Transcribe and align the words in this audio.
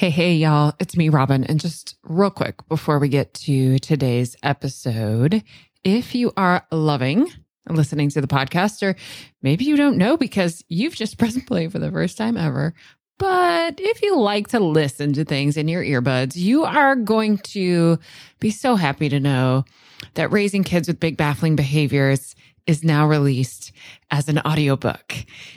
Hey, 0.00 0.08
hey, 0.08 0.32
y'all. 0.32 0.72
It's 0.78 0.96
me, 0.96 1.10
Robyn. 1.10 1.44
And 1.44 1.60
just 1.60 1.98
real 2.04 2.30
quick 2.30 2.66
before 2.68 2.98
we 2.98 3.10
get 3.10 3.34
to 3.34 3.78
today's 3.80 4.34
episode, 4.42 5.44
if 5.84 6.14
you 6.14 6.32
are 6.38 6.66
loving 6.72 7.30
listening 7.68 8.08
to 8.08 8.22
the 8.22 8.26
podcast, 8.26 8.82
or 8.82 8.96
maybe 9.42 9.66
you 9.66 9.76
don't 9.76 9.98
know 9.98 10.16
because 10.16 10.64
you've 10.68 10.94
just 10.94 11.18
pressed 11.18 11.44
play 11.46 11.68
for 11.68 11.78
the 11.78 11.90
first 11.90 12.16
time 12.16 12.38
ever, 12.38 12.72
but 13.18 13.74
if 13.78 14.00
you 14.00 14.18
like 14.18 14.48
to 14.48 14.58
listen 14.58 15.12
to 15.12 15.24
things 15.26 15.58
in 15.58 15.68
your 15.68 15.84
earbuds, 15.84 16.34
you 16.34 16.64
are 16.64 16.96
going 16.96 17.36
to 17.36 17.98
be 18.38 18.50
so 18.50 18.76
happy 18.76 19.10
to 19.10 19.20
know 19.20 19.66
that 20.14 20.32
Raising 20.32 20.64
Kids 20.64 20.88
with 20.88 20.98
Big 20.98 21.18
Baffling 21.18 21.56
Behaviors 21.56 22.34
is 22.66 22.82
now 22.82 23.06
released 23.06 23.70
as 24.10 24.30
an 24.30 24.38
audiobook. 24.38 25.14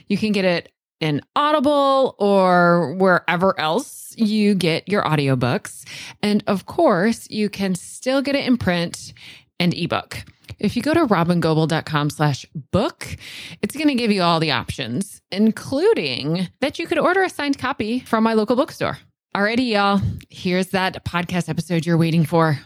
You 0.07 0.18
can 0.18 0.34
get 0.34 0.44
it 0.44 0.72
in 1.04 1.21
Audible 1.35 2.15
or 2.17 2.93
wherever 2.93 3.59
else 3.59 4.15
you 4.17 4.55
get 4.55 4.88
your 4.88 5.04
audiobooks. 5.04 5.83
And 6.21 6.41
of 6.47 6.65
course, 6.65 7.29
you 7.29 7.50
can 7.50 7.75
still 7.75 8.21
get 8.21 8.37
it 8.37 8.45
in 8.45 8.57
print 8.57 9.14
and 9.59 9.73
ebook. 9.73 10.23
If 10.59 10.78
you 10.78 10.81
go 10.81 10.93
to 10.93 11.05
robyngobbel.com 11.05 12.09
slash 12.09 12.45
book, 12.71 13.18
it's 13.61 13.75
going 13.75 13.89
to 13.89 13.95
give 13.95 14.11
you 14.11 14.21
all 14.21 14.39
the 14.39 14.51
options, 14.51 15.21
including 15.29 16.47
that 16.61 16.79
you 16.79 16.87
could 16.87 17.00
order 17.00 17.21
a 17.21 17.29
signed 17.29 17.59
copy 17.59 18.00
from 18.00 18.23
my 18.23 18.33
local 18.33 18.56
bookstore. 18.56 18.97
Alrighty, 19.36 19.71
y'all. 19.71 20.00
Here's 20.29 20.67
that 20.67 21.04
podcast 21.04 21.50
episode 21.50 21.86
you're 21.86 21.97
waiting 21.97 22.23
for. 22.23 22.59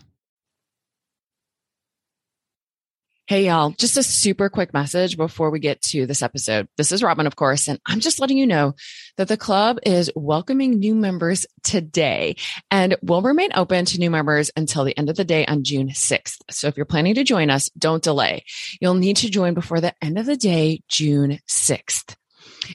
Hey, 3.27 3.47
y'all, 3.47 3.71
just 3.71 3.97
a 3.97 4.03
super 4.03 4.47
quick 4.47 4.73
message 4.73 5.17
before 5.17 5.49
we 5.49 5.59
get 5.59 5.81
to 5.81 6.05
this 6.05 6.21
episode. 6.21 6.69
This 6.77 6.93
is 6.93 7.03
Robyn, 7.03 7.27
of 7.27 7.35
course, 7.35 7.67
and 7.67 7.77
I'm 7.85 7.99
just 7.99 8.21
letting 8.21 8.37
you 8.37 8.47
know 8.47 8.73
that 9.17 9.27
the 9.27 9.35
club 9.35 9.79
is 9.85 10.09
welcoming 10.15 10.79
new 10.79 10.95
members 10.95 11.45
today 11.61 12.37
and 12.71 12.95
will 13.01 13.21
remain 13.21 13.49
open 13.53 13.83
to 13.83 13.99
new 13.99 14.09
members 14.09 14.49
until 14.55 14.85
the 14.85 14.97
end 14.97 15.09
of 15.09 15.17
the 15.17 15.25
day 15.25 15.45
on 15.45 15.65
June 15.65 15.89
6th. 15.89 16.37
So 16.49 16.69
if 16.69 16.77
you're 16.77 16.85
planning 16.85 17.15
to 17.15 17.25
join 17.25 17.49
us, 17.49 17.67
don't 17.77 18.01
delay. 18.01 18.45
You'll 18.79 18.93
need 18.93 19.17
to 19.17 19.29
join 19.29 19.55
before 19.55 19.81
the 19.81 19.93
end 20.01 20.17
of 20.17 20.25
the 20.25 20.37
day, 20.37 20.83
June 20.87 21.39
6th. 21.49 22.15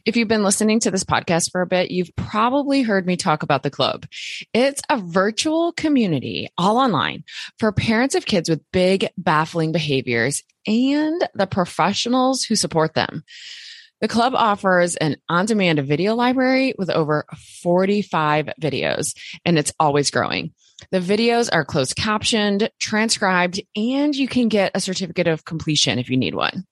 If 0.04 0.16
you've 0.16 0.28
been 0.28 0.42
listening 0.42 0.80
to 0.80 0.90
this 0.90 1.04
podcast 1.04 1.50
for 1.50 1.60
a 1.60 1.66
bit, 1.66 1.90
you've 1.90 2.14
probably 2.16 2.82
heard 2.82 3.06
me 3.06 3.16
talk 3.16 3.42
about 3.42 3.62
the 3.62 3.70
club. 3.70 4.06
It's 4.52 4.82
a 4.88 4.98
virtual 4.98 5.72
community 5.72 6.48
all 6.56 6.78
online 6.78 7.24
for 7.58 7.72
parents 7.72 8.14
of 8.14 8.26
kids 8.26 8.48
with 8.48 8.60
big, 8.72 9.08
baffling 9.16 9.72
behaviors 9.72 10.42
and 10.66 11.26
the 11.34 11.46
professionals 11.46 12.44
who 12.44 12.56
support 12.56 12.94
them. 12.94 13.24
The 14.00 14.08
club 14.08 14.34
offers 14.34 14.96
an 14.96 15.16
on 15.28 15.46
demand 15.46 15.78
video 15.80 16.14
library 16.14 16.74
with 16.76 16.90
over 16.90 17.24
45 17.62 18.50
videos, 18.60 19.14
and 19.44 19.58
it's 19.58 19.72
always 19.78 20.10
growing. 20.10 20.52
The 20.90 21.00
videos 21.00 21.48
are 21.52 21.64
closed 21.64 21.96
captioned, 21.96 22.70
transcribed, 22.78 23.60
and 23.76 24.14
you 24.14 24.28
can 24.28 24.48
get 24.48 24.72
a 24.74 24.80
certificate 24.80 25.28
of 25.28 25.44
completion 25.44 25.98
if 25.98 26.10
you 26.10 26.16
need 26.16 26.34
one. 26.34 26.64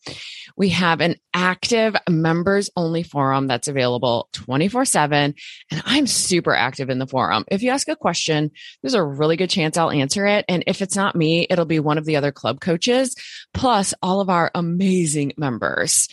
We 0.56 0.70
have 0.70 1.00
an 1.00 1.16
active 1.33 1.97
members 2.08 2.70
only 2.77 3.03
forum 3.03 3.47
that's 3.47 3.69
available 3.69 4.28
24 4.33 4.84
7. 4.84 5.34
And 5.70 5.83
I'm 5.84 6.06
super 6.06 6.55
active 6.55 6.91
in 6.91 6.98
the 6.98 7.06
forum. 7.06 7.44
If 7.48 7.62
you 7.62 7.70
ask 7.70 7.88
a 7.88 7.97
question, 7.97 8.50
there's 8.83 8.94
a 8.94 9.03
really 9.03 9.36
good 9.36 9.50
chance 9.50 9.77
I'll 9.77 9.91
answer 9.91 10.27
it. 10.27 10.44
And 10.48 10.64
if 10.66 10.83
it's 10.83 10.97
not 10.97 11.16
me, 11.16 11.47
it'll 11.48 11.64
be 11.64 11.81
one 11.81 11.98
of 11.98 12.05
the 12.05 12.16
other 12.16 12.33
club 12.33 12.61
coaches, 12.61 13.14
plus 13.55 13.94
all 14.03 14.20
of 14.20 14.31
our 14.31 14.50
amazing 14.55 15.33
members. 15.36 16.08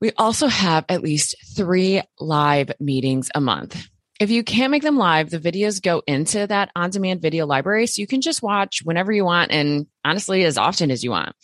We 0.00 0.10
also 0.18 0.48
have 0.48 0.84
at 0.88 1.02
least 1.02 1.36
three 1.56 2.02
live 2.18 2.72
meetings 2.80 3.30
a 3.34 3.40
month. 3.40 3.88
If 4.22 4.30
you 4.30 4.44
can't 4.44 4.70
make 4.70 4.84
them 4.84 4.98
live, 4.98 5.30
the 5.30 5.40
videos 5.40 5.82
go 5.82 6.00
into 6.06 6.46
that 6.46 6.70
on 6.76 6.90
demand 6.90 7.20
video 7.20 7.44
library. 7.44 7.88
So 7.88 7.98
you 7.98 8.06
can 8.06 8.20
just 8.20 8.40
watch 8.40 8.80
whenever 8.84 9.10
you 9.10 9.24
want 9.24 9.50
and 9.50 9.88
honestly, 10.04 10.44
as 10.44 10.56
often 10.56 10.92
as 10.92 11.02
you 11.02 11.10
want. 11.10 11.34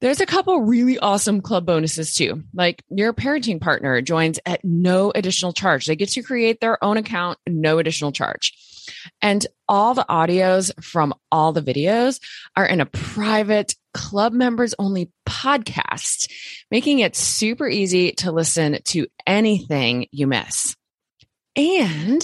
There's 0.00 0.20
a 0.20 0.26
couple 0.26 0.62
really 0.62 0.98
awesome 0.98 1.40
club 1.40 1.64
bonuses 1.64 2.16
too. 2.16 2.42
Like 2.52 2.82
your 2.90 3.12
parenting 3.12 3.60
partner 3.60 4.02
joins 4.02 4.40
at 4.44 4.64
no 4.64 5.12
additional 5.14 5.52
charge. 5.52 5.86
They 5.86 5.94
get 5.94 6.08
to 6.08 6.22
create 6.24 6.60
their 6.60 6.82
own 6.82 6.96
account, 6.96 7.38
no 7.46 7.78
additional 7.78 8.10
charge. 8.10 8.52
And 9.20 9.46
all 9.68 9.94
the 9.94 10.06
audios 10.10 10.72
from 10.82 11.14
all 11.30 11.52
the 11.52 11.62
videos 11.62 12.18
are 12.56 12.66
in 12.66 12.80
a 12.80 12.86
private 12.86 13.76
club 13.94 14.32
members 14.32 14.74
only 14.80 15.12
podcast, 15.28 16.28
making 16.72 16.98
it 16.98 17.14
super 17.14 17.68
easy 17.68 18.10
to 18.14 18.32
listen 18.32 18.78
to 18.86 19.06
anything 19.28 20.08
you 20.10 20.26
miss. 20.26 20.74
And 21.56 22.22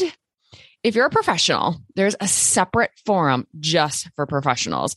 if 0.83 0.95
you're 0.95 1.07
a 1.07 1.11
professional, 1.11 1.77
there's 1.97 2.17
a 2.21 2.29
separate 2.29 2.93
forum 3.05 3.47
just 3.59 4.09
for 4.15 4.27
professionals 4.27 4.95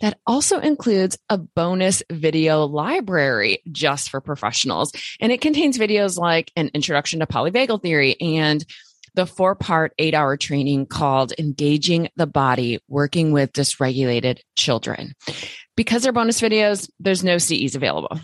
that 0.00 0.18
also 0.26 0.58
includes 0.60 1.18
a 1.28 1.38
bonus 1.38 2.02
video 2.10 2.66
library 2.66 3.62
just 3.70 4.10
for 4.10 4.20
professionals. 4.20 4.92
And 5.20 5.30
it 5.30 5.40
contains 5.40 5.78
videos 5.78 6.18
like 6.18 6.50
an 6.56 6.70
introduction 6.74 7.20
to 7.20 7.26
polyvagal 7.26 7.82
theory 7.82 8.18
and 8.20 8.64
the 9.14 9.26
four 9.26 9.54
part, 9.54 9.92
eight 9.98 10.14
hour 10.14 10.36
training 10.36 10.86
called 10.86 11.32
Engaging 11.38 12.08
the 12.16 12.26
Body 12.26 12.80
Working 12.88 13.32
with 13.32 13.52
Dysregulated 13.52 14.40
Children. 14.56 15.14
Because 15.76 16.02
they're 16.02 16.12
bonus 16.12 16.40
videos, 16.40 16.90
there's 17.00 17.24
no 17.24 17.38
CEs 17.38 17.74
available. 17.74 18.20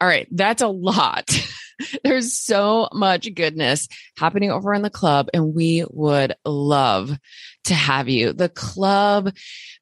All 0.00 0.08
right, 0.08 0.26
that's 0.30 0.62
a 0.62 0.68
lot. 0.68 1.28
There's 2.04 2.38
so 2.38 2.88
much 2.92 3.32
goodness 3.34 3.88
happening 4.16 4.50
over 4.50 4.74
in 4.74 4.82
the 4.82 4.90
club, 4.90 5.28
and 5.32 5.54
we 5.54 5.84
would 5.90 6.34
love 6.44 7.16
to 7.64 7.74
have 7.74 8.08
you. 8.08 8.32
The 8.32 8.48
club, 8.48 9.34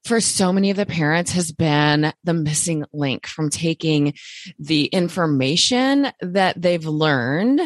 for 0.04 0.20
so 0.20 0.52
many 0.52 0.70
of 0.70 0.76
the 0.76 0.86
parents, 0.86 1.32
has 1.32 1.52
been 1.52 2.12
the 2.24 2.34
missing 2.34 2.84
link 2.92 3.26
from 3.26 3.50
taking 3.50 4.14
the 4.58 4.86
information 4.86 6.08
that 6.20 6.60
they've 6.60 6.84
learned 6.84 7.60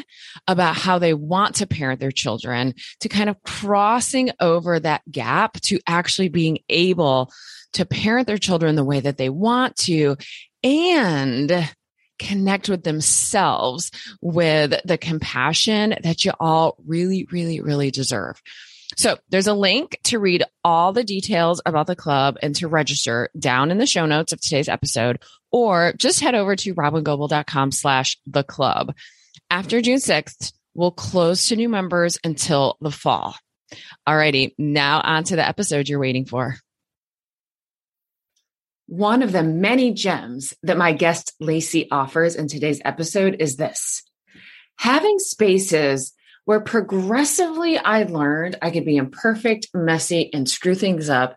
about 0.47 0.77
how 0.77 0.99
they 0.99 1.15
want 1.15 1.57
to 1.57 1.67
parent 1.67 2.01
their 2.01 2.11
children 2.11 2.75
to 3.01 3.09
kind 3.09 3.31
of 3.31 3.43
crossing 3.43 4.31
over 4.41 4.79
that 4.79 5.03
gap 5.11 5.55
to 5.63 5.81
actually 5.87 6.29
being 6.29 6.59
able 6.69 7.33
to 7.73 7.85
parent 7.85 8.27
their 8.27 8.39
children 8.39 8.75
the 8.75 8.85
way 8.85 9.01
that 9.01 9.17
they 9.17 9.29
want 9.29 9.77
to 9.77 10.17
and 10.63 11.71
connect 12.21 12.69
with 12.69 12.85
themselves 12.85 13.91
with 14.21 14.75
the 14.85 14.99
compassion 14.99 15.97
that 16.03 16.25
you 16.25 16.33
all 16.39 16.77
really, 16.87 17.27
really, 17.33 17.61
really 17.61 17.91
deserve. 17.91 18.41
So 18.97 19.19
there's 19.31 19.47
a 19.47 19.55
link 19.55 19.99
to 20.05 20.19
read 20.19 20.45
all 20.63 20.93
the 20.93 21.05
details 21.05 21.61
about 21.65 21.87
the 21.87 21.97
club 21.97 22.37
and 22.43 22.55
to 22.57 22.69
register 22.69 23.31
down 23.39 23.71
in 23.71 23.79
the 23.79 23.87
show 23.87 24.07
notes 24.07 24.33
of 24.33 24.41
today's 24.41 24.69
episode, 24.69 25.21
or 25.51 25.95
just 25.97 26.21
head 26.21 26.35
over 26.35 26.55
to 26.57 26.75
robyngobbel.com 26.75 27.73
slash 27.73 28.19
the 28.27 28.45
club. 28.45 28.95
After 29.51 29.81
June 29.81 29.99
6th, 29.99 30.53
we'll 30.75 30.91
close 30.91 31.49
to 31.49 31.57
new 31.57 31.69
members 31.69 32.19
until 32.23 32.77
the 32.81 32.91
fall. 32.91 33.37
Alrighty, 34.09 34.55
now 34.59 35.01
on 35.03 35.25
to 35.25 35.37
the 35.37 35.47
episode 35.47 35.89
you're 35.89 36.01
waiting 36.01 36.25
for. 36.25 36.57
One 38.91 39.23
of 39.23 39.31
the 39.31 39.45
many 39.45 39.93
gems 39.93 40.53
that 40.65 40.77
my 40.77 40.91
guest 40.91 41.33
Lacey 41.39 41.89
offers 41.93 42.35
in 42.35 42.49
today's 42.49 42.83
episode 42.85 43.37
is 43.39 43.55
this 43.55 44.03
having 44.79 45.21
spaces 45.21 46.13
where 46.45 46.59
progressively 46.59 47.79
I 47.79 48.03
learned 48.03 48.59
I 48.61 48.73
could 48.73 48.85
be 48.85 48.97
imperfect, 48.97 49.69
messy, 49.73 50.35
and 50.35 50.51
screw 50.51 50.75
things 50.75 51.09
up 51.09 51.37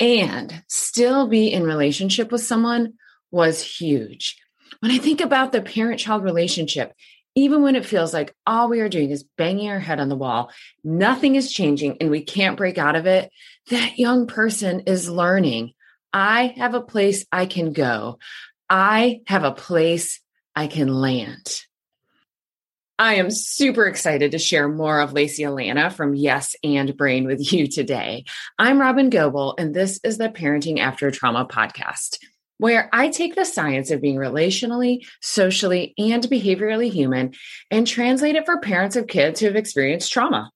and 0.00 0.64
still 0.66 1.28
be 1.28 1.52
in 1.52 1.62
relationship 1.62 2.32
with 2.32 2.42
someone 2.42 2.94
was 3.30 3.62
huge. 3.62 4.36
When 4.80 4.90
I 4.90 4.98
think 4.98 5.20
about 5.20 5.52
the 5.52 5.62
parent 5.62 6.00
child 6.00 6.24
relationship, 6.24 6.92
even 7.36 7.62
when 7.62 7.76
it 7.76 7.86
feels 7.86 8.12
like 8.12 8.34
all 8.44 8.68
we 8.68 8.80
are 8.80 8.88
doing 8.88 9.12
is 9.12 9.22
banging 9.36 9.70
our 9.70 9.78
head 9.78 10.00
on 10.00 10.08
the 10.08 10.16
wall, 10.16 10.50
nothing 10.82 11.36
is 11.36 11.52
changing 11.52 11.98
and 12.00 12.10
we 12.10 12.22
can't 12.22 12.56
break 12.56 12.76
out 12.76 12.96
of 12.96 13.06
it, 13.06 13.30
that 13.70 14.00
young 14.00 14.26
person 14.26 14.80
is 14.80 15.08
learning 15.08 15.74
I 16.12 16.54
have 16.56 16.74
a 16.74 16.80
place 16.80 17.26
I 17.30 17.46
can 17.46 17.72
go. 17.72 18.18
I 18.68 19.20
have 19.26 19.44
a 19.44 19.52
place 19.52 20.20
I 20.54 20.66
can 20.66 20.88
land. 20.88 21.62
I 22.98 23.14
am 23.14 23.30
super 23.30 23.86
excited 23.86 24.32
to 24.32 24.38
share 24.38 24.68
more 24.68 25.00
of 25.00 25.12
Lacey 25.12 25.44
Alana 25.44 25.92
from 25.92 26.16
Yes 26.16 26.56
and 26.64 26.96
Brain 26.96 27.26
with 27.26 27.52
you 27.52 27.68
today. 27.68 28.24
I'm 28.58 28.80
Robyn 28.80 29.10
Gobbel, 29.10 29.54
and 29.56 29.72
this 29.72 30.00
is 30.02 30.18
the 30.18 30.28
Parenting 30.28 30.80
After 30.80 31.10
Trauma 31.12 31.46
podcast, 31.46 32.18
where 32.56 32.88
I 32.92 33.08
take 33.10 33.36
the 33.36 33.44
science 33.44 33.92
of 33.92 34.02
being 34.02 34.16
relationally, 34.16 35.06
socially, 35.20 35.94
and 35.96 36.24
behaviorally 36.24 36.90
human 36.90 37.34
and 37.70 37.86
translate 37.86 38.34
it 38.34 38.46
for 38.46 38.60
parents 38.60 38.96
of 38.96 39.06
kids 39.06 39.38
who 39.38 39.46
have 39.46 39.56
experienced 39.56 40.10
trauma. 40.10 40.50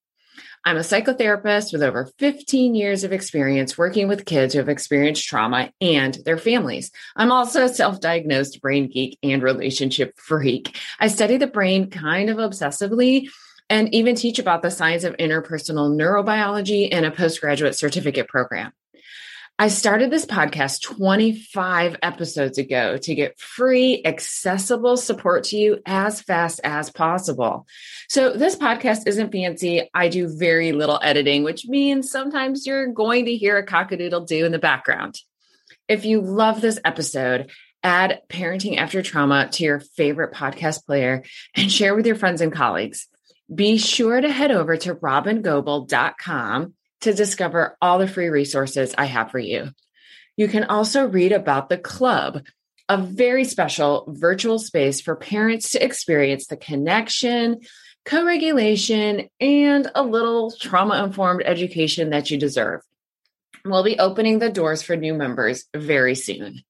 I'm 0.64 0.76
a 0.76 0.80
psychotherapist 0.80 1.72
with 1.72 1.82
over 1.82 2.08
15 2.18 2.76
years 2.76 3.02
of 3.02 3.12
experience 3.12 3.76
working 3.76 4.06
with 4.06 4.26
kids 4.26 4.54
who 4.54 4.60
have 4.60 4.68
experienced 4.68 5.26
trauma 5.26 5.72
and 5.80 6.16
their 6.24 6.38
families. 6.38 6.92
I'm 7.16 7.32
also 7.32 7.64
a 7.64 7.68
self 7.68 7.98
diagnosed 8.00 8.60
brain 8.60 8.88
geek 8.88 9.18
and 9.24 9.42
relationship 9.42 10.14
freak. 10.16 10.78
I 11.00 11.08
study 11.08 11.36
the 11.36 11.48
brain 11.48 11.90
kind 11.90 12.30
of 12.30 12.36
obsessively 12.36 13.28
and 13.68 13.92
even 13.92 14.14
teach 14.14 14.38
about 14.38 14.62
the 14.62 14.70
science 14.70 15.02
of 15.02 15.16
interpersonal 15.16 15.96
neurobiology 15.96 16.88
in 16.88 17.04
a 17.04 17.10
postgraduate 17.10 17.74
certificate 17.74 18.28
program. 18.28 18.72
I 19.62 19.68
started 19.68 20.10
this 20.10 20.26
podcast 20.26 20.82
25 20.82 21.98
episodes 22.02 22.58
ago 22.58 22.96
to 22.96 23.14
get 23.14 23.38
free, 23.38 24.02
accessible 24.04 24.96
support 24.96 25.44
to 25.44 25.56
you 25.56 25.78
as 25.86 26.20
fast 26.20 26.60
as 26.64 26.90
possible. 26.90 27.68
So, 28.08 28.32
this 28.32 28.56
podcast 28.56 29.06
isn't 29.06 29.30
fancy. 29.30 29.88
I 29.94 30.08
do 30.08 30.36
very 30.36 30.72
little 30.72 30.98
editing, 31.00 31.44
which 31.44 31.68
means 31.68 32.10
sometimes 32.10 32.66
you're 32.66 32.88
going 32.88 33.26
to 33.26 33.36
hear 33.36 33.56
a 33.56 33.64
cockadoodle 33.64 34.26
do 34.26 34.44
in 34.44 34.50
the 34.50 34.58
background. 34.58 35.20
If 35.86 36.04
you 36.04 36.22
love 36.22 36.60
this 36.60 36.80
episode, 36.84 37.52
add 37.84 38.22
Parenting 38.28 38.78
After 38.78 39.00
Trauma 39.00 39.48
to 39.52 39.62
your 39.62 39.78
favorite 39.78 40.34
podcast 40.34 40.86
player 40.86 41.22
and 41.54 41.70
share 41.70 41.94
with 41.94 42.06
your 42.08 42.16
friends 42.16 42.40
and 42.40 42.52
colleagues. 42.52 43.06
Be 43.54 43.78
sure 43.78 44.20
to 44.20 44.28
head 44.28 44.50
over 44.50 44.76
to 44.78 44.96
robyngobbel.com 44.96 46.74
to 47.02 47.12
discover 47.12 47.76
all 47.80 47.98
the 47.98 48.08
free 48.08 48.28
resources 48.28 48.94
I 48.96 49.04
have 49.06 49.30
for 49.30 49.38
you. 49.38 49.70
You 50.36 50.48
can 50.48 50.64
also 50.64 51.06
read 51.06 51.32
about 51.32 51.68
the 51.68 51.78
club, 51.78 52.44
a 52.88 52.96
very 52.96 53.44
special 53.44 54.06
virtual 54.08 54.58
space 54.58 55.00
for 55.00 55.14
parents 55.14 55.70
to 55.70 55.84
experience 55.84 56.46
the 56.46 56.56
connection, 56.56 57.60
co 58.04 58.24
regulation, 58.24 59.28
and 59.40 59.90
a 59.94 60.02
little 60.02 60.50
trauma 60.52 61.04
informed 61.04 61.42
education 61.44 62.10
that 62.10 62.30
you 62.30 62.38
deserve. 62.38 62.80
We'll 63.64 63.84
be 63.84 63.98
opening 63.98 64.38
the 64.38 64.50
doors 64.50 64.82
for 64.82 64.96
new 64.96 65.14
members 65.14 65.64
very 65.74 66.14
soon. 66.14 66.62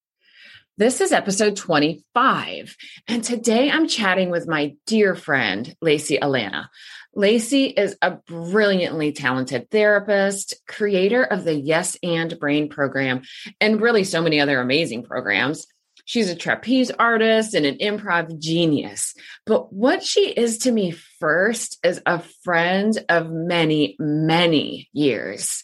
This 0.78 1.00
is 1.00 1.12
episode 1.12 1.56
25, 1.56 2.76
and 3.06 3.23
today 3.23 3.70
I'm 3.70 3.87
chatting 3.87 4.31
with 4.31 4.49
my 4.49 4.75
dear 4.87 5.14
friend, 5.14 5.76
Lacey 5.82 6.19
Alana. 6.19 6.69
Lacey 7.14 7.67
is 7.67 7.97
a 8.00 8.12
brilliantly 8.12 9.12
talented 9.12 9.70
therapist, 9.70 10.55
creator 10.67 11.23
of 11.23 11.44
the 11.44 11.55
Yes 11.55 11.97
and 12.03 12.38
Brain 12.38 12.70
program, 12.70 13.23
and 13.61 13.82
really 13.82 14.05
so 14.05 14.23
many 14.23 14.41
other 14.41 14.61
amazing 14.61 15.03
programs. 15.03 15.67
She's 16.06 16.31
a 16.31 16.35
trapeze 16.35 16.91
artist 16.91 17.55
and 17.55 17.67
an 17.67 17.79
improv 17.79 18.38
genius. 18.38 19.14
But 19.44 19.73
what 19.73 20.03
she 20.03 20.31
is 20.31 20.59
to 20.59 20.73
me 20.73 20.93
first 21.20 21.79
is 21.85 22.00
a 22.06 22.20
friend 22.44 22.99
of 23.09 23.31
many, 23.31 23.97
many 23.99 24.88
years. 24.93 25.62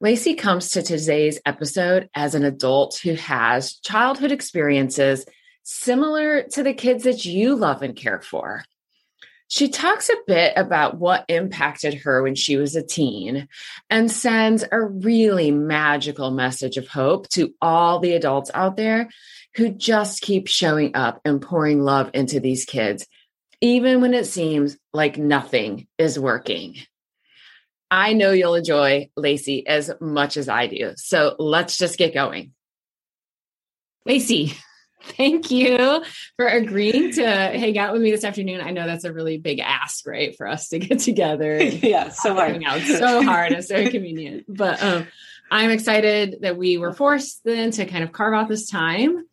Lacey 0.00 0.34
comes 0.34 0.70
to 0.70 0.82
today's 0.82 1.38
episode 1.44 2.08
as 2.14 2.34
an 2.34 2.44
adult 2.44 2.98
who 3.02 3.14
has 3.14 3.74
childhood 3.74 4.32
experiences 4.32 5.26
similar 5.64 6.44
to 6.44 6.62
the 6.62 6.72
kids 6.72 7.04
that 7.04 7.24
you 7.24 7.56
love 7.56 7.82
and 7.82 7.94
care 7.94 8.20
for. 8.20 8.64
She 9.50 9.68
talks 9.68 10.10
a 10.10 10.16
bit 10.26 10.52
about 10.56 10.98
what 10.98 11.24
impacted 11.28 11.94
her 11.94 12.22
when 12.22 12.34
she 12.34 12.56
was 12.56 12.76
a 12.76 12.82
teen 12.82 13.48
and 13.88 14.10
sends 14.10 14.62
a 14.70 14.80
really 14.80 15.50
magical 15.50 16.30
message 16.30 16.76
of 16.76 16.86
hope 16.86 17.28
to 17.30 17.54
all 17.62 17.98
the 17.98 18.12
adults 18.12 18.50
out 18.52 18.76
there 18.76 19.08
who 19.56 19.70
just 19.70 20.20
keep 20.20 20.48
showing 20.48 20.94
up 20.94 21.22
and 21.24 21.40
pouring 21.40 21.80
love 21.80 22.10
into 22.12 22.40
these 22.40 22.66
kids, 22.66 23.06
even 23.62 24.02
when 24.02 24.12
it 24.12 24.26
seems 24.26 24.76
like 24.92 25.16
nothing 25.16 25.86
is 25.96 26.18
working. 26.18 26.76
I 27.90 28.12
know 28.12 28.32
you'll 28.32 28.54
enjoy 28.54 29.08
Lacey 29.16 29.66
as 29.66 29.90
much 29.98 30.36
as 30.36 30.50
I 30.50 30.66
do. 30.66 30.92
So 30.96 31.36
let's 31.38 31.78
just 31.78 31.96
get 31.96 32.12
going. 32.12 32.52
Lacey, 34.04 34.52
Thank 35.00 35.50
you 35.50 36.02
for 36.36 36.46
agreeing 36.46 37.12
to 37.12 37.24
hang 37.24 37.78
out 37.78 37.92
with 37.92 38.02
me 38.02 38.10
this 38.10 38.24
afternoon. 38.24 38.60
I 38.60 38.70
know 38.70 38.86
that's 38.86 39.04
a 39.04 39.12
really 39.12 39.38
big 39.38 39.60
ask, 39.60 40.06
right, 40.06 40.36
for 40.36 40.46
us 40.46 40.68
to 40.68 40.78
get 40.78 40.98
together. 41.00 41.56
yeah, 41.62 42.10
so 42.10 42.34
hard. 42.34 42.62
Out 42.64 42.80
so 42.82 43.22
hard. 43.22 43.52
It's 43.52 43.68
so 43.68 43.76
inconvenient. 43.76 44.44
But 44.48 44.82
um, 44.82 45.06
I'm 45.50 45.70
excited 45.70 46.38
that 46.42 46.56
we 46.56 46.78
were 46.78 46.92
forced 46.92 47.42
then 47.44 47.70
to 47.72 47.86
kind 47.86 48.04
of 48.04 48.12
carve 48.12 48.34
out 48.34 48.48
this 48.48 48.68
time 48.68 49.24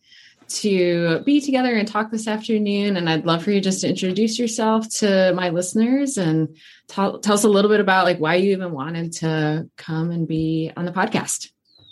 to 0.48 1.22
be 1.26 1.42
together 1.42 1.74
and 1.76 1.88
talk 1.88 2.12
this 2.12 2.28
afternoon. 2.28 2.98
And 2.98 3.10
I'd 3.10 3.26
love 3.26 3.44
for 3.44 3.52
you 3.52 3.60
just 3.60 3.82
to 3.82 3.90
introduce 3.90 4.38
yourself 4.38 4.88
to 4.98 5.34
my 5.34 5.50
listeners 5.50 6.18
and 6.18 6.56
tell, 6.88 7.20
tell 7.20 7.34
us 7.34 7.44
a 7.44 7.50
little 7.50 7.72
bit 7.72 7.80
about 7.80 8.06
like 8.06 8.20
why 8.20 8.36
you 8.36 8.52
even 8.52 8.72
wanted 8.72 9.14
to 9.14 9.68
come 9.78 10.12
and 10.12 10.28
be 10.28 10.72
on 10.78 10.86
the 10.86 10.92
podcast. 10.92 11.50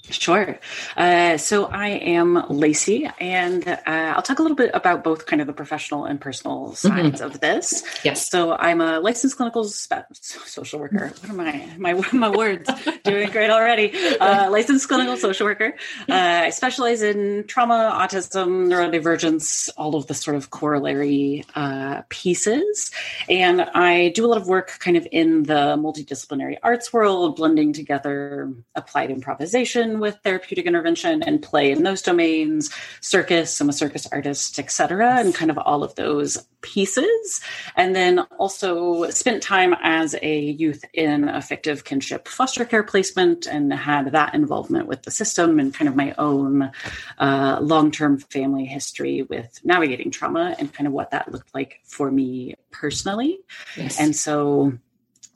Sure. 0.10 0.60
Uh, 0.98 1.38
so 1.38 1.66
I 1.66 1.88
am 1.88 2.46
Lacey, 2.50 3.10
and 3.22 3.66
uh, 3.66 3.78
I'll 3.86 4.22
talk 4.22 4.40
a 4.40 4.42
little 4.42 4.58
bit 4.58 4.72
about 4.74 5.02
both 5.02 5.26
kind 5.26 5.40
of 5.42 5.48
the 5.48 5.54
professional 5.54 6.04
and 6.04 6.20
personal 6.20 6.68
mm-hmm. 6.68 6.74
sides 6.74 7.22
mm-hmm. 7.22 7.32
of 7.32 7.40
this. 7.40 7.84
Yes. 8.04 8.30
So 8.30 8.52
I'm 8.52 8.82
a 8.82 9.00
licensed 9.00 9.38
clinical 9.38 9.64
spe- 9.64 10.12
social 10.12 10.82
worker. 10.82 11.14
What 11.22 11.30
am 11.30 11.40
I? 11.40 11.70
My 11.78 11.94
my 12.14 12.30
words 12.30 12.70
doing 13.06 13.30
great 13.30 13.50
already. 13.50 13.94
Uh, 14.20 14.52
licensed 14.52 14.90
clinical 14.90 15.16
social 15.16 15.46
worker. 15.46 15.74
Uh, 16.10 16.14
I 16.14 16.50
specialize 16.50 17.02
in 17.02 17.46
trauma, 17.48 17.98
autism, 17.98 18.68
neurodivergence, 18.68 19.70
all 19.78 19.96
of 19.96 20.08
the 20.08 20.14
sort 20.14 20.36
of 20.36 20.50
corollary 20.50 21.46
uh, 21.56 22.02
pieces, 22.10 22.92
and 23.30 23.62
I 23.62 24.10
do 24.10 24.26
a 24.26 24.28
lot 24.28 24.38
of 24.38 24.48
work 24.50 24.80
kind 24.80 24.98
of 24.98 25.08
in 25.14 25.44
the 25.44 25.78
multidisciplinary 25.78 26.58
arts 26.62 26.92
world, 26.92 27.38
blending 27.38 27.72
together 27.72 28.54
applied 28.76 29.10
improvisation 29.10 29.93
with 30.00 30.18
therapeutic 30.24 30.66
intervention 30.66 31.24
and 31.24 31.42
play 31.42 31.72
in 31.72 31.84
those 31.84 32.02
domains, 32.02 32.70
circus, 33.02 33.60
I'm 33.60 33.70
a 33.70 33.74
circus 33.74 34.08
artist, 34.12 34.60
etc., 34.60 35.20
and 35.20 35.34
kind 35.34 35.52
of 35.52 35.58
all 35.58 35.84
of 35.84 35.96
those 35.96 36.46
pieces. 36.62 37.42
And 37.76 37.96
then 37.96 38.20
also 38.38 39.10
spent 39.10 39.44
time 39.44 39.76
as 39.82 40.16
a 40.22 40.40
youth 40.40 40.84
in 40.94 41.30
a 41.30 41.42
fictive 41.42 41.84
kinship 41.84 42.28
foster 42.28 42.66
care 42.66 42.84
placement 42.84 43.46
and 43.46 43.72
had 43.74 44.12
that 44.12 44.34
involvement 44.34 44.88
with 44.88 45.04
the 45.04 45.12
system 45.12 45.60
and 45.60 45.74
kind 45.74 45.88
of 45.88 45.96
my 45.96 46.14
own 46.18 46.72
uh, 47.20 47.60
long 47.62 47.92
term 47.92 48.18
family 48.18 48.66
history 48.66 49.24
with 49.24 49.60
navigating 49.64 50.12
trauma 50.12 50.56
and 50.58 50.74
kind 50.74 50.88
of 50.88 50.94
what 50.94 51.12
that 51.12 51.32
looked 51.32 51.54
like 51.54 51.80
for 51.84 52.10
me 52.10 52.56
personally. 52.72 53.40
Yes. 53.78 54.00
And 54.00 54.16
so, 54.16 54.74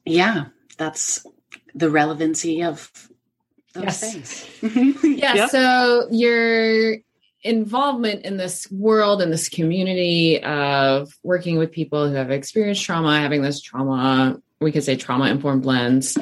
yeah, 0.05 0.45
that's 0.77 1.25
the 1.75 1.89
relevancy 1.89 2.63
of 2.63 3.09
yes. 3.83 4.13
things. 4.61 5.03
yeah. 5.03 5.35
Yep. 5.35 5.49
So 5.49 6.07
your 6.11 6.97
involvement 7.43 8.25
in 8.25 8.37
this 8.37 8.69
world 8.71 9.21
and 9.21 9.31
this 9.31 9.49
community 9.49 10.41
of 10.43 11.11
working 11.23 11.57
with 11.57 11.71
people 11.71 12.07
who 12.07 12.15
have 12.15 12.31
experienced 12.31 12.83
trauma, 12.83 13.19
having 13.19 13.41
this 13.41 13.61
trauma, 13.61 14.41
we 14.59 14.71
could 14.71 14.83
say 14.83 14.95
trauma 14.95 15.25
informed 15.25 15.65
lens 15.65 16.17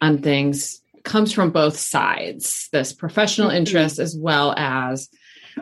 on 0.00 0.18
things 0.18 0.80
comes 1.02 1.32
from 1.32 1.50
both 1.50 1.76
sides 1.76 2.68
this 2.72 2.92
professional 2.92 3.48
mm-hmm. 3.48 3.58
interest 3.58 3.98
as 3.98 4.16
well 4.16 4.54
as 4.56 5.08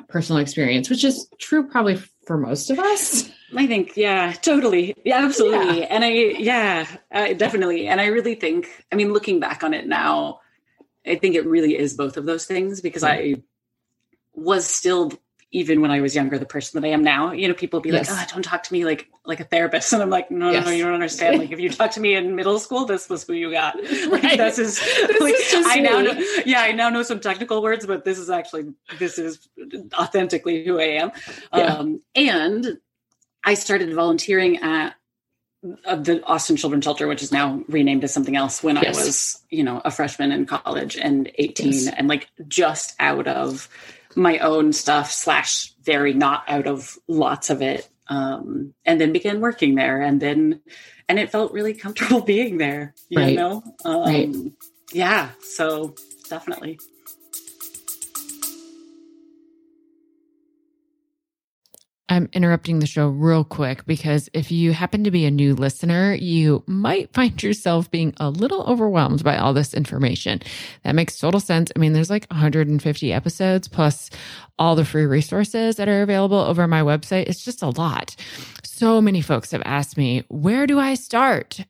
personal 0.08 0.40
experience, 0.40 0.90
which 0.90 1.04
is 1.04 1.28
true 1.38 1.68
probably 1.68 1.96
for 2.26 2.36
most 2.36 2.70
of 2.70 2.78
us. 2.78 3.30
I 3.56 3.66
think, 3.66 3.96
yeah, 3.96 4.32
totally. 4.32 4.94
Yeah, 5.04 5.24
absolutely. 5.24 5.80
Yeah. 5.80 5.86
And 5.86 6.04
I, 6.04 6.08
yeah, 6.10 6.86
uh, 7.10 7.32
definitely. 7.32 7.88
And 7.88 8.00
I 8.00 8.06
really 8.06 8.34
think, 8.34 8.68
I 8.92 8.96
mean, 8.96 9.12
looking 9.12 9.40
back 9.40 9.64
on 9.64 9.72
it 9.72 9.86
now, 9.86 10.40
I 11.08 11.16
think 11.16 11.34
it 11.34 11.46
really 11.46 11.76
is 11.76 11.94
both 11.94 12.16
of 12.16 12.26
those 12.26 12.46
things 12.46 12.80
because 12.80 13.04
I 13.04 13.36
was 14.34 14.66
still 14.66 15.12
even 15.50 15.80
when 15.80 15.90
I 15.90 16.02
was 16.02 16.14
younger, 16.14 16.38
the 16.38 16.44
person 16.44 16.78
that 16.80 16.86
I 16.86 16.90
am 16.90 17.02
now, 17.02 17.32
you 17.32 17.48
know, 17.48 17.54
people 17.54 17.80
be 17.80 17.88
yes. 17.88 18.10
like, 18.10 18.18
oh, 18.20 18.30
don't 18.34 18.42
talk 18.42 18.64
to 18.64 18.72
me 18.72 18.84
like 18.84 19.08
like 19.24 19.40
a 19.40 19.44
therapist. 19.44 19.92
And 19.98 20.02
I'm 20.02 20.10
like, 20.10 20.30
no, 20.30 20.50
yes. 20.50 20.66
no, 20.66 20.72
you 20.72 20.84
don't 20.84 20.92
understand. 20.92 21.38
Like 21.38 21.50
if 21.50 21.58
you 21.58 21.70
talk 21.70 21.92
to 21.92 22.00
me 22.00 22.14
in 22.14 22.36
middle 22.36 22.58
school, 22.58 22.84
this 22.84 23.08
was 23.08 23.24
who 23.24 23.32
you 23.32 23.50
got. 23.50 23.76
Like 24.08 24.22
right. 24.22 24.38
this 24.38 24.58
is 24.58 24.78
this 24.80 25.20
like 25.20 25.34
is 25.34 25.66
I 25.66 25.80
now 25.80 26.00
know, 26.00 26.22
yeah, 26.44 26.60
I 26.60 26.72
now 26.72 26.90
know 26.90 27.02
some 27.02 27.20
technical 27.20 27.62
words, 27.62 27.86
but 27.86 28.04
this 28.04 28.18
is 28.18 28.30
actually 28.30 28.74
this 28.98 29.18
is 29.18 29.48
authentically 29.94 30.64
who 30.64 30.78
I 30.78 30.84
am. 30.84 31.12
Yeah. 31.54 31.74
Um, 31.74 32.02
and 32.14 32.78
I 33.44 33.54
started 33.54 33.92
volunteering 33.94 34.58
at 34.58 34.94
the 35.62 36.22
Austin 36.24 36.56
Children's 36.56 36.84
Shelter, 36.84 37.06
which 37.06 37.22
is 37.22 37.32
now 37.32 37.62
renamed 37.68 38.04
as 38.04 38.12
something 38.12 38.36
else, 38.36 38.62
when 38.62 38.76
yes. 38.76 38.84
I 38.84 39.04
was, 39.04 39.42
you 39.50 39.64
know, 39.64 39.80
a 39.84 39.90
freshman 39.90 40.32
in 40.32 40.46
college 40.46 40.96
and 40.96 41.30
18 41.34 41.72
yes. 41.72 41.88
and 41.88 42.08
like 42.08 42.28
just 42.46 42.94
out 43.00 43.26
of 43.26 43.68
my 44.14 44.38
own 44.38 44.72
stuff, 44.72 45.10
slash, 45.10 45.74
very 45.82 46.12
not 46.14 46.44
out 46.48 46.66
of 46.66 46.98
lots 47.08 47.50
of 47.50 47.62
it. 47.62 47.88
Um, 48.08 48.72
and 48.86 49.00
then 49.00 49.12
began 49.12 49.40
working 49.40 49.74
there. 49.74 50.00
And 50.00 50.20
then, 50.20 50.60
and 51.08 51.18
it 51.18 51.30
felt 51.30 51.52
really 51.52 51.74
comfortable 51.74 52.20
being 52.24 52.56
there, 52.56 52.94
you 53.08 53.18
right. 53.18 53.36
know? 53.36 53.62
Um, 53.84 54.02
right. 54.02 54.34
Yeah. 54.92 55.30
So 55.42 55.94
definitely. 56.28 56.78
I'm 62.18 62.28
interrupting 62.32 62.80
the 62.80 62.86
show 62.86 63.06
real 63.06 63.44
quick 63.44 63.86
because 63.86 64.28
if 64.32 64.50
you 64.50 64.72
happen 64.72 65.04
to 65.04 65.10
be 65.12 65.24
a 65.24 65.30
new 65.30 65.54
listener, 65.54 66.14
you 66.14 66.64
might 66.66 67.12
find 67.12 67.40
yourself 67.44 67.88
being 67.92 68.12
a 68.18 68.28
little 68.28 68.62
overwhelmed 68.64 69.22
by 69.22 69.36
all 69.36 69.54
this 69.54 69.72
information. 69.72 70.42
That 70.82 70.96
makes 70.96 71.16
total 71.16 71.38
sense. 71.38 71.70
I 71.76 71.78
mean, 71.78 71.92
there's 71.92 72.10
like 72.10 72.26
150 72.26 73.12
episodes 73.12 73.68
plus 73.68 74.10
all 74.58 74.74
the 74.74 74.84
free 74.84 75.06
resources 75.06 75.76
that 75.76 75.88
are 75.88 76.02
available 76.02 76.38
over 76.38 76.66
my 76.66 76.80
website. 76.80 77.28
It's 77.28 77.44
just 77.44 77.62
a 77.62 77.68
lot. 77.68 78.16
so 78.64 79.00
many 79.00 79.20
folks 79.20 79.52
have 79.52 79.62
asked 79.64 79.96
me, 79.96 80.24
where 80.26 80.66
do 80.66 80.80
I 80.80 80.94
start? 80.94 81.64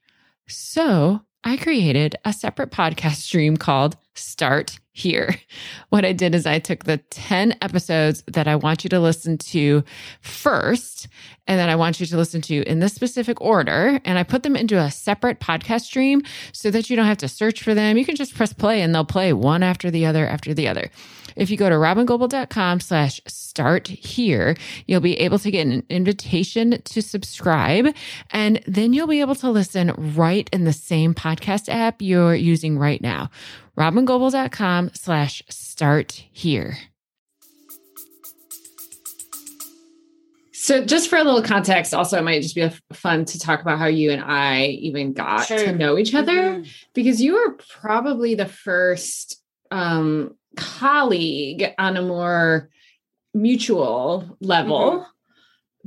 So 0.46 1.20
I 1.44 1.58
created 1.58 2.16
a 2.24 2.32
separate 2.32 2.70
podcast 2.70 3.16
stream 3.28 3.58
called 3.58 3.98
Start 4.14 4.78
Here. 4.98 5.36
What 5.90 6.04
I 6.04 6.12
did 6.12 6.34
is 6.34 6.44
I 6.44 6.58
took 6.58 6.84
the 6.84 6.98
10 6.98 7.56
episodes 7.62 8.22
that 8.26 8.46
I 8.46 8.56
want 8.56 8.84
you 8.84 8.90
to 8.90 9.00
listen 9.00 9.38
to 9.38 9.82
first, 10.20 11.08
and 11.46 11.58
that 11.58 11.70
I 11.70 11.76
want 11.76 11.98
you 11.98 12.04
to 12.04 12.16
listen 12.16 12.42
to 12.42 12.62
in 12.64 12.80
this 12.80 12.92
specific 12.92 13.40
order, 13.40 13.98
and 14.04 14.18
I 14.18 14.22
put 14.22 14.42
them 14.42 14.54
into 14.54 14.78
a 14.78 14.90
separate 14.90 15.40
podcast 15.40 15.82
stream 15.82 16.22
so 16.52 16.70
that 16.70 16.90
you 16.90 16.96
don't 16.96 17.06
have 17.06 17.16
to 17.18 17.28
search 17.28 17.62
for 17.62 17.74
them. 17.74 17.96
You 17.96 18.04
can 18.04 18.16
just 18.16 18.34
press 18.34 18.52
play 18.52 18.82
and 18.82 18.94
they'll 18.94 19.06
play 19.06 19.32
one 19.32 19.62
after 19.62 19.90
the 19.90 20.04
other 20.04 20.26
after 20.26 20.52
the 20.52 20.68
other. 20.68 20.90
If 21.36 21.50
you 21.50 21.56
go 21.56 21.68
to 21.68 21.76
robyngobbel.com 21.76 22.80
slash 22.80 23.20
start 23.26 23.86
here, 23.86 24.56
you'll 24.86 25.00
be 25.00 25.18
able 25.20 25.38
to 25.38 25.50
get 25.50 25.66
an 25.66 25.84
invitation 25.88 26.82
to 26.82 27.00
subscribe. 27.00 27.94
And 28.30 28.60
then 28.66 28.92
you'll 28.92 29.06
be 29.06 29.20
able 29.20 29.36
to 29.36 29.50
listen 29.50 29.92
right 30.16 30.50
in 30.52 30.64
the 30.64 30.72
same 30.72 31.14
podcast 31.14 31.68
app 31.68 32.02
you're 32.02 32.34
using 32.34 32.76
right 32.76 33.00
now. 33.00 33.30
robyngobbel.com 33.78 34.90
slash 34.94 35.42
start 35.48 36.24
here. 36.32 36.78
So, 40.52 40.84
just 40.84 41.08
for 41.08 41.16
a 41.16 41.24
little 41.24 41.40
context, 41.40 41.94
also, 41.94 42.18
it 42.18 42.24
might 42.24 42.42
just 42.42 42.54
be 42.54 42.68
fun 42.92 43.24
to 43.24 43.38
talk 43.38 43.62
about 43.62 43.78
how 43.78 43.86
you 43.86 44.10
and 44.10 44.22
I 44.22 44.64
even 44.66 45.14
got 45.14 45.46
sure. 45.46 45.64
to 45.64 45.72
know 45.72 45.96
each 45.96 46.14
other 46.14 46.34
mm-hmm. 46.34 46.68
because 46.92 47.22
you 47.22 47.34
were 47.34 47.56
probably 47.80 48.34
the 48.34 48.44
first 48.44 49.40
um, 49.70 50.36
colleague 50.56 51.72
on 51.78 51.96
a 51.96 52.02
more 52.02 52.68
mutual 53.32 54.36
level 54.40 54.90
mm-hmm. 54.90 55.10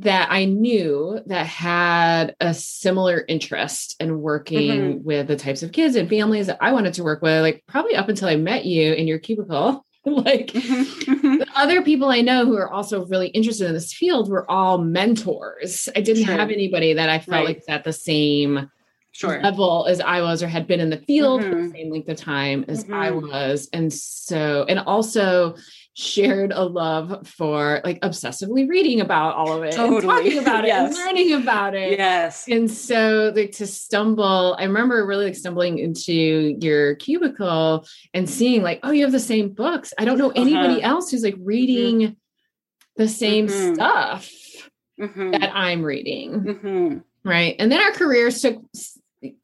That 0.01 0.29
I 0.31 0.46
knew 0.46 1.20
that 1.27 1.46
had 1.46 2.36
a 2.39 2.53
similar 2.53 3.24
interest 3.27 3.96
in 4.00 4.20
working 4.20 4.70
mm-hmm. 4.72 5.03
with 5.03 5.27
the 5.27 5.36
types 5.36 5.63
of 5.63 5.72
kids 5.72 5.96
and 5.96 6.10
families 6.10 6.48
that 6.48 6.58
I 6.60 6.72
wanted 6.72 6.96
to 6.96 7.03
work 7.03 7.22
with, 7.22 7.41
like 7.41 7.63
probably 7.67 7.96
up 7.96 8.10
until 8.10 8.27
I 8.27 8.36
met 8.36 8.65
you 8.65 8.93
in 8.93 9.08
your 9.08 9.20
cubicle. 9.20 9.86
like 10.05 10.48
mm-hmm. 10.48 11.38
the 11.38 11.48
other 11.55 11.84
people 11.84 12.10
I 12.10 12.22
know 12.22 12.43
who 12.43 12.58
are 12.58 12.72
also 12.72 13.05
really 13.05 13.27
interested 13.27 13.67
in 13.67 13.74
this 13.74 13.93
field 13.93 14.31
were 14.31 14.50
all 14.50 14.79
mentors. 14.79 15.88
I 15.96 16.01
didn't 16.01 16.25
sure. 16.25 16.36
have 16.36 16.50
anybody 16.50 16.93
that 16.93 17.08
I 17.08 17.20
felt 17.20 17.46
right. 17.46 17.46
like 17.46 17.58
was 17.58 17.65
at 17.67 17.84
the 17.84 17.93
same 17.93 18.72
sure. 19.12 19.39
level 19.43 19.86
as 19.88 20.01
I 20.01 20.22
was 20.22 20.41
or 20.41 20.48
had 20.48 20.65
been 20.65 20.79
in 20.79 20.89
the 20.89 20.98
field 20.98 21.41
mm-hmm. 21.41 21.50
for 21.51 21.55
the 21.55 21.62
mm-hmm. 21.62 21.75
same 21.75 21.91
length 21.91 22.10
of 22.10 22.17
time 22.17 22.65
as 22.67 22.84
mm-hmm. 22.84 22.93
I 22.96 23.12
was. 23.12 23.70
And 23.74 23.93
so, 23.93 24.65
and 24.67 24.79
also 24.79 25.55
shared 25.93 26.53
a 26.53 26.63
love 26.63 27.27
for 27.27 27.81
like 27.83 28.00
obsessively 28.01 28.67
reading 28.67 29.01
about 29.01 29.36
all 29.36 29.51
of 29.51 29.63
it 29.63 29.74
totally. 29.74 29.98
and 29.98 30.03
talking 30.03 30.38
about 30.41 30.63
it 30.63 30.67
yes. 30.67 30.95
and 30.95 31.05
learning 31.05 31.33
about 31.33 31.75
it. 31.75 31.98
Yes. 31.98 32.48
And 32.48 32.71
so 32.71 33.33
like 33.36 33.51
to 33.53 33.67
stumble, 33.67 34.55
I 34.57 34.63
remember 34.63 35.05
really 35.05 35.25
like 35.25 35.36
stumbling 35.36 35.79
into 35.79 36.13
your 36.13 36.95
cubicle 36.95 37.86
and 38.13 38.29
seeing 38.29 38.63
like, 38.63 38.79
oh, 38.83 38.91
you 38.91 39.03
have 39.03 39.12
the 39.12 39.19
same 39.19 39.50
books. 39.50 39.93
I 39.98 40.05
don't 40.05 40.17
know 40.17 40.31
anybody 40.31 40.81
uh-huh. 40.81 40.95
else 40.95 41.12
who's 41.12 41.24
like 41.24 41.36
reading 41.39 42.00
mm-hmm. 42.00 42.13
the 42.95 43.07
same 43.10 43.48
mm-hmm. 43.48 43.74
stuff 43.74 44.31
mm-hmm. 45.00 45.31
that 45.31 45.51
I'm 45.53 45.83
reading. 45.83 47.03
Right. 47.24 47.55
And 47.60 47.71
then 47.71 47.81
our 47.81 47.91
careers 47.91 48.41
took 48.41 48.63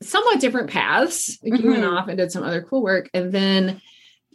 somewhat 0.01 0.39
different 0.39 0.69
paths. 0.69 1.37
Like 1.43 1.61
you 1.61 1.69
went 1.69 1.83
mm-hmm. 1.83 1.93
off 1.93 2.07
and 2.07 2.17
did 2.17 2.31
some 2.31 2.43
other 2.43 2.61
cool 2.61 2.81
work. 2.81 3.09
And 3.13 3.31
then 3.31 3.81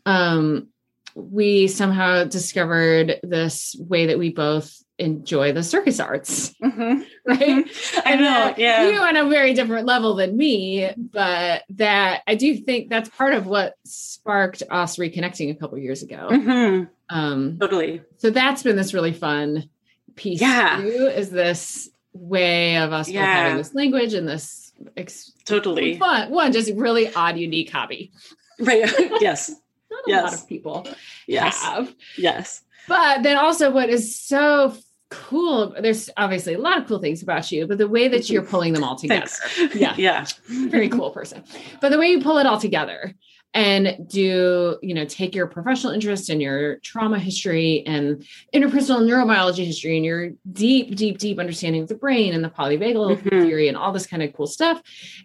um, 0.05 0.69
we 1.15 1.69
somehow 1.69 2.25
discovered 2.25 3.21
this 3.23 3.77
way 3.79 4.07
that 4.07 4.19
we 4.19 4.31
both 4.31 4.83
enjoy 4.99 5.53
the 5.53 5.63
circus 5.63 6.01
arts. 6.01 6.55
Mm-hmm. 6.63 7.03
Right. 7.25 7.65
I 8.05 8.17
know. 8.17 8.53
Yeah. 8.57 8.89
You 8.89 8.99
on 8.99 9.17
a 9.17 9.29
very 9.29 9.55
different 9.55 9.87
level 9.87 10.17
than 10.17 10.37
me, 10.37 10.91
but 10.97 11.63
that 11.71 12.23
I 12.27 12.35
do 12.35 12.57
think 12.57 12.91
that's 12.91 13.09
part 13.11 13.35
of 13.35 13.47
what 13.47 13.75
sparked 13.85 14.65
us 14.69 14.97
reconnecting 14.97 15.49
a 15.49 15.55
couple 15.55 15.79
years 15.79 16.03
ago. 16.03 16.29
Mm-hmm. 16.29 17.17
Um, 17.17 17.59
totally. 17.61 18.03
So 18.17 18.31
that's 18.31 18.65
been 18.65 18.75
this 18.75 18.93
really 18.93 19.13
fun 19.13 19.69
piece 20.17 20.41
yeah. 20.41 20.79
too, 20.81 21.13
is 21.15 21.31
this 21.31 21.91
way 22.13 22.77
of 22.79 22.93
us 22.93 23.09
yeah. 23.09 23.25
having 23.25 23.59
this 23.59 23.73
language 23.73 24.15
and 24.15 24.27
this 24.27 24.73
ex- 24.97 25.31
totally 25.45 25.97
fun. 25.99 26.29
One, 26.31 26.53
just 26.53 26.73
really 26.75 27.15
odd, 27.15 27.39
unique 27.39 27.71
hobby. 27.71 28.11
Right. 28.59 28.91
yes. 29.21 29.55
Not 29.93 30.05
yes. 30.07 30.21
a 30.21 30.25
lot 30.25 30.35
of 30.35 30.49
people 30.49 30.87
yes. 31.27 31.63
have. 31.63 31.95
Yes. 32.17 32.63
But 32.89 33.23
then 33.23 33.37
also, 33.37 33.71
what 33.71 33.89
is 33.89 34.19
so 34.19 34.75
cool 35.11 35.75
there's 35.83 36.09
obviously 36.17 36.55
a 36.55 36.59
lot 36.59 36.79
of 36.79 36.87
cool 36.89 36.99
things 36.99 37.23
about 37.23 37.53
you 37.53 37.67
but 37.67 37.77
the 37.77 37.87
way 37.87 38.09
that 38.09 38.31
you're 38.31 38.43
pulling 38.55 38.73
them 38.73 38.83
all 38.83 38.97
together 38.97 39.27
Thanks. 39.27 39.75
yeah 39.75 39.95
yeah 39.99 40.25
very 40.49 40.89
cool 40.89 41.11
person 41.11 41.45
but 41.83 41.91
the 41.91 41.99
way 41.99 42.07
you 42.07 42.23
pull 42.23 42.39
it 42.39 42.47
all 42.47 42.59
together 42.59 43.15
and 43.55 44.09
do 44.09 44.79
you 44.83 44.95
know 44.95 45.05
take 45.05 45.35
your 45.35 45.47
professional 45.47 45.93
interest 45.93 46.31
in 46.31 46.41
your 46.41 46.77
trauma 46.77 47.19
history 47.19 47.83
and 47.87 48.27
interpersonal 48.55 49.03
neurobiology 49.03 49.65
history 49.65 49.97
and 49.97 50.05
your 50.05 50.31
deep 50.53 50.97
deep 50.97 51.19
deep 51.19 51.39
understanding 51.39 51.83
of 51.83 51.89
the 51.89 51.95
brain 51.95 52.35
and 52.35 52.43
the 52.43 52.49
polyvagal 52.49 53.17
mm-hmm. 53.17 53.29
theory 53.29 53.69
and 53.69 53.77
all 53.77 53.93
this 53.93 54.07
kind 54.07 54.23
of 54.23 54.33
cool 54.33 54.47
stuff 54.47 54.83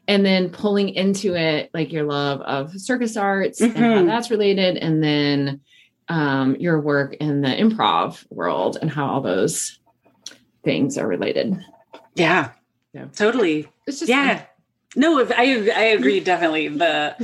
and 0.07 0.25
then 0.25 0.49
pulling 0.49 0.89
into 0.89 1.35
it 1.35 1.69
like 1.73 1.91
your 1.91 2.03
love 2.03 2.41
of 2.41 2.71
circus 2.79 3.15
arts 3.15 3.61
mm-hmm. 3.61 3.75
and 3.75 3.85
how 3.85 3.99
mm-hmm. 3.99 4.07
that's 4.07 4.29
related 4.29 4.77
and 4.77 5.03
then 5.03 5.61
um, 6.09 6.55
your 6.55 6.79
work 6.79 7.15
in 7.15 7.41
the 7.41 7.49
improv 7.49 8.25
world 8.29 8.77
and 8.81 8.89
how 8.89 9.07
all 9.07 9.21
those 9.21 9.79
things 10.63 10.97
are 10.97 11.07
related 11.07 11.57
yeah 12.15 12.51
yeah 12.93 13.05
totally 13.15 13.69
it's 13.85 13.99
just 13.99 14.09
yeah 14.09 14.37
fun. 14.37 14.45
no 14.97 15.25
i 15.37 15.69
i 15.75 15.83
agree 15.83 16.19
definitely 16.21 16.67
the 16.67 17.15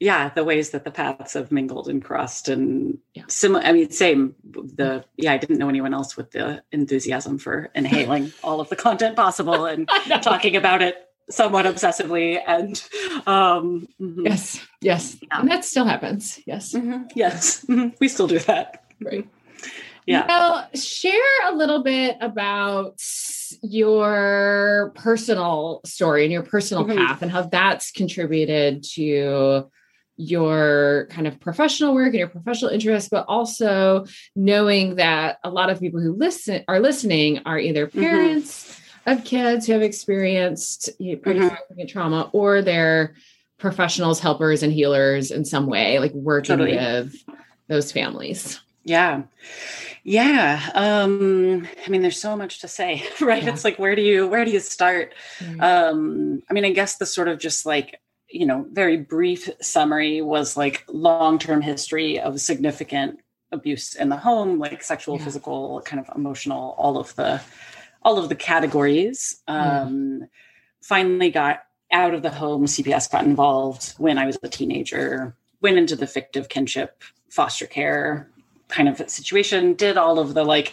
yeah 0.00 0.28
the 0.30 0.44
ways 0.44 0.70
that 0.70 0.84
the 0.84 0.90
paths 0.90 1.34
have 1.34 1.50
mingled 1.50 1.88
and 1.88 2.04
crossed 2.04 2.48
and 2.48 2.98
yeah. 3.14 3.24
similar 3.28 3.64
i 3.64 3.72
mean 3.72 3.90
same 3.90 4.34
the 4.44 5.04
yeah 5.16 5.32
i 5.32 5.38
didn't 5.38 5.58
know 5.58 5.68
anyone 5.68 5.94
else 5.94 6.16
with 6.16 6.30
the 6.32 6.62
enthusiasm 6.72 7.38
for 7.38 7.70
inhaling 7.74 8.32
all 8.44 8.60
of 8.60 8.68
the 8.68 8.76
content 8.76 9.16
possible 9.16 9.66
and 9.66 9.88
talking 10.22 10.56
about 10.56 10.82
it 10.82 10.96
somewhat 11.28 11.66
obsessively 11.66 12.40
and 12.46 12.84
um 13.26 13.88
mm-hmm. 14.00 14.26
yes 14.26 14.64
yes 14.80 15.16
yeah. 15.22 15.40
and 15.40 15.50
that 15.50 15.64
still 15.64 15.84
happens 15.84 16.38
yes 16.46 16.72
mm-hmm. 16.72 17.02
yes 17.14 17.64
mm-hmm. 17.64 17.88
we 18.00 18.06
still 18.06 18.28
do 18.28 18.38
that 18.40 18.84
right 19.02 19.28
yeah 20.06 20.24
well 20.28 20.68
share 20.74 21.50
a 21.50 21.54
little 21.54 21.82
bit 21.82 22.16
about 22.20 23.00
your 23.62 24.92
personal 24.94 25.80
story 25.84 26.24
and 26.24 26.32
your 26.32 26.42
personal 26.42 26.84
mm-hmm. 26.84 26.98
path 26.98 27.22
and 27.22 27.30
how 27.30 27.42
that's 27.42 27.90
contributed 27.90 28.84
to 28.84 29.68
your 30.16 31.06
kind 31.10 31.26
of 31.26 31.38
professional 31.40 31.94
work 31.94 32.08
and 32.08 32.14
your 32.16 32.28
professional 32.28 32.70
interests, 32.70 33.08
but 33.08 33.24
also 33.28 34.06
knowing 34.34 34.96
that 34.96 35.38
a 35.44 35.50
lot 35.50 35.70
of 35.70 35.80
people 35.80 36.00
who 36.00 36.14
listen 36.14 36.64
are 36.68 36.80
listening 36.80 37.40
are 37.44 37.58
either 37.58 37.86
mm-hmm. 37.86 38.00
parents 38.00 38.78
mm-hmm. 39.04 39.10
of 39.10 39.24
kids 39.24 39.66
who 39.66 39.72
have 39.72 39.82
experienced 39.82 40.90
pretty 40.98 41.40
mm-hmm. 41.40 41.48
significant 41.48 41.90
trauma 41.90 42.30
or 42.32 42.62
they're 42.62 43.14
professionals, 43.58 44.20
helpers, 44.20 44.62
and 44.62 44.72
healers 44.72 45.30
in 45.30 45.44
some 45.44 45.66
way, 45.66 45.98
like 45.98 46.12
working 46.12 46.58
totally. 46.58 46.76
with 46.76 47.24
those 47.68 47.90
families. 47.92 48.60
Yeah. 48.84 49.22
Yeah. 50.04 50.70
Um, 50.74 51.66
I 51.84 51.90
mean, 51.90 52.02
there's 52.02 52.20
so 52.20 52.36
much 52.36 52.60
to 52.60 52.68
say, 52.68 53.04
right? 53.20 53.42
Yeah. 53.42 53.50
It's 53.50 53.64
like, 53.64 53.78
where 53.78 53.96
do 53.96 54.02
you, 54.02 54.28
where 54.28 54.44
do 54.44 54.50
you 54.50 54.60
start? 54.60 55.14
Mm-hmm. 55.40 55.60
Um, 55.60 56.42
I 56.48 56.52
mean, 56.52 56.64
I 56.64 56.70
guess 56.70 56.96
the 56.96 57.06
sort 57.06 57.28
of 57.28 57.38
just 57.38 57.66
like 57.66 58.00
you 58.28 58.46
know, 58.46 58.66
very 58.72 58.96
brief 58.96 59.48
summary 59.60 60.20
was 60.20 60.56
like 60.56 60.84
long 60.88 61.38
term 61.38 61.62
history 61.62 62.18
of 62.18 62.40
significant 62.40 63.20
abuse 63.52 63.94
in 63.94 64.08
the 64.08 64.16
home, 64.16 64.58
like 64.58 64.82
sexual, 64.82 65.18
yeah. 65.18 65.24
physical, 65.24 65.80
kind 65.84 66.00
of 66.00 66.14
emotional, 66.16 66.74
all 66.78 66.98
of 66.98 67.14
the 67.16 67.40
all 68.02 68.18
of 68.18 68.28
the 68.28 68.34
categories. 68.34 69.42
Um, 69.48 70.26
Finally 70.82 71.30
got 71.30 71.64
out 71.90 72.14
of 72.14 72.22
the 72.22 72.30
home. 72.30 72.66
CPS 72.66 73.10
got 73.10 73.24
involved 73.24 73.94
when 73.98 74.18
I 74.18 74.26
was 74.26 74.38
a 74.42 74.48
teenager. 74.48 75.36
Went 75.60 75.78
into 75.78 75.96
the 75.96 76.06
fictive 76.06 76.48
kinship 76.48 77.02
foster 77.28 77.66
care 77.66 78.30
kind 78.68 78.88
of 78.88 79.10
situation. 79.10 79.74
Did 79.74 79.96
all 79.96 80.18
of 80.18 80.34
the 80.34 80.44
like 80.44 80.72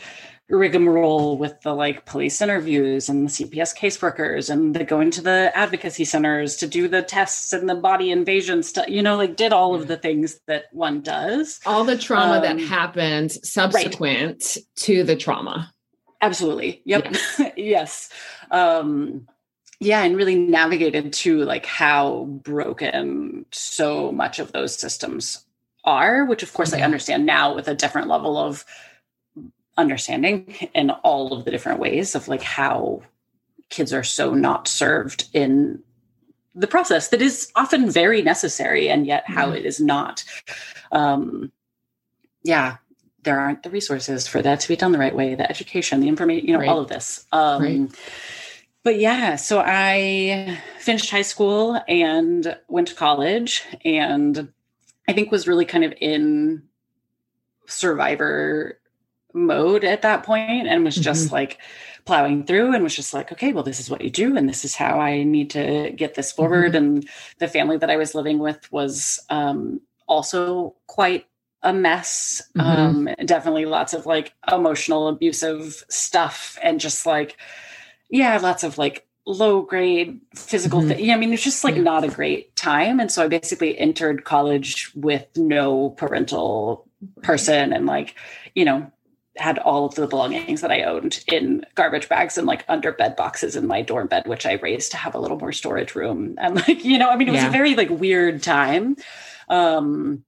rigmarole 0.53 1.37
with 1.37 1.59
the 1.61 1.73
like 1.73 2.05
police 2.05 2.41
interviews 2.41 3.09
and 3.09 3.27
the 3.27 3.31
CPS 3.31 3.75
caseworkers 3.75 4.49
and 4.49 4.75
the 4.75 4.83
going 4.83 5.11
to 5.11 5.21
the 5.21 5.51
advocacy 5.55 6.05
centers 6.05 6.55
to 6.57 6.67
do 6.67 6.87
the 6.87 7.01
tests 7.01 7.53
and 7.53 7.67
the 7.67 7.75
body 7.75 8.11
invasion 8.11 8.61
stuff, 8.61 8.87
you 8.87 9.01
know, 9.01 9.17
like 9.17 9.35
did 9.35 9.51
all 9.51 9.73
of 9.73 9.87
the 9.87 9.97
things 9.97 10.39
that 10.47 10.65
one 10.71 11.01
does. 11.01 11.59
All 11.65 11.83
the 11.83 11.97
trauma 11.97 12.35
um, 12.35 12.41
that 12.41 12.59
happened 12.59 13.31
subsequent 13.31 14.55
right. 14.55 14.65
to 14.75 15.03
the 15.03 15.15
trauma. 15.15 15.73
Absolutely. 16.21 16.81
Yep. 16.85 17.05
Yes. 17.11 17.41
yes. 17.57 18.09
Um, 18.51 19.27
yeah, 19.79 20.03
and 20.03 20.15
really 20.15 20.35
navigated 20.35 21.11
to 21.13 21.43
like 21.43 21.65
how 21.65 22.25
broken 22.25 23.45
so 23.51 24.11
much 24.11 24.39
of 24.39 24.51
those 24.51 24.77
systems 24.77 25.45
are, 25.83 26.25
which 26.25 26.43
of 26.43 26.53
course 26.53 26.71
yeah. 26.71 26.79
I 26.79 26.81
understand 26.83 27.25
now 27.25 27.53
with 27.53 27.67
a 27.67 27.75
different 27.75 28.07
level 28.07 28.37
of 28.37 28.63
understanding 29.77 30.53
in 30.73 30.89
all 30.91 31.33
of 31.33 31.45
the 31.45 31.51
different 31.51 31.79
ways 31.79 32.15
of 32.15 32.27
like 32.27 32.43
how 32.43 33.01
kids 33.69 33.91
are 33.93 34.03
so 34.03 34.33
not 34.33 34.67
served 34.67 35.29
in 35.33 35.81
the 36.55 36.67
process 36.67 37.07
that 37.07 37.21
is 37.21 37.51
often 37.55 37.89
very 37.89 38.21
necessary 38.21 38.87
and 38.89 39.07
yet 39.07 39.23
how 39.27 39.47
Mhm. 39.51 39.57
it 39.57 39.65
is 39.65 39.79
not 39.79 40.23
um 40.91 41.51
yeah 42.43 42.77
there 43.23 43.39
aren't 43.39 43.63
the 43.63 43.69
resources 43.71 44.27
for 44.27 44.41
that 44.41 44.59
to 44.59 44.67
be 44.67 44.75
done 44.75 44.91
the 44.91 44.99
right 44.99 45.15
way 45.15 45.33
the 45.33 45.49
education 45.49 46.01
the 46.01 46.07
information 46.07 46.45
you 46.47 46.53
know 46.53 46.59
Right. 46.59 46.69
all 46.69 46.79
of 46.79 46.89
this 46.89 47.25
um 47.31 47.63
Right. 47.63 47.91
but 48.83 48.99
yeah 48.99 49.35
so 49.37 49.63
i 49.65 50.59
finished 50.77 51.09
high 51.09 51.23
school 51.23 51.81
and 51.87 52.55
went 52.67 52.89
to 52.89 52.95
college 52.95 53.63
and 53.83 54.53
i 55.07 55.13
think 55.13 55.31
was 55.31 55.47
really 55.47 55.65
kind 55.65 55.83
of 55.85 55.93
in 55.99 56.63
survivor 57.65 58.77
mode 59.33 59.83
at 59.83 60.01
that 60.03 60.23
point 60.23 60.67
and 60.67 60.83
was 60.83 60.95
just 60.95 61.31
like 61.31 61.59
plowing 62.05 62.45
through 62.45 62.73
and 62.73 62.83
was 62.83 62.95
just 62.95 63.13
like 63.13 63.31
okay 63.31 63.51
well 63.53 63.63
this 63.63 63.79
is 63.79 63.89
what 63.89 64.01
you 64.01 64.09
do 64.09 64.35
and 64.37 64.47
this 64.47 64.63
is 64.65 64.75
how 64.75 64.99
i 64.99 65.23
need 65.23 65.49
to 65.49 65.91
get 65.95 66.15
this 66.15 66.31
forward. 66.31 66.75
And 66.75 67.07
the 67.39 67.47
family 67.47 67.77
that 67.77 67.89
i 67.89 67.97
was 67.97 68.13
living 68.13 68.39
with 68.39 68.71
was 68.71 69.19
um 69.29 69.81
also 70.07 70.75
quite 70.87 71.25
a 71.63 71.73
mess. 71.73 72.41
Mhm. 72.57 72.61
um 72.61 73.09
definitely 73.25 73.65
lots 73.65 73.93
of 73.93 74.05
like 74.05 74.33
emotional 74.51 75.07
abusive 75.07 75.83
stuff 75.89 76.57
and 76.61 76.79
just 76.79 77.05
like 77.05 77.37
yeah 78.09 78.37
lots 78.37 78.63
of 78.63 78.77
like 78.77 79.07
low 79.25 79.61
grade 79.61 80.19
physical 80.35 80.81
Mhm. 80.81 80.95
thi- 80.97 81.03
yeah 81.05 81.13
i 81.15 81.17
mean 81.17 81.31
it's 81.33 81.41
just 81.43 81.63
like 81.63 81.77
not 81.77 82.03
a 82.03 82.09
great 82.09 82.53
time. 82.57 82.99
And 82.99 83.09
so 83.09 83.23
i 83.23 83.27
basically 83.29 83.79
entered 83.79 84.25
college 84.25 84.91
with 84.95 85.25
no 85.37 85.91
parental 85.91 86.85
person 87.21 87.71
and 87.73 87.85
like 87.85 88.15
you 88.55 88.65
know 88.65 88.91
had 89.37 89.57
all 89.59 89.85
of 89.85 89.95
the 89.95 90.05
belongings 90.07 90.61
that 90.61 90.71
i 90.71 90.83
owned 90.83 91.23
in 91.31 91.65
garbage 91.75 92.07
bags 92.07 92.37
and 92.37 92.45
like 92.45 92.63
under 92.67 92.91
bed 92.91 93.15
boxes 93.15 93.55
in 93.55 93.65
my 93.65 93.81
dorm 93.81 94.07
bed 94.07 94.27
which 94.27 94.45
i 94.45 94.53
raised 94.53 94.91
to 94.91 94.97
have 94.97 95.15
a 95.15 95.19
little 95.19 95.39
more 95.39 95.51
storage 95.51 95.95
room. 95.95 96.35
And 96.41 96.55
like 96.55 96.85
you 96.85 96.97
know 96.99 97.09
i 97.09 97.15
mean 97.15 97.27
it 97.27 97.31
was 97.31 97.41
Yeah. 97.41 97.49
a 97.49 97.51
very 97.51 97.75
like 97.75 97.89
weird 97.89 98.43
time. 98.43 98.95
Um 99.49 100.23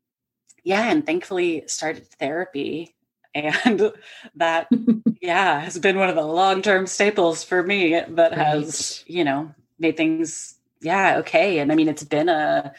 yeah 0.64 0.90
and 0.92 1.06
thankfully 1.06 1.64
started 1.68 2.08
therapy 2.20 2.96
and 3.36 3.92
that 4.36 4.68
yeah 5.22 5.60
has 5.60 5.78
been 5.78 5.98
one 6.00 6.10
of 6.10 6.16
the 6.16 6.24
long-term 6.26 6.88
staples 6.88 7.44
for 7.44 7.62
me 7.62 8.02
that 8.10 8.34
has 8.34 9.04
you 9.08 9.24
know 9.24 9.54
made 9.78 9.98
things 9.98 10.56
yeah 10.82 11.18
okay. 11.20 11.60
And 11.60 11.72
i 11.72 11.76
mean 11.76 11.88
it's 11.90 12.04
been 12.04 12.30
a 12.30 12.74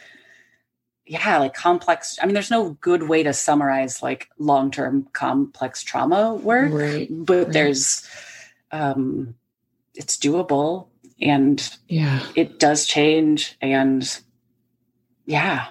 yeah 1.07 1.37
like 1.37 1.53
complex 1.53 2.17
i 2.21 2.25
mean 2.25 2.33
there's 2.33 2.51
no 2.51 2.71
good 2.81 3.03
way 3.03 3.23
to 3.23 3.33
summarize 3.33 4.03
like 4.03 4.29
long-term 4.37 5.07
complex 5.13 5.81
trauma 5.83 6.33
work 6.35 6.71
Right. 6.71 7.07
but 7.09 7.45
right. 7.45 7.53
there's 7.53 8.07
um 8.71 9.35
it's 9.95 10.17
doable 10.17 10.87
and 11.21 11.67
Yeah. 11.87 12.23
it 12.35 12.59
does 12.59 12.85
change 12.85 13.55
and 13.61 14.19
yeah 15.25 15.67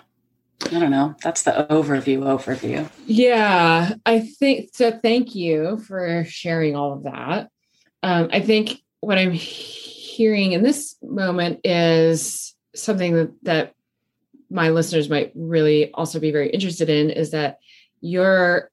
i 0.65 0.79
don't 0.81 0.91
know 0.91 1.15
that's 1.23 1.43
the 1.43 1.67
overview 1.71 2.21
overview 2.21 2.89
Yeah, 3.07 3.95
I 4.05 4.21
think 4.21 4.71
so. 4.73 4.91
Thank 5.03 5.35
you 5.35 5.79
for 5.87 6.25
sharing 6.25 6.75
all 6.75 6.93
of 6.95 7.05
that. 7.05 7.51
Um, 8.03 8.29
I 8.33 8.41
think 8.41 8.81
what 9.01 9.17
I'm 9.19 9.31
hearing 9.33 10.53
in 10.53 10.63
this 10.63 10.97
moment 11.03 11.61
is 11.65 12.55
something 12.75 13.15
that, 13.15 13.31
that 13.43 13.75
my 14.51 14.71
listeners 14.71 15.09
might 15.09 15.33
really 15.35 15.91
also 15.93 16.21
be 16.21 16.31
very 16.31 16.51
interested 16.51 16.89
in 16.89 17.11
is 17.11 17.31
that 17.33 17.59
your 18.01 18.71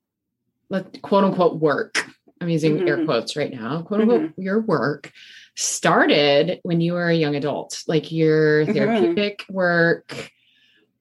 quote 1.02 1.24
unquote 1.24 1.60
work. 1.60 2.06
I'm 2.42 2.50
using 2.50 2.88
air 2.88 2.98
Mhm. 2.98 3.06
quotes 3.06 3.36
right 3.36 3.52
now. 3.54 3.82
Quote 3.84 4.02
unquote 4.02 4.32
your 4.38 4.60
work 4.62 5.12
started 5.56 6.60
when 6.64 6.82
you 6.82 6.94
were 6.94 7.08
a 7.08 7.16
young 7.16 7.36
adult, 7.36 7.84
like 7.88 8.12
your 8.12 8.66
Mhm. 8.66 8.74
therapeutic 8.74 9.46
work. 9.50 10.32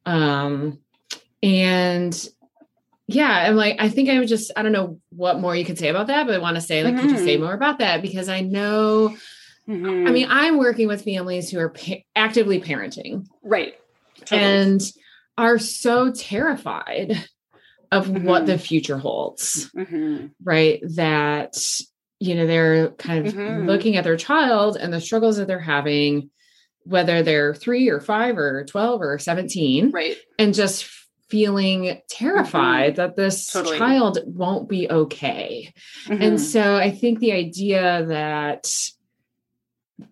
Um, 0.07 0.79
and 1.43 2.29
yeah, 3.09 3.31
I'm 3.49 3.57
like, 3.57 3.77
I 3.79 3.88
think 3.88 4.09
I 4.09 4.18
would 4.18 4.29
just, 4.29 4.53
I 4.57 4.62
don't 4.62 4.73
know 4.73 5.01
what 5.11 5.40
more 5.40 5.55
you 5.57 5.64
could 5.64 5.79
say 5.79 5.88
about 5.88 6.07
that, 6.07 6.27
but 6.27 6.35
I 6.35 6.38
want 6.38 6.55
to 6.57 6.61
say, 6.62 6.83
like, 6.85 6.99
could 6.99 7.11
you 7.11 7.18
say 7.18 7.37
Mhm. 7.37 7.40
more 7.40 7.55
about 7.55 7.81
that? 7.81 8.01
Because 8.03 8.29
I 8.29 8.40
know, 8.40 9.16
I 9.68 9.73
Mhm. 9.73 10.12
mean, 10.12 10.27
I'm 10.31 10.59
working 10.59 10.87
with 10.88 11.05
families 11.05 11.51
who 11.51 11.59
are 11.59 11.70
pa- 11.70 12.03
actively 12.16 12.61
parenting 12.61 13.27
right 13.42 13.75
Totally. 14.20 14.40
and 14.40 14.83
are 15.38 15.59
so 15.59 16.12
terrified 16.12 17.18
of 17.90 18.09
what 18.09 18.42
Mhm. 18.44 18.46
the 18.46 18.59
future 18.59 18.98
holds, 18.98 19.70
Mhm. 19.77 20.31
right? 20.42 20.81
That, 20.94 21.57
you 22.20 22.35
know, 22.35 22.46
they're 22.46 22.90
kind 22.92 23.27
of 23.27 23.35
Mhm. 23.35 23.66
looking 23.66 23.96
at 23.96 24.05
their 24.05 24.16
child 24.16 24.77
and 24.77 24.92
the 24.92 25.01
struggles 25.01 25.37
that 25.38 25.46
they're 25.46 25.59
having, 25.61 26.31
whether 26.85 27.22
they're 27.22 27.55
three 27.55 27.88
or 27.88 28.01
five 28.01 28.38
or 28.38 28.64
12 28.64 29.01
or 29.03 29.18
17 29.18 29.90
right 29.90 30.16
and 30.38 30.55
just 30.55 30.85
feeling 31.29 32.01
terrified 32.09 32.96
that 32.96 33.16
this 33.16 33.48
Mm-hmm. 33.51 33.59
Totally. 33.59 33.79
child 33.79 34.18
won't 34.27 34.68
be 34.68 34.88
okay. 34.90 35.72
And 36.09 36.38
so 36.40 36.77
I 36.77 36.90
think 36.90 37.18
the 37.20 37.33
idea 37.33 38.05
that 38.09 38.70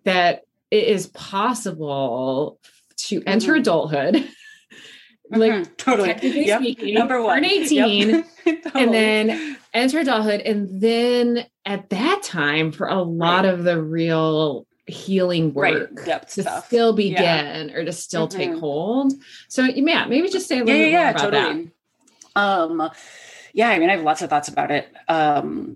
that 0.05 0.43
it 0.71 0.83
is 0.85 1.07
possible 1.07 2.59
to 3.07 3.21
enter 3.25 3.53
Mhm. 3.53 3.59
adulthood 3.59 4.15
like 5.31 5.51
Mhm. 5.51 5.77
totally 5.77 6.09
technically 6.09 6.47
Yep. 6.47 6.59
speaking, 6.59 6.93
number 6.93 7.21
one 7.21 7.37
turn 7.43 7.45
18 7.45 8.09
Yep. 8.45 8.65
and 8.75 8.93
then 8.93 9.57
enter 9.73 9.99
adulthood 9.99 10.41
and 10.41 10.81
then 10.81 11.45
at 11.65 11.89
that 11.89 12.21
time 12.23 12.71
for 12.71 12.87
a 12.87 13.01
lot 13.01 13.45
of 13.45 13.63
the 13.63 13.81
real 13.81 14.65
healing 14.87 15.53
right 15.53 15.73
work 15.75 16.05
depth 16.05 16.33
to 16.33 16.41
stuff 16.41 16.65
still 16.67 16.97
Yeah. 16.99 17.41
begin 17.61 17.75
or 17.75 17.85
to 17.85 17.91
still 17.93 18.27
take 18.27 18.49
Mhm. 18.51 18.59
hold. 18.59 19.13
So 19.47 19.63
yeah, 19.63 20.05
maybe 20.05 20.27
just 20.29 20.47
say 20.47 20.59
a 20.59 20.63
little 20.65 20.75
yeah, 20.79 20.85
bit 20.85 20.91
more 20.91 20.99
yeah 21.01 21.09
about 21.11 21.31
totally 21.31 21.71
um 22.35 22.91
yeah 23.53 23.69
i 23.69 23.79
mean 23.79 23.89
i 23.89 23.95
have 23.95 24.03
lots 24.03 24.21
of 24.21 24.29
thoughts 24.29 24.47
about 24.47 24.71
it 24.71 24.87
um 25.09 25.75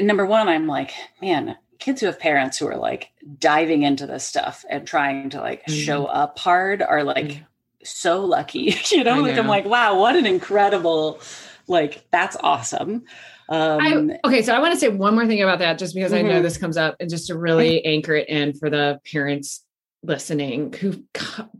number 0.00 0.26
one 0.26 0.48
i'm 0.48 0.66
like 0.66 0.92
man 1.22 1.56
kids 1.80 2.00
who 2.00 2.06
have 2.06 2.18
parents 2.18 2.58
who 2.58 2.66
are 2.68 2.76
like 2.76 3.10
diving 3.38 3.82
into 3.82 4.06
this 4.06 4.24
stuff 4.24 4.64
and 4.70 4.86
trying 4.86 5.30
to 5.30 5.40
like 5.40 5.66
Mhm. 5.66 5.84
show 5.84 6.06
up 6.06 6.38
hard 6.38 6.82
are 6.82 7.02
like 7.02 7.26
Mhm. 7.26 7.46
so 7.82 8.24
lucky 8.24 8.74
you 8.90 9.02
know 9.02 9.20
like 9.20 9.36
i'm 9.38 9.46
like 9.46 9.64
wow 9.64 9.98
what 9.98 10.14
an 10.16 10.26
incredible 10.26 11.18
like 11.66 12.04
that's 12.10 12.36
awesome 12.40 13.04
um 13.48 14.12
I, 14.24 14.28
okay, 14.28 14.42
so 14.42 14.54
I 14.54 14.60
want 14.60 14.74
to 14.74 14.78
say 14.78 14.86
one 14.86 15.14
more 15.16 15.26
thing 15.26 15.42
about 15.42 15.58
that, 15.58 15.76
just 15.76 15.92
because 15.92 16.12
I 16.12 16.22
know 16.22 16.38
Mhm. 16.38 16.42
this 16.44 16.56
comes 16.56 16.76
up, 16.76 16.94
and 17.00 17.10
just 17.10 17.26
to 17.26 17.36
really 17.36 17.84
anchor 17.84 18.14
it 18.14 18.28
in 18.28 18.52
for 18.52 18.70
the 18.70 19.00
parents 19.10 19.64
listening 20.04 20.72
who 20.74 21.02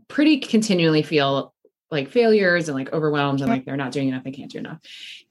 pretty 0.07 0.39
continually 0.39 1.01
feel 1.03 1.53
like 1.89 2.07
failures 2.09 2.69
and 2.69 2.77
like 2.77 2.93
overwhelmed 2.93 3.41
and 3.41 3.49
like 3.49 3.65
they're 3.65 3.75
not 3.75 3.91
doing 3.91 4.07
enough, 4.07 4.23
they 4.23 4.31
can't 4.31 4.49
do 4.49 4.59
enough. 4.59 4.77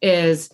Is 0.02 0.50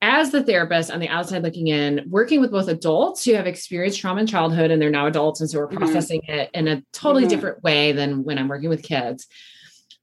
as 0.00 0.30
the 0.30 0.42
therapist 0.42 0.90
on 0.90 1.00
the 1.00 1.08
outside 1.08 1.42
looking 1.42 1.68
in, 1.68 2.04
working 2.08 2.40
with 2.40 2.50
both 2.52 2.68
adults 2.68 3.24
who 3.24 3.34
have 3.34 3.46
experienced 3.46 4.00
trauma 4.00 4.20
in 4.20 4.26
childhood 4.26 4.70
and 4.70 4.80
they're 4.80 4.90
now 4.90 5.06
adults, 5.06 5.40
and 5.40 5.50
so 5.50 5.58
we're 5.58 5.68
Mhm. 5.68 5.78
processing 5.78 6.20
it 6.28 6.50
in 6.54 6.68
a 6.68 6.82
totally 6.92 7.24
Mhm. 7.24 7.28
different 7.30 7.62
way 7.62 7.92
than 7.92 8.22
when 8.24 8.38
I'm 8.38 8.48
working 8.48 8.68
with 8.68 8.82
kids. 8.82 9.26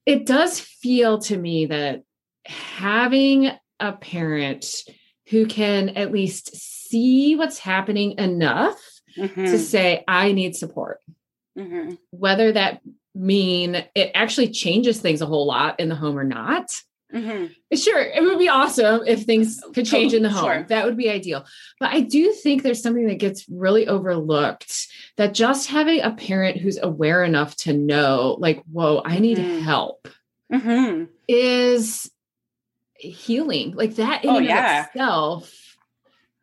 It 0.05 0.25
does 0.25 0.59
feel 0.59 1.19
to 1.19 1.37
me 1.37 1.67
that 1.67 2.03
having 2.45 3.51
a 3.79 3.93
parent 3.93 4.83
who 5.29 5.45
can 5.47 5.89
at 5.89 6.11
least 6.11 6.55
see 6.55 7.35
what's 7.35 7.57
happening 7.57 8.17
enough 8.19 8.79
to 9.15 9.21
mhm, 9.23 9.57
say 9.57 10.03
i 10.07 10.31
need 10.33 10.55
support 10.55 10.99
mhm. 11.57 11.97
whether 12.11 12.51
that 12.51 12.81
mean 13.15 13.83
it 13.95 14.11
actually 14.13 14.49
changes 14.49 14.99
things 14.99 15.21
a 15.21 15.25
whole 15.25 15.47
lot 15.47 15.79
in 15.79 15.89
the 15.89 15.95
home 15.95 16.17
or 16.19 16.23
not 16.23 16.69
Mhm. 17.15 17.55
sure 17.73 17.99
it 18.01 18.21
would 18.23 18.37
be 18.39 18.49
awesome 18.49 19.01
if 19.07 19.23
things 19.23 19.61
could 19.73 19.85
change 19.85 20.13
in 20.13 20.21
the 20.23 20.29
home 20.29 20.43
Sure. 20.43 20.65
that 20.69 20.85
would 20.85 20.97
be 20.97 21.09
ideal 21.09 21.45
but 21.79 21.93
i 21.93 22.01
do 22.01 22.33
think 22.33 22.61
there's 22.61 22.81
something 22.83 23.07
that 23.07 23.19
gets 23.19 23.45
really 23.49 23.87
overlooked 23.87 24.87
that 25.17 25.33
just 25.33 25.69
having 25.69 26.01
a 26.01 26.11
parent 26.11 26.57
who's 26.57 26.77
aware 26.81 27.23
enough 27.23 27.55
to 27.57 27.71
know 27.73 28.35
like 28.39 28.61
whoa 28.71 29.01
i 29.05 29.19
need 29.19 29.37
Mhm. 29.37 29.61
help 29.61 30.07
Mhm. 30.51 31.07
is 31.27 32.11
healing. 32.97 33.73
Like 33.75 33.95
that 33.95 34.23
in 34.23 34.29
Oh, 34.29 34.37
and 34.37 34.45
yeah. 34.45 34.81
of 34.81 34.85
itself 34.87 35.77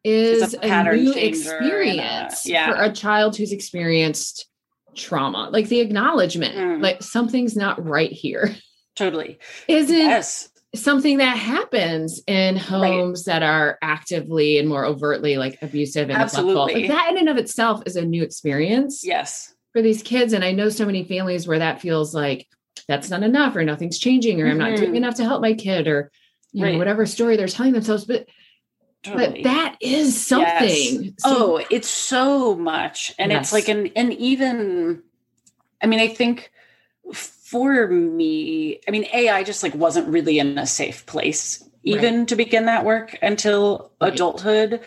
is 0.04 0.54
a 0.54 0.58
a, 0.60 0.96
new 0.96 1.12
changer 1.14 1.16
and 1.16 1.16
a- 1.16 1.26
experience 1.26 2.46
yeah. 2.46 2.66
for 2.74 2.82
a 2.82 2.92
child 2.92 3.36
who's 3.36 3.52
experienced 3.52 4.46
trauma. 4.94 5.48
Like 5.50 5.68
the 5.68 5.80
acknowledgement, 5.80 6.54
Mm. 6.54 6.82
like 6.82 7.02
something's 7.02 7.56
not 7.56 7.84
right 7.86 8.12
here, 8.12 8.54
Totally. 8.96 9.38
isn't 9.68 9.96
Yes. 9.96 10.50
Something 10.74 11.18
that 11.18 11.36
happens 11.36 12.22
in 12.26 12.56
homes 12.56 13.24
that 13.24 13.42
are 13.42 13.78
actively 13.82 14.58
and 14.58 14.68
more 14.68 14.84
overtly 14.84 15.36
like 15.36 15.58
abusive 15.62 16.08
and. 16.08 16.18
Absolutely. 16.18 16.74
Like 16.74 16.88
that 16.88 17.10
in 17.10 17.18
and 17.18 17.28
of 17.28 17.36
itself 17.36 17.82
is 17.86 17.96
a 17.96 18.04
new 18.04 18.22
experience 18.22 19.04
Yes. 19.04 19.54
for 19.72 19.82
these 19.82 20.02
kids. 20.02 20.32
And 20.32 20.42
I 20.44 20.52
know 20.52 20.68
so 20.70 20.86
many 20.86 21.04
families 21.04 21.46
where 21.46 21.58
that 21.58 21.80
feels 21.80 22.14
like 22.14 22.48
that's 22.88 23.10
not 23.10 23.22
enough 23.22 23.54
or 23.54 23.64
nothing's 23.64 23.98
changing 23.98 24.40
or 24.40 24.48
I'm 24.48 24.58
not 24.58 24.76
doing 24.76 24.92
Mhm. 24.92 24.96
enough 24.96 25.16
to 25.16 25.24
help 25.24 25.42
my 25.42 25.52
kid 25.54 25.86
or 25.86 26.10
you 26.52 26.64
know 26.66 26.78
whatever 26.78 27.06
story 27.06 27.36
they're 27.36 27.48
telling 27.48 27.72
themselves. 27.72 28.04
But 28.04 28.28
totally. 29.02 29.42
But 29.42 29.42
that 29.44 29.76
is 29.80 30.20
something. 30.26 31.02
Yes. 31.04 31.12
So, 31.18 31.56
oh, 31.58 31.64
it's 31.70 31.88
so 31.88 32.56
much. 32.56 33.14
And 33.18 33.30
yes. 33.30 33.46
it's 33.46 33.52
like 33.52 33.68
an 33.68 33.90
and 33.94 34.12
even 34.14 35.02
I 35.82 35.86
mean, 35.86 36.00
I 36.00 36.08
think 36.08 36.50
for 37.52 37.86
me, 37.86 38.80
I 38.88 38.90
mean, 38.90 39.06
AI 39.12 39.44
just 39.44 39.62
like 39.62 39.74
wasn't 39.74 40.08
really 40.08 40.38
in 40.38 40.56
a 40.58 40.66
safe 40.66 41.04
place 41.06 41.62
even 41.84 42.20
right. 42.20 42.28
to 42.28 42.36
begin 42.36 42.64
that 42.66 42.84
work 42.84 43.18
until 43.20 43.92
right. 44.00 44.12
adulthood 44.12 44.80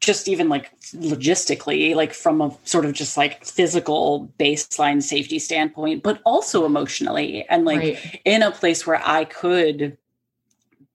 just 0.00 0.28
even 0.28 0.48
like 0.48 0.72
logistically 0.94 1.94
like 1.94 2.12
from 2.12 2.40
a 2.40 2.56
sort 2.64 2.84
of 2.84 2.92
just 2.92 3.16
like 3.16 3.44
physical 3.44 4.30
baseline 4.38 5.02
safety 5.02 5.38
standpoint 5.38 6.02
but 6.02 6.20
also 6.24 6.66
emotionally 6.66 7.46
and 7.48 7.64
like 7.64 7.78
right. 7.78 8.20
in 8.24 8.42
a 8.42 8.50
place 8.50 8.84
where 8.86 9.00
i 9.06 9.24
could 9.24 9.96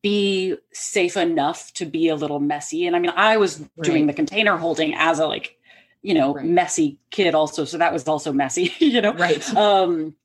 be 0.02 0.56
safe 0.74 1.16
enough 1.16 1.72
to 1.74 1.86
be 1.86 2.08
a 2.08 2.16
little 2.16 2.40
messy. 2.40 2.88
And 2.88 2.96
I 2.96 3.00
mean, 3.00 3.14
I 3.16 3.38
was 3.38 3.60
right. 3.60 3.70
doing 3.84 4.08
the 4.08 4.14
container 4.14 4.58
holding 4.58 4.94
as 4.96 5.20
a 5.20 5.28
like, 5.28 5.58
you 6.02 6.14
know, 6.14 6.34
right. 6.34 6.46
messy 6.46 6.98
kid 7.12 7.36
also. 7.36 7.66
So 7.66 7.78
that 7.78 7.94
was 7.94 8.08
also 8.08 8.34
messy, 8.34 8.74
you 8.80 9.02
know? 9.02 9.14
Right. 9.14 9.56
Um, 9.56 10.16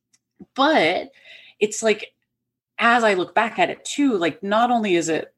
but 0.55 1.11
it's 1.59 1.81
like, 1.81 2.13
as 2.79 3.03
I 3.03 3.15
look 3.15 3.33
back 3.33 3.59
at 3.59 3.69
it 3.69 3.83
too, 3.85 4.17
like 4.17 4.43
not 4.43 4.71
only 4.71 4.95
is 4.95 5.09
it 5.09 5.33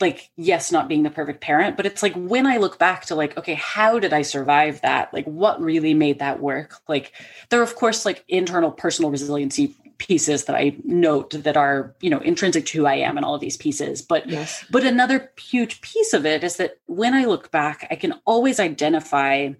like 0.00 0.30
yes 0.36 0.72
not 0.72 0.88
being 0.88 1.04
the 1.04 1.10
perfect 1.10 1.40
parent 1.40 1.76
but 1.76 1.86
it's 1.86 2.02
like 2.02 2.14
when 2.14 2.44
i 2.46 2.56
look 2.56 2.78
back 2.78 3.04
to 3.04 3.14
like 3.14 3.36
okay 3.36 3.54
how 3.54 3.98
did 4.00 4.12
i 4.12 4.22
survive 4.22 4.80
that 4.80 5.12
like 5.12 5.24
what 5.26 5.60
really 5.60 5.94
made 5.94 6.18
that 6.18 6.40
work 6.40 6.76
like 6.88 7.12
there 7.50 7.60
are 7.60 7.62
of 7.62 7.76
course 7.76 8.04
like 8.04 8.24
internal 8.26 8.72
personal 8.72 9.10
resiliency 9.10 9.76
pieces 10.02 10.46
that 10.46 10.56
I 10.56 10.76
note 10.82 11.30
that 11.30 11.56
are, 11.56 11.94
you 12.00 12.10
know, 12.10 12.18
intrinsic 12.18 12.66
to 12.66 12.78
who 12.78 12.86
I 12.86 12.96
am 12.96 13.16
and 13.16 13.24
all 13.24 13.36
of 13.36 13.40
these 13.40 13.56
pieces. 13.56 14.02
But 14.02 14.28
yes. 14.28 14.64
but 14.68 14.84
another 14.84 15.30
huge 15.38 15.80
piece 15.80 16.12
of 16.12 16.26
it 16.26 16.42
is 16.42 16.56
that 16.56 16.78
when 16.86 17.14
I 17.14 17.24
look 17.24 17.52
back, 17.52 17.86
I 17.88 17.94
can 17.94 18.14
always 18.26 18.58
identify 18.58 19.50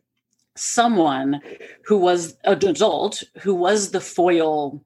someone 0.56 1.40
who 1.84 1.96
was 1.96 2.36
an 2.44 2.64
adult 2.66 3.22
who 3.40 3.54
was 3.54 3.90
the 3.90 4.00
foil 4.00 4.84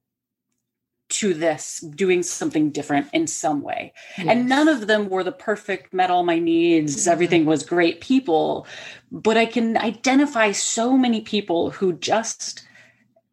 to 1.09 1.35
this 1.35 1.81
doing 1.95 2.23
something 2.23 2.71
different 2.71 3.07
in 3.13 3.27
some 3.29 3.63
way 3.63 3.93
yes. 4.19 4.27
and 4.29 4.49
none 4.49 4.67
of 4.69 4.89
them 4.89 5.09
were 5.09 5.23
the 5.23 5.33
perfect 5.33 5.95
met 5.95 6.11
all 6.11 6.25
my 6.25 6.39
needs 6.39 7.07
everything 7.07 7.45
was 7.45 7.63
great 7.63 8.01
people 8.01 8.67
but 9.13 9.37
i 9.37 9.47
can 9.47 9.77
identify 9.77 10.51
so 10.51 10.97
many 10.97 11.21
people 11.21 11.71
who 11.71 11.93
just 11.95 12.67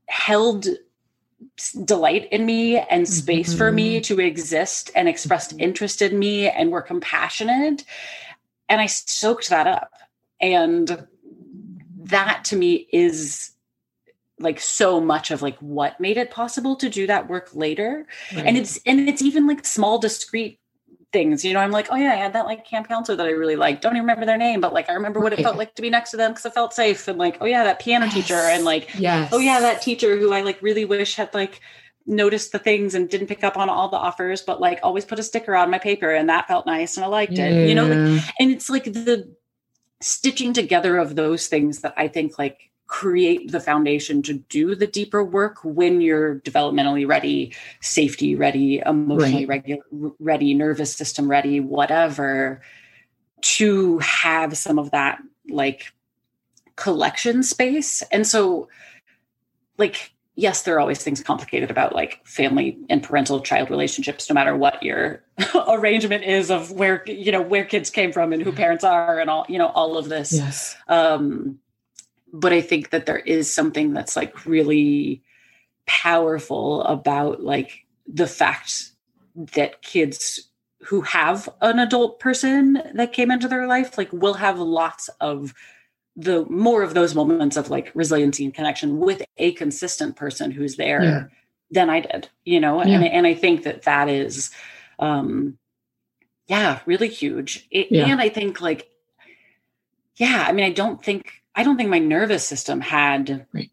held 0.08 0.68
delight 1.86 2.28
in 2.32 2.46
me 2.46 2.78
and 2.78 3.08
space 3.08 3.50
mm-hmm. 3.50 3.58
for 3.58 3.72
me 3.72 3.96
mm-hmm. 3.96 4.16
to 4.16 4.22
exist 4.22 4.92
and 4.96 5.08
expressed 5.08 5.52
mm-hmm. 5.52 5.62
interest 5.62 6.02
in 6.02 6.18
me 6.18 6.50
and 6.50 6.72
were 6.72 6.82
compassionate. 6.82 7.84
And 8.70 8.82
I 8.82 8.88
soaked 8.88 9.50
that 9.50 9.68
up. 9.68 9.92
And 10.42 11.08
that 12.04 12.46
to 12.46 12.56
me 12.56 12.88
is 12.92 13.52
like 14.40 14.60
so 14.60 15.00
much 15.00 15.32
of 15.32 15.42
like 15.42 15.58
what 15.60 16.00
made 16.00 16.18
it 16.18 16.32
possible 16.32 16.76
to 16.76 16.90
do 16.90 17.08
that 17.08 17.30
work 17.30 17.50
later. 17.54 18.08
Right. 18.36 18.46
And 18.46 18.58
it's 18.58 18.80
and 18.86 19.08
it's 19.08 19.22
even 19.22 19.48
like 19.48 19.66
small 19.66 20.00
discrete 20.00 20.60
things. 21.14 21.46
You 21.46 21.54
know, 21.54 21.60
I'm 21.60 21.72
like, 21.72 21.88
oh 21.92 21.96
yeah, 21.96 22.12
I 22.12 22.16
had 22.16 22.34
that 22.34 22.46
like 22.46 22.66
camp 22.66 22.88
counselor 22.88 23.16
that 23.16 23.26
I 23.26 23.32
really 23.32 23.56
liked. 23.56 23.82
Don't 23.82 23.94
even 23.94 24.04
remember 24.04 24.26
their 24.26 24.38
name, 24.38 24.60
but 24.60 24.74
like 24.74 24.90
I 24.90 24.94
remember 24.94 25.20
what 25.20 25.34
it 25.34 25.40
felt 25.42 25.58
like 25.58 25.76
to 25.76 25.82
be 25.82 25.90
next 25.90 26.12
to 26.12 26.18
them 26.18 26.32
because 26.32 26.46
I 26.46 26.50
felt 26.50 26.74
safe. 26.74 27.08
And 27.08 27.18
like, 27.18 27.38
oh 27.40 27.46
yeah, 27.46 27.64
that 27.64 27.80
piano 27.80 28.06
yes. 28.06 28.14
teacher, 28.14 28.36
and 28.36 28.66
like, 28.66 28.90
yes. 28.98 29.30
oh 29.32 29.40
yeah, 29.40 29.62
that 29.62 29.82
teacher 29.82 30.18
who 30.18 30.34
I 30.34 30.42
like 30.42 30.62
really 30.62 30.86
wish 30.86 31.16
had 31.16 31.34
like 31.34 31.62
noticed 32.06 32.52
the 32.52 32.60
things 32.60 32.96
and 32.96 33.10
didn't 33.10 33.28
pick 33.28 33.46
up 33.46 33.56
on 33.56 33.70
all 33.70 33.88
the 33.88 33.98
offers, 33.98 34.42
but 34.42 34.60
like 34.60 34.80
always 34.84 35.06
put 35.06 35.20
a 35.20 35.24
sticker 35.24 35.56
on 35.56 35.70
my 35.70 35.80
paper, 35.80 36.10
and 36.10 36.28
that 36.28 36.48
felt 36.48 36.66
nice 36.66 36.98
and 36.98 37.06
I 37.06 37.08
liked 37.08 37.34
yeah. 37.34 37.48
it. 37.48 37.70
You 37.70 37.76
know, 37.76 37.86
like, 37.86 38.24
and 38.40 38.52
it's 38.52 38.70
like 38.70 38.86
the 38.86 39.34
stitching 40.04 40.54
together 40.54 40.98
of 40.98 41.16
those 41.16 41.48
things 41.48 41.80
that 41.80 41.94
I 41.98 42.08
think 42.08 42.38
like 42.38 42.70
create 42.88 43.52
the 43.52 43.60
foundation 43.60 44.22
to 44.22 44.34
do 44.34 44.76
the 44.76 44.86
deeper 44.86 45.24
work 45.24 45.58
when 45.64 46.02
you're 46.02 46.40
developmentally 46.42 47.08
ready, 47.08 47.56
safety 47.82 48.36
ready, 48.36 48.80
emotionally 48.86 49.46
right. 49.46 49.66
regu- 49.66 50.14
ready, 50.20 50.54
nervous 50.54 50.96
system 50.96 51.30
ready, 51.30 51.60
whatever, 51.60 52.62
to 53.42 53.98
have 54.00 54.58
some 54.58 54.78
of 54.78 54.92
that 54.92 55.20
like 55.50 55.92
collection 56.76 57.42
space. 57.44 58.04
And 58.12 58.28
so, 58.28 58.68
like, 59.78 60.14
yes, 60.36 60.64
there 60.64 60.76
are 60.76 60.80
always 60.80 61.04
things 61.04 61.22
complicated 61.22 61.70
about 61.70 61.94
like 61.94 62.26
family 62.26 62.78
and 62.90 63.04
parental 63.04 63.40
child 63.42 63.70
relationships, 63.70 64.30
no 64.30 64.34
matter 64.34 64.56
what 64.56 64.82
your 64.82 65.24
arrangement 65.68 66.24
is 66.24 66.50
of 66.50 66.72
where, 66.72 67.04
you 67.06 67.32
know, 67.32 67.42
where 67.42 67.66
kids 67.66 67.90
came 67.90 68.12
from 68.12 68.34
and 68.34 68.42
who 68.42 68.52
parents 68.52 68.84
are 68.84 69.20
and 69.20 69.30
all, 69.30 69.46
you 69.48 69.58
know, 69.58 69.68
all 69.68 69.98
of 69.98 70.10
this. 70.10 70.34
Yes. 70.34 70.76
Um, 70.88 71.60
but 72.32 72.52
I 72.52 72.62
think 72.62 72.90
that 72.90 73.06
there 73.06 73.20
is 73.20 73.54
something 73.54 73.94
that's 73.94 74.16
like 74.16 74.46
really 74.46 75.22
powerful 75.86 76.82
about 76.84 77.44
like 77.44 77.86
the 78.08 78.28
fact 78.28 78.92
that 79.36 79.82
kids 79.82 80.50
who 80.82 81.02
have 81.02 81.48
an 81.62 81.80
adult 81.80 82.20
person 82.20 82.82
that 82.96 83.14
came 83.14 83.32
into 83.32 83.48
their 83.48 83.68
life 83.68 83.98
like 83.98 84.12
will 84.12 84.34
have 84.34 84.60
lots 84.60 85.10
of 85.22 85.54
the 86.16 86.46
more 86.46 86.84
of 86.84 86.94
those 86.94 87.16
moments 87.16 87.58
of 87.58 87.70
like 87.70 87.92
resiliency 87.96 88.46
and 88.46 88.54
connection 88.54 89.00
with 89.00 89.24
a 89.38 89.54
consistent 89.54 90.16
person 90.16 90.52
who's 90.52 90.76
there 90.76 91.04
yeah. 91.04 91.24
than 91.72 91.90
I 91.90 92.02
did, 92.02 92.30
you 92.46 92.60
know? 92.60 92.84
Yeah. 92.84 92.96
And, 92.96 93.06
and 93.06 93.28
I 93.28 93.34
think 93.34 93.64
that 93.64 93.84
that 93.84 94.10
is, 94.10 94.52
um, 95.00 95.58
yeah, 96.48 96.82
really 96.86 97.08
huge. 97.08 97.68
It, 97.72 97.88
yeah. 97.90 98.06
And 98.08 98.22
I 98.22 98.30
think 98.30 98.62
like, 98.62 98.90
yeah, 100.18 100.46
I 100.48 100.52
mean, 100.52 100.66
I 100.66 100.72
don't 100.72 101.04
think 101.04 101.32
I 101.56 101.64
don't 101.64 101.78
think 101.78 101.90
my 101.90 102.00
nervous 102.00 102.48
system 102.48 102.82
had 102.82 103.46
right. 103.54 103.72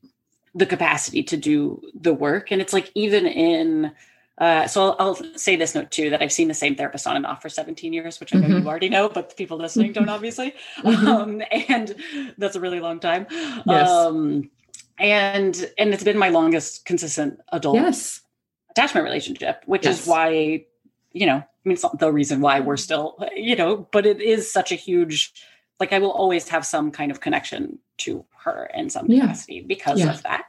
the 0.55 0.67
capacity 0.67 1.23
to 1.25 1.37
do 1.37 1.83
the 1.95 2.15
work. 2.15 2.51
And 2.51 2.61
it's 2.61 2.73
like, 2.73 2.91
even 2.95 3.27
in, 3.27 3.93
uh, 4.41 4.67
so 4.67 4.93
I'll, 4.93 4.97
I'll, 4.99 5.39
say 5.39 5.55
this 5.55 5.75
note 5.75 5.91
too 5.91 6.09
that 6.11 6.23
I've 6.23 6.33
seen 6.33 6.49
the 6.49 6.55
same 6.55 6.75
therapist 6.75 7.07
on 7.07 7.15
and 7.15 7.27
off 7.27 7.43
for 7.43 7.51
17 7.51 7.93
years, 7.93 8.19
which 8.19 8.35
I 8.35 8.39
know 8.39 8.49
mm-hmm. 8.49 8.59
you 8.63 8.69
already 8.69 8.89
know, 8.89 9.11
but 9.11 9.29
the 9.29 9.35
people 9.35 9.59
listening 9.59 9.93
don't 9.93 10.09
obviously. 10.09 10.55
Mm-hmm. 10.81 11.07
Um, 11.07 11.43
and 11.69 11.95
that's 12.39 12.57
a 12.57 12.61
really 12.61 12.81
long 12.81 13.01
time. 13.01 13.27
Yes. 13.31 13.89
Um, 13.89 14.51
and 14.99 15.71
and 15.79 15.93
it's 15.93 16.05
been 16.05 16.19
my 16.19 16.31
longest 16.31 16.85
consistent 16.85 17.39
adult 17.53 17.77
yes. 17.77 18.23
attachment 18.71 19.05
relationship, 19.05 19.63
which 19.67 19.85
yes. 19.85 20.01
is 20.01 20.07
why, 20.07 20.65
you 21.13 21.27
know, 21.27 21.37
I 21.37 21.69
mean, 21.69 21.75
it's 21.75 21.83
not 21.83 21.99
the 21.99 22.11
reason 22.11 22.41
why 22.41 22.61
we're 22.61 22.79
still, 22.79 23.19
you 23.37 23.57
know, 23.57 23.89
but 23.93 24.07
it 24.07 24.21
is 24.21 24.51
such 24.51 24.73
a 24.73 24.75
huge 24.75 25.33
like 25.79 25.93
I 25.93 25.99
will 25.99 26.13
always 26.13 26.49
have 26.49 26.65
some 26.65 26.91
kind 26.91 27.11
of 27.11 27.21
connection 27.21 27.79
to 27.99 28.25
her 28.45 28.71
in 28.75 28.91
some 28.91 29.07
yeah. 29.11 29.23
capacity 29.23 29.63
because 29.63 30.01
yeah. 30.01 30.11
of 30.11 30.23
that. 30.23 30.45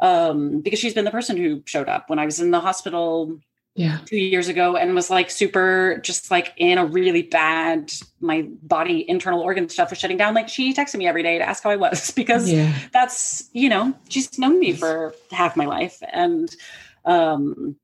Um, 0.00 0.60
because 0.60 0.78
she's 0.78 0.94
been 0.94 1.04
the 1.04 1.10
person 1.10 1.36
who 1.36 1.62
showed 1.64 1.88
up 1.88 2.08
when 2.08 2.18
I 2.18 2.24
was 2.24 2.40
in 2.40 2.52
the 2.52 2.60
hospital 2.60 3.40
yeah. 3.78 3.98
two 4.06 4.16
years 4.16 4.48
ago 4.48 4.76
and 4.76 4.94
was 4.94 5.08
like 5.08 5.30
super 5.30 6.00
just 6.02 6.30
like 6.30 6.52
in 6.56 6.78
a 6.78 6.84
really 6.84 7.22
bad 7.22 7.92
my 8.20 8.42
body 8.62 9.08
internal 9.08 9.40
organ 9.40 9.68
stuff 9.68 9.90
was 9.90 9.98
shutting 10.00 10.16
down 10.16 10.34
like 10.34 10.48
she 10.48 10.74
texted 10.74 10.96
me 10.96 11.06
every 11.06 11.22
day 11.22 11.38
to 11.38 11.48
ask 11.48 11.62
how 11.62 11.70
i 11.70 11.76
was 11.76 12.10
because 12.16 12.50
yeah. 12.50 12.74
that's 12.92 13.48
you 13.52 13.68
know 13.68 13.94
she's 14.08 14.36
known 14.36 14.58
me 14.58 14.72
for 14.72 15.14
half 15.30 15.56
my 15.56 15.64
life 15.64 16.02
and 16.12 16.56
um 17.04 17.76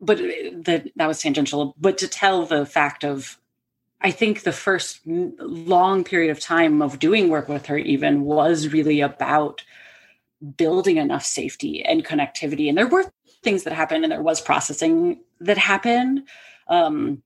but 0.00 0.16
that 0.16 0.90
that 0.96 1.06
was 1.06 1.20
tangential 1.20 1.74
but 1.78 1.98
to 1.98 2.08
tell 2.08 2.46
the 2.46 2.64
fact 2.64 3.04
of 3.04 3.38
I 4.04 4.10
think 4.10 4.42
the 4.42 4.52
first 4.52 5.00
long 5.06 6.02
period 6.02 6.30
of 6.30 6.40
time 6.40 6.82
of 6.82 6.98
doing 6.98 7.28
work 7.28 7.48
with 7.48 7.66
her 7.66 7.78
even 7.78 8.22
was 8.22 8.72
really 8.72 9.00
about 9.00 9.62
building 10.56 10.96
enough 10.96 11.24
safety 11.24 11.84
and 11.84 12.04
connectivity. 12.04 12.68
And 12.68 12.76
there 12.76 12.86
were 12.86 13.04
things 13.42 13.64
that 13.64 13.72
happened 13.72 14.04
and 14.04 14.12
there 14.12 14.22
was 14.22 14.40
processing 14.40 15.20
that 15.40 15.58
happened. 15.58 16.28
Um, 16.68 17.22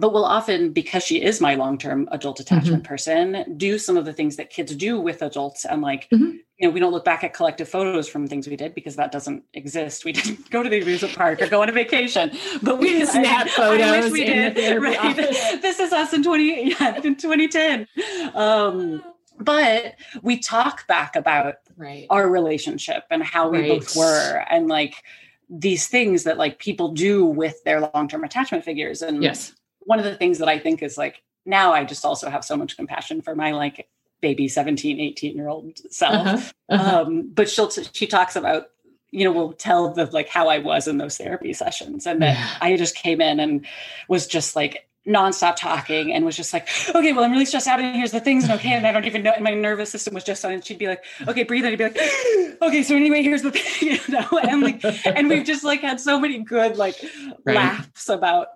but 0.00 0.14
will 0.14 0.24
often, 0.24 0.72
because 0.72 1.04
she 1.04 1.22
is 1.22 1.42
my 1.42 1.54
long 1.56 1.76
term 1.76 2.08
adult 2.10 2.40
attachment 2.40 2.82
mm-hmm. 2.82 2.88
person, 2.88 3.54
do 3.58 3.78
some 3.78 3.98
of 3.98 4.06
the 4.06 4.14
things 4.14 4.36
that 4.36 4.48
kids 4.48 4.74
do 4.74 4.98
with 4.98 5.20
adults. 5.20 5.66
And 5.66 5.82
like, 5.82 6.08
mm-hmm. 6.08 6.36
you 6.56 6.68
know, 6.68 6.70
we 6.70 6.80
don't 6.80 6.92
look 6.92 7.04
back 7.04 7.22
at 7.22 7.34
collective 7.34 7.68
photos 7.68 8.08
from 8.08 8.26
things 8.26 8.48
we 8.48 8.56
did 8.56 8.74
because 8.74 8.96
that 8.96 9.12
doesn't 9.12 9.44
exist. 9.52 10.06
We 10.06 10.12
didn't 10.12 10.50
go 10.50 10.62
to 10.62 10.70
the 10.70 10.80
amusement 10.80 11.14
park 11.14 11.42
or 11.42 11.48
go 11.48 11.60
on 11.60 11.68
a 11.68 11.72
vacation, 11.72 12.32
but 12.62 12.78
we 12.78 13.04
snap 13.04 13.46
I, 13.46 13.50
photos. 13.50 13.86
I 13.86 14.00
wish 14.00 14.12
we 14.12 14.24
did. 14.24 14.82
Right? 14.82 15.16
this 15.16 15.78
is 15.78 15.92
us 15.92 16.14
in 16.14 16.22
20, 16.22 16.70
yeah, 16.70 16.96
in 17.02 17.16
2010. 17.16 17.86
Um, 18.34 19.02
but 19.38 19.96
we 20.22 20.38
talk 20.38 20.86
back 20.86 21.16
about 21.16 21.56
right. 21.80 22.06
our 22.10 22.28
relationship 22.28 23.04
and 23.10 23.22
how 23.22 23.48
we 23.48 23.58
right. 23.58 23.80
both 23.80 23.96
were 23.96 24.44
and 24.50 24.68
like 24.68 25.02
these 25.48 25.88
things 25.88 26.24
that 26.24 26.38
like 26.38 26.58
people 26.58 26.92
do 26.92 27.24
with 27.24 27.62
their 27.64 27.80
long-term 27.80 28.22
attachment 28.22 28.64
figures 28.64 29.02
and 29.02 29.22
yes 29.22 29.54
one 29.80 29.98
of 29.98 30.04
the 30.04 30.14
things 30.14 30.38
that 30.38 30.48
I 30.48 30.58
think 30.58 30.82
is 30.82 30.96
like 30.96 31.22
now 31.46 31.72
I 31.72 31.84
just 31.84 32.04
also 32.04 32.30
have 32.30 32.44
so 32.44 32.56
much 32.56 32.76
compassion 32.76 33.22
for 33.22 33.34
my 33.34 33.52
like 33.52 33.88
baby 34.20 34.48
17, 34.48 35.00
18 35.00 35.36
year 35.36 35.48
old 35.48 35.78
self. 35.92 36.14
Uh-huh. 36.14 36.50
Uh-huh. 36.68 37.00
Um, 37.00 37.30
but 37.32 37.48
she'll, 37.48 37.70
she 37.70 38.06
talks 38.06 38.36
about, 38.36 38.66
you 39.10 39.24
know, 39.24 39.32
will 39.32 39.52
tell 39.52 39.92
the 39.92 40.06
like 40.06 40.28
how 40.28 40.48
I 40.48 40.58
was 40.58 40.86
in 40.86 40.98
those 40.98 41.16
therapy 41.16 41.52
sessions 41.52 42.06
and 42.06 42.22
that 42.22 42.36
yeah. 42.36 42.56
I 42.60 42.76
just 42.76 42.94
came 42.94 43.20
in 43.20 43.40
and 43.40 43.66
was 44.08 44.26
just 44.26 44.54
like 44.54 44.86
nonstop 45.06 45.56
talking 45.56 46.12
and 46.12 46.24
was 46.24 46.36
just 46.36 46.52
like, 46.52 46.68
okay, 46.94 47.12
well, 47.12 47.24
I'm 47.24 47.32
really 47.32 47.46
stressed 47.46 47.66
out 47.66 47.80
and 47.80 47.96
here's 47.96 48.12
the 48.12 48.20
things 48.20 48.44
and 48.44 48.52
okay, 48.54 48.72
and 48.72 48.86
I 48.86 48.92
don't 48.92 49.06
even 49.06 49.22
know. 49.22 49.32
And 49.32 49.42
my 49.42 49.54
nervous 49.54 49.90
system 49.90 50.14
was 50.14 50.24
just 50.24 50.44
on 50.44 50.52
and 50.52 50.64
she'd 50.64 50.78
be 50.78 50.86
like, 50.86 51.04
okay, 51.26 51.42
breathe. 51.42 51.64
And 51.64 51.72
I'd 51.72 51.78
be 51.78 51.84
like, 51.84 52.58
okay, 52.62 52.82
so 52.82 52.94
anyway, 52.94 53.22
here's 53.22 53.42
the 53.42 53.50
thing, 53.50 53.98
you 54.08 54.12
know, 54.12 54.28
and 54.42 54.62
like, 54.62 54.84
and 55.06 55.28
we've 55.28 55.46
just 55.46 55.64
like 55.64 55.80
had 55.80 56.00
so 56.00 56.20
many 56.20 56.38
good 56.38 56.76
like 56.76 56.96
right. 57.44 57.56
laughs 57.56 58.08
about 58.08 58.48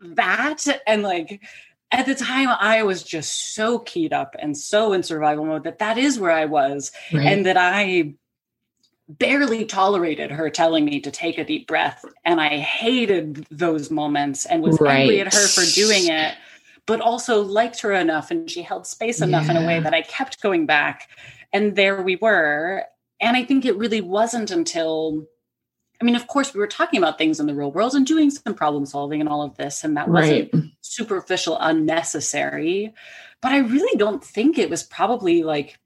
that. 0.00 0.64
And 0.86 1.02
like, 1.02 1.42
at 1.90 2.06
the 2.06 2.14
time 2.14 2.48
I 2.48 2.82
was 2.84 3.02
just 3.02 3.54
so 3.54 3.78
keyed 3.78 4.14
up 4.14 4.34
and 4.38 4.56
so 4.56 4.94
in 4.94 5.02
survival 5.02 5.44
mode 5.44 5.64
that 5.64 5.80
that 5.80 5.98
is 5.98 6.18
where 6.18 6.30
I 6.30 6.46
was 6.46 6.90
right. 7.12 7.26
and 7.26 7.44
that 7.44 7.58
I 7.58 8.14
barely 9.08 9.64
tolerated 9.64 10.30
her 10.30 10.48
telling 10.48 10.84
me 10.84 11.00
to 11.00 11.10
take 11.10 11.38
a 11.38 11.44
deep 11.44 11.66
breath. 11.66 12.04
And 12.24 12.40
i 12.40 12.58
hated 12.58 13.46
those 13.50 13.90
moments 13.90 14.46
and 14.46 14.62
was 14.62 14.80
right. 14.80 15.00
angry 15.00 15.20
at 15.20 15.32
her 15.32 15.46
for 15.46 15.64
doing 15.74 16.08
it 16.08 16.34
but 16.86 17.00
also 17.00 17.42
liked 17.42 17.80
her 17.80 17.92
enough 17.92 18.30
and 18.30 18.50
she 18.50 18.62
held 18.62 18.86
space 18.86 19.20
enough 19.20 19.46
yeah. 19.46 19.52
in 19.52 19.56
a 19.56 19.66
way 19.66 19.80
that 19.80 19.94
i 19.94 20.02
kept 20.02 20.42
going 20.42 20.66
back. 20.66 21.08
And 21.52 21.76
there 21.76 22.02
we 22.02 22.16
were. 22.16 22.84
And 23.20 23.36
i 23.36 23.44
think 23.44 23.64
it 23.64 23.76
really 23.76 24.00
wasn't 24.00 24.50
until 24.50 25.26
i 26.00 26.04
mean 26.04 26.16
of 26.16 26.26
course 26.26 26.52
we 26.52 26.60
were 26.60 26.66
talking 26.66 26.98
about 26.98 27.18
things 27.18 27.38
in 27.38 27.46
the 27.46 27.54
real 27.54 27.70
world 27.70 27.94
and 27.94 28.06
doing 28.06 28.30
some 28.30 28.54
problem 28.54 28.86
solving 28.86 29.20
and 29.20 29.28
all 29.28 29.42
of 29.42 29.56
this 29.56 29.84
and 29.84 29.96
that 29.96 30.08
wasn't 30.08 30.50
superficial 30.80 31.56
unnecessary. 31.60 32.92
But 33.40 33.52
i 33.52 33.58
really 33.58 33.96
don't 33.98 34.24
think 34.24 34.58
it 34.58 34.70
was 34.70 34.82
probably 34.82 35.42
like 35.42 35.78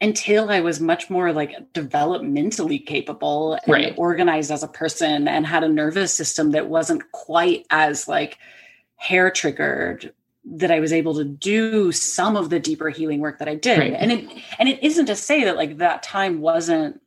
until 0.00 0.50
I 0.50 0.60
was 0.60 0.80
much 0.80 1.10
more 1.10 1.32
like 1.32 1.72
developmentally 1.72 2.84
capable 2.84 3.54
and 3.54 3.72
right. 3.72 3.94
organized 3.96 4.50
as 4.50 4.62
a 4.62 4.68
person 4.68 5.26
and 5.26 5.46
had 5.46 5.64
a 5.64 5.68
nervous 5.68 6.14
system 6.14 6.52
that 6.52 6.68
wasn't 6.68 7.10
quite 7.12 7.66
as 7.70 8.06
like 8.06 8.38
hair 8.96 9.30
triggered 9.30 10.12
that 10.44 10.70
I 10.70 10.80
was 10.80 10.92
able 10.92 11.14
to 11.14 11.24
do 11.24 11.92
some 11.92 12.36
of 12.36 12.48
the 12.48 12.60
deeper 12.60 12.88
healing 12.90 13.20
work 13.20 13.38
that 13.38 13.48
I 13.48 13.54
did. 13.54 13.78
Right. 13.78 13.92
And 13.92 14.12
it 14.12 14.30
and 14.58 14.68
it 14.68 14.82
isn't 14.82 15.06
to 15.06 15.16
say 15.16 15.44
that 15.44 15.56
like 15.56 15.78
that 15.78 16.02
time 16.02 16.40
wasn't 16.40 17.00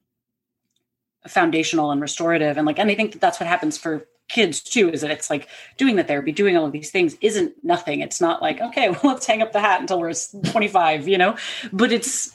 foundational 1.27 1.91
and 1.91 2.01
restorative 2.01 2.57
and 2.57 2.65
like 2.65 2.79
and 2.79 2.89
I 2.89 2.95
think 2.95 3.13
that 3.13 3.21
that's 3.21 3.39
what 3.39 3.47
happens 3.47 3.77
for 3.77 4.07
kids 4.27 4.61
too 4.61 4.89
is 4.89 5.01
that 5.01 5.11
it's 5.11 5.29
like 5.29 5.47
doing 5.77 5.97
the 5.97 6.03
therapy 6.03 6.31
doing 6.31 6.57
all 6.57 6.65
of 6.65 6.71
these 6.71 6.89
things 6.89 7.15
isn't 7.21 7.53
nothing 7.63 7.99
it's 7.99 8.19
not 8.19 8.41
like 8.41 8.59
okay 8.59 8.89
well 9.03 9.13
let's 9.13 9.25
hang 9.25 9.41
up 9.41 9.51
the 9.51 9.59
hat 9.59 9.81
until 9.81 9.99
we're 9.99 10.13
25 10.45 11.07
you 11.07 11.17
know 11.17 11.35
but 11.71 11.91
it's 11.91 12.31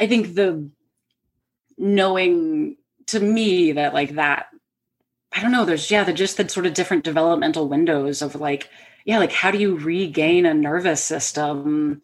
I 0.00 0.06
think 0.06 0.34
the 0.34 0.70
knowing 1.76 2.76
to 3.08 3.20
me 3.20 3.72
that 3.72 3.94
like 3.94 4.14
that, 4.14 4.46
I 5.32 5.42
don't 5.42 5.52
know, 5.52 5.64
there's 5.64 5.90
yeah, 5.90 6.04
they're 6.04 6.14
just 6.14 6.36
the 6.36 6.48
sort 6.48 6.66
of 6.66 6.74
different 6.74 7.04
developmental 7.04 7.68
windows 7.68 8.22
of 8.22 8.34
like, 8.34 8.68
yeah, 9.04 9.18
like 9.18 9.32
how 9.32 9.50
do 9.50 9.58
you 9.58 9.76
regain 9.76 10.46
a 10.46 10.54
nervous 10.54 11.04
system 11.04 12.02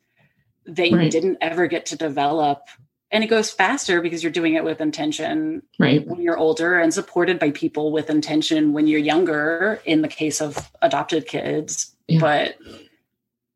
that 0.66 0.90
you 0.90 0.98
right. 0.98 1.10
didn't 1.10 1.38
ever 1.40 1.66
get 1.66 1.86
to 1.86 1.96
develop? 1.96 2.62
And 3.10 3.22
it 3.22 3.28
goes 3.28 3.50
faster 3.50 4.02
because 4.02 4.22
you're 4.22 4.32
doing 4.32 4.54
it 4.54 4.64
with 4.64 4.80
intention 4.80 5.62
right. 5.78 6.06
when 6.06 6.20
you're 6.20 6.36
older 6.36 6.78
and 6.78 6.92
supported 6.92 7.38
by 7.38 7.52
people 7.52 7.92
with 7.92 8.10
intention 8.10 8.72
when 8.72 8.88
you're 8.88 9.00
younger, 9.00 9.80
in 9.84 10.02
the 10.02 10.08
case 10.08 10.40
of 10.40 10.70
adopted 10.82 11.26
kids. 11.26 11.94
Yeah. 12.08 12.20
But 12.20 12.56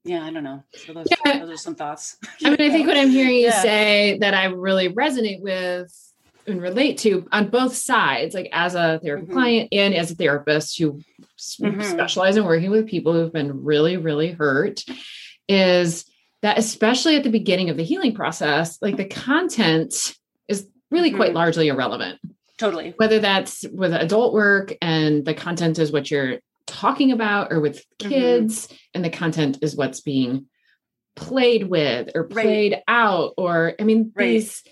yeah, 0.05 0.25
I 0.25 0.31
don't 0.31 0.45
know. 0.45 0.63
So 0.73 0.95
those, 0.95 1.07
yeah. 1.25 1.39
those 1.41 1.51
are 1.51 1.57
some 1.57 1.75
thoughts. 1.75 2.17
I 2.45 2.51
mean, 2.51 2.61
I 2.61 2.71
think 2.71 2.87
what 2.87 2.97
I'm 2.97 3.11
hearing 3.11 3.37
you 3.37 3.43
yeah. 3.43 3.63
say 3.63 4.19
that 4.21 4.35
I 4.35 4.47
really 4.47 4.93
resonate 4.93 5.41
with 5.41 5.93
and 6.47 6.61
relate 6.61 6.99
to 6.99 7.29
on 7.33 7.49
both 7.49 7.75
sides, 7.75 8.35
like 8.35 8.49
as 8.53 8.75
a 8.75 8.99
therapy 9.03 9.25
mm-hmm. 9.25 9.33
client 9.33 9.69
and 9.73 9.95
as 9.95 10.11
a 10.11 10.15
therapist 10.15 10.79
who 10.79 11.01
mm-hmm. 11.61 11.83
specialize 11.83 12.37
in 12.37 12.45
working 12.45 12.71
with 12.71 12.89
people 12.89 13.13
who've 13.13 13.33
been 13.33 13.63
really, 13.63 13.99
really 13.99 14.33
hurt, 14.33 14.85
is 15.49 16.07
that 16.43 16.59
especially 16.59 17.17
at 17.17 17.23
the 17.23 17.31
beginning 17.31 17.69
of 17.69 17.77
the 17.77 17.85
healing 17.85 18.15
process, 18.15 18.79
like 18.81 18.97
the 18.97 19.05
content 19.05 20.15
is 20.49 20.67
really 20.91 21.11
mm-hmm. 21.11 21.19
quite 21.19 21.35
largely 21.35 21.69
irrelevant. 21.69 22.19
Totally. 22.57 22.95
Whether 22.97 23.21
that's 23.21 23.65
with 23.73 23.93
adult 23.93 24.33
work 24.33 24.75
and 24.81 25.25
the 25.25 25.35
content 25.35 25.79
is 25.79 25.93
what 25.93 26.11
you're 26.11 26.39
talking 26.71 27.13
about 27.13 27.53
or 27.53 27.61
with 27.61 27.79
mm-hmm. 27.79 28.09
kids 28.09 28.67
mm-hmm. 28.67 28.77
and 28.95 29.05
the 29.05 29.11
content 29.11 29.59
is 29.63 29.77
what's 29.77 30.01
being 30.01 30.47
played 31.17 31.69
with 31.69 32.11
or 32.15 32.25
played 32.25 32.73
right. 32.73 32.83
out 32.89 33.35
or 33.37 33.75
i 33.81 33.85
mean 33.85 34.13
right. 34.15 34.27
these 34.27 34.63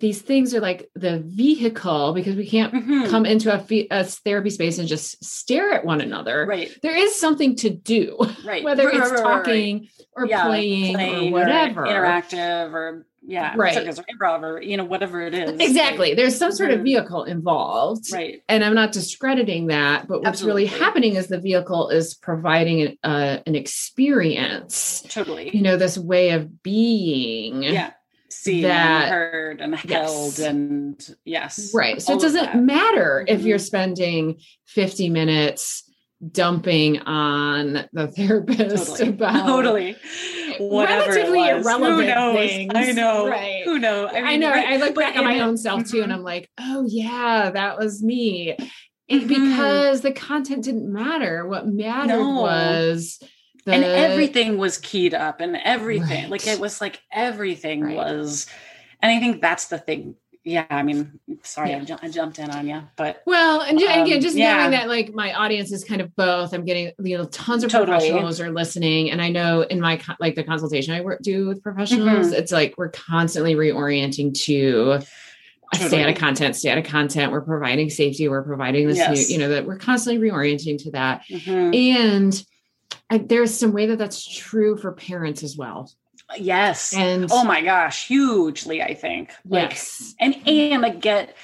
these 0.00 0.20
things 0.20 0.52
are 0.52 0.60
like 0.60 0.90
the 0.94 1.20
vehicle 1.20 2.12
because 2.12 2.34
we 2.34 2.46
can't 2.46 2.74
mm-hmm. 2.74 3.08
come 3.08 3.24
into 3.24 3.52
a, 3.52 3.86
a, 3.90 4.04
therapy 4.04 4.50
space 4.50 4.78
and 4.78 4.88
just 4.88 5.24
stare 5.24 5.72
at 5.72 5.84
one 5.84 6.00
another. 6.00 6.44
Right. 6.44 6.76
There 6.82 6.96
is 6.96 7.14
something 7.14 7.54
to 7.56 7.70
do, 7.70 8.18
right? 8.44 8.64
Whether 8.64 8.88
it's 8.90 9.12
talking 9.12 9.88
or 10.12 10.26
yeah, 10.26 10.44
playing, 10.44 10.94
playing, 10.94 11.28
or 11.28 11.32
whatever, 11.32 11.84
or 11.84 11.86
interactive 11.86 12.72
or 12.72 13.06
yeah, 13.26 13.54
right. 13.56 13.76
or 13.76 13.92
improv 13.92 14.42
or 14.42 14.62
you 14.62 14.76
know 14.76 14.84
whatever 14.84 15.20
it 15.20 15.34
is. 15.34 15.60
Exactly. 15.60 16.08
Like, 16.08 16.16
There's 16.16 16.36
some 16.36 16.52
sort 16.52 16.70
of 16.70 16.76
mm-hmm. 16.76 16.84
vehicle 16.84 17.24
involved, 17.24 18.12
right? 18.12 18.42
And 18.48 18.64
I'm 18.64 18.74
not 18.74 18.92
discrediting 18.92 19.66
that, 19.66 20.06
but 20.06 20.18
what's 20.18 20.28
Absolutely. 20.28 20.64
really 20.64 20.78
happening 20.78 21.14
is 21.16 21.26
the 21.26 21.40
vehicle 21.40 21.90
is 21.90 22.14
providing 22.14 22.82
an, 22.82 22.98
uh, 23.02 23.38
an 23.46 23.54
experience. 23.54 25.02
Totally. 25.08 25.54
You 25.54 25.62
know, 25.62 25.76
this 25.76 25.98
way 25.98 26.30
of 26.30 26.62
being. 26.62 27.62
Yeah. 27.62 27.92
Seen 28.28 28.62
that, 28.62 29.04
and 29.04 29.10
heard 29.10 29.60
and 29.60 29.74
held 29.74 30.38
yes. 30.38 30.38
and 30.40 31.16
yes. 31.24 31.70
Right. 31.74 32.02
So 32.02 32.14
it 32.14 32.20
doesn't 32.20 32.64
matter 32.64 33.24
mm-hmm. 33.26 33.34
if 33.34 33.44
you're 33.44 33.58
spending 33.58 34.40
50 34.66 35.10
minutes 35.10 35.85
dumping 36.32 37.00
on 37.00 37.88
the 37.92 38.08
therapist 38.16 38.96
totally. 38.96 39.08
about 39.08 39.46
totally 39.46 39.96
relatively 40.60 41.48
irrelevant 41.48 42.38
things. 42.38 42.72
I 42.74 42.92
know. 42.92 43.28
Right. 43.28 43.62
Who 43.64 43.78
knows? 43.78 44.10
I, 44.12 44.14
mean, 44.14 44.24
I 44.24 44.36
know. 44.36 44.50
Right. 44.50 44.68
I 44.68 44.76
look 44.76 44.94
back 44.94 45.16
on 45.16 45.24
my 45.24 45.40
own 45.40 45.56
self 45.56 45.88
too, 45.88 46.02
and 46.02 46.10
mm-hmm. 46.10 46.18
I'm 46.18 46.22
like, 46.22 46.50
oh 46.58 46.86
yeah, 46.88 47.50
that 47.50 47.78
was 47.78 48.02
me. 48.02 48.56
Mm-hmm. 49.10 49.28
Because 49.28 50.00
the 50.00 50.12
content 50.12 50.64
didn't 50.64 50.92
matter. 50.92 51.46
What 51.46 51.68
mattered 51.68 52.08
no. 52.08 52.40
was 52.42 53.22
the... 53.64 53.74
and 53.74 53.84
everything 53.84 54.58
was 54.58 54.78
keyed 54.78 55.14
up, 55.14 55.40
and 55.40 55.56
everything 55.56 56.22
right. 56.22 56.30
like 56.30 56.46
it 56.46 56.58
was 56.58 56.80
like 56.80 57.00
everything 57.12 57.94
was. 57.94 58.46
And 59.02 59.12
I 59.12 59.20
think 59.20 59.42
that's 59.42 59.66
the 59.66 59.78
thing 59.78 60.16
yeah, 60.46 60.64
I 60.70 60.84
mean, 60.84 61.18
sorry, 61.42 61.70
yeah. 61.70 61.78
I, 61.78 61.84
ju- 61.84 61.98
I, 62.00 62.08
jumped 62.08 62.38
in 62.38 62.50
on 62.50 62.68
you, 62.68 62.80
but 62.94 63.20
well, 63.26 63.62
and 63.62 63.82
um, 63.82 64.02
again, 64.02 64.20
just 64.20 64.36
yeah. 64.36 64.58
knowing 64.58 64.70
that 64.70 64.86
like 64.86 65.12
my 65.12 65.34
audience 65.34 65.72
is 65.72 65.82
kind 65.82 66.00
of 66.00 66.14
both. 66.14 66.54
I'm 66.54 66.64
getting 66.64 66.92
you 67.00 67.18
know 67.18 67.24
tons 67.24 67.64
of 67.64 67.70
totally. 67.72 67.98
professionals 67.98 68.40
are 68.40 68.52
listening, 68.52 69.10
and 69.10 69.20
I 69.20 69.28
know 69.28 69.62
in 69.62 69.80
my 69.80 70.00
like 70.20 70.36
the 70.36 70.44
consultation 70.44 70.94
I 70.94 71.00
work 71.00 71.20
do 71.20 71.48
with 71.48 71.64
professionals, 71.64 72.28
mm-hmm. 72.28 72.34
it's 72.34 72.52
like 72.52 72.74
we're 72.78 72.90
constantly 72.90 73.56
reorienting 73.56 74.34
to 74.44 75.00
totally. 75.74 75.88
stay 75.88 76.02
out 76.04 76.10
of 76.10 76.16
content, 76.16 76.54
stay 76.54 76.70
out 76.70 76.78
of 76.78 76.84
content. 76.84 77.32
We're 77.32 77.40
providing 77.40 77.90
safety, 77.90 78.28
we're 78.28 78.44
providing 78.44 78.86
this 78.86 78.98
yes. 78.98 79.28
new, 79.28 79.34
you 79.34 79.40
know, 79.40 79.48
that 79.48 79.66
we're 79.66 79.78
constantly 79.78 80.30
reorienting 80.30 80.80
to 80.84 80.92
that, 80.92 81.24
mm-hmm. 81.28 81.74
and 81.74 82.44
I, 83.10 83.18
there's 83.18 83.52
some 83.52 83.72
way 83.72 83.86
that 83.86 83.98
that's 83.98 84.24
true 84.24 84.76
for 84.76 84.92
parents 84.92 85.42
as 85.42 85.56
well. 85.56 85.90
Yes. 86.38 86.94
And 86.94 87.28
oh 87.30 87.44
my 87.44 87.62
gosh, 87.62 88.08
hugely, 88.08 88.82
I 88.82 88.94
think. 88.94 89.32
Like, 89.44 89.70
yes. 89.70 90.14
And 90.18 90.36
and 90.46 90.84
I 90.84 90.90
get 90.90 91.36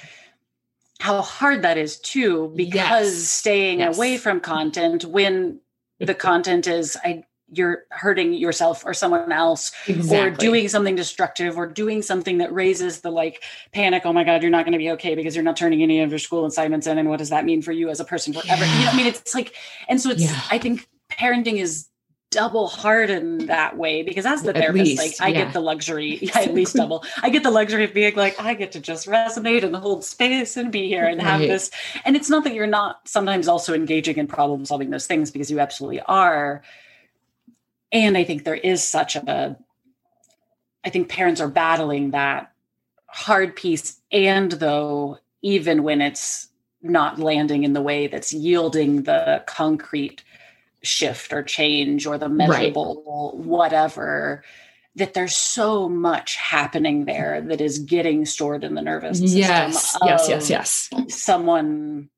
how 1.01 1.21
hard 1.21 1.63
that 1.63 1.79
is 1.79 1.99
too, 1.99 2.53
because 2.57 3.15
yes. 3.15 3.29
staying 3.29 3.81
yes. 3.81 3.97
away 3.97 4.19
from 4.19 4.41
content 4.41 5.05
when 5.05 5.61
the 5.99 6.15
content 6.15 6.67
is 6.67 6.97
I 7.05 7.25
you're 7.55 7.85
hurting 7.91 8.33
yourself 8.33 8.83
or 8.85 8.95
someone 8.95 9.31
else 9.31 9.73
exactly. 9.87 10.19
or 10.19 10.31
doing 10.31 10.69
something 10.69 10.97
destructive 10.97 11.59
or 11.59 11.67
doing 11.67 12.01
something 12.01 12.39
that 12.39 12.53
raises 12.53 13.03
the 13.03 13.11
like 13.11 13.43
panic 13.73 14.03
oh 14.07 14.13
my 14.13 14.25
god 14.25 14.43
you're 14.43 14.51
not 14.51 14.65
going 14.65 14.73
to 14.73 14.79
be 14.79 14.91
okay 14.91 15.15
because 15.15 15.37
you're 15.37 15.45
not 15.45 15.57
turning 15.57 15.83
any 15.83 16.01
of 16.01 16.09
your 16.09 16.19
school 16.19 16.47
assignments 16.47 16.87
in 16.87 16.97
and 16.97 17.11
what 17.11 17.19
does 17.19 17.29
that 17.29 17.45
mean 17.45 17.61
for 17.61 17.73
you 17.73 17.91
as 17.91 18.01
a 18.01 18.05
person 18.05 18.33
forever 18.33 18.65
yeah. 18.65 18.79
you 18.79 18.85
know 18.87 18.91
i 18.91 18.97
mean 18.97 19.07
it's 19.07 19.35
like 19.35 19.55
and 19.89 20.01
so 20.01 20.09
it's 20.11 20.23
yeah. 20.23 20.41
i 20.51 20.59
think 20.59 20.89
parenting 21.11 21.59
is 21.59 21.89
double 22.33 22.67
hard 22.67 23.11
in 23.11 23.47
that 23.47 23.77
way 23.77 24.03
because 24.03 24.27
as 24.27 24.43
the 24.43 24.53
therapist, 24.53 24.99
least, 24.99 25.21
like 25.21 25.21
I 25.21 25.33
yeah. 25.33 25.45
get 25.45 25.53
the 25.53 25.61
luxury, 25.61 26.19
yeah, 26.23 26.41
at 26.41 26.55
least 26.55 26.75
double. 26.75 27.05
I 27.23 27.31
get 27.31 27.45
the 27.45 27.51
luxury 27.51 27.85
of 27.85 27.95
being 27.95 28.17
like, 28.17 28.41
I 28.41 28.55
get 28.55 28.73
to 28.73 28.81
just 28.81 29.07
resonate 29.07 29.63
and 29.63 29.77
hold 29.77 30.05
space 30.05 30.57
and 30.57 30.73
be 30.73 30.89
here 30.89 31.05
and 31.05 31.19
right. 31.19 31.27
have 31.27 31.41
this. 31.41 31.71
And 32.05 32.17
it's 32.17 32.29
not 32.29 32.43
that 32.45 32.55
you're 32.55 32.67
not 32.67 33.07
sometimes 33.07 33.47
also 33.47 33.75
engaging 33.75 34.17
in 34.17 34.27
problem 34.27 34.65
solving 34.65 34.91
those 34.91 35.07
things 35.07 35.31
because 35.31 35.51
you 35.51 35.61
absolutely 35.61 36.01
are. 36.01 36.63
And 37.93 38.17
I 38.17 38.25
think 38.25 38.45
there 38.45 38.55
is 38.55 38.83
such 38.83 39.15
a, 39.15 39.57
I 40.85 40.91
think 40.91 41.09
parents 41.09 41.41
are 41.41 41.49
battling 41.49 42.11
that 42.11 42.51
hard 43.07 43.55
piece. 43.55 44.01
And 44.11 44.51
though, 44.51 45.19
even 45.43 45.83
when 45.83 46.01
it's 46.01 46.49
not 46.83 47.19
landing 47.19 47.63
in 47.63 47.75
the 47.75 47.83
way 47.83 48.07
that's 48.07 48.33
yielding 48.33 49.03
the 49.03 49.45
concrete 49.47 50.25
shift 50.83 51.33
or 51.33 51.43
change 51.43 52.07
or 52.07 52.19
the 52.19 52.29
measurable 52.29 53.35
right. 53.35 53.47
whatever 53.47 54.43
that 54.95 55.15
there's 55.15 55.37
so 55.37 55.89
much 55.89 56.37
happening 56.37 57.05
there 57.05 57.41
that 57.41 57.61
is 57.61 57.79
getting 57.79 58.27
stored 58.27 58.65
in 58.65 58.75
the 58.75 58.83
nervous 58.83 59.19
system 59.19 59.39
yes 59.39 59.97
yes 60.05 60.29
yes 60.29 60.51
yes 60.51 60.91
someone 61.09 62.09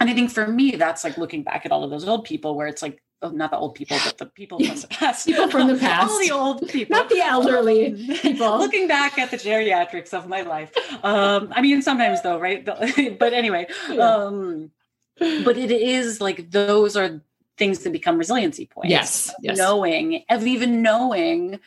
and 0.00 0.10
i 0.10 0.14
think 0.14 0.30
for 0.30 0.46
me 0.46 0.72
that's 0.72 1.04
like 1.04 1.18
looking 1.18 1.42
back 1.42 1.66
at 1.66 1.72
all 1.72 1.84
of 1.84 1.90
those 1.90 2.06
old 2.08 2.24
people 2.24 2.56
where 2.56 2.66
it's 2.66 2.82
like 2.82 3.00
oh, 3.24 3.30
not 3.30 3.50
the 3.50 3.56
old 3.56 3.74
people, 3.74 3.96
but 4.04 4.18
the 4.18 4.26
people 4.26 4.58
from 4.58 4.76
the 4.76 4.86
past. 4.90 5.26
people 5.26 5.48
from 5.48 5.66
the 5.68 5.76
past. 5.78 6.12
All 6.12 6.18
the 6.18 6.30
old 6.30 6.68
people. 6.68 6.96
Not 6.96 7.08
the 7.08 7.20
elderly 7.20 7.92
people. 8.20 8.58
Looking 8.58 8.86
back 8.86 9.18
at 9.18 9.30
the 9.30 9.38
geriatrics 9.38 10.12
of 10.12 10.28
my 10.28 10.42
life. 10.42 10.72
Um, 11.02 11.50
I 11.52 11.62
mean, 11.62 11.80
sometimes 11.82 12.22
though, 12.22 12.38
right? 12.38 12.64
but 12.64 13.32
anyway, 13.32 13.66
yeah. 13.90 13.98
um, 13.98 14.70
but 15.18 15.56
it 15.56 15.70
is 15.70 16.20
like 16.20 16.50
those 16.50 16.96
are 16.96 17.22
things 17.56 17.80
that 17.80 17.92
become 17.92 18.18
resiliency 18.18 18.66
points. 18.66 18.90
Yes. 18.90 19.34
yes. 19.40 19.56
Knowing, 19.56 20.24
of 20.28 20.46
even 20.46 20.82
knowing 20.82 21.60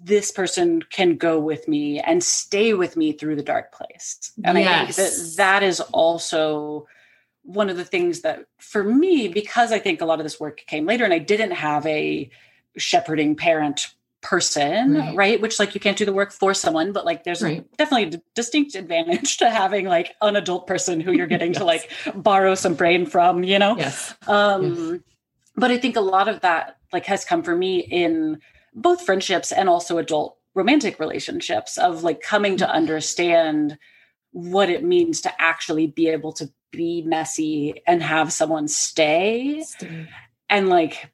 this 0.00 0.30
person 0.30 0.82
can 0.82 1.16
go 1.16 1.38
with 1.40 1.66
me 1.66 1.98
and 2.00 2.22
stay 2.22 2.74
with 2.74 2.96
me 2.96 3.12
through 3.12 3.36
the 3.36 3.42
dark 3.42 3.72
place. 3.72 4.32
And 4.44 4.58
yes. 4.58 4.68
I 4.68 4.84
think 4.84 4.96
that 4.96 5.36
that 5.36 5.62
is 5.62 5.80
also 5.80 6.86
one 7.42 7.70
of 7.70 7.76
the 7.76 7.84
things 7.84 8.20
that 8.20 8.44
for 8.58 8.84
me, 8.84 9.28
because 9.28 9.72
I 9.72 9.78
think 9.78 10.00
a 10.00 10.04
lot 10.04 10.20
of 10.20 10.24
this 10.24 10.38
work 10.38 10.64
came 10.66 10.86
later 10.86 11.04
and 11.04 11.14
I 11.14 11.18
didn't 11.18 11.52
have 11.52 11.86
a 11.86 12.30
shepherding 12.76 13.34
parent 13.34 13.94
person, 14.20 14.94
right. 14.94 15.16
right. 15.16 15.40
Which 15.40 15.58
like 15.58 15.74
you 15.74 15.80
can't 15.80 15.96
do 15.96 16.04
the 16.04 16.12
work 16.12 16.32
for 16.32 16.54
someone, 16.54 16.92
but 16.92 17.04
like 17.04 17.24
there's 17.24 17.42
right. 17.42 17.64
definitely 17.76 18.18
a 18.18 18.22
distinct 18.34 18.74
advantage 18.74 19.36
to 19.38 19.50
having 19.50 19.86
like 19.86 20.14
an 20.20 20.36
adult 20.36 20.66
person 20.66 21.00
who 21.00 21.12
you're 21.12 21.26
getting 21.26 21.52
yes. 21.52 21.58
to 21.58 21.64
like 21.64 21.90
borrow 22.14 22.54
some 22.54 22.74
brain 22.74 23.06
from, 23.06 23.44
you 23.44 23.58
know? 23.58 23.76
Yes. 23.76 24.14
Um 24.26 24.92
yes. 24.92 25.00
but 25.56 25.70
I 25.70 25.78
think 25.78 25.96
a 25.96 26.00
lot 26.00 26.28
of 26.28 26.40
that 26.40 26.78
like 26.92 27.06
has 27.06 27.24
come 27.24 27.42
for 27.42 27.56
me 27.56 27.78
in 27.80 28.40
both 28.74 29.04
friendships 29.04 29.52
and 29.52 29.68
also 29.68 29.98
adult 29.98 30.36
romantic 30.54 30.98
relationships 30.98 31.78
of 31.78 32.02
like 32.02 32.20
coming 32.20 32.56
to 32.56 32.64
mm-hmm. 32.64 32.76
understand 32.76 33.78
what 34.32 34.68
it 34.68 34.84
means 34.84 35.20
to 35.22 35.40
actually 35.40 35.86
be 35.86 36.08
able 36.08 36.32
to 36.32 36.50
be 36.70 37.02
messy 37.02 37.82
and 37.86 38.02
have 38.02 38.32
someone 38.32 38.68
stay, 38.68 39.62
stay. 39.62 40.06
and 40.50 40.68
like 40.68 41.10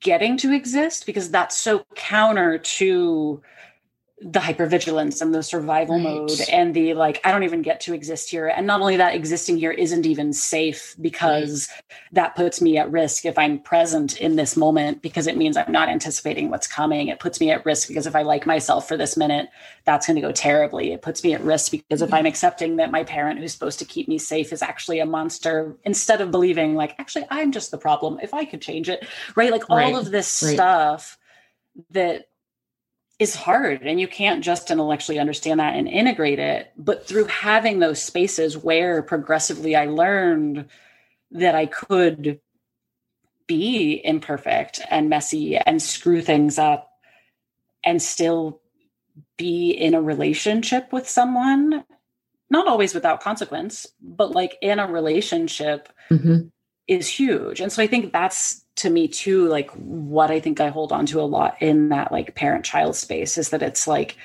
getting 0.00 0.36
to 0.38 0.52
exist 0.52 1.06
because 1.06 1.30
that's 1.30 1.56
so 1.56 1.84
counter 1.94 2.58
to 2.58 3.42
the 4.20 4.40
hypervigilance 4.40 5.20
and 5.20 5.34
the 5.34 5.42
survival 5.42 5.96
right. 5.96 6.04
mode 6.04 6.40
and 6.50 6.72
the 6.72 6.94
like 6.94 7.20
i 7.24 7.30
don't 7.30 7.42
even 7.42 7.60
get 7.60 7.80
to 7.80 7.92
exist 7.92 8.30
here. 8.30 8.48
And 8.48 8.66
not 8.66 8.80
only 8.80 8.96
that 8.96 9.14
existing 9.14 9.58
here 9.58 9.72
isn't 9.72 10.06
even 10.06 10.32
safe 10.32 10.96
because 10.98 11.68
right. 11.70 11.98
that 12.12 12.34
puts 12.34 12.62
me 12.62 12.78
at 12.78 12.90
risk 12.90 13.26
if 13.26 13.36
i'm 13.36 13.58
present 13.58 14.18
in 14.18 14.36
this 14.36 14.56
moment 14.56 15.02
because 15.02 15.26
it 15.26 15.36
means 15.36 15.56
i'm 15.58 15.70
not 15.70 15.90
anticipating 15.90 16.48
what's 16.48 16.66
coming. 16.66 17.08
It 17.08 17.20
puts 17.20 17.40
me 17.40 17.50
at 17.50 17.66
risk 17.66 17.88
because 17.88 18.06
if 18.06 18.16
i 18.16 18.22
like 18.22 18.46
myself 18.46 18.88
for 18.88 18.96
this 18.96 19.18
minute 19.18 19.50
that's 19.84 20.06
going 20.06 20.16
to 20.16 20.22
go 20.22 20.32
terribly. 20.32 20.92
It 20.92 21.02
puts 21.02 21.22
me 21.22 21.34
at 21.34 21.42
risk 21.42 21.72
because 21.72 22.00
if 22.00 22.14
i'm 22.14 22.26
accepting 22.26 22.76
that 22.76 22.90
my 22.90 23.04
parent 23.04 23.38
who's 23.38 23.52
supposed 23.52 23.78
to 23.80 23.84
keep 23.84 24.08
me 24.08 24.16
safe 24.16 24.50
is 24.50 24.62
actually 24.62 24.98
a 24.98 25.06
monster 25.06 25.76
instead 25.84 26.22
of 26.22 26.30
believing 26.30 26.74
like 26.74 26.94
actually 26.98 27.26
i'm 27.30 27.52
just 27.52 27.70
the 27.70 27.78
problem. 27.78 28.18
If 28.22 28.32
i 28.32 28.46
could 28.46 28.62
change 28.62 28.88
it 28.88 29.06
right? 29.34 29.52
Like 29.52 29.68
right. 29.68 29.84
all 29.84 29.96
of 29.96 30.10
this 30.10 30.28
stuff 30.28 31.18
that 31.90 32.28
is 33.18 33.34
hard 33.34 33.82
and 33.82 33.98
you 33.98 34.06
can't 34.06 34.44
just 34.44 34.70
intellectually 34.70 35.18
understand 35.18 35.60
that 35.60 35.74
and 35.74 35.88
integrate 35.88 36.38
it 36.38 36.70
but 36.76 37.06
through 37.06 37.24
having 37.24 37.78
those 37.78 38.02
spaces 38.02 38.58
where 38.58 39.02
progressively 39.02 39.74
i 39.74 39.86
learned 39.86 40.66
that 41.30 41.54
i 41.54 41.66
could 41.66 42.40
be 43.46 44.00
imperfect 44.04 44.80
and 44.90 45.08
messy 45.08 45.56
and 45.56 45.80
screw 45.80 46.20
things 46.20 46.58
up 46.58 46.90
and 47.84 48.02
still 48.02 48.60
be 49.38 49.70
in 49.70 49.94
a 49.94 50.02
relationship 50.02 50.92
with 50.92 51.08
someone 51.08 51.84
not 52.50 52.68
always 52.68 52.94
without 52.94 53.22
consequence 53.22 53.86
but 54.02 54.32
like 54.32 54.58
in 54.60 54.78
a 54.78 54.86
relationship 54.86 55.88
mm-hmm. 56.10 56.48
is 56.86 57.08
huge 57.08 57.60
and 57.60 57.72
so 57.72 57.82
i 57.82 57.86
think 57.86 58.12
that's 58.12 58.65
to 58.76 58.90
me 58.90 59.08
too 59.08 59.48
like 59.48 59.70
what 59.72 60.30
i 60.30 60.38
think 60.38 60.60
i 60.60 60.68
hold 60.68 60.92
on 60.92 61.06
to 61.06 61.20
a 61.20 61.22
lot 61.22 61.56
in 61.60 61.88
that 61.88 62.12
like 62.12 62.34
parent 62.34 62.64
child 62.64 62.94
space 62.94 63.36
is 63.38 63.48
that 63.50 63.62
it's 63.62 63.86
like 63.86 64.16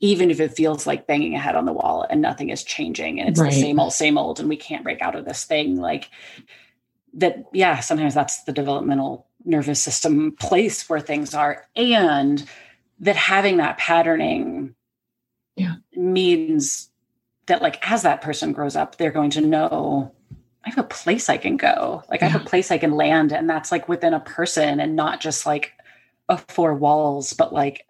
even 0.00 0.30
if 0.30 0.40
it 0.40 0.54
feels 0.54 0.86
like 0.86 1.06
banging 1.06 1.34
a 1.34 1.38
head 1.38 1.56
on 1.56 1.64
the 1.64 1.72
wall 1.72 2.06
and 2.08 2.20
nothing 2.20 2.50
is 2.50 2.62
changing 2.62 3.18
and 3.18 3.28
it's 3.28 3.40
right. 3.40 3.52
the 3.52 3.60
same 3.60 3.80
old 3.80 3.92
same 3.92 4.18
old 4.18 4.38
and 4.38 4.48
we 4.48 4.56
can't 4.56 4.84
break 4.84 5.02
out 5.02 5.16
of 5.16 5.24
this 5.24 5.44
thing 5.44 5.76
like 5.76 6.10
that 7.12 7.44
yeah 7.52 7.80
sometimes 7.80 8.14
that's 8.14 8.44
the 8.44 8.52
developmental 8.52 9.26
nervous 9.44 9.82
system 9.82 10.32
place 10.32 10.88
where 10.88 11.00
things 11.00 11.34
are 11.34 11.66
and 11.76 12.48
that 13.00 13.16
having 13.16 13.56
that 13.56 13.78
patterning 13.78 14.74
yeah 15.56 15.74
means 15.96 16.90
that 17.46 17.62
like 17.62 17.90
as 17.90 18.02
that 18.02 18.20
person 18.20 18.52
grows 18.52 18.76
up 18.76 18.96
they're 18.96 19.10
going 19.10 19.30
to 19.30 19.40
know 19.40 20.13
I 20.66 20.70
have 20.70 20.78
a 20.78 20.84
place 20.84 21.28
I 21.28 21.36
can 21.36 21.56
go. 21.56 22.02
Like 22.08 22.20
yeah. 22.20 22.26
I 22.26 22.30
have 22.30 22.42
a 22.42 22.44
place 22.44 22.70
I 22.70 22.78
can 22.78 22.92
land. 22.92 23.32
And 23.32 23.48
that's 23.48 23.70
like 23.70 23.88
within 23.88 24.14
a 24.14 24.20
person 24.20 24.80
and 24.80 24.96
not 24.96 25.20
just 25.20 25.46
like 25.46 25.72
a 26.28 26.38
four 26.38 26.74
walls, 26.74 27.32
but 27.32 27.52
like 27.52 27.86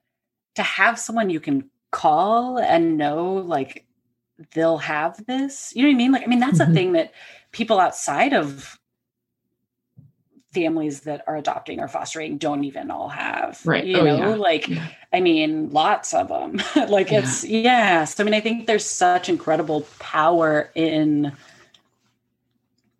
to 0.56 0.62
have 0.62 0.98
someone 0.98 1.30
you 1.30 1.40
can 1.40 1.70
call 1.90 2.58
and 2.58 2.96
know 2.98 3.34
like 3.34 3.86
they'll 4.52 4.78
have 4.78 5.24
this. 5.26 5.72
You 5.74 5.82
know 5.82 5.88
what 5.88 5.94
I 5.94 5.98
mean? 5.98 6.12
Like, 6.12 6.22
I 6.24 6.26
mean, 6.26 6.40
that's 6.40 6.58
mm-hmm. 6.58 6.72
a 6.72 6.74
thing 6.74 6.92
that 6.92 7.12
people 7.52 7.78
outside 7.78 8.32
of 8.32 8.78
families 10.52 11.00
that 11.00 11.24
are 11.26 11.36
adopting 11.36 11.80
or 11.80 11.88
fostering 11.88 12.38
don't 12.38 12.64
even 12.64 12.90
all 12.90 13.08
have. 13.08 13.60
Right. 13.64 13.84
You 13.84 13.98
oh, 13.98 14.04
know, 14.04 14.16
yeah. 14.16 14.34
like, 14.34 14.68
yeah. 14.68 14.86
I 15.12 15.20
mean, 15.20 15.70
lots 15.70 16.14
of 16.14 16.28
them. 16.28 16.60
like 16.88 17.12
it's 17.12 17.44
yeah. 17.44 18.02
it's, 18.02 18.14
yes. 18.16 18.20
I 18.20 18.24
mean, 18.24 18.34
I 18.34 18.40
think 18.40 18.66
there's 18.66 18.84
such 18.84 19.28
incredible 19.28 19.82
power 19.98 20.70
in 20.74 21.32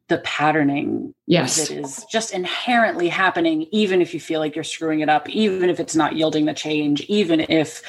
the 0.08 0.18
patterning 0.18 1.14
yes 1.26 1.68
that 1.68 1.78
is 1.78 2.04
just 2.10 2.32
inherently 2.32 3.08
happening 3.08 3.66
even 3.70 4.02
if 4.02 4.12
you 4.12 4.20
feel 4.20 4.40
like 4.40 4.54
you're 4.54 4.64
screwing 4.64 5.00
it 5.00 5.08
up 5.08 5.28
even 5.30 5.70
if 5.70 5.80
it's 5.80 5.96
not 5.96 6.14
yielding 6.14 6.44
the 6.44 6.54
change 6.54 7.00
even 7.02 7.40
if 7.40 7.82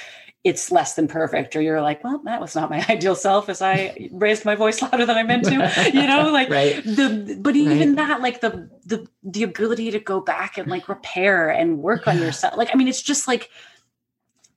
it's 0.45 0.71
less 0.71 0.93
than 0.93 1.07
perfect 1.07 1.55
or 1.55 1.61
you're 1.61 1.81
like 1.81 2.01
well 2.03 2.21
that 2.23 2.39
was 2.39 2.55
not 2.55 2.69
my 2.69 2.85
ideal 2.89 3.15
self 3.15 3.49
as 3.49 3.61
i 3.61 4.09
raised 4.11 4.45
my 4.45 4.55
voice 4.55 4.81
louder 4.81 5.05
than 5.05 5.17
i 5.17 5.23
meant 5.23 5.43
to 5.43 5.91
you 5.93 6.07
know 6.07 6.29
like 6.31 6.49
right. 6.49 6.83
the 6.85 7.37
but 7.41 7.55
even 7.55 7.95
right. 7.95 7.95
that 7.97 8.21
like 8.21 8.39
the 8.39 8.69
the 8.85 9.05
the 9.23 9.43
ability 9.43 9.91
to 9.91 9.99
go 9.99 10.21
back 10.21 10.57
and 10.57 10.69
like 10.69 10.87
repair 10.87 11.49
and 11.49 11.79
work 11.79 12.05
yeah. 12.05 12.13
on 12.13 12.19
yourself 12.19 12.55
like 12.55 12.69
i 12.73 12.77
mean 12.77 12.87
it's 12.87 13.01
just 13.01 13.27
like 13.27 13.49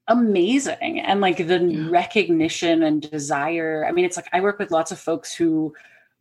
amazing 0.07 1.01
and 1.01 1.21
like 1.21 1.39
the 1.39 1.59
yeah. 1.59 1.89
recognition 1.91 2.83
and 2.83 3.11
desire 3.11 3.85
i 3.87 3.93
mean 3.93 4.05
it's 4.05 4.17
like 4.17 4.29
i 4.33 4.41
work 4.41 4.59
with 4.59 4.71
lots 4.71 4.93
of 4.93 4.99
folks 4.99 5.35
who 5.35 5.75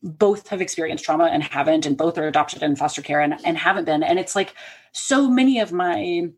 both 0.04 0.48
have 0.50 0.62
experienced 0.62 1.04
trauma 1.04 1.26
and 1.26 1.44
haven't, 1.44 1.86
and 1.86 1.98
both 1.98 2.18
are 2.18 2.28
adopted 2.28 2.64
in 2.64 2.76
foster 2.76 3.02
care 3.02 3.22
and, 3.22 3.36
and 3.44 3.58
haven't 3.58 3.86
been. 3.86 4.04
And 4.04 4.20
it's 4.20 4.36
like 4.36 4.54
so 4.92 5.30
many 5.30 5.60
of 5.60 5.72
my 5.72 6.30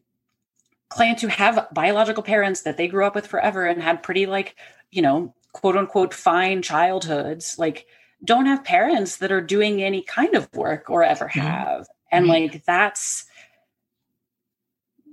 clients 0.89 1.21
who 1.21 1.27
have 1.27 1.67
biological 1.73 2.23
parents 2.23 2.61
that 2.61 2.77
they 2.77 2.87
grew 2.87 3.05
up 3.05 3.15
with 3.15 3.27
forever 3.27 3.65
and 3.65 3.81
had 3.81 4.03
pretty 4.03 4.25
like, 4.25 4.55
you 4.91 5.01
know, 5.01 5.33
quote 5.53 5.77
unquote 5.77 6.13
fine 6.13 6.61
childhoods, 6.61 7.57
like 7.59 7.85
don't 8.23 8.47
have 8.47 8.63
parents 8.63 9.17
that 9.17 9.31
are 9.31 9.41
doing 9.41 9.81
any 9.81 10.01
kind 10.01 10.35
of 10.35 10.51
work 10.53 10.89
or 10.89 11.03
ever 11.03 11.25
mm-hmm. 11.25 11.39
have. 11.39 11.81
Mm-hmm. 11.81 11.85
And 12.11 12.27
like 12.27 12.65
that's 12.65 13.25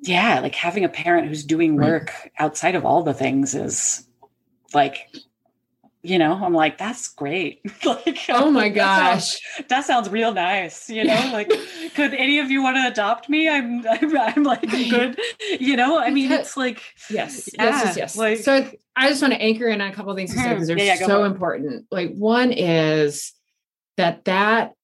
yeah, 0.03 0.41
like 0.41 0.55
having 0.55 0.85
a 0.85 0.89
parent 0.89 1.27
who's 1.27 1.45
doing 1.45 1.77
work 1.77 2.31
outside 2.39 2.75
of 2.75 2.85
all 2.85 3.03
the 3.03 3.15
things 3.15 3.55
is 3.55 4.07
like 4.73 5.11
you 6.07 6.19
know, 6.19 6.33
I'm 6.35 6.55
like, 6.55 6.79
that's 6.79 7.09
great. 7.09 7.61
like, 7.85 8.19
oh 8.29 8.51
my 8.51 8.69
gosh, 8.69 8.99
that 9.01 9.21
sounds, 9.21 9.69
that 9.69 9.85
sounds, 9.85 10.09
real 10.09 10.33
nice. 10.33 10.89
You 10.89 11.05
know, 11.05 11.31
like, 11.33 11.51
could 11.95 12.15
any 12.15 12.39
of 12.39 12.51
you 12.51 12.63
want 12.63 12.77
to 12.77 12.87
adopt 12.87 13.29
me? 13.29 13.49
I'm, 13.49 13.87
I'm, 13.89 14.17
I'm 14.17 14.43
like 14.45 14.71
good. 14.71 15.19
You 15.59 15.77
know, 15.77 15.99
I 15.99 16.11
mean, 16.11 16.31
it's 16.31 16.57
like, 16.57 16.81
yes, 17.11 17.49
yeah, 17.55 17.65
yes, 17.65 17.85
yes, 17.85 17.97
yes. 17.97 18.17
Like, 18.17 18.39
so 18.39 18.71
I 18.95 19.09
just 19.09 19.21
want 19.21 19.35
to 19.35 19.43
anchor 19.43 19.67
in 19.67 19.81
on 19.81 19.91
a 19.91 19.95
couple 19.95 20.13
of 20.13 20.17
things 20.17 20.33
because 20.33 20.47
mm-hmm. 20.47 20.65
they're 20.67 20.79
yeah, 20.79 20.97
yeah, 21.01 21.07
so 21.07 21.25
important. 21.25 21.87
Like, 21.91 22.15
one 22.15 22.53
is 22.53 23.33
that 23.97 24.25
that 24.27 24.75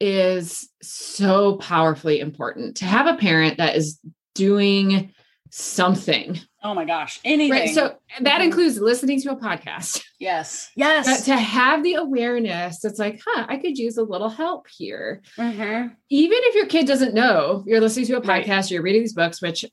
is 0.00 0.68
so 0.80 1.56
powerfully 1.56 2.20
important 2.20 2.76
to 2.76 2.84
have 2.84 3.06
a 3.06 3.18
parent 3.18 3.56
that 3.56 3.74
is 3.74 3.98
doing 4.34 5.12
something 5.50 6.38
Oh 6.62 6.74
my 6.74 6.84
gosh. 6.84 7.20
Anything. 7.24 7.52
Right. 7.52 7.74
So 7.74 7.96
that 8.20 8.24
mm-hmm. 8.24 8.42
includes 8.42 8.80
listening 8.80 9.20
to 9.22 9.30
a 9.32 9.36
podcast. 9.36 10.02
Yes. 10.18 10.70
Yes. 10.76 11.06
But 11.06 11.24
to 11.32 11.36
have 11.36 11.82
the 11.82 11.94
awareness, 11.94 12.84
it's 12.84 12.98
like, 12.98 13.20
huh, 13.24 13.46
I 13.48 13.56
could 13.56 13.76
use 13.76 13.96
a 13.96 14.02
little 14.02 14.28
help 14.28 14.66
here. 14.68 15.22
Mm-hmm. 15.36 15.88
Even 16.08 16.38
if 16.42 16.54
your 16.54 16.66
kid 16.66 16.86
doesn't 16.86 17.14
know, 17.14 17.64
you're 17.66 17.80
listening 17.80 18.06
to 18.06 18.16
a 18.16 18.20
podcast, 18.20 18.48
right. 18.48 18.70
you're 18.70 18.82
reading 18.82 19.02
these 19.02 19.12
books, 19.12 19.42
which 19.42 19.64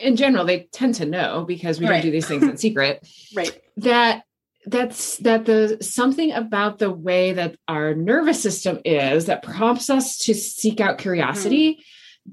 in 0.00 0.16
general 0.16 0.44
they 0.44 0.68
tend 0.72 0.96
to 0.96 1.06
know 1.06 1.44
because 1.46 1.78
we 1.78 1.86
right. 1.86 1.94
don't 1.94 2.02
do 2.02 2.10
these 2.10 2.26
things 2.26 2.42
in 2.42 2.56
secret. 2.56 3.06
Right. 3.34 3.60
That 3.78 4.24
that's 4.66 5.18
that 5.18 5.44
the 5.44 5.78
something 5.80 6.32
about 6.32 6.78
the 6.78 6.90
way 6.90 7.32
that 7.32 7.56
our 7.68 7.94
nervous 7.94 8.42
system 8.42 8.80
is 8.84 9.26
that 9.26 9.42
prompts 9.42 9.90
us 9.90 10.18
to 10.18 10.34
seek 10.34 10.80
out 10.80 10.98
curiosity. 10.98 11.74
Mm-hmm 11.74 11.82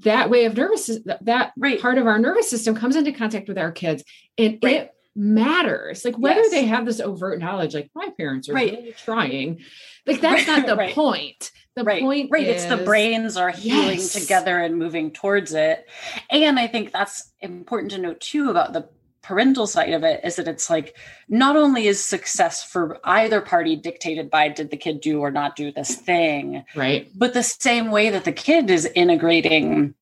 that 0.00 0.30
way 0.30 0.44
of 0.44 0.56
nervous 0.56 0.90
that 1.22 1.52
right. 1.56 1.80
part 1.80 1.98
of 1.98 2.06
our 2.06 2.18
nervous 2.18 2.50
system 2.50 2.74
comes 2.74 2.96
into 2.96 3.12
contact 3.12 3.48
with 3.48 3.58
our 3.58 3.72
kids 3.72 4.04
and 4.36 4.58
right. 4.62 4.74
it 4.74 4.94
matters. 5.16 6.04
Like 6.04 6.18
whether 6.18 6.42
yes. 6.42 6.50
they 6.50 6.66
have 6.66 6.84
this 6.84 7.00
overt 7.00 7.40
knowledge, 7.40 7.74
like 7.74 7.90
my 7.94 8.10
parents 8.16 8.48
are 8.48 8.52
right. 8.52 8.72
really 8.72 8.92
trying, 8.92 9.60
like 10.06 10.20
that's 10.20 10.46
not 10.46 10.66
the 10.66 10.92
point. 10.92 11.50
The 11.74 11.84
point 11.84 12.30
right. 12.30 12.46
Is, 12.46 12.64
it's 12.64 12.74
the 12.74 12.84
brains 12.84 13.36
are 13.36 13.50
healing 13.50 13.98
yes. 13.98 14.12
together 14.12 14.58
and 14.58 14.78
moving 14.78 15.10
towards 15.10 15.52
it. 15.52 15.86
And 16.30 16.58
I 16.58 16.66
think 16.66 16.92
that's 16.92 17.32
important 17.40 17.92
to 17.92 17.98
note 17.98 18.20
too 18.20 18.50
about 18.50 18.72
the 18.72 18.88
parental 19.26 19.66
side 19.66 19.92
of 19.92 20.04
it 20.04 20.20
is 20.22 20.36
that 20.36 20.46
it's 20.46 20.70
like 20.70 20.96
not 21.28 21.56
only 21.56 21.88
is 21.88 22.02
success 22.02 22.62
for 22.62 23.00
either 23.02 23.40
party 23.40 23.74
dictated 23.74 24.30
by 24.30 24.48
did 24.48 24.70
the 24.70 24.76
kid 24.76 25.00
do 25.00 25.18
or 25.18 25.32
not 25.32 25.56
do 25.56 25.72
this 25.72 25.96
thing 25.96 26.64
right 26.76 27.08
but 27.16 27.34
the 27.34 27.42
same 27.42 27.90
way 27.90 28.08
that 28.08 28.24
the 28.24 28.30
kid 28.30 28.70
is 28.70 28.88
integrating 28.94 29.92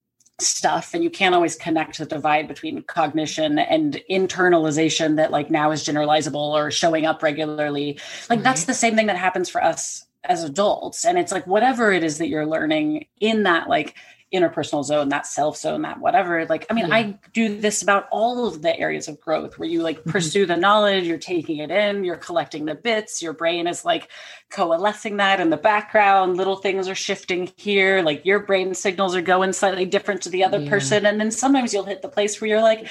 stuff 0.41 0.93
and 0.93 1.03
you 1.03 1.09
can't 1.09 1.35
always 1.35 1.57
connect 1.57 1.97
the 1.97 2.05
divide 2.05 2.47
between 2.47 2.83
cognition 2.83 3.59
and 3.59 4.03
internalization 4.11 5.17
that 5.17 5.31
like 5.31 5.51
now 5.51 5.71
is 5.71 5.83
generalizable 5.83 6.53
or 6.53 6.71
showing 6.71 7.07
up 7.07 7.23
regularly 7.23 7.99
like 8.29 8.39
right. 8.39 8.43
that's 8.43 8.65
the 8.65 8.75
same 8.75 8.95
thing 8.95 9.07
that 9.07 9.17
happens 9.17 9.49
for 9.49 9.65
us 9.65 10.05
as 10.25 10.45
adults 10.45 11.07
and 11.07 11.19
it's 11.19 11.33
like 11.33 11.47
whatever 11.47 11.93
it 11.93 12.05
is 12.05 12.19
that 12.19 12.29
you're 12.29 12.47
learning 12.47 13.07
in 13.21 13.45
that 13.45 13.71
like 13.71 13.95
interpersonal 14.35 14.85
zone, 14.85 15.09
that 15.11 15.27
self 15.27 15.57
zone, 15.57 15.83
that 15.83 16.01
whatever. 16.01 16.45
Like, 16.47 16.67
I 16.71 16.75
mean, 16.75 16.89
yeah. 16.89 16.95
I 16.95 17.19
do 17.33 17.59
this 17.59 17.83
about 17.83 18.09
all 18.11 18.47
of 18.47 18.63
the 18.63 18.79
areas 18.79 19.09
of 19.09 19.21
growth 19.21 19.59
where 19.59 19.69
you 19.69 19.83
like 19.83 20.01
mm-hmm. 20.01 20.11
pursue 20.11 20.47
the 20.47 20.57
knowledge, 20.57 21.05
you're 21.05 21.19
taking 21.19 21.59
it 21.59 21.71
in, 21.71 22.05
you're 22.05 22.17
collecting 22.17 22.65
the 22.65 22.75
bits, 22.75 23.23
your 23.23 23.33
brain 23.33 23.67
is 23.67 23.85
like 23.85 24.09
coalescing 24.51 25.19
that 25.19 25.41
in 25.41 25.51
the 25.51 25.57
background. 25.57 26.37
Little 26.37 26.57
things 26.57 26.89
are 26.89 26.95
shifting 26.95 27.53
here, 27.57 28.03
like 28.03 28.25
your 28.25 28.41
brain 28.41 28.75
signals 28.75 29.15
are 29.15 29.23
going 29.23 29.53
slightly 29.53 29.85
different 29.85 30.23
to 30.23 30.29
the 30.31 30.45
other 30.45 30.61
yeah. 30.61 30.71
person. 30.71 31.07
And 31.07 31.21
then 31.21 31.31
sometimes 31.31 31.73
you'll 31.73 31.85
hit 31.85 32.03
the 32.03 32.09
place 32.09 32.41
where 32.41 32.49
you're 32.49 32.63
like, 32.63 32.89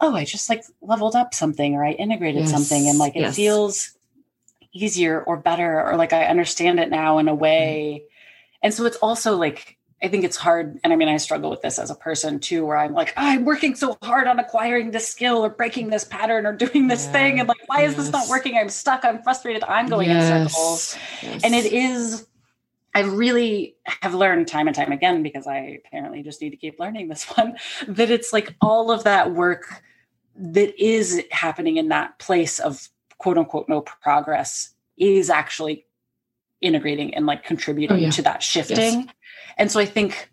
oh, 0.00 0.14
I 0.14 0.24
just 0.24 0.48
like 0.48 0.64
leveled 0.80 1.16
up 1.16 1.34
something 1.34 1.74
or 1.74 1.84
I 1.84 1.92
integrated 1.92 2.42
yes. 2.42 2.50
something 2.50 2.88
and 2.88 2.98
like 2.98 3.16
it 3.16 3.20
yes. 3.20 3.36
feels 3.36 3.98
easier 4.72 5.22
or 5.22 5.36
better 5.36 5.82
or 5.82 5.96
like 5.96 6.12
I 6.12 6.26
understand 6.26 6.78
it 6.78 6.90
now 6.90 7.18
in 7.18 7.28
a 7.28 7.34
way. 7.34 8.04
And 8.62 8.74
so 8.74 8.84
it's 8.86 8.96
also 8.96 9.36
like 9.36 9.77
I 10.02 10.08
think 10.08 10.24
it's 10.24 10.36
hard. 10.36 10.78
And 10.84 10.92
I 10.92 10.96
mean, 10.96 11.08
I 11.08 11.16
struggle 11.16 11.50
with 11.50 11.60
this 11.62 11.78
as 11.78 11.90
a 11.90 11.94
person 11.94 12.38
too, 12.38 12.64
where 12.64 12.76
I'm 12.76 12.92
like, 12.92 13.08
oh, 13.16 13.26
I'm 13.26 13.44
working 13.44 13.74
so 13.74 13.98
hard 14.02 14.28
on 14.28 14.38
acquiring 14.38 14.92
this 14.92 15.08
skill 15.08 15.44
or 15.44 15.50
breaking 15.50 15.90
this 15.90 16.04
pattern 16.04 16.46
or 16.46 16.52
doing 16.52 16.86
this 16.86 17.06
yeah. 17.06 17.12
thing. 17.12 17.40
And 17.40 17.48
like, 17.48 17.58
why 17.66 17.80
yes. 17.80 17.90
is 17.90 17.96
this 17.96 18.12
not 18.12 18.28
working? 18.28 18.56
I'm 18.56 18.68
stuck. 18.68 19.04
I'm 19.04 19.22
frustrated. 19.22 19.64
I'm 19.64 19.88
going 19.88 20.08
yes. 20.08 20.30
in 20.30 20.48
circles. 20.48 20.96
Yes. 21.22 21.42
And 21.42 21.54
it 21.54 21.72
is, 21.72 22.26
I 22.94 23.00
really 23.00 23.74
have 23.86 24.14
learned 24.14 24.46
time 24.46 24.68
and 24.68 24.76
time 24.76 24.92
again, 24.92 25.22
because 25.22 25.48
I 25.48 25.80
apparently 25.84 26.22
just 26.22 26.40
need 26.40 26.50
to 26.50 26.56
keep 26.56 26.78
learning 26.78 27.08
this 27.08 27.24
one, 27.36 27.56
that 27.88 28.10
it's 28.10 28.32
like 28.32 28.54
all 28.60 28.92
of 28.92 29.04
that 29.04 29.32
work 29.32 29.82
that 30.36 30.80
is 30.80 31.22
happening 31.32 31.76
in 31.76 31.88
that 31.88 32.18
place 32.20 32.60
of 32.60 32.88
quote 33.18 33.36
unquote 33.36 33.68
no 33.68 33.80
progress 33.80 34.74
is 34.96 35.28
actually 35.28 35.84
integrating 36.60 37.14
and 37.14 37.26
like 37.26 37.44
contributing 37.44 37.96
oh, 37.96 38.00
yeah. 38.00 38.10
to 38.10 38.22
that 38.22 38.42
shifting 38.42 39.08
and 39.58 39.70
so 39.70 39.80
I 39.80 39.84
think, 39.84 40.30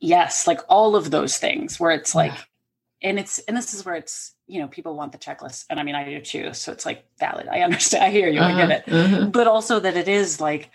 yes, 0.00 0.46
like 0.46 0.60
all 0.68 0.96
of 0.96 1.10
those 1.10 1.38
things 1.38 1.78
where 1.78 1.92
it's 1.92 2.14
like, 2.14 2.32
yeah. 2.32 3.10
and 3.10 3.18
it's, 3.18 3.38
and 3.40 3.56
this 3.56 3.72
is 3.72 3.84
where 3.84 3.94
it's, 3.94 4.34
you 4.48 4.60
know, 4.60 4.66
people 4.66 4.96
want 4.96 5.12
the 5.12 5.18
checklist. 5.18 5.66
And 5.70 5.78
I 5.78 5.84
mean, 5.84 5.94
I 5.94 6.04
do 6.04 6.20
too. 6.20 6.52
So 6.52 6.72
it's 6.72 6.84
like 6.84 7.06
valid. 7.20 7.46
I 7.46 7.60
understand. 7.60 8.02
I 8.02 8.10
hear 8.10 8.28
you. 8.28 8.40
Uh-huh, 8.40 8.52
I 8.52 8.66
get 8.66 8.88
uh-huh, 8.88 8.96
it. 8.96 9.12
Uh-huh. 9.12 9.26
But 9.26 9.46
also 9.46 9.78
that 9.78 9.96
it 9.96 10.08
is 10.08 10.40
like, 10.40 10.70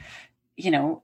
you 0.56 0.72
know, 0.72 1.04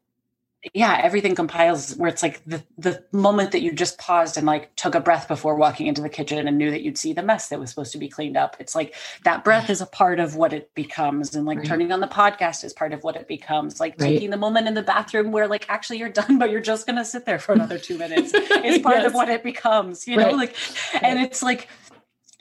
yeah, 0.73 0.99
everything 1.01 1.33
compiles 1.33 1.95
where 1.95 2.07
it's 2.07 2.21
like 2.21 2.43
the 2.45 2.63
the 2.77 3.03
moment 3.11 3.51
that 3.51 3.61
you 3.61 3.71
just 3.71 3.97
paused 3.97 4.37
and 4.37 4.45
like 4.45 4.75
took 4.75 4.93
a 4.93 4.99
breath 4.99 5.27
before 5.27 5.55
walking 5.55 5.87
into 5.87 6.03
the 6.03 6.09
kitchen 6.09 6.47
and 6.47 6.55
knew 6.57 6.69
that 6.69 6.83
you'd 6.83 6.99
see 6.99 7.13
the 7.13 7.23
mess 7.23 7.49
that 7.49 7.59
was 7.59 7.71
supposed 7.71 7.91
to 7.93 7.97
be 7.97 8.07
cleaned 8.07 8.37
up. 8.37 8.55
It's 8.59 8.75
like 8.75 8.93
that 9.23 9.43
breath 9.43 9.71
is 9.71 9.81
a 9.81 9.87
part 9.87 10.19
of 10.19 10.35
what 10.35 10.53
it 10.53 10.71
becomes. 10.75 11.35
And 11.35 11.47
like 11.47 11.59
right. 11.59 11.67
turning 11.67 11.91
on 11.91 11.99
the 11.99 12.07
podcast 12.07 12.63
is 12.63 12.73
part 12.73 12.93
of 12.93 13.03
what 13.03 13.15
it 13.15 13.27
becomes. 13.27 13.79
Like 13.79 13.93
right. 13.93 14.09
taking 14.09 14.29
the 14.29 14.37
moment 14.37 14.67
in 14.67 14.75
the 14.75 14.83
bathroom 14.83 15.31
where 15.31 15.47
like 15.47 15.65
actually 15.67 15.97
you're 15.97 16.09
done, 16.09 16.37
but 16.37 16.51
you're 16.51 16.61
just 16.61 16.85
gonna 16.85 17.05
sit 17.05 17.25
there 17.25 17.39
for 17.39 17.53
another 17.53 17.79
two 17.79 17.97
minutes 17.97 18.31
is 18.31 18.79
part 18.83 18.97
yes. 18.97 19.07
of 19.07 19.15
what 19.15 19.29
it 19.29 19.41
becomes, 19.43 20.07
you 20.07 20.15
know, 20.15 20.25
right. 20.25 20.35
like 20.35 20.55
and 21.01 21.19
it's 21.19 21.41
like 21.41 21.69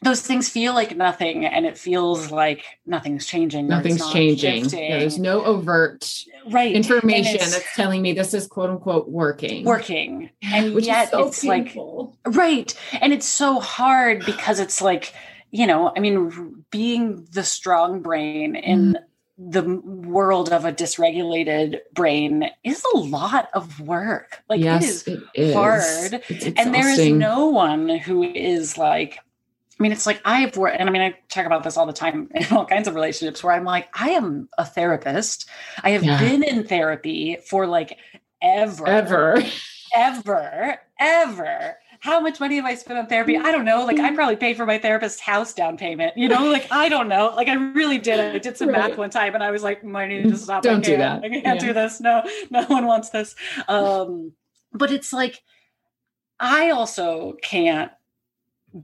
those 0.03 0.23
things 0.23 0.49
feel 0.49 0.73
like 0.73 0.97
nothing 0.97 1.45
and 1.45 1.67
it 1.67 1.77
feels 1.77 2.31
like 2.31 2.65
nothing's 2.87 3.27
changing 3.27 3.67
nothing's 3.67 4.11
changing 4.13 4.65
yeah, 4.65 4.99
there's 4.99 5.19
no 5.19 5.45
overt 5.45 6.25
right 6.51 6.75
information 6.75 7.39
that's 7.39 7.75
telling 7.75 8.01
me 8.01 8.13
this 8.13 8.33
is 8.33 8.47
quote 8.47 8.71
unquote 8.71 9.09
working 9.09 9.65
working 9.65 10.31
and 10.43 10.75
Which 10.75 10.87
yet 10.87 11.11
so 11.11 11.29
it's 11.29 11.45
painful. 11.45 12.17
like 12.25 12.37
right 12.37 12.75
and 13.01 13.13
it's 13.13 13.29
so 13.29 13.61
hard 13.61 14.25
because 14.25 14.59
it's 14.59 14.81
like 14.81 15.13
you 15.51 15.67
know 15.67 15.93
i 15.97 16.01
mean 16.01 16.65
being 16.71 17.27
the 17.33 17.45
strong 17.45 18.01
brain 18.01 18.57
in 18.57 18.93
mm. 18.93 19.51
the 19.53 19.63
world 19.81 20.51
of 20.51 20.65
a 20.65 20.73
dysregulated 20.73 21.81
brain 21.93 22.49
is 22.65 22.83
a 22.95 22.99
lot 22.99 23.51
of 23.53 23.81
work 23.81 24.43
like 24.49 24.61
yes, 24.61 25.03
it 25.07 25.13
is, 25.13 25.23
it 25.35 25.43
is. 25.43 25.55
hard 25.55 26.55
and 26.57 26.75
there 26.75 26.89
is 26.89 27.13
no 27.13 27.47
one 27.47 27.89
who 27.91 28.23
is 28.23 28.79
like 28.79 29.19
I 29.81 29.83
mean, 29.83 29.93
it's 29.93 30.05
like 30.05 30.21
I've 30.27 30.59
worked, 30.59 30.79
and 30.79 30.91
I 30.91 30.93
mean, 30.93 31.01
I 31.01 31.15
talk 31.31 31.47
about 31.47 31.65
this 31.65 31.79
all 31.79 31.87
the 31.87 31.95
time 31.95 32.31
in 32.35 32.45
all 32.53 32.67
kinds 32.67 32.87
of 32.87 32.95
relationships 32.95 33.43
where 33.43 33.55
I'm 33.55 33.65
like, 33.65 33.89
I 33.95 34.11
am 34.11 34.49
a 34.59 34.65
therapist. 34.65 35.49
I 35.83 35.91
have 35.91 36.05
yeah. 36.05 36.21
been 36.21 36.43
in 36.43 36.65
therapy 36.65 37.39
for 37.47 37.67
like 37.67 37.97
ever, 38.43 38.87
ever, 38.87 39.43
ever, 39.97 40.77
ever. 41.01 41.77
How 42.01 42.21
much 42.21 42.41
money 42.41 42.57
have 42.57 42.65
I 42.65 42.75
spent 42.75 42.99
on 42.99 43.07
therapy? 43.07 43.37
I 43.37 43.53
don't 43.53 43.67
know. 43.67 43.85
Like, 43.85 43.99
I 43.99 44.15
probably 44.15 44.37
paid 44.37 44.57
for 44.57 44.65
my 44.65 44.79
therapist's 44.79 45.21
house 45.21 45.53
down 45.53 45.77
payment. 45.77 46.17
You 46.17 46.29
know, 46.29 46.45
like 46.51 46.71
I 46.71 46.91
don't 46.91 47.09
know. 47.09 47.33
Like, 47.35 47.49
I 47.49 47.55
really 47.55 47.99
did. 47.99 48.21
I 48.21 48.39
did 48.39 48.59
some 48.59 48.69
right. 48.69 48.91
math 48.91 48.99
one 48.99 49.11
time, 49.11 49.35
and 49.35 49.43
I 49.43 49.51
was 49.51 49.63
like, 49.63 49.83
I 49.83 50.07
need 50.07 50.25
to 50.25 50.37
stop. 50.37 50.63
Don't 50.63 50.85
do 50.85 50.99
that. 50.99 51.25
I 51.25 51.29
can't 51.29 51.45
yeah. 51.45 51.55
do 51.55 51.73
this. 51.73 52.01
No, 52.01 52.23
no 52.51 52.65
one 52.65 52.87
wants 52.87 53.11
this. 53.11 53.35
Um, 53.67 54.33
but 54.73 54.93
it's 54.93 55.13
like, 55.13 55.43
I 56.39 56.71
also 56.71 57.35
can't 57.43 57.93